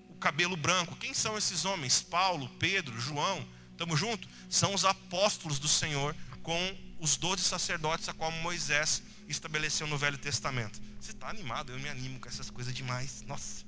o 0.08 0.14
cabelo 0.14 0.56
branco. 0.56 0.96
Quem 0.96 1.12
são 1.12 1.36
esses 1.36 1.64
homens? 1.66 2.00
Paulo, 2.00 2.48
Pedro, 2.58 2.98
João, 2.98 3.46
estamos 3.70 4.00
juntos? 4.00 4.28
São 4.48 4.74
os 4.74 4.84
apóstolos 4.84 5.58
do 5.58 5.68
Senhor 5.68 6.16
com 6.42 6.78
os 6.98 7.16
doze 7.16 7.42
sacerdotes 7.42 8.08
a 8.08 8.14
qual 8.14 8.32
Moisés 8.32 9.02
estabeleceu 9.28 9.86
no 9.86 9.98
Velho 9.98 10.16
Testamento. 10.16 10.80
Você 10.98 11.10
está 11.10 11.28
animado? 11.28 11.72
Eu 11.72 11.78
me 11.78 11.88
animo 11.88 12.18
com 12.18 12.28
essas 12.28 12.48
coisas 12.48 12.72
demais. 12.72 13.22
Nossa. 13.26 13.66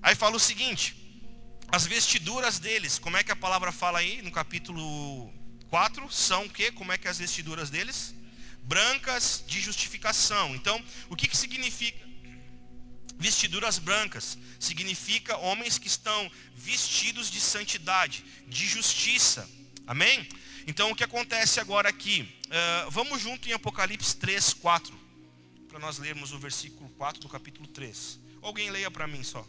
Aí 0.00 0.14
fala 0.14 0.36
o 0.36 0.40
seguinte: 0.40 0.94
as 1.72 1.86
vestiduras 1.86 2.60
deles, 2.60 2.98
como 2.98 3.16
é 3.16 3.24
que 3.24 3.32
a 3.32 3.36
palavra 3.36 3.72
fala 3.72 3.98
aí 3.98 4.22
no 4.22 4.30
capítulo 4.30 5.32
Quatro 5.68 6.10
são 6.10 6.46
o 6.46 6.50
que? 6.50 6.70
Como 6.72 6.92
é 6.92 6.98
que 6.98 7.08
é 7.08 7.10
as 7.10 7.18
vestiduras 7.18 7.70
deles? 7.70 8.14
Brancas 8.62 9.44
de 9.46 9.60
justificação. 9.60 10.54
Então, 10.54 10.82
o 11.08 11.16
que, 11.16 11.28
que 11.28 11.36
significa? 11.36 12.06
Vestiduras 13.18 13.78
brancas 13.78 14.36
significa 14.60 15.36
homens 15.38 15.78
que 15.78 15.86
estão 15.86 16.30
vestidos 16.54 17.30
de 17.30 17.40
santidade, 17.40 18.24
de 18.46 18.66
justiça. 18.66 19.48
Amém? 19.86 20.28
Então, 20.66 20.90
o 20.90 20.96
que 20.96 21.04
acontece 21.04 21.60
agora 21.60 21.88
aqui? 21.88 22.22
Uh, 22.46 22.90
vamos 22.90 23.22
junto 23.22 23.48
em 23.48 23.52
Apocalipse 23.52 24.16
3, 24.16 24.54
4. 24.54 24.98
Para 25.68 25.78
nós 25.78 25.98
lermos 25.98 26.32
o 26.32 26.38
versículo 26.38 26.90
4 26.90 27.20
do 27.20 27.28
capítulo 27.28 27.66
3. 27.68 28.18
Alguém 28.42 28.70
leia 28.70 28.90
para 28.90 29.06
mim 29.06 29.22
só. 29.22 29.46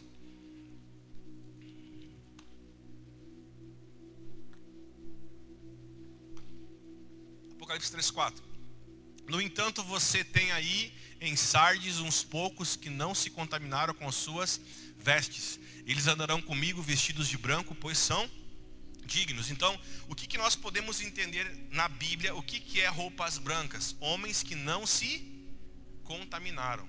Apocalipse 7.68 7.94
3,4. 7.94 8.42
No 9.28 9.42
entanto, 9.42 9.82
você 9.82 10.24
tem 10.24 10.50
aí 10.52 10.90
em 11.20 11.36
Sardes 11.36 11.98
uns 11.98 12.24
poucos 12.24 12.76
que 12.76 12.88
não 12.88 13.14
se 13.14 13.28
contaminaram 13.28 13.92
com 13.92 14.08
as 14.08 14.14
suas 14.14 14.58
vestes. 14.96 15.60
Eles 15.84 16.06
andarão 16.06 16.40
comigo 16.40 16.80
vestidos 16.80 17.28
de 17.28 17.36
branco, 17.36 17.74
pois 17.74 17.98
são 17.98 18.30
dignos. 19.04 19.50
Então, 19.50 19.78
o 20.08 20.14
que, 20.14 20.26
que 20.26 20.38
nós 20.38 20.56
podemos 20.56 21.02
entender 21.02 21.68
na 21.70 21.88
Bíblia? 21.88 22.34
O 22.34 22.42
que, 22.42 22.58
que 22.58 22.80
é 22.80 22.88
roupas 22.88 23.36
brancas? 23.36 23.94
Homens 24.00 24.42
que 24.42 24.54
não 24.54 24.86
se 24.86 25.22
contaminaram. 26.04 26.88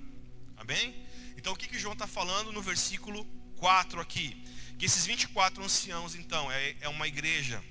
Amém? 0.56 0.96
Então, 1.36 1.52
o 1.52 1.58
que, 1.58 1.68
que 1.68 1.78
João 1.78 1.94
está 1.94 2.08
falando 2.08 2.54
no 2.54 2.62
versículo 2.62 3.26
4 3.58 4.00
aqui? 4.00 4.46
Que 4.78 4.86
esses 4.86 5.06
24 5.06 5.62
anciãos, 5.62 6.16
então, 6.16 6.50
é, 6.50 6.78
é 6.80 6.88
uma 6.88 7.06
igreja 7.06 7.62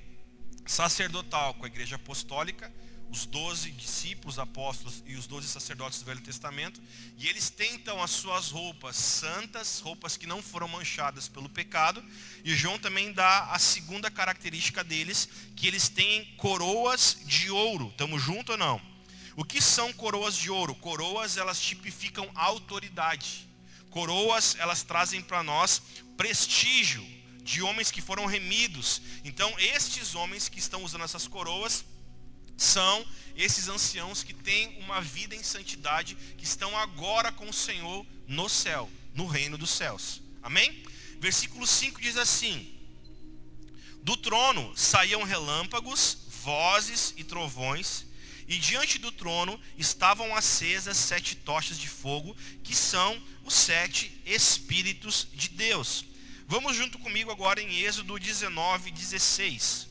sacerdotal 0.66 1.54
com 1.54 1.64
a 1.64 1.68
igreja 1.68 1.96
apostólica 1.96 2.70
os 3.10 3.24
doze 3.26 3.70
discípulos, 3.70 4.38
apóstolos 4.38 5.02
e 5.06 5.16
os 5.16 5.26
doze 5.26 5.48
sacerdotes 5.48 5.98
do 6.00 6.04
Velho 6.04 6.20
Testamento, 6.20 6.80
e 7.16 7.26
eles 7.28 7.48
tentam 7.50 8.02
as 8.02 8.10
suas 8.10 8.50
roupas 8.50 8.96
santas, 8.96 9.80
roupas 9.80 10.16
que 10.16 10.26
não 10.26 10.42
foram 10.42 10.68
manchadas 10.68 11.28
pelo 11.28 11.48
pecado, 11.48 12.04
e 12.44 12.54
João 12.54 12.78
também 12.78 13.12
dá 13.12 13.50
a 13.50 13.58
segunda 13.58 14.10
característica 14.10 14.84
deles, 14.84 15.28
que 15.56 15.66
eles 15.66 15.88
têm 15.88 16.24
coroas 16.36 17.18
de 17.24 17.50
ouro. 17.50 17.88
Estamos 17.88 18.22
juntos 18.22 18.50
ou 18.50 18.58
não? 18.58 18.80
O 19.36 19.44
que 19.44 19.60
são 19.60 19.92
coroas 19.92 20.36
de 20.36 20.50
ouro? 20.50 20.74
Coroas, 20.74 21.36
elas 21.36 21.60
tipificam 21.60 22.28
autoridade. 22.34 23.48
Coroas, 23.90 24.56
elas 24.58 24.82
trazem 24.82 25.22
para 25.22 25.42
nós 25.42 25.80
prestígio 26.16 27.06
de 27.42 27.62
homens 27.62 27.90
que 27.90 28.02
foram 28.02 28.26
remidos. 28.26 29.00
Então, 29.24 29.54
estes 29.58 30.14
homens 30.14 30.48
que 30.48 30.58
estão 30.58 30.82
usando 30.82 31.04
essas 31.04 31.26
coroas 31.26 31.84
são 32.58 33.06
esses 33.36 33.68
anciãos 33.68 34.24
que 34.24 34.34
têm 34.34 34.76
uma 34.80 35.00
vida 35.00 35.34
em 35.34 35.42
santidade, 35.42 36.16
que 36.36 36.44
estão 36.44 36.76
agora 36.76 37.30
com 37.30 37.48
o 37.48 37.52
Senhor 37.52 38.04
no 38.26 38.48
céu, 38.48 38.90
no 39.14 39.26
reino 39.26 39.56
dos 39.56 39.70
céus. 39.70 40.20
Amém? 40.42 40.82
Versículo 41.20 41.66
5 41.66 42.00
diz 42.00 42.16
assim: 42.16 42.74
Do 44.02 44.16
trono 44.16 44.72
saíam 44.76 45.22
relâmpagos, 45.22 46.18
vozes 46.42 47.14
e 47.16 47.22
trovões, 47.22 48.04
e 48.48 48.58
diante 48.58 48.98
do 48.98 49.12
trono 49.12 49.60
estavam 49.76 50.34
acesas 50.34 50.96
sete 50.96 51.36
tochas 51.36 51.78
de 51.78 51.88
fogo, 51.88 52.36
que 52.64 52.74
são 52.74 53.22
os 53.44 53.54
sete 53.54 54.20
Espíritos 54.26 55.28
de 55.32 55.48
Deus. 55.50 56.04
Vamos 56.46 56.74
junto 56.74 56.98
comigo 56.98 57.30
agora 57.30 57.60
em 57.60 57.80
Êxodo 57.80 58.18
19, 58.18 58.90
16. 58.90 59.86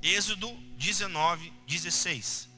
Êxodo 0.00 0.67
19, 0.78 1.52
16. 1.66 2.48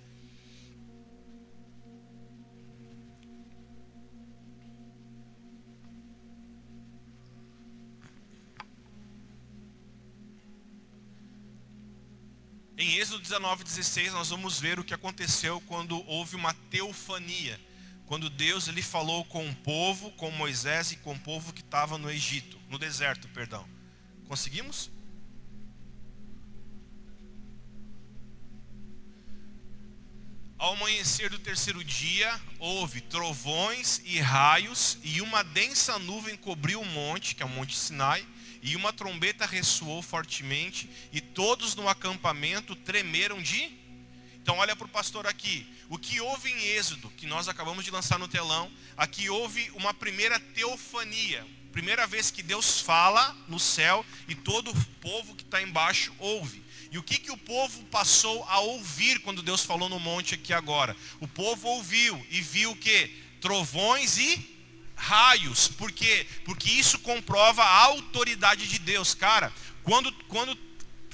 Em 12.76 12.96
Êxodo 12.96 13.20
19, 13.20 13.64
16, 13.64 14.12
nós 14.12 14.28
vamos 14.28 14.60
ver 14.60 14.78
o 14.78 14.84
que 14.84 14.94
aconteceu 14.94 15.60
quando 15.62 16.06
houve 16.06 16.36
uma 16.36 16.52
teofania. 16.52 17.58
Quando 18.04 18.28
Deus 18.28 18.68
ele 18.68 18.82
falou 18.82 19.24
com 19.24 19.48
o 19.48 19.54
povo, 19.56 20.10
com 20.12 20.30
Moisés 20.30 20.92
e 20.92 20.96
com 20.96 21.12
o 21.12 21.18
povo 21.18 21.52
que 21.54 21.62
estava 21.62 21.96
no 21.96 22.10
Egito, 22.10 22.58
no 22.68 22.78
deserto, 22.78 23.28
perdão. 23.28 23.66
Conseguimos? 24.28 24.90
Ao 30.60 30.74
amanhecer 30.74 31.30
do 31.30 31.38
terceiro 31.38 31.82
dia, 31.82 32.38
houve 32.58 33.00
trovões 33.00 34.02
e 34.04 34.20
raios, 34.20 34.98
e 35.02 35.22
uma 35.22 35.42
densa 35.42 35.98
nuvem 35.98 36.36
cobriu 36.36 36.82
o 36.82 36.84
monte, 36.84 37.34
que 37.34 37.42
é 37.42 37.46
o 37.46 37.48
Monte 37.48 37.74
Sinai, 37.74 38.26
e 38.60 38.76
uma 38.76 38.92
trombeta 38.92 39.46
ressoou 39.46 40.02
fortemente, 40.02 40.90
e 41.14 41.18
todos 41.18 41.74
no 41.74 41.88
acampamento 41.88 42.76
tremeram 42.76 43.40
de. 43.40 43.72
Então, 44.42 44.58
olha 44.58 44.76
para 44.76 44.84
o 44.84 44.90
pastor 44.90 45.26
aqui. 45.26 45.66
O 45.88 45.96
que 45.96 46.20
houve 46.20 46.50
em 46.50 46.62
Êxodo, 46.76 47.08
que 47.16 47.24
nós 47.24 47.48
acabamos 47.48 47.82
de 47.82 47.90
lançar 47.90 48.18
no 48.18 48.28
telão, 48.28 48.70
aqui 48.98 49.30
houve 49.30 49.70
uma 49.70 49.94
primeira 49.94 50.38
teofania, 50.38 51.42
primeira 51.72 52.06
vez 52.06 52.30
que 52.30 52.42
Deus 52.42 52.80
fala 52.80 53.34
no 53.48 53.58
céu 53.58 54.04
e 54.28 54.34
todo 54.34 54.72
o 54.72 54.84
povo 55.00 55.34
que 55.34 55.42
está 55.42 55.62
embaixo 55.62 56.12
ouve. 56.18 56.62
E 56.90 56.98
o 56.98 57.02
que, 57.02 57.18
que 57.18 57.30
o 57.30 57.36
povo 57.36 57.84
passou 57.84 58.44
a 58.48 58.58
ouvir 58.60 59.20
quando 59.20 59.42
Deus 59.42 59.64
falou 59.64 59.88
no 59.88 60.00
monte 60.00 60.34
aqui 60.34 60.52
agora? 60.52 60.96
O 61.20 61.28
povo 61.28 61.68
ouviu 61.68 62.26
e 62.30 62.40
viu 62.40 62.72
o 62.72 62.76
que? 62.76 63.08
Trovões 63.40 64.18
e 64.18 64.58
raios. 64.96 65.68
Por 65.68 65.92
quê? 65.92 66.26
Porque 66.44 66.68
isso 66.70 66.98
comprova 66.98 67.62
a 67.62 67.78
autoridade 67.84 68.66
de 68.66 68.78
Deus. 68.80 69.14
Cara, 69.14 69.52
quando, 69.84 70.12
quando 70.28 70.58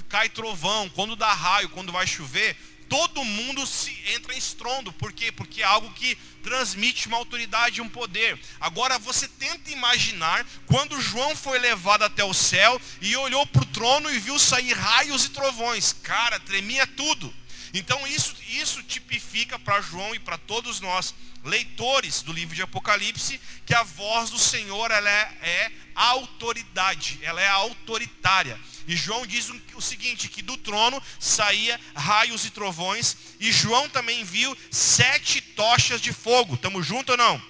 cai 0.09 0.29
trovão, 0.29 0.89
quando 0.91 1.15
dá 1.15 1.33
raio, 1.33 1.69
quando 1.69 1.93
vai 1.93 2.07
chover, 2.07 2.57
todo 2.89 3.25
mundo 3.25 3.67
se 3.67 3.97
entra 4.15 4.35
em 4.35 4.39
estrondo. 4.39 4.93
Por 4.93 5.13
quê? 5.13 5.31
Porque 5.31 5.63
é 5.63 5.65
algo 5.65 5.93
que 5.93 6.17
transmite 6.43 7.09
uma 7.09 7.17
autoridade 7.17 7.79
e 7.79 7.83
um 7.83 7.89
poder. 7.89 8.39
Agora 8.61 8.99
você 8.99 9.27
tenta 9.29 9.71
imaginar 9.71 10.47
quando 10.67 11.01
João 11.01 11.35
foi 11.35 11.59
levado 11.59 12.05
até 12.05 12.25
o 12.25 12.35
céu 12.35 12.81
e 13.01 13.17
olhou 13.17 13.47
para 13.47 13.63
o 13.63 13.67
trono 13.67 14.11
e 14.11 14.19
viu 14.19 14.39
sair 14.39 14.73
raios 14.73 15.25
e 15.25 15.31
trovões. 15.31 15.93
Cara, 16.03 16.39
tremia 16.41 16.87
tudo. 16.87 17.33
Então 17.75 18.07
isso, 18.07 18.35
isso 18.49 18.83
tipifica 18.83 19.59
para 19.59 19.81
João 19.81 20.15
e 20.15 20.19
para 20.19 20.39
todos 20.39 20.81
nós, 20.81 21.15
leitores 21.45 22.23
do 22.23 22.33
livro 22.33 22.55
de 22.55 22.63
Apocalipse, 22.63 23.41
que 23.67 23.75
a 23.75 23.83
voz 23.83 24.31
do 24.31 24.39
Senhor 24.39 24.91
ela 24.91 25.11
é, 25.11 25.35
é 25.43 25.73
autoridade, 25.95 27.19
ela 27.23 27.41
é 27.41 27.49
autoritária. 27.49 28.59
E 28.87 28.97
João 28.97 29.27
diz 29.27 29.51
o 29.75 29.81
seguinte: 29.81 30.29
que 30.29 30.43
do 30.43 30.57
trono 30.57 31.03
saía 31.19 31.81
raios 31.95 32.45
e 32.45 32.51
trovões, 32.51 33.17
e 33.41 33.51
João 33.51 33.89
também 33.89 34.25
viu 34.25 34.57
sete 34.71 35.41
tochas 35.41 36.01
de 36.01 36.13
fogo. 36.13 36.55
Estamos 36.55 36.87
juntos 36.87 37.13
ou 37.13 37.17
não? 37.17 37.43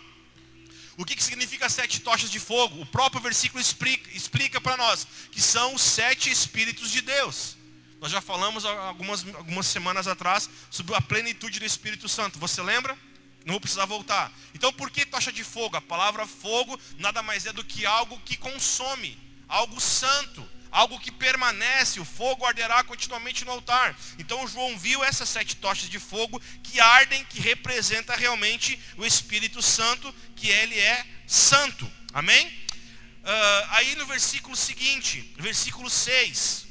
O 0.97 1.05
que, 1.05 1.15
que 1.15 1.23
significa 1.23 1.69
sete 1.69 2.01
tochas 2.01 2.31
de 2.31 2.41
fogo? 2.41 2.81
O 2.81 2.87
próprio 2.87 3.21
versículo 3.21 3.61
explica, 3.61 4.11
explica 4.17 4.61
para 4.61 4.79
nós 4.79 5.07
que 5.31 5.43
são 5.43 5.75
os 5.75 5.83
sete 5.83 6.31
Espíritos 6.31 6.91
de 6.91 7.03
Deus. 7.03 7.57
Nós 8.01 8.11
já 8.11 8.21
falamos 8.21 8.65
algumas, 8.65 9.27
algumas 9.35 9.67
semanas 9.67 10.07
atrás 10.07 10.49
sobre 10.71 10.95
a 10.95 11.01
plenitude 11.01 11.59
do 11.59 11.67
Espírito 11.67 12.09
Santo. 12.09 12.39
Você 12.39 12.63
lembra? 12.63 12.97
Não 13.45 13.53
vou 13.53 13.61
precisar 13.61 13.85
voltar. 13.85 14.33
Então, 14.55 14.73
por 14.73 14.91
que 14.91 15.05
tocha 15.05 15.31
de 15.31 15.45
fogo? 15.45 15.77
A 15.77 15.83
palavra 15.83 16.27
fogo 16.27 16.79
nada 16.99 17.23
mais 17.23 17.47
é 17.47 17.53
do 17.53 17.63
que 17.63 17.85
algo 17.85 18.19
que 18.25 18.37
consome, 18.37 19.19
algo 19.49 19.81
santo 19.81 20.56
algo 20.71 20.99
que 20.99 21.11
permanece, 21.11 22.01
o 22.01 22.05
fogo 22.05 22.45
arderá 22.45 22.83
continuamente 22.85 23.45
no 23.45 23.53
altar. 23.53 23.97
Então 24.19 24.47
João 24.47 24.79
viu 24.79 25.03
essas 25.05 25.29
sete 25.29 25.57
tochas 25.57 25.89
de 25.89 25.99
fogo 25.99 26.41
que 26.63 26.81
ardem, 26.81 27.25
que 27.25 27.41
representa 27.41 28.15
realmente 28.15 28.79
o 28.97 29.05
Espírito 29.05 29.63
Santo, 29.63 30.15
que 30.35 30.49
ele 30.49 30.79
é 30.79 31.05
santo. 31.27 31.91
Amém? 32.13 32.47
Uh, 32.47 33.67
aí 33.71 33.97
no 33.97 34.07
versículo 34.07 34.55
seguinte, 34.55 35.35
versículo 35.37 35.91
6, 35.91 36.67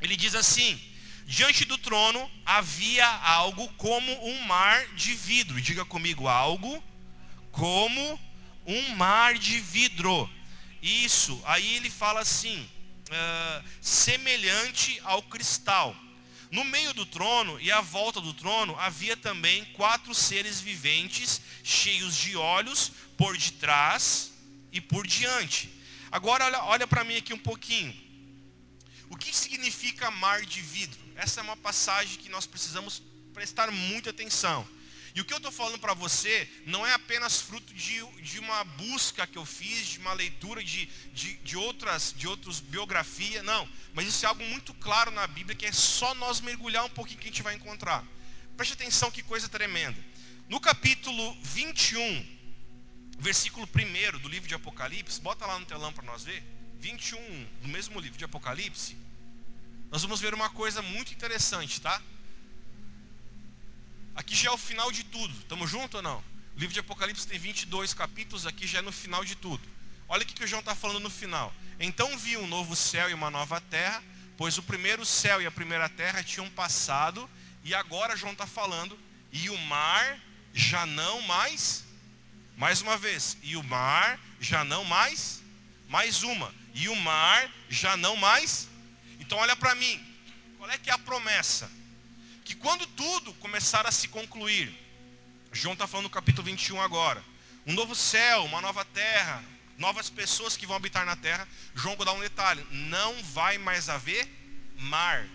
ele 0.00 0.16
diz 0.16 0.34
assim: 0.34 0.78
Diante 1.24 1.64
do 1.64 1.78
trono 1.78 2.30
havia 2.44 3.06
algo 3.06 3.66
como 3.78 4.12
um 4.28 4.40
mar 4.42 4.86
de 4.88 5.14
vidro. 5.14 5.60
Diga 5.60 5.84
comigo, 5.84 6.28
algo 6.28 6.82
como 7.50 8.20
um 8.66 8.88
mar 8.96 9.38
de 9.38 9.58
vidro. 9.60 10.28
Isso, 10.82 11.40
aí 11.46 11.76
ele 11.76 11.88
fala 11.88 12.20
assim: 12.20 12.68
uh, 13.12 13.64
semelhante 13.80 15.00
ao 15.04 15.22
cristal. 15.22 15.94
No 16.50 16.64
meio 16.64 16.92
do 16.92 17.06
trono 17.06 17.58
e 17.60 17.70
à 17.70 17.80
volta 17.80 18.20
do 18.20 18.34
trono 18.34 18.78
havia 18.78 19.16
também 19.16 19.64
quatro 19.66 20.14
seres 20.14 20.60
viventes, 20.60 21.40
cheios 21.62 22.14
de 22.14 22.36
olhos 22.36 22.92
por 23.16 23.36
detrás 23.36 24.32
e 24.70 24.80
por 24.80 25.06
diante. 25.06 25.70
Agora 26.10 26.44
olha, 26.44 26.62
olha 26.64 26.86
para 26.86 27.04
mim 27.04 27.16
aqui 27.16 27.32
um 27.32 27.38
pouquinho. 27.38 27.94
O 29.08 29.16
que 29.16 29.34
significa 29.34 30.10
mar 30.10 30.44
de 30.44 30.60
vidro? 30.60 31.00
Essa 31.16 31.40
é 31.40 31.42
uma 31.42 31.56
passagem 31.56 32.18
que 32.18 32.28
nós 32.28 32.46
precisamos 32.46 33.02
prestar 33.32 33.70
muita 33.70 34.10
atenção. 34.10 34.66
E 35.14 35.20
o 35.20 35.24
que 35.24 35.32
eu 35.32 35.36
estou 35.36 35.52
falando 35.52 35.78
para 35.78 35.92
você 35.92 36.50
não 36.64 36.86
é 36.86 36.94
apenas 36.94 37.40
fruto 37.40 37.72
de, 37.74 38.02
de 38.22 38.38
uma 38.38 38.64
busca 38.64 39.26
que 39.26 39.36
eu 39.36 39.44
fiz, 39.44 39.86
de 39.86 39.98
uma 39.98 40.12
leitura 40.14 40.64
de, 40.64 40.86
de, 41.12 41.34
de 41.36 41.56
outras 41.56 42.14
de 42.16 42.26
outras 42.26 42.60
biografias, 42.60 43.44
não. 43.44 43.68
Mas 43.92 44.06
isso 44.06 44.24
é 44.24 44.28
algo 44.28 44.42
muito 44.44 44.72
claro 44.74 45.10
na 45.10 45.26
Bíblia, 45.26 45.54
que 45.54 45.66
é 45.66 45.72
só 45.72 46.14
nós 46.14 46.40
mergulhar 46.40 46.84
um 46.84 46.90
pouquinho 46.90 47.18
que 47.18 47.28
a 47.28 47.30
gente 47.30 47.42
vai 47.42 47.54
encontrar. 47.54 48.04
Preste 48.56 48.72
atenção 48.72 49.10
que 49.10 49.22
coisa 49.22 49.48
tremenda. 49.48 50.02
No 50.48 50.58
capítulo 50.60 51.36
21, 51.42 52.26
versículo 53.18 53.68
1 53.68 54.18
do 54.18 54.28
livro 54.28 54.48
de 54.48 54.54
Apocalipse, 54.54 55.20
bota 55.20 55.46
lá 55.46 55.58
no 55.58 55.66
telão 55.66 55.92
para 55.92 56.04
nós 56.04 56.24
ver. 56.24 56.42
21, 56.78 57.46
do 57.62 57.68
mesmo 57.68 58.00
livro 58.00 58.18
de 58.18 58.24
Apocalipse, 58.24 58.96
nós 59.90 60.02
vamos 60.02 60.20
ver 60.20 60.34
uma 60.34 60.50
coisa 60.50 60.82
muito 60.82 61.12
interessante, 61.12 61.80
tá? 61.80 62.02
Aqui 64.14 64.34
já 64.34 64.50
é 64.50 64.52
o 64.52 64.58
final 64.58 64.92
de 64.92 65.04
tudo. 65.04 65.32
Estamos 65.38 65.70
juntos 65.70 65.94
ou 65.96 66.02
não? 66.02 66.18
O 66.54 66.58
livro 66.58 66.74
de 66.74 66.80
Apocalipse 66.80 67.26
tem 67.26 67.38
22 67.38 67.94
capítulos, 67.94 68.46
aqui 68.46 68.66
já 68.66 68.78
é 68.78 68.82
no 68.82 68.92
final 68.92 69.24
de 69.24 69.34
tudo. 69.34 69.62
Olha 70.08 70.22
o 70.22 70.26
que, 70.26 70.44
o 70.44 70.46
João 70.46 70.60
está 70.60 70.74
falando 70.74 71.00
no 71.00 71.10
final. 71.10 71.52
Então 71.80 72.18
vi 72.18 72.36
um 72.36 72.46
novo 72.46 72.76
céu 72.76 73.08
e 73.08 73.14
uma 73.14 73.30
nova 73.30 73.60
terra, 73.60 74.02
pois 74.36 74.58
o 74.58 74.62
primeiro 74.62 75.06
céu 75.06 75.40
e 75.40 75.46
a 75.46 75.50
primeira 75.50 75.88
terra 75.88 76.22
tinham 76.22 76.50
passado, 76.50 77.28
e 77.64 77.74
agora 77.74 78.16
João 78.16 78.32
está 78.32 78.46
falando, 78.46 78.98
e 79.32 79.48
o 79.48 79.56
mar 79.56 80.18
já 80.52 80.84
não 80.84 81.22
mais, 81.22 81.84
mais 82.56 82.82
uma 82.82 82.98
vez, 82.98 83.38
e 83.42 83.56
o 83.56 83.62
mar 83.62 84.20
já 84.38 84.62
não 84.62 84.84
mais, 84.84 85.42
mais 85.88 86.22
uma, 86.22 86.54
e 86.74 86.90
o 86.90 86.96
mar 86.96 87.50
já 87.70 87.96
não 87.96 88.14
mais. 88.14 88.68
Então 89.18 89.38
olha 89.38 89.56
para 89.56 89.74
mim, 89.74 89.98
qual 90.58 90.70
é 90.70 90.76
que 90.76 90.90
é 90.90 90.92
a 90.92 90.98
promessa? 90.98 91.70
Que 92.52 92.56
quando 92.56 92.86
tudo 92.86 93.32
começar 93.34 93.86
a 93.86 93.90
se 93.90 94.08
concluir, 94.08 94.70
João 95.50 95.72
está 95.72 95.86
falando 95.86 96.04
no 96.04 96.10
capítulo 96.10 96.44
21 96.44 96.82
agora, 96.82 97.24
um 97.66 97.72
novo 97.72 97.94
céu, 97.94 98.44
uma 98.44 98.60
nova 98.60 98.84
terra, 98.84 99.42
novas 99.78 100.10
pessoas 100.10 100.54
que 100.54 100.66
vão 100.66 100.76
habitar 100.76 101.06
na 101.06 101.16
terra, 101.16 101.48
João 101.74 101.96
dá 101.96 102.12
um 102.12 102.20
detalhe: 102.20 102.66
não 102.70 103.22
vai 103.22 103.56
mais 103.56 103.88
haver 103.88 104.28
mar. 104.76 105.26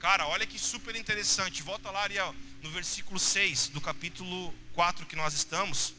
Cara, 0.00 0.26
olha 0.26 0.44
que 0.44 0.58
super 0.58 0.96
interessante. 0.96 1.62
Volta 1.62 1.88
lá, 1.90 2.02
Ariel, 2.02 2.34
no 2.62 2.70
versículo 2.70 3.20
6 3.20 3.68
do 3.68 3.80
capítulo 3.80 4.52
4 4.74 5.06
que 5.06 5.14
nós 5.14 5.34
estamos. 5.34 5.94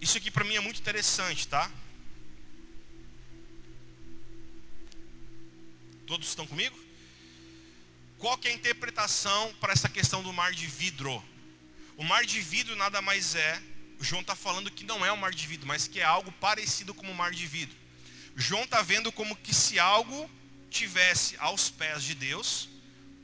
Isso 0.00 0.18
aqui 0.18 0.30
para 0.30 0.44
mim 0.44 0.56
é 0.56 0.60
muito 0.60 0.80
interessante, 0.80 1.46
tá? 1.46 1.70
Todos 6.10 6.26
estão 6.26 6.44
comigo? 6.44 6.76
Qual 8.18 8.36
que 8.36 8.48
é 8.48 8.50
a 8.50 8.54
interpretação 8.54 9.54
para 9.60 9.72
essa 9.72 9.88
questão 9.88 10.24
do 10.24 10.32
mar 10.32 10.52
de 10.52 10.66
vidro? 10.66 11.22
O 11.96 12.02
mar 12.02 12.26
de 12.26 12.40
vidro 12.40 12.74
nada 12.74 13.00
mais 13.00 13.36
é, 13.36 13.62
João 14.00 14.20
está 14.20 14.34
falando 14.34 14.72
que 14.72 14.82
não 14.82 15.06
é 15.06 15.12
um 15.12 15.16
mar 15.16 15.30
de 15.32 15.46
vidro, 15.46 15.68
mas 15.68 15.86
que 15.86 16.00
é 16.00 16.02
algo 16.02 16.32
parecido 16.32 16.92
com 16.92 17.08
o 17.08 17.14
mar 17.14 17.30
de 17.30 17.46
vidro. 17.46 17.76
João 18.34 18.64
está 18.64 18.82
vendo 18.82 19.12
como 19.12 19.36
que 19.36 19.54
se 19.54 19.78
algo 19.78 20.28
tivesse 20.68 21.36
aos 21.38 21.70
pés 21.70 22.02
de 22.02 22.16
Deus, 22.16 22.68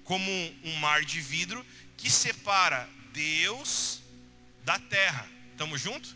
como 0.04 0.30
um 0.62 0.76
mar 0.76 1.04
de 1.04 1.20
vidro 1.20 1.66
que 1.96 2.08
separa 2.08 2.88
Deus 3.12 4.00
da 4.62 4.78
terra. 4.78 5.28
Estamos 5.50 5.80
juntos? 5.80 6.14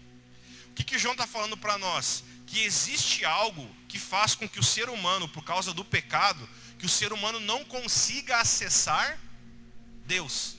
O 0.66 0.74
que, 0.76 0.84
que 0.84 1.00
João 1.00 1.14
está 1.14 1.26
falando 1.26 1.56
para 1.56 1.76
nós? 1.78 2.22
Que 2.46 2.62
existe 2.62 3.24
algo 3.24 3.68
que 3.88 3.98
faz 3.98 4.36
com 4.36 4.48
que 4.48 4.60
o 4.60 4.64
ser 4.64 4.88
humano, 4.88 5.28
por 5.28 5.42
causa 5.42 5.74
do 5.74 5.84
pecado, 5.84 6.48
que 6.80 6.86
o 6.86 6.88
ser 6.88 7.12
humano 7.12 7.38
não 7.38 7.62
consiga 7.62 8.38
acessar 8.38 9.18
Deus. 10.06 10.56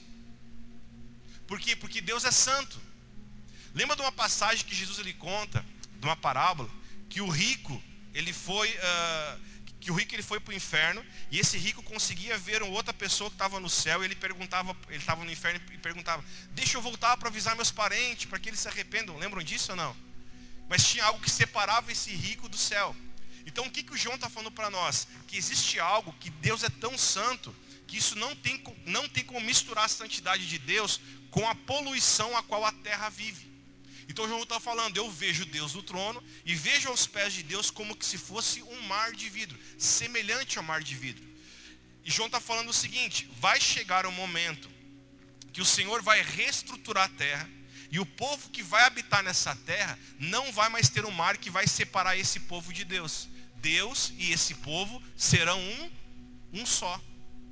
Por 1.48 1.58
quê? 1.58 1.74
Porque 1.74 2.00
Deus 2.00 2.24
é 2.24 2.30
santo. 2.30 2.80
Lembra 3.74 3.96
de 3.96 4.02
uma 4.02 4.12
passagem 4.12 4.64
que 4.64 4.72
Jesus 4.72 5.00
ele 5.00 5.12
conta, 5.14 5.66
de 5.98 6.06
uma 6.06 6.14
parábola, 6.14 6.70
que 7.10 7.20
o 7.20 7.28
rico, 7.28 7.82
ele 8.14 8.32
foi, 8.32 8.70
uh, 8.70 9.40
que 9.80 9.90
o 9.90 9.94
rico 9.94 10.14
ele 10.14 10.22
foi 10.22 10.38
para 10.38 10.52
o 10.52 10.54
inferno, 10.54 11.04
e 11.28 11.40
esse 11.40 11.58
rico 11.58 11.82
conseguia 11.82 12.38
ver 12.38 12.62
outra 12.62 12.94
pessoa 12.94 13.28
que 13.28 13.34
estava 13.34 13.58
no 13.58 13.68
céu, 13.68 14.00
e 14.00 14.04
ele 14.04 14.14
perguntava, 14.14 14.76
ele 14.90 14.98
estava 14.98 15.24
no 15.24 15.30
inferno 15.30 15.60
e 15.72 15.78
perguntava, 15.78 16.24
deixa 16.52 16.78
eu 16.78 16.82
voltar 16.82 17.16
para 17.16 17.28
avisar 17.28 17.56
meus 17.56 17.72
parentes, 17.72 18.26
para 18.26 18.38
que 18.38 18.48
eles 18.48 18.60
se 18.60 18.68
arrependam. 18.68 19.18
Lembram 19.18 19.42
disso 19.42 19.72
ou 19.72 19.76
não? 19.76 19.96
Mas 20.68 20.86
tinha 20.86 21.04
algo 21.04 21.20
que 21.20 21.30
separava 21.30 21.90
esse 21.90 22.12
rico 22.12 22.48
do 22.48 22.56
céu. 22.56 22.94
Então 23.46 23.66
o 23.66 23.70
que, 23.70 23.82
que 23.82 23.92
o 23.92 23.96
João 23.96 24.14
está 24.16 24.28
falando 24.28 24.52
para 24.52 24.70
nós? 24.70 25.06
Que 25.26 25.36
existe 25.36 25.78
algo 25.80 26.14
que 26.20 26.30
Deus 26.30 26.62
é 26.62 26.68
tão 26.68 26.96
santo 26.96 27.54
que 27.86 27.98
isso 27.98 28.16
não 28.16 28.34
tem, 28.34 28.62
não 28.86 29.08
tem 29.08 29.24
como 29.24 29.40
misturar 29.40 29.84
a 29.84 29.88
santidade 29.88 30.48
de 30.48 30.58
Deus 30.58 31.00
com 31.30 31.48
a 31.48 31.54
poluição 31.54 32.36
a 32.36 32.42
qual 32.42 32.64
a 32.64 32.72
terra 32.72 33.08
vive. 33.08 33.52
Então 34.08 34.28
João 34.28 34.42
está 34.42 34.60
falando, 34.60 34.96
eu 34.96 35.10
vejo 35.10 35.44
Deus 35.44 35.74
no 35.74 35.82
trono 35.82 36.22
e 36.44 36.54
vejo 36.54 36.88
aos 36.88 37.06
pés 37.06 37.32
de 37.32 37.42
Deus 37.42 37.70
como 37.70 37.96
que 37.96 38.04
se 38.04 38.18
fosse 38.18 38.62
um 38.62 38.80
mar 38.82 39.12
de 39.12 39.28
vidro, 39.28 39.58
semelhante 39.78 40.58
ao 40.58 40.64
mar 40.64 40.82
de 40.82 40.94
vidro. 40.94 41.24
E 42.04 42.10
João 42.10 42.26
está 42.26 42.40
falando 42.40 42.70
o 42.70 42.74
seguinte: 42.74 43.30
vai 43.40 43.60
chegar 43.60 44.06
um 44.06 44.12
momento 44.12 44.70
que 45.52 45.60
o 45.60 45.64
Senhor 45.64 46.02
vai 46.02 46.22
reestruturar 46.22 47.04
a 47.04 47.08
terra, 47.16 47.48
e 47.90 48.00
o 48.00 48.06
povo 48.06 48.48
que 48.50 48.62
vai 48.62 48.84
habitar 48.84 49.22
nessa 49.22 49.54
terra 49.54 49.98
não 50.18 50.50
vai 50.50 50.68
mais 50.68 50.88
ter 50.88 51.04
um 51.04 51.10
mar 51.10 51.36
que 51.36 51.50
vai 51.50 51.66
separar 51.66 52.16
esse 52.16 52.40
povo 52.40 52.72
de 52.72 52.84
Deus. 52.84 53.28
Deus 53.62 54.12
e 54.18 54.32
esse 54.32 54.56
povo 54.56 55.02
serão 55.16 55.58
um, 55.58 55.90
um 56.60 56.66
só. 56.66 57.00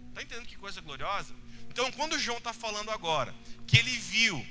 Está 0.09 0.23
entendendo 0.23 0.47
que 0.47 0.57
coisa 0.57 0.81
gloriosa? 0.81 1.32
Então, 1.70 1.91
quando 1.93 2.19
João 2.19 2.39
está 2.39 2.53
falando 2.53 2.91
agora 2.91 3.35
que 3.66 3.78
ele 3.78 3.97
viu 3.97 4.45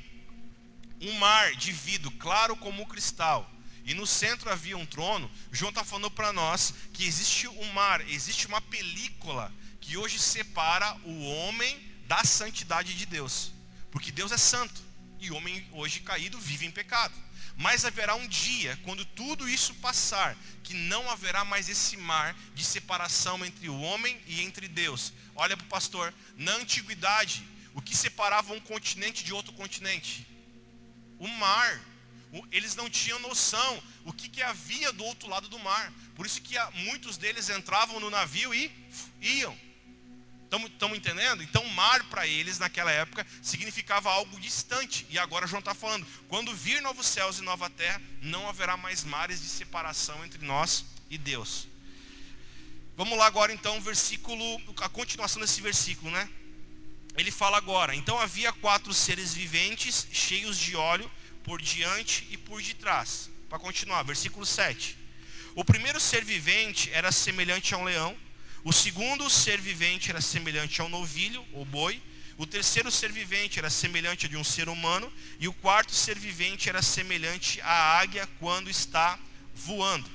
um 1.02 1.14
mar 1.20 1.54
de 1.56 1.72
vidro 1.72 2.10
claro 2.12 2.56
como 2.56 2.88
cristal, 2.88 3.50
e 3.84 3.94
no 3.94 4.08
centro 4.08 4.50
havia 4.50 4.78
um 4.78 4.86
trono, 4.86 5.30
João 5.52 5.70
está 5.70 5.84
falando 5.84 6.12
para 6.12 6.32
nós 6.32 6.74
que 6.94 7.06
existe 7.06 7.48
um 7.48 7.74
mar, 7.74 8.08
existe 8.10 8.48
uma 8.48 8.62
película 8.62 9.52
que 9.82 9.98
hoje 9.98 10.20
separa 10.20 10.96
o 11.04 11.24
homem 11.24 11.78
da 12.08 12.24
santidade 12.24 12.94
de 12.96 13.06
Deus. 13.06 13.52
Porque 13.92 14.12
Deus 14.12 14.32
é 14.32 14.38
santo 14.38 14.82
e 15.20 15.32
o 15.32 15.36
homem 15.36 15.68
hoje 15.72 16.00
caído 16.02 16.40
vive 16.40 16.66
em 16.66 16.72
pecado. 16.72 17.14
Mas 17.58 17.84
haverá 17.84 18.16
um 18.16 18.28
dia, 18.28 18.80
quando 18.84 19.04
tudo 19.04 19.50
isso 19.50 19.74
passar, 19.76 20.38
que 20.70 20.76
não 20.76 21.10
haverá 21.10 21.44
mais 21.44 21.68
esse 21.68 21.98
mar 21.98 22.36
de 22.54 22.64
separação 22.64 23.44
entre 23.46 23.68
o 23.70 23.82
homem 23.82 24.20
e 24.28 24.42
entre 24.42 24.68
Deus. 24.68 25.12
Olha 25.36 25.58
para 25.58 25.66
o 25.66 25.70
pastor, 25.70 26.14
na 26.38 26.54
antiguidade, 26.54 27.44
o 27.74 27.82
que 27.82 27.98
separava 27.98 28.54
um 28.54 28.60
continente 28.60 29.24
de 29.24 29.34
outro 29.34 29.52
continente? 29.54 30.30
o 31.20 31.28
mar. 31.28 31.82
Eles 32.52 32.76
não 32.76 32.90
tinham 32.90 33.20
noção 33.20 33.84
o 34.06 34.14
que, 34.14 34.30
que 34.30 34.42
havia 34.42 34.94
do 34.94 35.04
outro 35.04 35.28
lado 35.28 35.50
do 35.50 35.60
mar. 35.60 35.92
Por 36.16 36.26
isso 36.26 36.42
que 36.42 36.56
muitos 36.86 37.18
deles 37.18 37.50
entravam 37.50 38.00
no 38.00 38.10
navio 38.10 38.54
e 38.54 38.72
iam. 39.20 39.56
Estamos 40.52 40.98
entendendo? 40.98 41.44
Então, 41.44 41.64
mar 41.70 42.04
para 42.06 42.26
eles 42.26 42.58
naquela 42.58 42.92
época 42.92 43.26
significava 43.42 44.10
algo 44.10 44.40
distante. 44.40 45.06
E 45.10 45.20
agora 45.20 45.46
João 45.46 45.60
está 45.60 45.76
falando: 45.76 46.08
quando 46.28 46.56
vir 46.56 46.82
novos 46.82 47.06
céus 47.06 47.38
e 47.38 47.44
nova 47.44 47.70
terra, 47.70 48.02
não 48.22 48.50
haverá 48.50 48.76
mais 48.76 49.04
mares 49.04 49.42
de 49.42 49.48
separação 49.48 50.26
entre 50.26 50.44
nós 50.44 50.86
e 51.10 51.18
Deus. 51.18 51.68
Vamos 52.98 53.18
lá 53.18 53.28
agora 53.28 53.54
então, 53.54 53.80
versículo, 53.80 54.44
a 54.82 54.90
continuação 54.90 55.42
desse 55.42 55.62
versículo, 55.62 56.12
né? 56.12 56.28
ele 57.20 57.32
fala 57.32 57.58
agora: 57.58 57.96
Então 57.96 58.20
havia 58.20 58.52
quatro 58.52 58.94
seres 58.94 59.34
viventes 59.34 60.08
cheios 60.12 60.58
de 60.58 60.76
óleo 60.76 61.10
por 61.44 61.62
diante 61.62 62.28
e 62.32 62.38
por 62.38 62.62
detrás. 62.62 63.30
Para 63.50 63.60
continuar, 63.60 64.04
versículo 64.04 64.46
7. 64.46 64.98
O 65.56 65.66
primeiro 65.66 66.00
ser 66.00 66.24
vivente 66.24 66.90
era 66.94 67.12
semelhante 67.12 67.74
a 67.74 67.78
um 67.78 67.84
leão, 67.84 68.16
o 68.64 68.74
segundo 68.74 69.30
ser 69.30 69.60
vivente 69.62 70.10
era 70.10 70.22
semelhante 70.22 70.82
a 70.82 70.84
um 70.84 70.90
novilho, 70.90 71.46
ou 71.54 71.64
boi, 71.64 72.02
o 72.38 72.46
terceiro 72.46 72.92
ser 72.92 73.12
vivente 73.12 73.60
era 73.60 73.70
semelhante 73.70 74.26
a 74.26 74.30
de 74.30 74.38
um 74.38 74.44
ser 74.44 74.70
humano, 74.70 75.12
e 75.40 75.48
o 75.48 75.54
quarto 75.54 75.94
ser 75.94 76.18
vivente 76.18 76.70
era 76.70 76.82
semelhante 76.82 77.60
à 77.62 78.00
águia 78.00 78.28
quando 78.40 78.70
está 78.70 79.20
voando. 79.54 80.10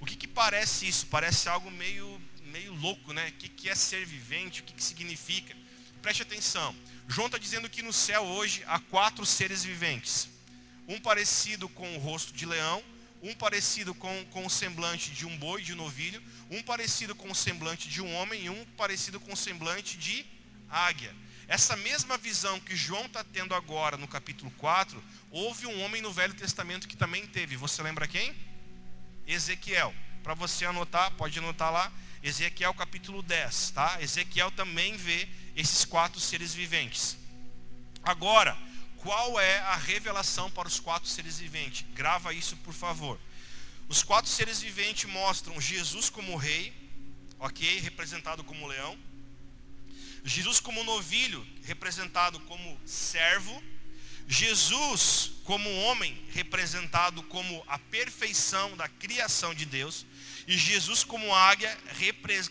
O 0.00 0.06
que, 0.06 0.16
que 0.16 0.26
parece 0.26 0.88
isso? 0.88 1.06
Parece 1.06 1.48
algo 1.48 1.70
meio, 1.70 2.20
meio 2.44 2.74
louco, 2.74 3.12
né? 3.12 3.28
O 3.28 3.32
que, 3.32 3.48
que 3.48 3.68
é 3.68 3.74
ser 3.74 4.04
vivente? 4.06 4.60
O 4.60 4.64
que, 4.64 4.72
que 4.72 4.82
significa? 4.82 5.54
Preste 6.02 6.22
atenção. 6.22 6.74
João 7.06 7.26
está 7.26 7.38
dizendo 7.38 7.68
que 7.68 7.82
no 7.82 7.92
céu 7.92 8.22
hoje 8.22 8.62
há 8.66 8.78
quatro 8.78 9.26
seres 9.26 9.62
viventes. 9.62 10.28
Um 10.88 10.98
parecido 10.98 11.68
com 11.68 11.96
o 11.96 11.98
rosto 11.98 12.32
de 12.32 12.46
leão, 12.46 12.82
um 13.22 13.34
parecido 13.34 13.94
com, 13.94 14.24
com 14.26 14.46
o 14.46 14.50
semblante 14.50 15.10
de 15.10 15.26
um 15.26 15.36
boi, 15.36 15.62
de 15.62 15.72
um 15.72 15.76
novilho, 15.76 16.22
um 16.50 16.62
parecido 16.62 17.14
com 17.14 17.30
o 17.30 17.34
semblante 17.34 17.88
de 17.88 18.00
um 18.00 18.14
homem 18.14 18.44
e 18.44 18.50
um 18.50 18.64
parecido 18.76 19.20
com 19.20 19.32
o 19.32 19.36
semblante 19.36 19.96
de 19.96 20.24
águia. 20.68 21.14
Essa 21.46 21.76
mesma 21.76 22.16
visão 22.16 22.60
que 22.60 22.76
João 22.76 23.06
está 23.06 23.24
tendo 23.24 23.54
agora 23.54 23.96
no 23.96 24.06
capítulo 24.06 24.50
4, 24.52 25.02
houve 25.30 25.66
um 25.66 25.82
homem 25.82 26.00
no 26.00 26.12
Velho 26.12 26.32
Testamento 26.32 26.86
que 26.86 26.96
também 26.96 27.26
teve. 27.26 27.56
Você 27.56 27.82
lembra 27.82 28.06
quem? 28.06 28.34
Ezequiel. 29.26 29.92
Para 30.22 30.34
você 30.34 30.64
anotar, 30.64 31.10
pode 31.12 31.38
anotar 31.38 31.72
lá. 31.72 31.92
Ezequiel 32.22 32.72
capítulo 32.74 33.22
10, 33.22 33.70
tá? 33.70 33.98
Ezequiel 34.00 34.50
também 34.50 34.96
vê 34.96 35.28
esses 35.56 35.84
quatro 35.84 36.20
seres 36.20 36.54
viventes. 36.54 37.16
Agora, 38.02 38.56
qual 39.02 39.40
é 39.40 39.58
a 39.60 39.76
revelação 39.76 40.50
para 40.50 40.68
os 40.68 40.78
quatro 40.78 41.08
seres 41.08 41.38
viventes? 41.38 41.86
Grava 41.94 42.34
isso, 42.34 42.56
por 42.58 42.74
favor. 42.74 43.18
Os 43.88 44.02
quatro 44.02 44.30
seres 44.30 44.60
viventes 44.60 45.10
mostram 45.10 45.58
Jesus 45.60 46.10
como 46.10 46.36
rei, 46.36 46.72
ok? 47.38 47.80
Representado 47.80 48.44
como 48.44 48.66
leão. 48.66 48.98
Jesus 50.22 50.60
como 50.60 50.84
novilho, 50.84 51.46
representado 51.64 52.38
como 52.40 52.78
servo. 52.84 53.62
Jesus 54.28 55.32
como 55.44 55.68
homem, 55.82 56.22
representado 56.32 57.22
como 57.24 57.64
a 57.66 57.78
perfeição 57.78 58.76
da 58.76 58.86
criação 58.86 59.54
de 59.54 59.64
Deus. 59.64 60.04
E 60.46 60.58
Jesus 60.58 61.04
como 61.04 61.34
águia, 61.34 61.74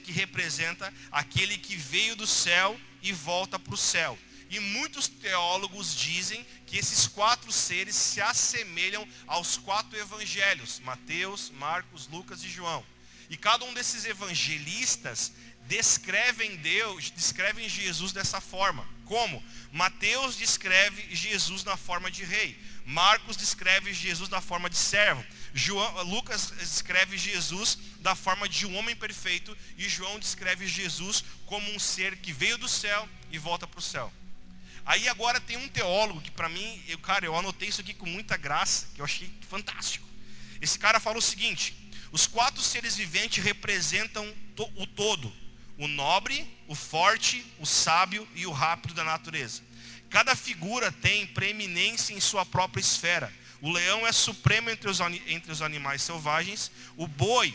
que 0.03 0.11
representa 0.11 0.91
aquele 1.11 1.59
que 1.59 1.75
veio 1.75 2.15
do 2.15 2.25
céu 2.25 2.79
e 3.03 3.13
volta 3.13 3.59
para 3.59 3.73
o 3.73 3.77
céu. 3.77 4.17
E 4.49 4.59
muitos 4.59 5.07
teólogos 5.07 5.95
dizem 5.95 6.45
que 6.65 6.77
esses 6.77 7.07
quatro 7.07 7.51
seres 7.51 7.95
se 7.95 8.19
assemelham 8.19 9.07
aos 9.27 9.57
quatro 9.57 9.97
evangelhos: 9.97 10.79
Mateus, 10.79 11.51
Marcos, 11.51 12.07
Lucas 12.07 12.43
e 12.43 12.49
João. 12.49 12.83
E 13.29 13.37
cada 13.37 13.63
um 13.63 13.73
desses 13.73 14.05
evangelistas 14.05 15.31
descrevem 15.67 16.57
Deus, 16.57 17.11
descrevem 17.11 17.69
Jesus 17.69 18.11
dessa 18.11 18.41
forma. 18.41 18.87
Como? 19.05 19.43
Mateus 19.71 20.35
descreve 20.35 21.15
Jesus 21.15 21.63
na 21.63 21.77
forma 21.77 22.09
de 22.09 22.23
rei. 22.23 22.59
Marcos 22.85 23.37
descreve 23.37 23.93
Jesus 23.93 24.29
na 24.29 24.41
forma 24.41 24.67
de 24.67 24.77
servo. 24.77 25.23
João, 25.53 26.03
Lucas 26.03 26.51
descreve 26.57 27.19
Jesus 27.19 27.77
da 27.99 28.15
forma 28.15 28.49
de 28.49 28.65
um 28.65 28.75
homem 28.75 28.95
perfeito 28.95 29.55
e 29.77 29.87
João 29.87 30.19
descreve 30.19 30.67
Jesus 30.67 31.23
como 31.45 31.71
um 31.71 31.79
ser 31.79 32.17
que 32.17 32.33
veio 32.33 32.57
do 32.57 32.67
céu 32.67 33.07
e 33.31 33.37
volta 33.37 33.67
para 33.67 33.79
o 33.79 33.81
céu. 33.81 34.11
Aí 34.89 35.07
agora 35.07 35.39
tem 35.39 35.55
um 35.55 35.67
teólogo 35.67 36.19
que 36.19 36.31
para 36.31 36.49
mim, 36.49 36.83
eu, 36.87 36.97
cara, 36.97 37.23
eu 37.23 37.35
anotei 37.35 37.69
isso 37.69 37.79
aqui 37.79 37.93
com 37.93 38.07
muita 38.07 38.35
graça, 38.35 38.87
que 38.95 38.99
eu 38.99 39.05
achei 39.05 39.29
fantástico. 39.47 40.03
Esse 40.59 40.79
cara 40.79 40.99
fala 40.99 41.19
o 41.19 41.21
seguinte: 41.21 41.75
os 42.11 42.25
quatro 42.25 42.59
seres 42.59 42.95
viventes 42.95 43.43
representam 43.43 44.27
o 44.75 44.87
todo. 44.87 45.31
o 45.77 45.87
nobre, 45.87 46.51
o 46.67 46.73
forte, 46.73 47.45
o 47.59 47.67
sábio 47.67 48.27
e 48.33 48.47
o 48.47 48.51
rápido 48.51 48.95
da 48.95 49.03
natureza. 49.03 49.61
Cada 50.09 50.35
figura 50.35 50.91
tem 50.91 51.27
preeminência 51.27 52.11
em 52.11 52.19
sua 52.19 52.43
própria 52.43 52.81
esfera. 52.81 53.31
O 53.61 53.71
leão 53.71 54.07
é 54.07 54.11
supremo 54.11 54.71
entre 54.71 54.89
os, 54.89 54.99
entre 55.27 55.51
os 55.51 55.61
animais 55.61 56.01
selvagens, 56.01 56.71
o 56.97 57.07
boi 57.07 57.53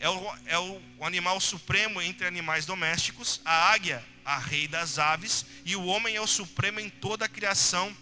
é 0.00 0.08
o, 0.08 0.32
é 0.46 0.58
o 0.58 0.80
animal 1.00 1.40
supremo 1.40 2.00
entre 2.00 2.26
animais 2.26 2.64
domésticos, 2.64 3.40
a 3.44 3.70
águia, 3.72 4.04
a 4.24 4.38
rei 4.38 4.68
das 4.68 4.98
aves, 4.98 5.44
e 5.64 5.74
o 5.74 5.84
homem 5.86 6.16
é 6.16 6.20
o 6.20 6.26
supremo 6.26 6.80
em 6.80 6.88
toda 6.88 7.24
a 7.24 7.28
criação 7.28 7.94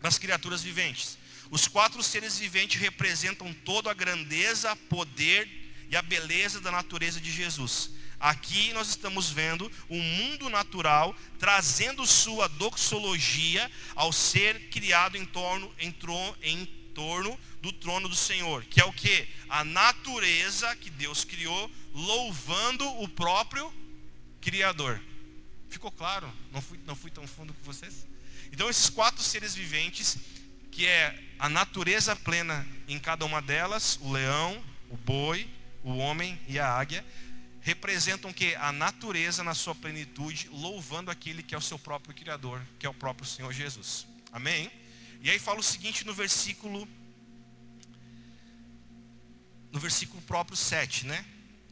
das 0.00 0.18
criaturas 0.18 0.62
viventes. 0.62 1.16
Os 1.50 1.68
quatro 1.68 2.02
seres 2.02 2.38
viventes 2.38 2.80
representam 2.80 3.52
toda 3.52 3.90
a 3.90 3.94
grandeza, 3.94 4.74
poder 4.88 5.48
e 5.88 5.96
a 5.96 6.02
beleza 6.02 6.60
da 6.60 6.70
natureza 6.70 7.20
de 7.20 7.30
Jesus. 7.30 7.90
Aqui 8.18 8.72
nós 8.72 8.88
estamos 8.88 9.30
vendo 9.30 9.70
o 9.88 9.96
mundo 9.96 10.48
natural 10.48 11.14
trazendo 11.38 12.06
sua 12.06 12.48
doxologia 12.48 13.70
ao 13.94 14.12
ser 14.12 14.70
criado 14.70 15.16
em 15.16 15.24
torno, 15.24 15.72
em, 15.78 15.94
em 16.42 16.64
torno 16.94 17.38
do 17.62 17.72
trono 17.72 18.08
do 18.08 18.16
Senhor, 18.16 18.64
que 18.64 18.80
é 18.80 18.84
o 18.84 18.92
que? 18.92 19.28
A 19.48 19.64
natureza 19.64 20.74
que 20.76 20.90
Deus 20.90 21.24
criou, 21.24 21.70
louvando 21.94 22.84
o 23.00 23.08
próprio 23.08 23.72
Criador. 24.40 25.00
Ficou 25.70 25.92
claro? 25.92 26.30
Não 26.50 26.60
fui, 26.60 26.78
não 26.84 26.96
fui 26.96 27.10
tão 27.10 27.24
fundo 27.26 27.54
com 27.54 27.62
vocês? 27.62 28.04
Então, 28.50 28.68
esses 28.68 28.90
quatro 28.90 29.22
seres 29.22 29.54
viventes, 29.54 30.18
que 30.72 30.86
é 30.86 31.16
a 31.38 31.48
natureza 31.48 32.16
plena 32.16 32.66
em 32.88 32.98
cada 32.98 33.24
uma 33.24 33.40
delas, 33.40 33.96
o 34.02 34.10
leão, 34.10 34.62
o 34.90 34.96
boi, 34.96 35.48
o 35.84 35.96
homem 35.98 36.38
e 36.48 36.58
a 36.58 36.68
águia, 36.68 37.04
representam 37.60 38.32
que 38.32 38.56
a 38.56 38.72
natureza 38.72 39.44
na 39.44 39.54
sua 39.54 39.74
plenitude, 39.74 40.48
louvando 40.50 41.12
aquele 41.12 41.44
que 41.44 41.54
é 41.54 41.58
o 41.58 41.62
seu 41.62 41.78
próprio 41.78 42.12
Criador, 42.12 42.60
que 42.80 42.84
é 42.84 42.90
o 42.90 42.94
próprio 42.94 43.24
Senhor 43.24 43.52
Jesus. 43.52 44.04
Amém? 44.32 44.68
E 45.22 45.30
aí 45.30 45.38
fala 45.38 45.60
o 45.60 45.62
seguinte 45.62 46.04
no 46.04 46.12
versículo 46.12 46.88
no 49.72 49.80
versículo 49.80 50.20
próprio 50.22 50.56
7, 50.56 51.06
né? 51.06 51.24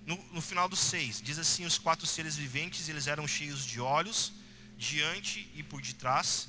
No, 0.07 0.17
no, 0.33 0.41
final 0.41 0.69
do 0.69 0.75
6, 0.75 1.21
diz 1.21 1.39
assim: 1.39 1.67
Os 1.67 1.79
quatro 1.79 2.07
seres 2.07 2.35
viventes 2.35 2.89
eles 2.89 3.07
eram 3.07 3.29
cheios 3.29 3.65
de 3.65 3.81
olhos, 3.81 4.33
diante 4.77 5.49
e 5.55 5.63
por 5.63 5.81
detrás. 5.83 6.49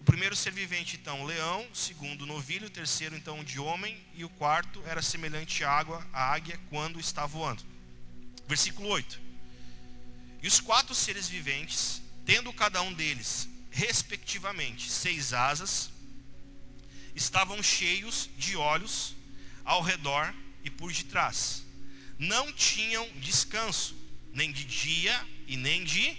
O 0.00 0.04
primeiro 0.04 0.34
ser 0.34 0.52
vivente, 0.52 0.96
então, 0.96 1.24
leão, 1.24 1.66
o 1.72 1.76
segundo, 1.76 2.26
novilho, 2.26 2.66
o 2.66 2.70
terceiro, 2.70 3.16
então, 3.16 3.42
de 3.42 3.58
homem, 3.58 3.98
e 4.14 4.24
o 4.24 4.28
quarto 4.28 4.82
era 4.86 5.00
semelhante 5.00 5.64
à 5.64 5.70
água, 5.70 6.06
à 6.12 6.32
águia, 6.32 6.60
quando 6.68 6.98
está 6.98 7.24
voando. 7.24 7.62
Versículo 8.48 8.88
8: 8.88 9.20
E 10.42 10.48
os 10.48 10.60
quatro 10.60 10.94
seres 10.94 11.28
viventes, 11.28 12.02
tendo 12.26 12.52
cada 12.52 12.82
um 12.82 12.92
deles, 12.92 13.48
respectivamente, 13.70 14.90
seis 14.90 15.32
asas, 15.32 15.90
estavam 17.14 17.62
cheios 17.62 18.28
de 18.36 18.56
olhos 18.56 19.14
ao 19.64 19.82
redor 19.82 20.34
e 20.68 20.70
por 20.70 20.92
detrás. 20.92 21.64
Não 22.18 22.52
tinham 22.52 23.08
descanso, 23.16 23.96
nem 24.32 24.52
de 24.52 24.64
dia 24.64 25.26
e 25.46 25.56
nem 25.56 25.82
de 25.82 26.16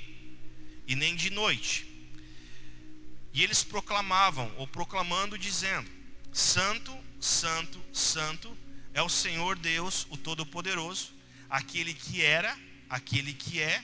e 0.88 0.96
nem 0.96 1.16
de 1.16 1.30
noite. 1.30 1.88
E 3.32 3.44
eles 3.44 3.64
proclamavam, 3.64 4.52
ou 4.58 4.68
proclamando, 4.68 5.38
dizendo: 5.38 5.90
Santo, 6.34 6.98
Santo, 7.20 7.80
Santo 7.94 8.58
é 8.94 9.02
o 9.02 9.10
Senhor 9.10 9.58
Deus, 9.58 10.08
o 10.10 10.18
Todo-Poderoso, 10.18 11.14
aquele 11.50 11.94
que 11.94 12.22
era, 12.22 12.58
aquele 12.90 13.34
que 13.34 13.62
é 13.62 13.84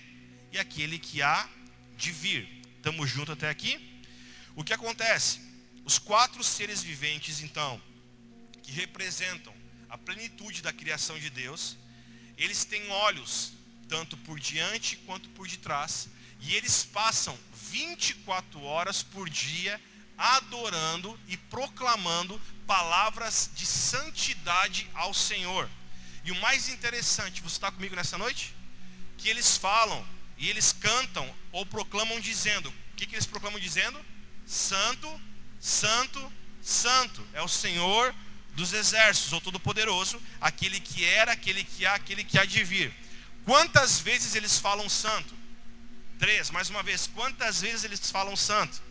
e 0.51 0.57
aquele 0.57 0.97
que 0.97 1.21
há 1.21 1.47
de 1.95 2.11
vir. 2.11 2.47
Estamos 2.77 3.09
juntos 3.09 3.33
até 3.33 3.49
aqui? 3.49 4.03
O 4.55 4.63
que 4.63 4.73
acontece? 4.73 5.41
Os 5.83 5.99
quatro 5.99 6.43
seres 6.43 6.81
viventes, 6.81 7.41
então, 7.41 7.79
que 8.63 8.71
representam 8.71 9.54
a 9.95 9.97
plenitude 9.97 10.61
da 10.61 10.73
criação 10.73 11.17
de 11.17 11.29
Deus, 11.29 11.77
eles 12.37 12.65
têm 12.65 12.85
olhos, 12.89 13.53
tanto 13.87 14.17
por 14.17 14.37
diante 14.37 14.97
quanto 14.97 15.29
por 15.29 15.47
detrás, 15.47 16.09
e 16.41 16.53
eles 16.53 16.83
passam 16.83 17.37
24 17.71 18.61
horas 18.61 19.01
por 19.01 19.29
dia 19.29 19.79
adorando 20.17 21.17
e 21.29 21.37
proclamando 21.37 22.39
palavras 22.67 23.49
de 23.55 23.65
santidade 23.65 24.89
ao 24.93 25.13
Senhor. 25.13 25.69
E 26.25 26.31
o 26.31 26.41
mais 26.41 26.67
interessante, 26.67 27.41
você 27.41 27.55
está 27.55 27.71
comigo 27.71 27.95
nessa 27.95 28.17
noite? 28.17 28.53
Que 29.17 29.29
eles 29.29 29.57
falam 29.57 30.05
e 30.37 30.49
eles 30.49 30.73
cantam 30.73 31.33
ou 31.53 31.65
proclamam 31.65 32.19
dizendo: 32.19 32.69
o 32.69 32.95
que, 32.97 33.05
que 33.05 33.15
eles 33.15 33.25
proclamam 33.25 33.59
dizendo? 33.61 34.03
Santo, 34.45 35.21
Santo, 35.59 36.33
Santo 36.61 37.25
é 37.31 37.41
o 37.41 37.47
Senhor 37.47 38.13
dos 38.55 38.73
exércitos, 38.73 39.33
ou 39.33 39.41
Todo-Poderoso, 39.41 40.21
aquele 40.39 40.79
que 40.79 41.03
era, 41.05 41.33
aquele 41.33 41.63
que 41.63 41.85
há, 41.85 41.95
aquele 41.95 42.23
que 42.23 42.39
há 42.39 42.45
de 42.45 42.63
vir. 42.63 42.93
Quantas 43.43 43.99
vezes 43.99 44.33
eles 44.35 44.57
falam 44.57 44.89
santo? 44.89 45.35
Três, 46.17 46.49
mais 46.49 46.69
uma 46.69 46.81
vez, 46.81 47.07
quantas 47.07 47.61
vezes 47.61 47.83
eles 47.83 48.09
falam 48.09 48.35
santo? 48.35 48.81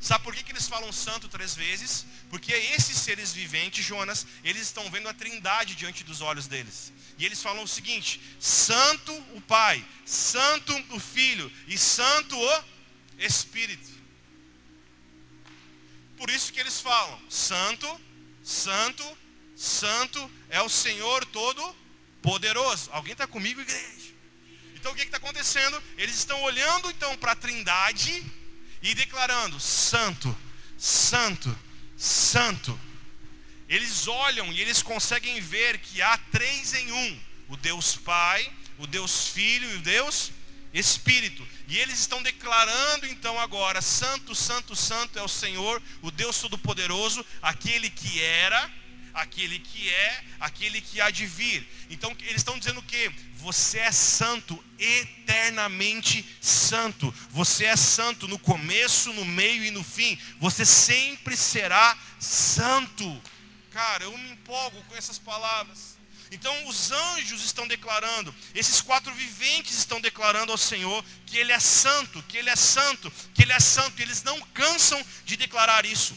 Sabe 0.00 0.24
por 0.24 0.34
que, 0.34 0.42
que 0.42 0.50
eles 0.50 0.66
falam 0.66 0.92
santo 0.92 1.28
três 1.28 1.54
vezes? 1.54 2.04
Porque 2.28 2.52
esses 2.52 2.96
seres 2.98 3.32
viventes, 3.32 3.84
Jonas, 3.84 4.26
eles 4.42 4.62
estão 4.62 4.90
vendo 4.90 5.08
a 5.08 5.14
trindade 5.14 5.76
diante 5.76 6.02
dos 6.02 6.20
olhos 6.20 6.48
deles. 6.48 6.92
E 7.18 7.24
eles 7.24 7.40
falam 7.40 7.62
o 7.62 7.68
seguinte: 7.68 8.20
Santo 8.40 9.12
o 9.36 9.40
Pai, 9.40 9.84
Santo 10.04 10.74
o 10.90 10.98
Filho 10.98 11.52
e 11.68 11.78
Santo 11.78 12.36
o 12.36 12.64
Espírito. 13.16 13.90
Por 16.16 16.30
isso 16.30 16.52
que 16.52 16.58
eles 16.58 16.80
falam: 16.80 17.20
Santo, 17.30 18.00
Santo, 18.42 19.18
Santo 19.54 20.30
é 20.48 20.60
o 20.60 20.68
Senhor 20.68 21.24
todo 21.26 21.76
poderoso. 22.20 22.90
Alguém 22.92 23.12
está 23.12 23.26
comigo, 23.26 23.60
igreja? 23.60 24.12
Então 24.74 24.92
o 24.92 24.94
que 24.94 25.02
está 25.02 25.18
acontecendo? 25.18 25.80
Eles 25.96 26.16
estão 26.16 26.42
olhando 26.42 26.90
então 26.90 27.16
para 27.16 27.32
a 27.32 27.36
Trindade 27.36 28.24
e 28.82 28.94
declarando: 28.94 29.60
Santo, 29.60 30.36
Santo, 30.76 31.56
Santo. 31.96 32.78
Eles 33.68 34.06
olham 34.08 34.52
e 34.52 34.60
eles 34.60 34.82
conseguem 34.82 35.40
ver 35.40 35.78
que 35.78 36.02
há 36.02 36.18
três 36.18 36.74
em 36.74 36.90
um: 36.90 37.20
o 37.48 37.56
Deus 37.56 37.96
Pai, 37.96 38.52
o 38.78 38.86
Deus 38.86 39.28
Filho 39.28 39.70
e 39.70 39.76
o 39.76 39.80
Deus 39.80 40.32
Espírito. 40.74 41.46
E 41.68 41.78
eles 41.78 42.00
estão 42.00 42.22
declarando 42.22 43.06
então 43.06 43.38
agora: 43.38 43.80
Santo, 43.80 44.34
Santo, 44.34 44.74
Santo 44.76 45.18
é 45.18 45.22
o 45.22 45.28
Senhor, 45.28 45.82
o 46.02 46.10
Deus 46.10 46.38
Todo-Poderoso, 46.38 47.24
aquele 47.40 47.88
que 47.88 48.22
era, 48.22 48.70
aquele 49.14 49.58
que 49.58 49.88
é, 49.88 50.24
aquele 50.40 50.80
que 50.80 51.00
há 51.00 51.10
de 51.10 51.26
vir. 51.26 51.66
Então 51.90 52.14
eles 52.20 52.36
estão 52.36 52.58
dizendo 52.58 52.82
que 52.82 53.10
você 53.36 53.78
é 53.78 53.92
santo, 53.92 54.62
eternamente 54.78 56.24
santo. 56.40 57.12
Você 57.30 57.64
é 57.64 57.76
santo 57.76 58.28
no 58.28 58.38
começo, 58.38 59.12
no 59.12 59.24
meio 59.24 59.64
e 59.64 59.70
no 59.70 59.82
fim. 59.82 60.18
Você 60.38 60.64
sempre 60.64 61.36
será 61.36 61.96
santo. 62.18 63.20
Cara, 63.70 64.04
eu 64.04 64.16
me 64.16 64.30
empolgo 64.30 64.82
com 64.84 64.94
essas 64.94 65.18
palavras. 65.18 65.91
Então 66.32 66.66
os 66.66 66.90
anjos 66.90 67.44
estão 67.44 67.68
declarando, 67.68 68.34
esses 68.54 68.80
quatro 68.80 69.12
viventes 69.12 69.76
estão 69.76 70.00
declarando 70.00 70.50
ao 70.50 70.56
Senhor 70.56 71.04
que 71.26 71.36
Ele 71.36 71.52
é 71.52 71.60
santo, 71.60 72.22
que 72.22 72.38
Ele 72.38 72.48
é 72.48 72.56
santo, 72.56 73.12
que 73.34 73.42
Ele 73.42 73.52
é 73.52 73.60
santo. 73.60 74.00
E 74.00 74.02
eles 74.02 74.22
não 74.22 74.40
cansam 74.54 75.04
de 75.26 75.36
declarar 75.36 75.84
isso. 75.84 76.16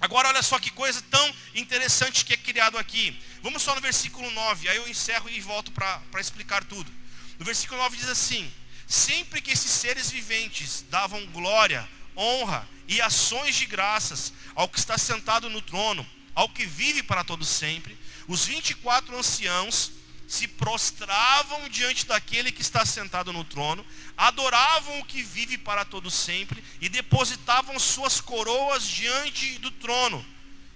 Agora 0.00 0.28
olha 0.28 0.42
só 0.42 0.60
que 0.60 0.70
coisa 0.70 1.02
tão 1.10 1.34
interessante 1.52 2.24
que 2.24 2.34
é 2.34 2.36
criado 2.36 2.78
aqui. 2.78 3.20
Vamos 3.42 3.62
só 3.62 3.74
no 3.74 3.80
versículo 3.80 4.30
9, 4.30 4.68
aí 4.68 4.76
eu 4.76 4.86
encerro 4.88 5.28
e 5.28 5.40
volto 5.40 5.72
para 5.72 6.00
explicar 6.20 6.62
tudo. 6.62 6.92
No 7.36 7.44
versículo 7.44 7.80
9 7.80 7.96
diz 7.96 8.08
assim: 8.08 8.52
Sempre 8.86 9.42
que 9.42 9.50
esses 9.50 9.70
seres 9.70 10.10
viventes 10.10 10.84
davam 10.88 11.26
glória, 11.26 11.88
honra 12.16 12.68
e 12.86 13.00
ações 13.00 13.56
de 13.56 13.66
graças 13.66 14.32
ao 14.54 14.68
que 14.68 14.78
está 14.78 14.96
sentado 14.96 15.50
no 15.50 15.60
trono, 15.60 16.06
ao 16.34 16.48
que 16.48 16.64
vive 16.66 17.02
para 17.02 17.24
todo 17.24 17.44
sempre, 17.44 17.98
os 18.26 18.46
24 18.46 19.16
anciãos 19.16 19.92
se 20.26 20.48
prostravam 20.48 21.68
diante 21.68 22.06
daquele 22.06 22.50
que 22.50 22.62
está 22.62 22.84
sentado 22.84 23.32
no 23.32 23.44
trono, 23.44 23.84
adoravam 24.16 25.00
o 25.00 25.04
que 25.04 25.22
vive 25.22 25.58
para 25.58 25.84
todo 25.84 26.10
sempre 26.10 26.62
e 26.80 26.88
depositavam 26.88 27.78
suas 27.78 28.20
coroas 28.20 28.86
diante 28.86 29.58
do 29.58 29.70
trono. 29.70 30.24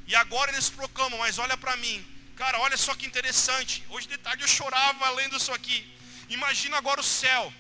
E 0.07 0.15
agora 0.15 0.53
eles 0.53 0.69
proclamam, 0.71 1.19
mas 1.19 1.39
olha 1.39 1.57
para 1.57 1.77
mim. 1.77 2.05
Cara, 2.37 2.61
olha 2.61 2.77
só 2.77 2.95
que 2.95 3.07
interessante. 3.07 3.85
Hoje 3.89 4.07
de 4.07 4.17
tarde 4.19 4.43
eu 4.43 4.49
chorava 4.49 5.11
lendo 5.11 5.37
isso 5.37 5.53
aqui. 5.53 5.85
Imagina 6.29 6.77
agora 6.77 7.01
o 7.01 7.05
céu. 7.05 7.53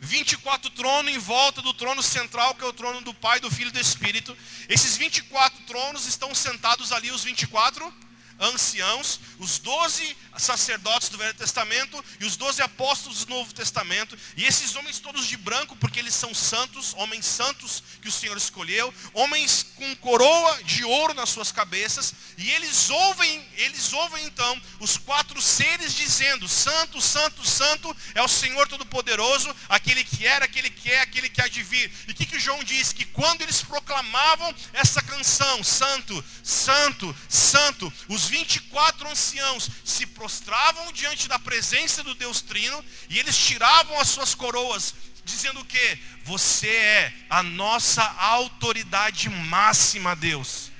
24 0.00 0.70
tronos 0.70 1.12
em 1.12 1.18
volta 1.18 1.62
do 1.62 1.72
trono 1.72 2.02
central, 2.02 2.54
que 2.54 2.64
é 2.64 2.66
o 2.66 2.72
trono 2.72 3.00
do 3.00 3.14
Pai, 3.14 3.40
do 3.40 3.50
Filho 3.50 3.68
e 3.68 3.72
do 3.72 3.80
Espírito. 3.80 4.36
Esses 4.68 4.96
24 4.96 5.64
tronos 5.64 6.06
estão 6.06 6.34
sentados 6.34 6.92
ali, 6.92 7.10
os 7.10 7.24
24 7.24 7.92
anciãos, 8.38 9.20
os 9.38 9.58
doze 9.58 10.16
sacerdotes 10.36 11.08
do 11.08 11.18
Velho 11.18 11.34
Testamento 11.34 12.04
e 12.20 12.24
os 12.24 12.36
doze 12.36 12.60
apóstolos 12.60 13.24
do 13.24 13.30
Novo 13.30 13.52
Testamento. 13.54 14.18
E 14.36 14.44
esses 14.44 14.74
homens 14.74 14.98
todos 14.98 15.26
de 15.26 15.36
branco, 15.36 15.76
porque 15.76 15.98
eles 15.98 16.14
são 16.14 16.34
santos, 16.34 16.94
homens 16.94 17.24
santos 17.24 17.82
que 18.02 18.08
o 18.08 18.12
Senhor 18.12 18.36
escolheu, 18.36 18.92
homens 19.12 19.64
com 19.76 19.96
coroa 19.96 20.62
de 20.64 20.84
ouro 20.84 21.14
nas 21.14 21.28
suas 21.28 21.52
cabeças. 21.52 22.14
E 22.36 22.50
eles 22.50 22.90
ouvem, 22.90 23.46
eles 23.56 23.92
ouvem 23.92 24.24
então 24.24 24.60
os 24.80 24.96
quatro 24.96 25.40
seres 25.40 25.94
dizendo: 25.94 26.48
Santo, 26.48 27.00
Santo, 27.00 27.48
Santo 27.48 27.96
é 28.14 28.22
o 28.22 28.28
Senhor 28.28 28.66
Todo-Poderoso, 28.66 29.54
aquele 29.68 30.02
que 30.04 30.26
era, 30.26 30.44
aquele 30.44 30.70
que 30.70 30.90
é, 30.90 31.00
aquele 31.00 31.28
que 31.28 31.40
há 31.40 31.48
de 31.48 31.62
vir. 31.62 31.92
E 32.08 32.12
o 32.12 32.14
que, 32.14 32.26
que 32.26 32.38
João 32.38 32.62
diz? 32.64 32.92
Que 32.92 33.04
quando 33.04 33.42
eles 33.42 33.62
proclamavam 33.62 34.54
essa 34.72 35.00
canção, 35.02 35.62
Santo, 35.62 36.24
Santo, 36.42 37.14
Santo, 37.28 37.92
os 38.08 38.23
24 38.26 39.08
anciãos 39.08 39.68
se 39.84 40.06
prostravam 40.06 40.92
diante 40.92 41.28
da 41.28 41.38
presença 41.38 42.02
do 42.02 42.14
Deus 42.14 42.40
Trino 42.40 42.84
e 43.08 43.18
eles 43.18 43.36
tiravam 43.36 43.98
as 43.98 44.08
suas 44.08 44.34
coroas, 44.34 44.94
dizendo 45.24 45.60
o 45.60 45.64
que? 45.64 45.98
Você 46.24 46.68
é 46.68 47.14
a 47.30 47.42
nossa 47.42 48.02
autoridade 48.02 49.28
máxima, 49.28 50.14
Deus. 50.14 50.70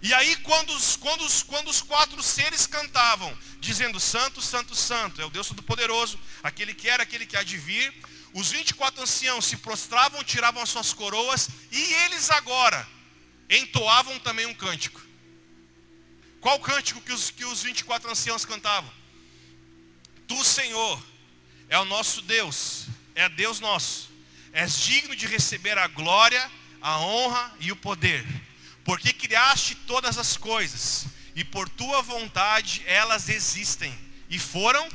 E 0.00 0.14
aí, 0.14 0.36
quando 0.36 0.70
os, 0.70 0.96
quando, 0.96 1.22
os, 1.22 1.42
quando 1.42 1.68
os 1.68 1.82
quatro 1.82 2.22
seres 2.22 2.66
cantavam, 2.66 3.36
dizendo 3.60 3.98
Santo, 3.98 4.40
Santo, 4.40 4.74
Santo, 4.74 5.20
é 5.20 5.24
o 5.24 5.30
Deus 5.30 5.48
Todo-Poderoso, 5.48 6.18
aquele 6.42 6.72
que 6.72 6.88
era, 6.88 7.02
aquele 7.02 7.26
que 7.26 7.36
há 7.36 7.42
de 7.42 7.56
vir, 7.56 7.92
os 8.32 8.50
24 8.50 9.02
anciãos 9.02 9.46
se 9.46 9.56
prostravam, 9.56 10.22
tiravam 10.22 10.62
as 10.62 10.68
suas 10.68 10.92
coroas, 10.92 11.48
e 11.72 11.80
eles 12.04 12.30
agora 12.30 12.86
entoavam 13.50 14.18
também 14.20 14.46
um 14.46 14.54
cântico. 14.54 15.07
Qual 16.40 16.58
cântico 16.60 17.00
que 17.00 17.12
os, 17.12 17.30
que 17.30 17.44
os 17.44 17.62
24 17.62 18.10
anciãos 18.10 18.44
cantavam? 18.44 18.92
Tu, 20.26 20.44
Senhor, 20.44 21.02
é 21.68 21.78
o 21.78 21.84
nosso 21.84 22.22
Deus, 22.22 22.86
é 23.14 23.28
Deus 23.28 23.60
nosso. 23.60 24.10
És 24.52 24.78
digno 24.78 25.16
de 25.16 25.26
receber 25.26 25.76
a 25.76 25.86
glória, 25.86 26.50
a 26.80 26.98
honra 26.98 27.54
e 27.60 27.72
o 27.72 27.76
poder. 27.76 28.26
Porque 28.84 29.12
criaste 29.12 29.74
todas 29.74 30.16
as 30.16 30.36
coisas, 30.36 31.06
e 31.34 31.44
por 31.44 31.68
tua 31.68 32.02
vontade 32.02 32.82
elas 32.86 33.28
existem. 33.28 33.96
E 34.30 34.38
foram. 34.38 34.88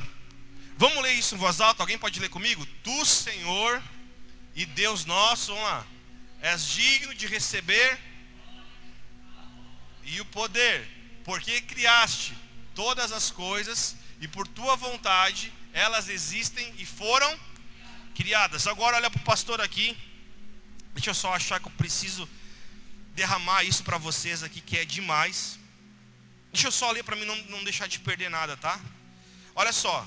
Vamos 0.76 1.02
ler 1.02 1.12
isso 1.12 1.34
em 1.34 1.38
voz 1.38 1.60
alta? 1.60 1.82
Alguém 1.82 1.98
pode 1.98 2.18
ler 2.18 2.28
comigo? 2.28 2.66
Tu, 2.82 3.04
Senhor 3.04 3.82
e 4.54 4.64
Deus 4.66 5.04
nosso, 5.04 5.52
vamos 5.52 5.68
lá. 5.68 5.86
És 6.40 6.68
digno 6.68 7.14
de 7.14 7.26
receber 7.26 7.98
e 10.04 10.20
o 10.20 10.24
poder 10.26 10.93
porque 11.24 11.62
criaste 11.62 12.36
todas 12.74 13.10
as 13.10 13.30
coisas 13.30 13.96
e 14.20 14.28
por 14.28 14.46
tua 14.46 14.76
vontade 14.76 15.52
elas 15.72 16.08
existem 16.08 16.72
e 16.78 16.86
foram 16.86 17.40
criadas. 18.14 18.66
Agora 18.66 18.96
olha 18.96 19.10
para 19.10 19.20
o 19.20 19.24
pastor 19.24 19.60
aqui. 19.60 19.96
Deixa 20.92 21.10
eu 21.10 21.14
só 21.14 21.34
achar 21.34 21.58
que 21.58 21.66
eu 21.66 21.72
preciso 21.72 22.28
derramar 23.14 23.64
isso 23.64 23.82
para 23.82 23.98
vocês 23.98 24.42
aqui, 24.42 24.60
que 24.60 24.78
é 24.78 24.84
demais. 24.84 25.58
Deixa 26.52 26.68
eu 26.68 26.72
só 26.72 26.90
ler 26.92 27.02
para 27.02 27.16
mim 27.16 27.24
não, 27.24 27.36
não 27.46 27.64
deixar 27.64 27.88
de 27.88 27.98
perder 27.98 28.30
nada, 28.30 28.56
tá? 28.56 28.78
Olha 29.56 29.72
só. 29.72 30.06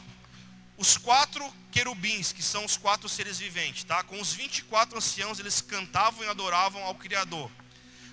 Os 0.77 0.95
quatro 0.95 1.43
querubins, 1.71 2.31
que 2.31 2.43
são 2.43 2.63
os 2.63 2.77
quatro 2.77 3.09
seres 3.09 3.39
viventes, 3.39 3.83
tá? 3.83 4.03
Com 4.03 4.21
os 4.21 4.31
24 4.31 4.97
anciãos, 4.97 5.39
eles 5.39 5.59
cantavam 5.59 6.23
e 6.23 6.29
adoravam 6.29 6.83
ao 6.83 6.95
Criador 6.95 7.51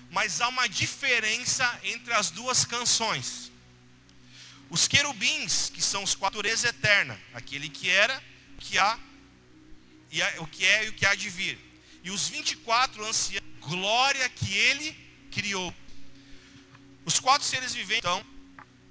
mas 0.09 0.41
há 0.41 0.47
uma 0.47 0.67
diferença 0.67 1.79
entre 1.83 2.13
as 2.13 2.29
duas 2.29 2.65
canções. 2.65 3.51
Os 4.69 4.87
querubins, 4.87 5.69
que 5.69 5.81
são 5.81 6.03
os 6.03 6.15
quatro 6.15 6.39
natureza 6.39 6.69
eterna, 6.69 7.19
aquele 7.33 7.69
que 7.69 7.89
era, 7.89 8.21
que 8.59 8.77
há, 8.77 8.97
e 10.11 10.21
há, 10.21 10.33
o 10.39 10.47
que 10.47 10.65
é 10.65 10.85
e 10.85 10.89
o 10.89 10.93
que 10.93 11.05
há 11.05 11.13
de 11.15 11.29
vir. 11.29 11.59
E 12.03 12.11
os 12.11 12.27
24 12.27 13.05
anciãos, 13.05 13.43
glória 13.61 14.27
que 14.29 14.53
ele 14.53 14.95
criou. 15.31 15.73
Os 17.05 17.19
quatro 17.19 17.47
seres 17.47 17.73
viventes, 17.73 17.99
então, 17.99 18.25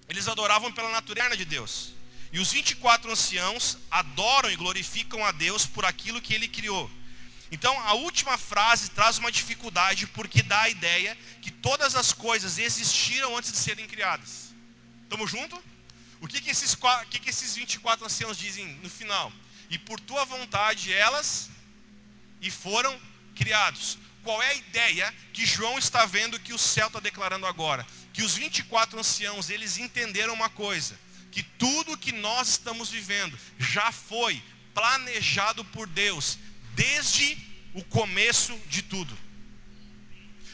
eles 0.08 0.28
adoravam 0.28 0.72
pela 0.72 0.90
natureza 0.90 1.36
de 1.36 1.44
Deus. 1.44 1.92
E 2.32 2.38
os 2.38 2.52
24 2.52 3.10
anciãos 3.10 3.78
adoram 3.90 4.50
e 4.50 4.56
glorificam 4.56 5.24
a 5.24 5.32
Deus 5.32 5.66
por 5.66 5.84
aquilo 5.84 6.20
que 6.20 6.34
ele 6.34 6.48
criou. 6.48 6.90
Então, 7.50 7.78
a 7.80 7.94
última 7.94 8.36
frase 8.38 8.90
traz 8.90 9.18
uma 9.18 9.30
dificuldade 9.30 10.06
porque 10.08 10.42
dá 10.42 10.62
a 10.62 10.68
ideia 10.68 11.16
que 11.40 11.50
todas 11.50 11.94
as 11.94 12.12
coisas 12.12 12.58
existiram 12.58 13.36
antes 13.36 13.52
de 13.52 13.58
serem 13.58 13.86
criadas. 13.86 14.54
Estamos 15.02 15.30
juntos? 15.30 15.58
O 16.20 16.26
que, 16.26 16.40
que, 16.40 16.50
esses, 16.50 16.74
que, 17.10 17.18
que 17.18 17.30
esses 17.30 17.54
24 17.54 18.06
anciãos 18.06 18.38
dizem 18.38 18.66
no 18.82 18.88
final? 18.88 19.32
E 19.68 19.78
por 19.78 20.00
tua 20.00 20.24
vontade 20.24 20.92
elas 20.92 21.50
e 22.40 22.50
foram 22.50 22.98
criados. 23.34 23.98
Qual 24.22 24.42
é 24.42 24.50
a 24.50 24.54
ideia 24.54 25.14
que 25.34 25.44
João 25.44 25.78
está 25.78 26.06
vendo 26.06 26.40
que 26.40 26.54
o 26.54 26.58
céu 26.58 26.86
está 26.86 26.98
declarando 26.98 27.46
agora? 27.46 27.86
Que 28.12 28.22
os 28.22 28.34
24 28.34 28.98
anciãos, 28.98 29.50
eles 29.50 29.76
entenderam 29.76 30.32
uma 30.32 30.48
coisa, 30.48 30.98
que 31.30 31.42
tudo 31.42 31.98
que 31.98 32.10
nós 32.10 32.48
estamos 32.48 32.88
vivendo 32.88 33.38
já 33.58 33.92
foi 33.92 34.42
planejado 34.72 35.64
por 35.66 35.86
Deus 35.86 36.38
desde 36.74 37.38
o 37.72 37.82
começo 37.84 38.56
de 38.68 38.82
tudo. 38.82 39.16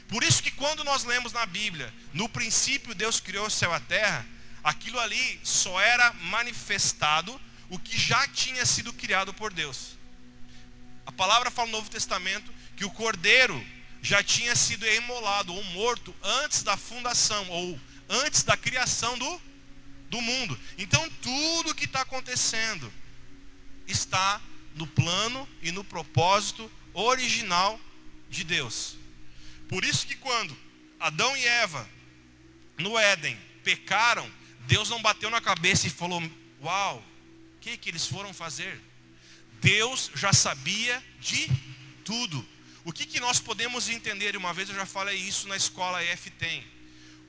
Por 0.08 0.24
isso 0.24 0.42
que 0.42 0.50
quando 0.50 0.82
nós 0.82 1.05
lemos 1.05 1.32
na 1.32 1.47
Bíblia, 1.47 1.92
no 2.12 2.28
princípio 2.28 2.94
Deus 2.94 3.20
criou 3.20 3.47
o 3.47 3.50
céu 3.50 3.70
e 3.70 3.74
a 3.74 3.81
terra, 3.81 4.26
aquilo 4.62 4.99
ali 4.99 5.40
só 5.44 5.81
era 5.81 6.12
manifestado 6.15 7.40
o 7.68 7.78
que 7.78 7.97
já 7.97 8.26
tinha 8.28 8.66
sido 8.66 8.92
criado 8.92 9.32
por 9.32 9.52
Deus. 9.52 9.97
A 11.07 11.12
palavra 11.12 11.50
fala 11.50 11.68
no 11.68 11.76
Novo 11.76 11.90
Testamento 11.90 12.52
que 12.76 12.84
o 12.84 12.90
cordeiro 12.90 13.65
já 14.02 14.23
tinha 14.23 14.57
sido 14.57 14.86
imolado 14.86 15.55
ou 15.55 15.62
morto 15.65 16.15
antes 16.23 16.62
da 16.62 16.76
fundação 16.76 17.49
ou 17.49 17.81
antes 18.08 18.42
da 18.42 18.57
criação 18.57 19.16
do, 19.16 19.42
do 20.08 20.20
mundo. 20.20 20.58
Então 20.76 21.08
tudo 21.23 21.74
que 21.74 21.84
está 21.84 22.00
acontecendo 22.00 22.92
está 23.86 24.40
no 24.74 24.86
plano 24.86 25.49
e 25.62 25.70
no 25.70 25.84
propósito 25.84 26.70
original 26.92 27.81
de 28.28 28.44
Deus. 28.44 28.97
Por 29.68 29.84
isso 29.84 30.07
que 30.07 30.15
quando 30.16 30.57
Adão 30.99 31.36
e 31.36 31.44
Eva 31.44 31.89
no 32.78 32.99
Éden 32.99 33.39
pecaram, 33.62 34.31
Deus 34.66 34.89
não 34.89 35.02
bateu 35.02 35.31
na 35.31 35.40
cabeça 35.40 35.86
e 35.86 35.90
falou: 35.90 36.23
"Uau, 36.62 36.99
o 37.57 37.60
que 37.60 37.76
que 37.76 37.90
eles 37.90 38.07
foram 38.07 38.32
fazer?" 38.32 38.81
Deus 39.60 40.10
já 40.15 40.32
sabia 40.32 41.02
de 41.20 41.49
tudo. 42.05 42.47
O 42.84 42.92
que, 42.92 43.05
que 43.05 43.20
nós 43.20 43.39
podemos 43.39 43.89
entender? 43.89 44.36
Uma 44.36 44.55
vez 44.55 44.68
eu 44.68 44.74
já 44.74 44.86
falei 44.86 45.16
isso 45.18 45.47
na 45.47 45.57
escola 45.57 46.02
EFTEM. 46.02 46.65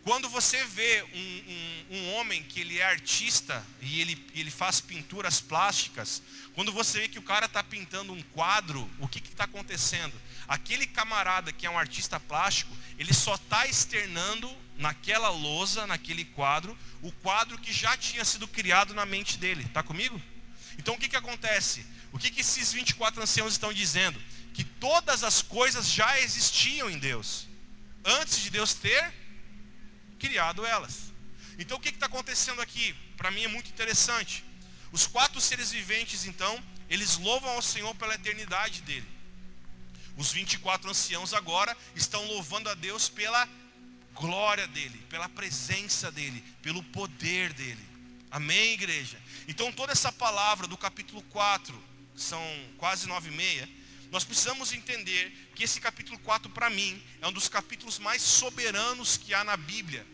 Quando 0.03 0.27
você 0.29 0.63
vê 0.65 1.03
um, 1.13 1.17
um, 1.17 1.97
um, 1.97 2.13
homem 2.13 2.41
que 2.41 2.59
ele 2.59 2.79
é 2.79 2.83
artista 2.83 3.63
e 3.79 4.01
ele, 4.01 4.25
ele 4.33 4.49
faz 4.49 4.81
pinturas 4.81 5.39
plásticas, 5.39 6.23
quando 6.55 6.71
você 6.71 7.01
vê 7.01 7.07
que 7.07 7.19
o 7.19 7.23
cara 7.23 7.45
está 7.45 7.63
pintando 7.63 8.11
um 8.11 8.21
quadro, 8.23 8.89
o 8.99 9.07
que 9.07 9.19
está 9.19 9.43
acontecendo? 9.43 10.13
Aquele 10.47 10.87
camarada 10.87 11.51
que 11.51 11.67
é 11.67 11.69
um 11.69 11.77
artista 11.77 12.19
plástico, 12.19 12.75
ele 12.97 13.13
só 13.13 13.35
está 13.35 13.67
externando 13.67 14.49
naquela 14.75 15.29
lousa, 15.29 15.85
naquele 15.85 16.25
quadro, 16.25 16.75
o 17.03 17.11
quadro 17.11 17.59
que 17.59 17.71
já 17.71 17.95
tinha 17.95 18.25
sido 18.25 18.47
criado 18.47 18.95
na 18.95 19.05
mente 19.05 19.37
dele. 19.37 19.63
Está 19.65 19.83
comigo? 19.83 20.19
Então 20.79 20.95
o 20.95 20.97
que, 20.97 21.09
que 21.09 21.15
acontece? 21.15 21.85
O 22.11 22.17
que, 22.17 22.31
que 22.31 22.41
esses 22.41 22.73
24 22.73 23.21
anciãos 23.21 23.53
estão 23.53 23.71
dizendo? 23.71 24.19
Que 24.51 24.63
todas 24.63 25.23
as 25.23 25.43
coisas 25.43 25.87
já 25.87 26.19
existiam 26.19 26.89
em 26.89 26.97
Deus. 26.97 27.47
Antes 28.03 28.41
de 28.41 28.49
Deus 28.49 28.73
ter 28.73 29.20
criado 30.21 30.63
elas. 30.63 31.11
Então 31.57 31.77
o 31.77 31.79
que 31.79 31.89
está 31.89 32.05
acontecendo 32.05 32.61
aqui? 32.61 32.93
Para 33.17 33.31
mim 33.31 33.43
é 33.43 33.47
muito 33.47 33.69
interessante. 33.69 34.45
Os 34.91 35.07
quatro 35.07 35.41
seres 35.41 35.71
viventes, 35.71 36.25
então, 36.25 36.63
eles 36.89 37.17
louvam 37.17 37.49
ao 37.51 37.61
Senhor 37.61 37.93
pela 37.95 38.13
eternidade 38.13 38.81
dele. 38.81 39.07
Os 40.15 40.31
24 40.31 40.91
anciãos 40.91 41.33
agora 41.33 41.75
estão 41.95 42.23
louvando 42.25 42.69
a 42.69 42.75
Deus 42.75 43.09
pela 43.09 43.47
glória 44.13 44.67
dele, 44.67 45.03
pela 45.09 45.27
presença 45.27 46.11
dele, 46.11 46.43
pelo 46.61 46.83
poder 46.83 47.51
dele. 47.53 47.89
Amém, 48.29 48.73
igreja? 48.73 49.17
Então 49.47 49.71
toda 49.71 49.91
essa 49.91 50.11
palavra 50.11 50.67
do 50.67 50.77
capítulo 50.77 51.21
4, 51.23 51.81
são 52.15 52.41
quase 52.77 53.07
nove 53.07 53.29
e 53.29 53.35
meia, 53.35 53.67
nós 54.11 54.25
precisamos 54.25 54.73
entender 54.73 55.31
que 55.55 55.63
esse 55.63 55.79
capítulo 55.79 56.19
4, 56.19 56.49
para 56.51 56.69
mim, 56.69 57.01
é 57.21 57.27
um 57.27 57.31
dos 57.31 57.47
capítulos 57.47 57.97
mais 57.97 58.21
soberanos 58.21 59.15
que 59.15 59.33
há 59.33 59.43
na 59.43 59.55
Bíblia. 59.55 60.05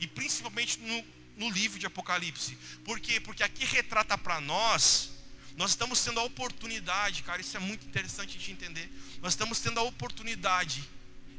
E 0.00 0.08
principalmente 0.08 0.80
no, 0.80 1.04
no 1.36 1.50
livro 1.50 1.78
de 1.78 1.86
Apocalipse. 1.86 2.58
Por 2.84 2.98
quê? 2.98 3.20
Porque 3.20 3.44
aqui 3.44 3.64
retrata 3.64 4.18
para 4.18 4.40
nós, 4.40 5.12
nós 5.56 5.70
estamos 5.70 6.02
tendo 6.02 6.18
a 6.18 6.24
oportunidade, 6.24 7.22
cara, 7.22 7.40
isso 7.40 7.56
é 7.56 7.60
muito 7.60 7.86
interessante 7.86 8.36
de 8.36 8.50
entender. 8.50 8.90
Nós 9.22 9.34
estamos 9.34 9.60
tendo 9.60 9.78
a 9.78 9.84
oportunidade 9.84 10.82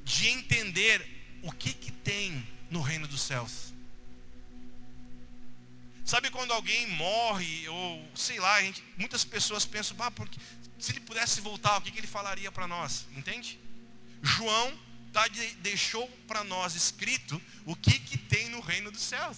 de 0.06 0.30
entender 0.30 1.06
o 1.44 1.52
que, 1.52 1.74
que 1.74 1.92
tem 1.92 2.48
no 2.69 2.82
reino 2.82 3.08
dos 3.08 3.22
céus. 3.22 3.74
Sabe 6.06 6.32
quando 6.32 6.52
alguém 6.52 6.88
morre, 6.88 7.68
ou 7.68 8.11
sei 8.16 8.40
lá, 8.40 8.60
gente, 8.61 8.84
muitas 8.98 9.24
pessoas 9.24 9.64
pensam, 9.64 9.95
ah, 10.00 10.10
porque, 10.10 10.40
se 10.80 10.91
ele 10.91 11.01
pudesse 11.01 11.41
voltar, 11.41 11.77
o 11.77 11.82
que, 11.82 11.91
que 11.91 11.99
ele 11.99 12.08
falaria 12.08 12.51
para 12.51 12.67
nós? 12.67 13.06
Entende? 13.16 13.59
João 14.22 14.80
tá, 15.11 15.27
deixou 15.61 16.08
para 16.27 16.43
nós 16.43 16.75
escrito 16.75 17.41
o 17.66 17.75
que, 17.75 17.99
que 17.99 18.17
tem 18.17 18.49
no 18.49 18.61
reino 18.61 18.91
dos 18.91 19.01
céus. 19.01 19.38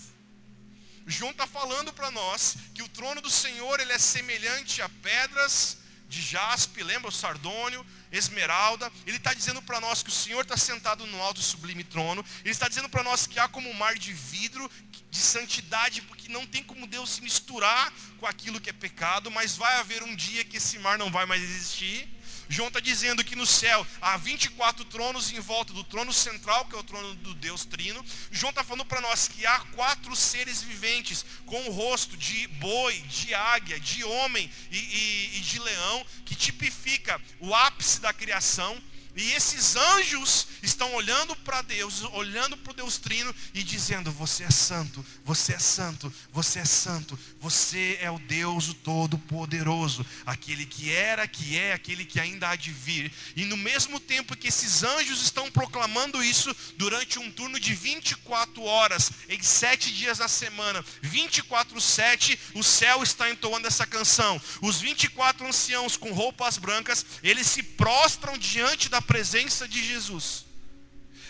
João 1.05 1.31
está 1.31 1.47
falando 1.47 1.91
para 1.91 2.11
nós 2.11 2.55
que 2.73 2.83
o 2.83 2.87
trono 2.89 3.21
do 3.21 3.29
Senhor 3.29 3.79
ele 3.79 3.91
é 3.91 3.97
semelhante 3.97 4.81
a 4.81 4.89
pedras 4.89 5.77
de 6.07 6.21
jaspe, 6.21 6.83
lembra 6.83 7.09
o 7.09 7.13
sardônio, 7.13 7.85
esmeralda. 8.11 8.91
Ele 9.05 9.17
está 9.17 9.33
dizendo 9.33 9.61
para 9.61 9.79
nós 9.79 10.03
que 10.03 10.09
o 10.09 10.13
Senhor 10.13 10.41
está 10.41 10.57
sentado 10.57 11.05
no 11.07 11.21
alto 11.21 11.39
e 11.39 11.43
sublime 11.43 11.83
trono. 11.83 12.23
Ele 12.41 12.51
está 12.51 12.67
dizendo 12.67 12.89
para 12.89 13.03
nós 13.03 13.25
que 13.25 13.39
há 13.39 13.47
como 13.47 13.69
um 13.69 13.73
mar 13.73 13.97
de 13.97 14.13
vidro, 14.13 14.69
de 15.09 15.17
santidade, 15.17 16.01
porque 16.03 16.27
não 16.27 16.45
tem 16.45 16.63
como 16.63 16.87
Deus 16.87 17.09
se 17.11 17.21
misturar 17.21 17.93
com 18.19 18.25
aquilo 18.25 18.59
que 18.59 18.69
é 18.69 18.73
pecado, 18.73 19.31
mas 19.31 19.55
vai 19.55 19.79
haver 19.79 20.03
um 20.03 20.15
dia 20.15 20.43
que 20.43 20.57
esse 20.57 20.77
mar 20.79 20.97
não 20.97 21.11
vai 21.11 21.25
mais 21.25 21.41
existir. 21.41 22.07
João 22.51 22.67
está 22.67 22.81
dizendo 22.81 23.23
que 23.23 23.33
no 23.33 23.45
céu 23.45 23.87
há 24.01 24.17
24 24.17 24.83
tronos 24.83 25.31
em 25.31 25.39
volta 25.39 25.71
do 25.71 25.85
trono 25.85 26.11
central, 26.11 26.65
que 26.65 26.75
é 26.75 26.77
o 26.77 26.83
trono 26.83 27.15
do 27.15 27.33
Deus 27.33 27.63
Trino. 27.63 28.05
João 28.29 28.49
está 28.49 28.61
falando 28.61 28.83
para 28.83 28.99
nós 28.99 29.29
que 29.29 29.45
há 29.45 29.57
quatro 29.73 30.13
seres 30.17 30.61
viventes 30.61 31.25
com 31.45 31.69
o 31.69 31.71
rosto 31.71 32.17
de 32.17 32.47
boi, 32.47 32.99
de 33.03 33.33
águia, 33.33 33.79
de 33.79 34.03
homem 34.03 34.51
e, 34.69 34.77
e, 34.77 35.37
e 35.37 35.39
de 35.39 35.59
leão, 35.59 36.05
que 36.25 36.35
tipifica 36.35 37.21
o 37.39 37.55
ápice 37.55 38.01
da 38.01 38.11
criação 38.11 38.77
e 39.15 39.33
esses 39.33 39.75
anjos 39.75 40.47
estão 40.63 40.93
olhando 40.93 41.35
para 41.37 41.61
Deus, 41.61 42.01
olhando 42.13 42.55
para 42.55 42.71
o 42.71 42.75
Deus 42.75 42.97
Trino 42.97 43.33
e 43.53 43.61
dizendo: 43.61 44.09
Você 44.11 44.43
é 44.43 44.51
santo, 44.51 45.05
você 45.25 45.53
é 45.53 45.59
santo, 45.59 46.13
você 46.31 46.59
é 46.59 46.65
santo, 46.65 47.19
você 47.39 47.97
é 48.01 48.09
o 48.09 48.17
Deus 48.19 48.73
Todo-Poderoso, 48.81 50.05
aquele 50.25 50.65
que 50.65 50.91
era, 50.91 51.27
que 51.27 51.57
é, 51.57 51.73
aquele 51.73 52.05
que 52.05 52.21
ainda 52.21 52.49
há 52.49 52.55
de 52.55 52.71
vir. 52.71 53.11
E 53.35 53.43
no 53.43 53.57
mesmo 53.57 53.99
tempo 53.99 54.35
que 54.35 54.47
esses 54.47 54.81
anjos 54.81 55.21
estão 55.21 55.51
proclamando 55.51 56.23
isso, 56.23 56.55
durante 56.77 57.19
um 57.19 57.29
turno 57.29 57.59
de 57.59 57.73
24 57.73 58.63
horas, 58.63 59.11
em 59.27 59.41
sete 59.41 59.93
dias 59.93 60.19
na 60.19 60.29
semana, 60.29 60.83
24, 61.01 61.81
7, 61.81 62.39
o 62.53 62.63
céu 62.63 63.03
está 63.03 63.29
entoando 63.29 63.67
essa 63.67 63.85
canção. 63.85 64.41
Os 64.61 64.79
24 64.79 65.45
anciãos 65.45 65.97
com 65.97 66.13
roupas 66.13 66.57
brancas, 66.57 67.05
eles 67.21 67.47
se 67.47 67.61
prostram 67.61 68.37
diante 68.37 68.87
da 68.87 69.00
presença 69.01 69.67
de 69.67 69.83
Jesus, 69.83 70.45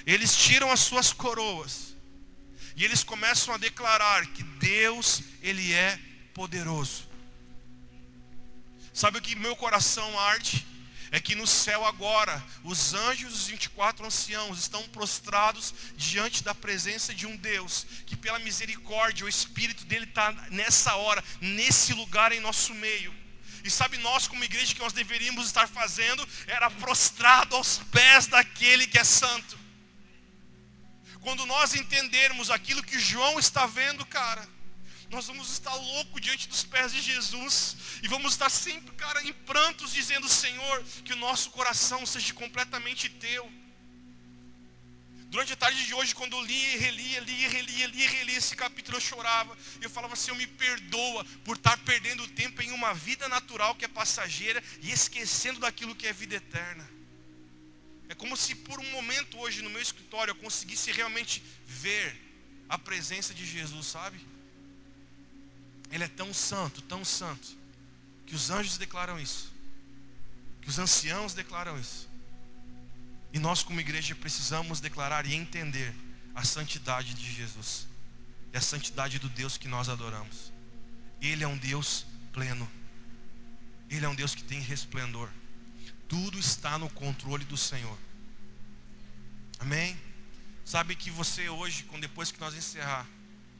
eles 0.06 0.36
tiram 0.36 0.72
as 0.72 0.80
suas 0.80 1.14
coroas 1.14 1.96
e 2.76 2.86
eles 2.86 3.04
começam 3.04 3.54
a 3.54 3.58
declarar 3.58 4.26
que 4.28 4.44
Deus, 4.44 5.22
Ele 5.42 5.74
é 5.74 6.00
poderoso. 6.34 7.08
Sabe 8.94 9.18
o 9.18 9.22
que 9.22 9.36
meu 9.36 9.56
coração 9.56 10.20
arde? 10.20 10.66
É 11.14 11.20
que 11.20 11.36
no 11.36 11.46
céu 11.46 11.86
agora, 11.86 12.42
os 12.64 12.94
anjos 12.94 13.34
os 13.34 13.48
24 13.48 14.06
anciãos 14.06 14.60
estão 14.60 14.82
prostrados 14.90 15.74
diante 15.98 16.42
da 16.42 16.56
presença 16.56 17.14
de 17.14 17.28
um 17.28 17.36
Deus, 17.36 17.86
que 18.06 18.16
pela 18.16 18.40
misericórdia, 18.40 19.26
o 19.26 19.30
Espírito 19.30 19.84
dele 19.84 20.06
está 20.06 20.32
nessa 20.50 20.96
hora, 20.96 21.22
nesse 21.42 21.94
lugar 21.94 22.32
em 22.32 22.40
nosso 22.40 22.74
meio. 22.74 23.14
E 23.64 23.70
sabe 23.70 23.98
nós 23.98 24.28
como 24.28 24.44
igreja 24.44 24.74
que 24.74 24.80
nós 24.80 24.94
deveríamos 24.94 25.46
estar 25.46 25.68
fazendo 25.68 26.28
era 26.48 26.70
prostrado 26.70 27.56
aos 27.56 27.80
pés 27.92 28.28
daquele 28.28 28.88
que 28.88 28.98
é 28.98 29.04
santo. 29.04 29.60
Quando 31.22 31.46
nós 31.46 31.76
entendermos 31.76 32.50
aquilo 32.50 32.82
que 32.84 33.00
João 33.00 33.38
está 33.38 33.66
vendo, 33.68 34.06
cara, 34.06 34.48
nós 35.10 35.28
vamos 35.28 35.52
estar 35.52 35.74
louco 35.74 36.20
diante 36.20 36.48
dos 36.48 36.64
pés 36.64 36.94
de 36.94 37.02
Jesus 37.02 37.76
e 38.02 38.08
vamos 38.08 38.32
estar 38.32 38.50
sempre, 38.50 38.96
cara, 38.96 39.22
em 39.24 39.34
prantos 39.34 39.94
dizendo, 39.94 40.28
Senhor, 40.28 40.84
que 41.04 41.14
o 41.14 41.18
nosso 41.18 41.52
coração 41.52 42.06
seja 42.06 42.34
completamente 42.34 43.10
teu. 43.10 43.61
Durante 45.32 45.54
a 45.54 45.56
tarde 45.56 45.86
de 45.86 45.94
hoje, 45.94 46.14
quando 46.14 46.36
eu 46.36 46.44
lia 46.44 46.68
e 46.72 46.76
e 46.76 46.78
relia, 46.78 47.22
lia 47.22 47.88
e 47.88 48.08
relia 48.08 48.38
esse 48.38 48.54
capítulo, 48.54 48.98
eu 48.98 49.02
chorava. 49.02 49.58
Eu 49.80 49.90
falava, 49.90 50.14
Senhor, 50.14 50.36
me 50.36 50.46
perdoa 50.46 51.24
por 51.46 51.56
estar 51.56 51.78
perdendo 51.78 52.28
tempo 52.28 52.62
em 52.62 52.72
uma 52.72 52.94
vida 52.94 53.30
natural 53.30 53.74
que 53.74 53.86
é 53.86 53.88
passageira 53.88 54.62
e 54.82 54.92
esquecendo 54.92 55.62
daquilo 55.62 55.96
que 55.96 56.06
é 56.06 56.12
vida 56.12 56.36
eterna. 56.36 56.86
É 58.10 58.14
como 58.14 58.36
se 58.36 58.54
por 58.56 58.78
um 58.78 58.92
momento 58.92 59.40
hoje 59.40 59.62
no 59.62 59.70
meu 59.70 59.82
escritório 59.82 60.32
eu 60.32 60.36
conseguisse 60.36 60.92
realmente 60.92 61.42
ver 61.66 62.14
a 62.68 62.78
presença 62.78 63.34
de 63.34 63.46
Jesus, 63.46 63.88
sabe? 63.88 64.20
Ele 65.90 66.04
é 66.04 66.10
tão 66.10 66.34
santo, 66.34 66.82
tão 66.82 67.06
santo, 67.06 67.58
que 68.26 68.36
os 68.36 68.50
anjos 68.50 68.78
declaram 68.78 69.18
isso, 69.18 69.50
que 70.62 70.68
os 70.68 70.78
anciãos 70.78 71.34
declaram 71.34 71.80
isso. 71.80 72.11
E 73.34 73.40
nós, 73.40 73.64
como 73.64 73.80
igreja, 73.80 74.14
precisamos 74.16 74.80
declarar 74.80 75.26
e 75.26 75.34
entender 75.34 75.94
a 76.36 76.44
santidade 76.44 77.14
de 77.14 77.34
Jesus 77.34 77.88
e 78.54 78.58
a 78.58 78.62
santidade 78.62 79.20
do 79.20 79.30
Deus 79.30 79.58
que 79.58 79.68
nós 79.68 79.90
adoramos. 79.90 80.52
Ele 81.22 81.44
é 81.44 81.48
um 81.48 81.58
Deus 81.58 82.06
pleno, 82.34 82.70
Ele 83.90 84.06
é 84.06 84.10
um 84.10 84.16
Deus 84.16 84.36
que 84.36 84.44
tem 84.44 84.60
resplendor. 84.60 85.30
Tudo 86.08 86.38
está 86.38 86.78
no 86.78 86.90
controle 86.90 87.46
do 87.46 87.56
Senhor. 87.56 87.98
Amém? 89.60 89.98
Sabe 90.66 90.96
que 90.96 91.10
você 91.10 91.50
hoje, 91.50 91.86
depois 92.00 92.32
que 92.32 92.40
nós 92.40 92.56
encerrar, 92.56 93.08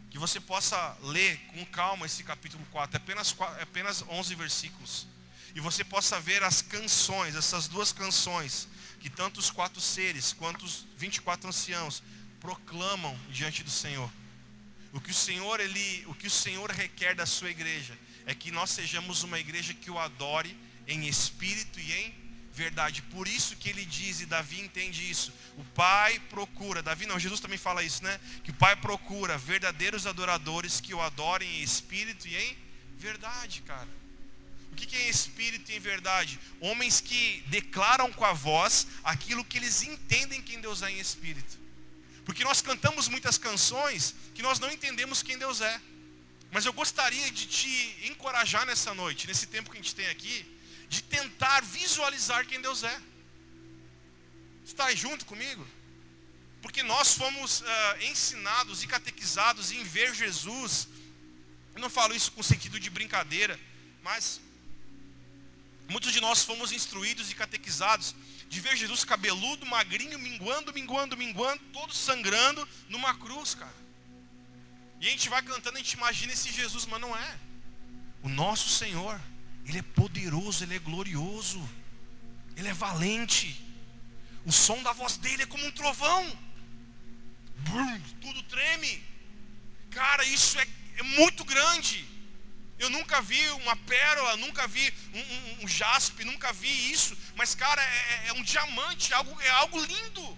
que 0.10 0.20
você 0.20 0.40
possa 0.40 0.98
ler 1.04 1.38
com 1.54 1.66
calma 1.66 2.06
esse 2.06 2.24
capítulo 2.24 2.66
4, 2.72 2.98
é 2.98 2.98
apenas, 2.98 3.36
é 3.58 3.64
apenas 3.64 4.04
11 4.10 4.36
versículos, 4.36 5.08
e 5.56 5.60
você 5.60 5.84
possa 5.84 6.20
ver 6.20 6.44
as 6.44 6.62
canções, 6.62 7.36
essas 7.36 7.68
duas 7.68 7.92
canções, 7.92 8.68
que 9.02 9.10
tanto 9.10 9.40
os 9.40 9.50
quatro 9.50 9.82
seres 9.82 10.32
quanto 10.32 10.64
os 10.64 10.86
24 10.98 11.50
anciãos 11.50 12.04
proclamam 12.40 13.18
diante 13.30 13.64
do 13.64 13.70
Senhor. 13.70 14.10
O 14.94 15.02
que 15.02 15.12
o 15.12 15.14
Senhor 15.14 15.60
ele, 15.60 16.06
o 16.08 16.14
que 16.14 16.28
o 16.28 16.32
Senhor 16.32 16.70
requer 16.70 17.16
da 17.16 17.26
sua 17.26 17.50
igreja 17.50 17.98
é 18.26 18.36
que 18.36 18.52
nós 18.52 18.70
sejamos 18.70 19.24
uma 19.24 19.40
igreja 19.40 19.74
que 19.74 19.90
o 19.90 19.98
adore 19.98 20.56
em 20.88 21.08
espírito 21.08 21.80
e 21.80 21.94
em 21.94 22.22
verdade. 22.54 23.02
Por 23.04 23.28
isso 23.28 23.56
que 23.56 23.70
ele 23.70 23.86
diz 23.86 24.22
e 24.22 24.26
Davi 24.26 24.60
entende 24.60 25.10
isso. 25.10 25.34
O 25.58 25.64
Pai 25.64 26.20
procura, 26.30 26.84
Davi 26.84 27.06
não, 27.06 27.20
Jesus 27.20 27.40
também 27.40 27.58
fala 27.58 27.84
isso, 27.84 28.04
né? 28.04 28.20
Que 28.44 28.52
o 28.52 28.56
Pai 28.56 28.76
procura 28.76 29.38
verdadeiros 29.38 30.06
adoradores 30.06 30.80
que 30.80 30.94
o 30.94 31.02
adorem 31.02 31.60
em 31.60 31.64
espírito 31.64 32.28
e 32.28 32.36
em 32.36 32.58
verdade, 32.98 33.62
cara. 33.62 34.01
O 34.72 34.76
que 34.76 34.96
é 34.96 35.10
espírito 35.10 35.72
em 35.72 35.80
verdade? 35.80 36.40
Homens 36.60 37.02
que 37.02 37.44
declaram 37.48 38.12
com 38.12 38.26
a 38.26 38.34
voz 38.34 38.88
aquilo 39.04 39.46
que 39.46 39.58
eles 39.58 39.84
entendem 39.84 40.42
quem 40.42 40.62
Deus 40.62 40.82
é 40.82 40.92
em 40.92 41.00
espírito. 41.00 41.60
Porque 42.26 42.44
nós 42.44 42.62
cantamos 42.62 43.08
muitas 43.08 43.38
canções 43.38 44.16
que 44.34 44.42
nós 44.42 44.60
não 44.60 44.72
entendemos 44.72 45.22
quem 45.24 45.38
Deus 45.38 45.62
é. 45.62 45.82
Mas 46.52 46.66
eu 46.66 46.74
gostaria 46.74 47.32
de 47.32 47.46
te 47.46 47.98
encorajar 48.04 48.66
nessa 48.66 48.94
noite, 48.94 49.28
nesse 49.28 49.48
tempo 49.48 49.70
que 49.70 49.78
a 49.78 49.82
gente 49.82 49.96
tem 49.96 50.08
aqui, 50.08 50.46
de 50.90 51.02
tentar 51.02 51.62
visualizar 51.62 52.46
quem 52.46 52.62
Deus 52.62 52.84
é. 52.84 53.02
Está 54.66 54.94
junto 54.94 55.26
comigo? 55.26 55.66
Porque 56.62 56.84
nós 56.84 57.14
fomos 57.14 57.62
uh, 57.62 57.66
ensinados 58.02 58.84
e 58.84 58.88
catequizados 58.88 59.72
em 59.72 59.84
ver 59.84 60.14
Jesus. 60.14 60.88
Eu 61.74 61.82
não 61.82 61.90
falo 61.90 62.14
isso 62.14 62.32
com 62.34 62.44
sentido 62.44 62.80
de 62.80 62.90
brincadeira, 62.90 63.60
mas 64.04 64.40
Muitos 65.92 66.14
de 66.14 66.22
nós 66.22 66.42
fomos 66.42 66.72
instruídos 66.72 67.30
e 67.30 67.36
catequizados 67.36 68.16
de 68.48 68.62
ver 68.62 68.78
Jesus 68.78 69.04
cabeludo, 69.04 69.66
magrinho, 69.66 70.18
minguando, 70.18 70.74
minguando, 70.74 71.18
minguando, 71.18 71.62
todo 71.74 71.94
sangrando 71.94 72.66
numa 72.88 73.14
cruz, 73.14 73.56
cara. 73.56 73.76
E 75.02 75.08
a 75.08 75.10
gente 75.10 75.28
vai 75.28 75.42
cantando, 75.42 75.76
a 75.78 75.82
gente 75.82 75.92
imagina 75.92 76.32
esse 76.32 76.50
Jesus, 76.50 76.86
mas 76.86 77.02
não 77.02 77.14
é. 77.14 77.40
O 78.24 78.30
nosso 78.30 78.70
Senhor, 78.70 79.20
Ele 79.66 79.80
é 79.80 79.82
poderoso, 79.82 80.64
Ele 80.64 80.78
é 80.78 80.80
glorioso, 80.80 81.62
Ele 82.56 82.70
é 82.70 82.74
valente. 82.74 83.62
O 84.46 84.52
som 84.52 84.82
da 84.82 84.94
voz 84.94 85.18
dele 85.18 85.44
é 85.44 85.46
como 85.46 85.66
um 85.66 85.72
trovão. 85.72 86.24
Brum, 87.58 88.02
tudo 88.22 88.42
treme. 88.44 89.04
Cara, 89.90 90.24
isso 90.24 90.58
é, 90.58 90.66
é 91.00 91.04
muito 91.04 91.44
grande. 91.44 92.11
Eu 92.82 92.90
nunca 92.90 93.22
vi 93.22 93.40
uma 93.62 93.76
pérola, 93.76 94.36
nunca 94.38 94.68
vi 94.68 94.92
um, 95.14 95.20
um, 95.20 95.64
um 95.64 95.68
jaspe, 95.68 96.26
nunca 96.26 96.52
vi 96.52 96.92
isso. 96.92 97.16
Mas, 97.36 97.54
cara, 97.54 97.80
é, 97.80 97.86
é, 97.86 98.28
é 98.30 98.34
um 98.34 98.42
diamante, 98.42 99.14
algo, 99.14 99.40
é 99.40 99.50
algo 99.52 99.80
lindo. 99.80 100.38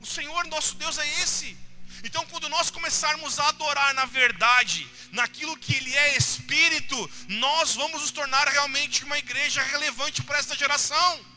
O 0.00 0.06
Senhor 0.06 0.46
nosso 0.46 0.74
Deus 0.76 0.96
é 0.96 1.06
esse. 1.22 1.54
Então, 2.02 2.24
quando 2.28 2.48
nós 2.48 2.70
começarmos 2.70 3.38
a 3.38 3.48
adorar 3.48 3.92
na 3.92 4.06
verdade, 4.06 4.88
naquilo 5.12 5.54
que 5.58 5.74
Ele 5.74 5.94
é 5.94 6.16
Espírito, 6.16 7.10
nós 7.28 7.74
vamos 7.74 8.00
nos 8.00 8.10
tornar 8.10 8.48
realmente 8.48 9.04
uma 9.04 9.18
igreja 9.18 9.62
relevante 9.62 10.22
para 10.22 10.38
esta 10.38 10.56
geração. 10.56 11.35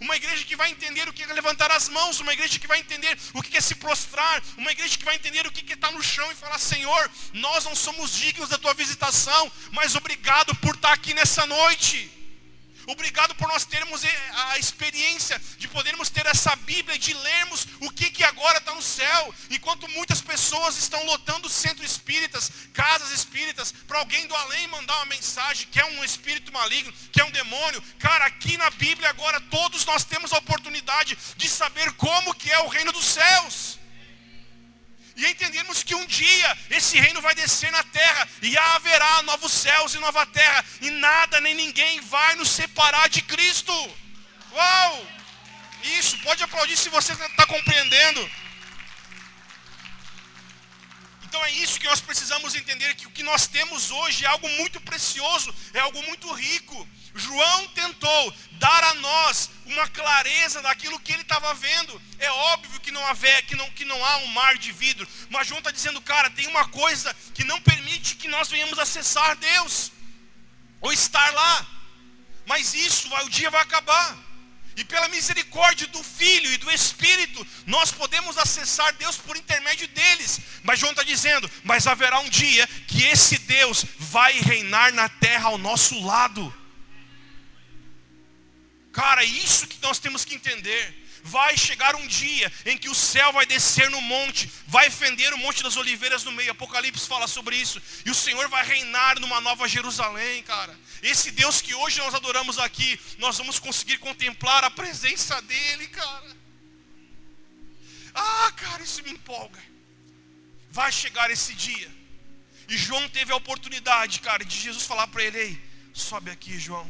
Uma 0.00 0.16
igreja 0.16 0.44
que 0.44 0.56
vai 0.56 0.70
entender 0.70 1.08
o 1.08 1.12
que 1.12 1.22
é 1.22 1.26
levantar 1.26 1.70
as 1.70 1.88
mãos, 1.88 2.20
uma 2.20 2.32
igreja 2.32 2.58
que 2.58 2.66
vai 2.66 2.78
entender 2.80 3.18
o 3.34 3.42
que 3.42 3.56
é 3.56 3.60
se 3.60 3.74
prostrar, 3.74 4.42
uma 4.56 4.72
igreja 4.72 4.96
que 4.98 5.04
vai 5.04 5.14
entender 5.14 5.46
o 5.46 5.52
que 5.52 5.72
é 5.72 5.74
estar 5.74 5.92
no 5.92 6.02
chão 6.02 6.30
e 6.30 6.34
falar: 6.34 6.58
Senhor, 6.58 7.10
nós 7.32 7.64
não 7.64 7.74
somos 7.74 8.14
dignos 8.14 8.48
da 8.48 8.58
tua 8.58 8.74
visitação, 8.74 9.50
mas 9.72 9.94
obrigado 9.94 10.54
por 10.56 10.74
estar 10.74 10.92
aqui 10.92 11.14
nessa 11.14 11.46
noite. 11.46 12.10
Obrigado 12.86 13.34
por 13.34 13.48
nós 13.48 13.64
termos 13.64 14.02
a 14.32 14.58
experiência 14.58 15.40
de 15.58 15.66
podermos 15.66 16.08
ter 16.08 16.24
essa 16.26 16.54
Bíblia 16.56 16.94
e 16.94 16.98
de 16.98 17.12
lermos 17.12 17.66
o 17.80 17.90
que, 17.90 18.10
que 18.10 18.22
agora 18.22 18.58
está 18.58 18.72
no 18.74 18.82
céu. 18.82 19.34
Enquanto 19.50 19.88
muitas 19.88 20.20
pessoas 20.20 20.78
estão 20.78 21.04
lotando 21.04 21.48
centros 21.48 21.90
espíritas, 21.90 22.50
casas 22.72 23.10
espíritas, 23.10 23.72
para 23.88 23.98
alguém 23.98 24.26
do 24.26 24.36
além 24.36 24.68
mandar 24.68 24.96
uma 24.96 25.06
mensagem 25.06 25.66
que 25.70 25.80
é 25.80 25.84
um 25.84 26.04
espírito 26.04 26.52
maligno, 26.52 26.92
que 27.10 27.20
é 27.20 27.24
um 27.24 27.30
demônio. 27.30 27.82
Cara, 27.98 28.26
aqui 28.26 28.56
na 28.56 28.70
Bíblia 28.70 29.10
agora 29.10 29.40
todos 29.40 29.84
nós 29.84 30.04
temos 30.04 30.32
a 30.32 30.38
oportunidade 30.38 31.18
de 31.36 31.48
saber 31.48 31.92
como 31.94 32.34
que 32.34 32.50
é 32.50 32.60
o 32.60 32.68
reino 32.68 32.92
dos 32.92 33.04
céus 33.04 33.78
e 35.16 35.26
entendermos 35.26 35.82
que 35.82 35.94
um 35.94 36.04
dia 36.06 36.58
esse 36.70 37.00
reino 37.00 37.22
vai 37.22 37.34
descer 37.34 37.72
na 37.72 37.82
terra 37.84 38.28
e 38.42 38.56
haverá 38.56 39.22
novos 39.22 39.50
céus 39.50 39.94
e 39.94 39.98
nova 39.98 40.26
terra, 40.26 40.64
e 40.82 40.90
nada 40.90 41.40
nem 41.40 41.54
ninguém 41.54 42.00
vai 42.02 42.34
nos 42.36 42.50
separar 42.50 43.08
de 43.08 43.22
Cristo. 43.22 43.72
Uau! 44.52 45.06
Isso, 45.98 46.18
pode 46.18 46.42
aplaudir 46.42 46.76
se 46.76 46.88
você 46.88 47.12
está 47.12 47.46
compreendendo. 47.46 48.30
Então 51.36 51.44
é 51.44 51.50
isso 51.50 51.78
que 51.78 51.86
nós 51.86 52.00
precisamos 52.00 52.54
entender: 52.54 52.94
que 52.94 53.06
o 53.06 53.10
que 53.10 53.22
nós 53.22 53.46
temos 53.46 53.90
hoje 53.90 54.24
é 54.24 54.28
algo 54.28 54.48
muito 54.48 54.80
precioso, 54.80 55.54
é 55.74 55.80
algo 55.80 56.02
muito 56.04 56.32
rico. 56.32 56.88
João 57.14 57.68
tentou 57.68 58.34
dar 58.52 58.82
a 58.84 58.94
nós 58.94 59.50
uma 59.66 59.86
clareza 59.86 60.62
daquilo 60.62 60.98
que 60.98 61.12
ele 61.12 61.20
estava 61.20 61.52
vendo. 61.52 62.00
É 62.18 62.30
óbvio 62.30 62.80
que 62.80 62.90
não, 62.90 63.06
haver, 63.06 63.42
que, 63.44 63.54
não, 63.54 63.70
que 63.72 63.84
não 63.84 64.02
há 64.02 64.16
um 64.18 64.28
mar 64.28 64.56
de 64.56 64.72
vidro, 64.72 65.06
mas 65.28 65.46
João 65.46 65.58
está 65.58 65.70
dizendo, 65.70 66.00
cara, 66.00 66.30
tem 66.30 66.46
uma 66.46 66.66
coisa 66.68 67.14
que 67.34 67.44
não 67.44 67.60
permite 67.60 68.14
que 68.14 68.28
nós 68.28 68.48
venhamos 68.48 68.78
acessar 68.78 69.36
Deus, 69.36 69.92
ou 70.80 70.90
estar 70.90 71.34
lá. 71.34 71.66
Mas 72.46 72.72
isso, 72.72 73.14
o 73.14 73.28
dia 73.28 73.50
vai 73.50 73.60
acabar. 73.60 74.16
E 74.76 74.84
pela 74.84 75.08
misericórdia 75.08 75.86
do 75.86 76.04
Filho 76.04 76.52
e 76.52 76.58
do 76.58 76.70
Espírito, 76.70 77.46
nós 77.64 77.90
podemos 77.90 78.36
acessar 78.36 78.92
Deus 78.94 79.16
por 79.16 79.34
intermédio 79.34 79.88
deles. 79.88 80.38
Mas 80.62 80.78
João 80.78 80.92
está 80.92 81.02
dizendo: 81.02 81.50
mas 81.64 81.86
haverá 81.86 82.20
um 82.20 82.28
dia 82.28 82.66
que 82.86 83.02
esse 83.04 83.38
Deus 83.38 83.86
vai 83.98 84.34
reinar 84.38 84.92
na 84.92 85.08
terra 85.08 85.48
ao 85.48 85.56
nosso 85.56 85.98
lado. 86.04 86.54
Cara, 88.92 89.22
é 89.22 89.26
isso 89.26 89.66
que 89.66 89.80
nós 89.80 89.98
temos 89.98 90.26
que 90.26 90.34
entender. 90.34 91.05
Vai 91.26 91.56
chegar 91.58 91.96
um 91.96 92.06
dia 92.06 92.52
em 92.64 92.78
que 92.78 92.88
o 92.88 92.94
céu 92.94 93.32
vai 93.32 93.44
descer 93.44 93.90
no 93.90 94.00
monte, 94.00 94.48
vai 94.68 94.88
fender 94.88 95.34
o 95.34 95.38
monte 95.38 95.60
das 95.60 95.76
oliveiras 95.76 96.22
no 96.22 96.30
meio. 96.30 96.52
Apocalipse 96.52 97.08
fala 97.08 97.26
sobre 97.26 97.56
isso. 97.56 97.82
E 98.04 98.10
o 98.10 98.14
Senhor 98.14 98.48
vai 98.48 98.64
reinar 98.64 99.18
numa 99.18 99.40
nova 99.40 99.66
Jerusalém, 99.66 100.44
cara. 100.44 100.78
Esse 101.02 101.32
Deus 101.32 101.60
que 101.60 101.74
hoje 101.74 101.98
nós 101.98 102.14
adoramos 102.14 102.60
aqui, 102.60 103.00
nós 103.18 103.38
vamos 103.38 103.58
conseguir 103.58 103.98
contemplar 103.98 104.62
a 104.62 104.70
presença 104.70 105.42
dEle, 105.42 105.88
cara. 105.88 106.36
Ah, 108.14 108.52
cara, 108.56 108.84
isso 108.84 109.02
me 109.02 109.10
empolga. 109.10 109.60
Vai 110.70 110.92
chegar 110.92 111.28
esse 111.28 111.54
dia. 111.54 111.90
E 112.68 112.78
João 112.78 113.08
teve 113.08 113.32
a 113.32 113.36
oportunidade, 113.36 114.20
cara, 114.20 114.44
de 114.44 114.56
Jesus 114.56 114.84
falar 114.84 115.08
para 115.08 115.24
ele: 115.24 115.38
Ei, 115.38 115.60
sobe 115.92 116.30
aqui, 116.30 116.56
João 116.56 116.88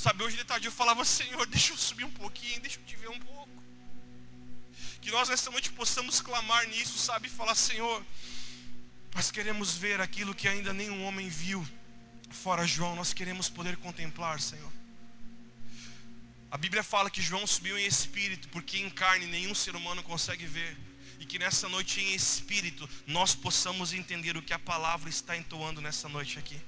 Sabe, 0.00 0.24
hoje 0.24 0.38
de 0.38 0.44
tarde 0.44 0.66
eu 0.66 0.72
falava, 0.72 1.04
Senhor, 1.04 1.46
deixa 1.46 1.74
eu 1.74 1.76
subir 1.76 2.04
um 2.04 2.10
pouquinho, 2.10 2.58
deixa 2.62 2.80
eu 2.80 2.84
te 2.86 2.96
ver 2.96 3.10
um 3.10 3.20
pouco. 3.20 3.62
Que 4.98 5.10
nós 5.10 5.28
nessa 5.28 5.50
noite 5.50 5.70
possamos 5.72 6.22
clamar 6.22 6.66
nisso, 6.68 6.96
sabe, 6.96 7.26
e 7.26 7.30
falar, 7.30 7.54
Senhor, 7.54 8.02
nós 9.14 9.30
queremos 9.30 9.76
ver 9.76 10.00
aquilo 10.00 10.34
que 10.34 10.48
ainda 10.48 10.72
nenhum 10.72 11.04
homem 11.04 11.28
viu, 11.28 11.68
fora 12.30 12.66
João, 12.66 12.96
nós 12.96 13.12
queremos 13.12 13.50
poder 13.50 13.76
contemplar, 13.76 14.40
Senhor. 14.40 14.72
A 16.50 16.56
Bíblia 16.56 16.82
fala 16.82 17.10
que 17.10 17.20
João 17.20 17.46
subiu 17.46 17.78
em 17.78 17.84
espírito, 17.84 18.48
porque 18.48 18.78
em 18.78 18.88
carne 18.88 19.26
nenhum 19.26 19.54
ser 19.54 19.76
humano 19.76 20.02
consegue 20.02 20.46
ver. 20.46 20.78
E 21.18 21.26
que 21.26 21.38
nessa 21.38 21.68
noite 21.68 22.00
em 22.00 22.14
espírito 22.14 22.88
nós 23.06 23.34
possamos 23.34 23.92
entender 23.92 24.34
o 24.34 24.40
que 24.40 24.54
a 24.54 24.58
palavra 24.58 25.10
está 25.10 25.36
entoando 25.36 25.82
nessa 25.82 26.08
noite 26.08 26.38
aqui. 26.38 26.58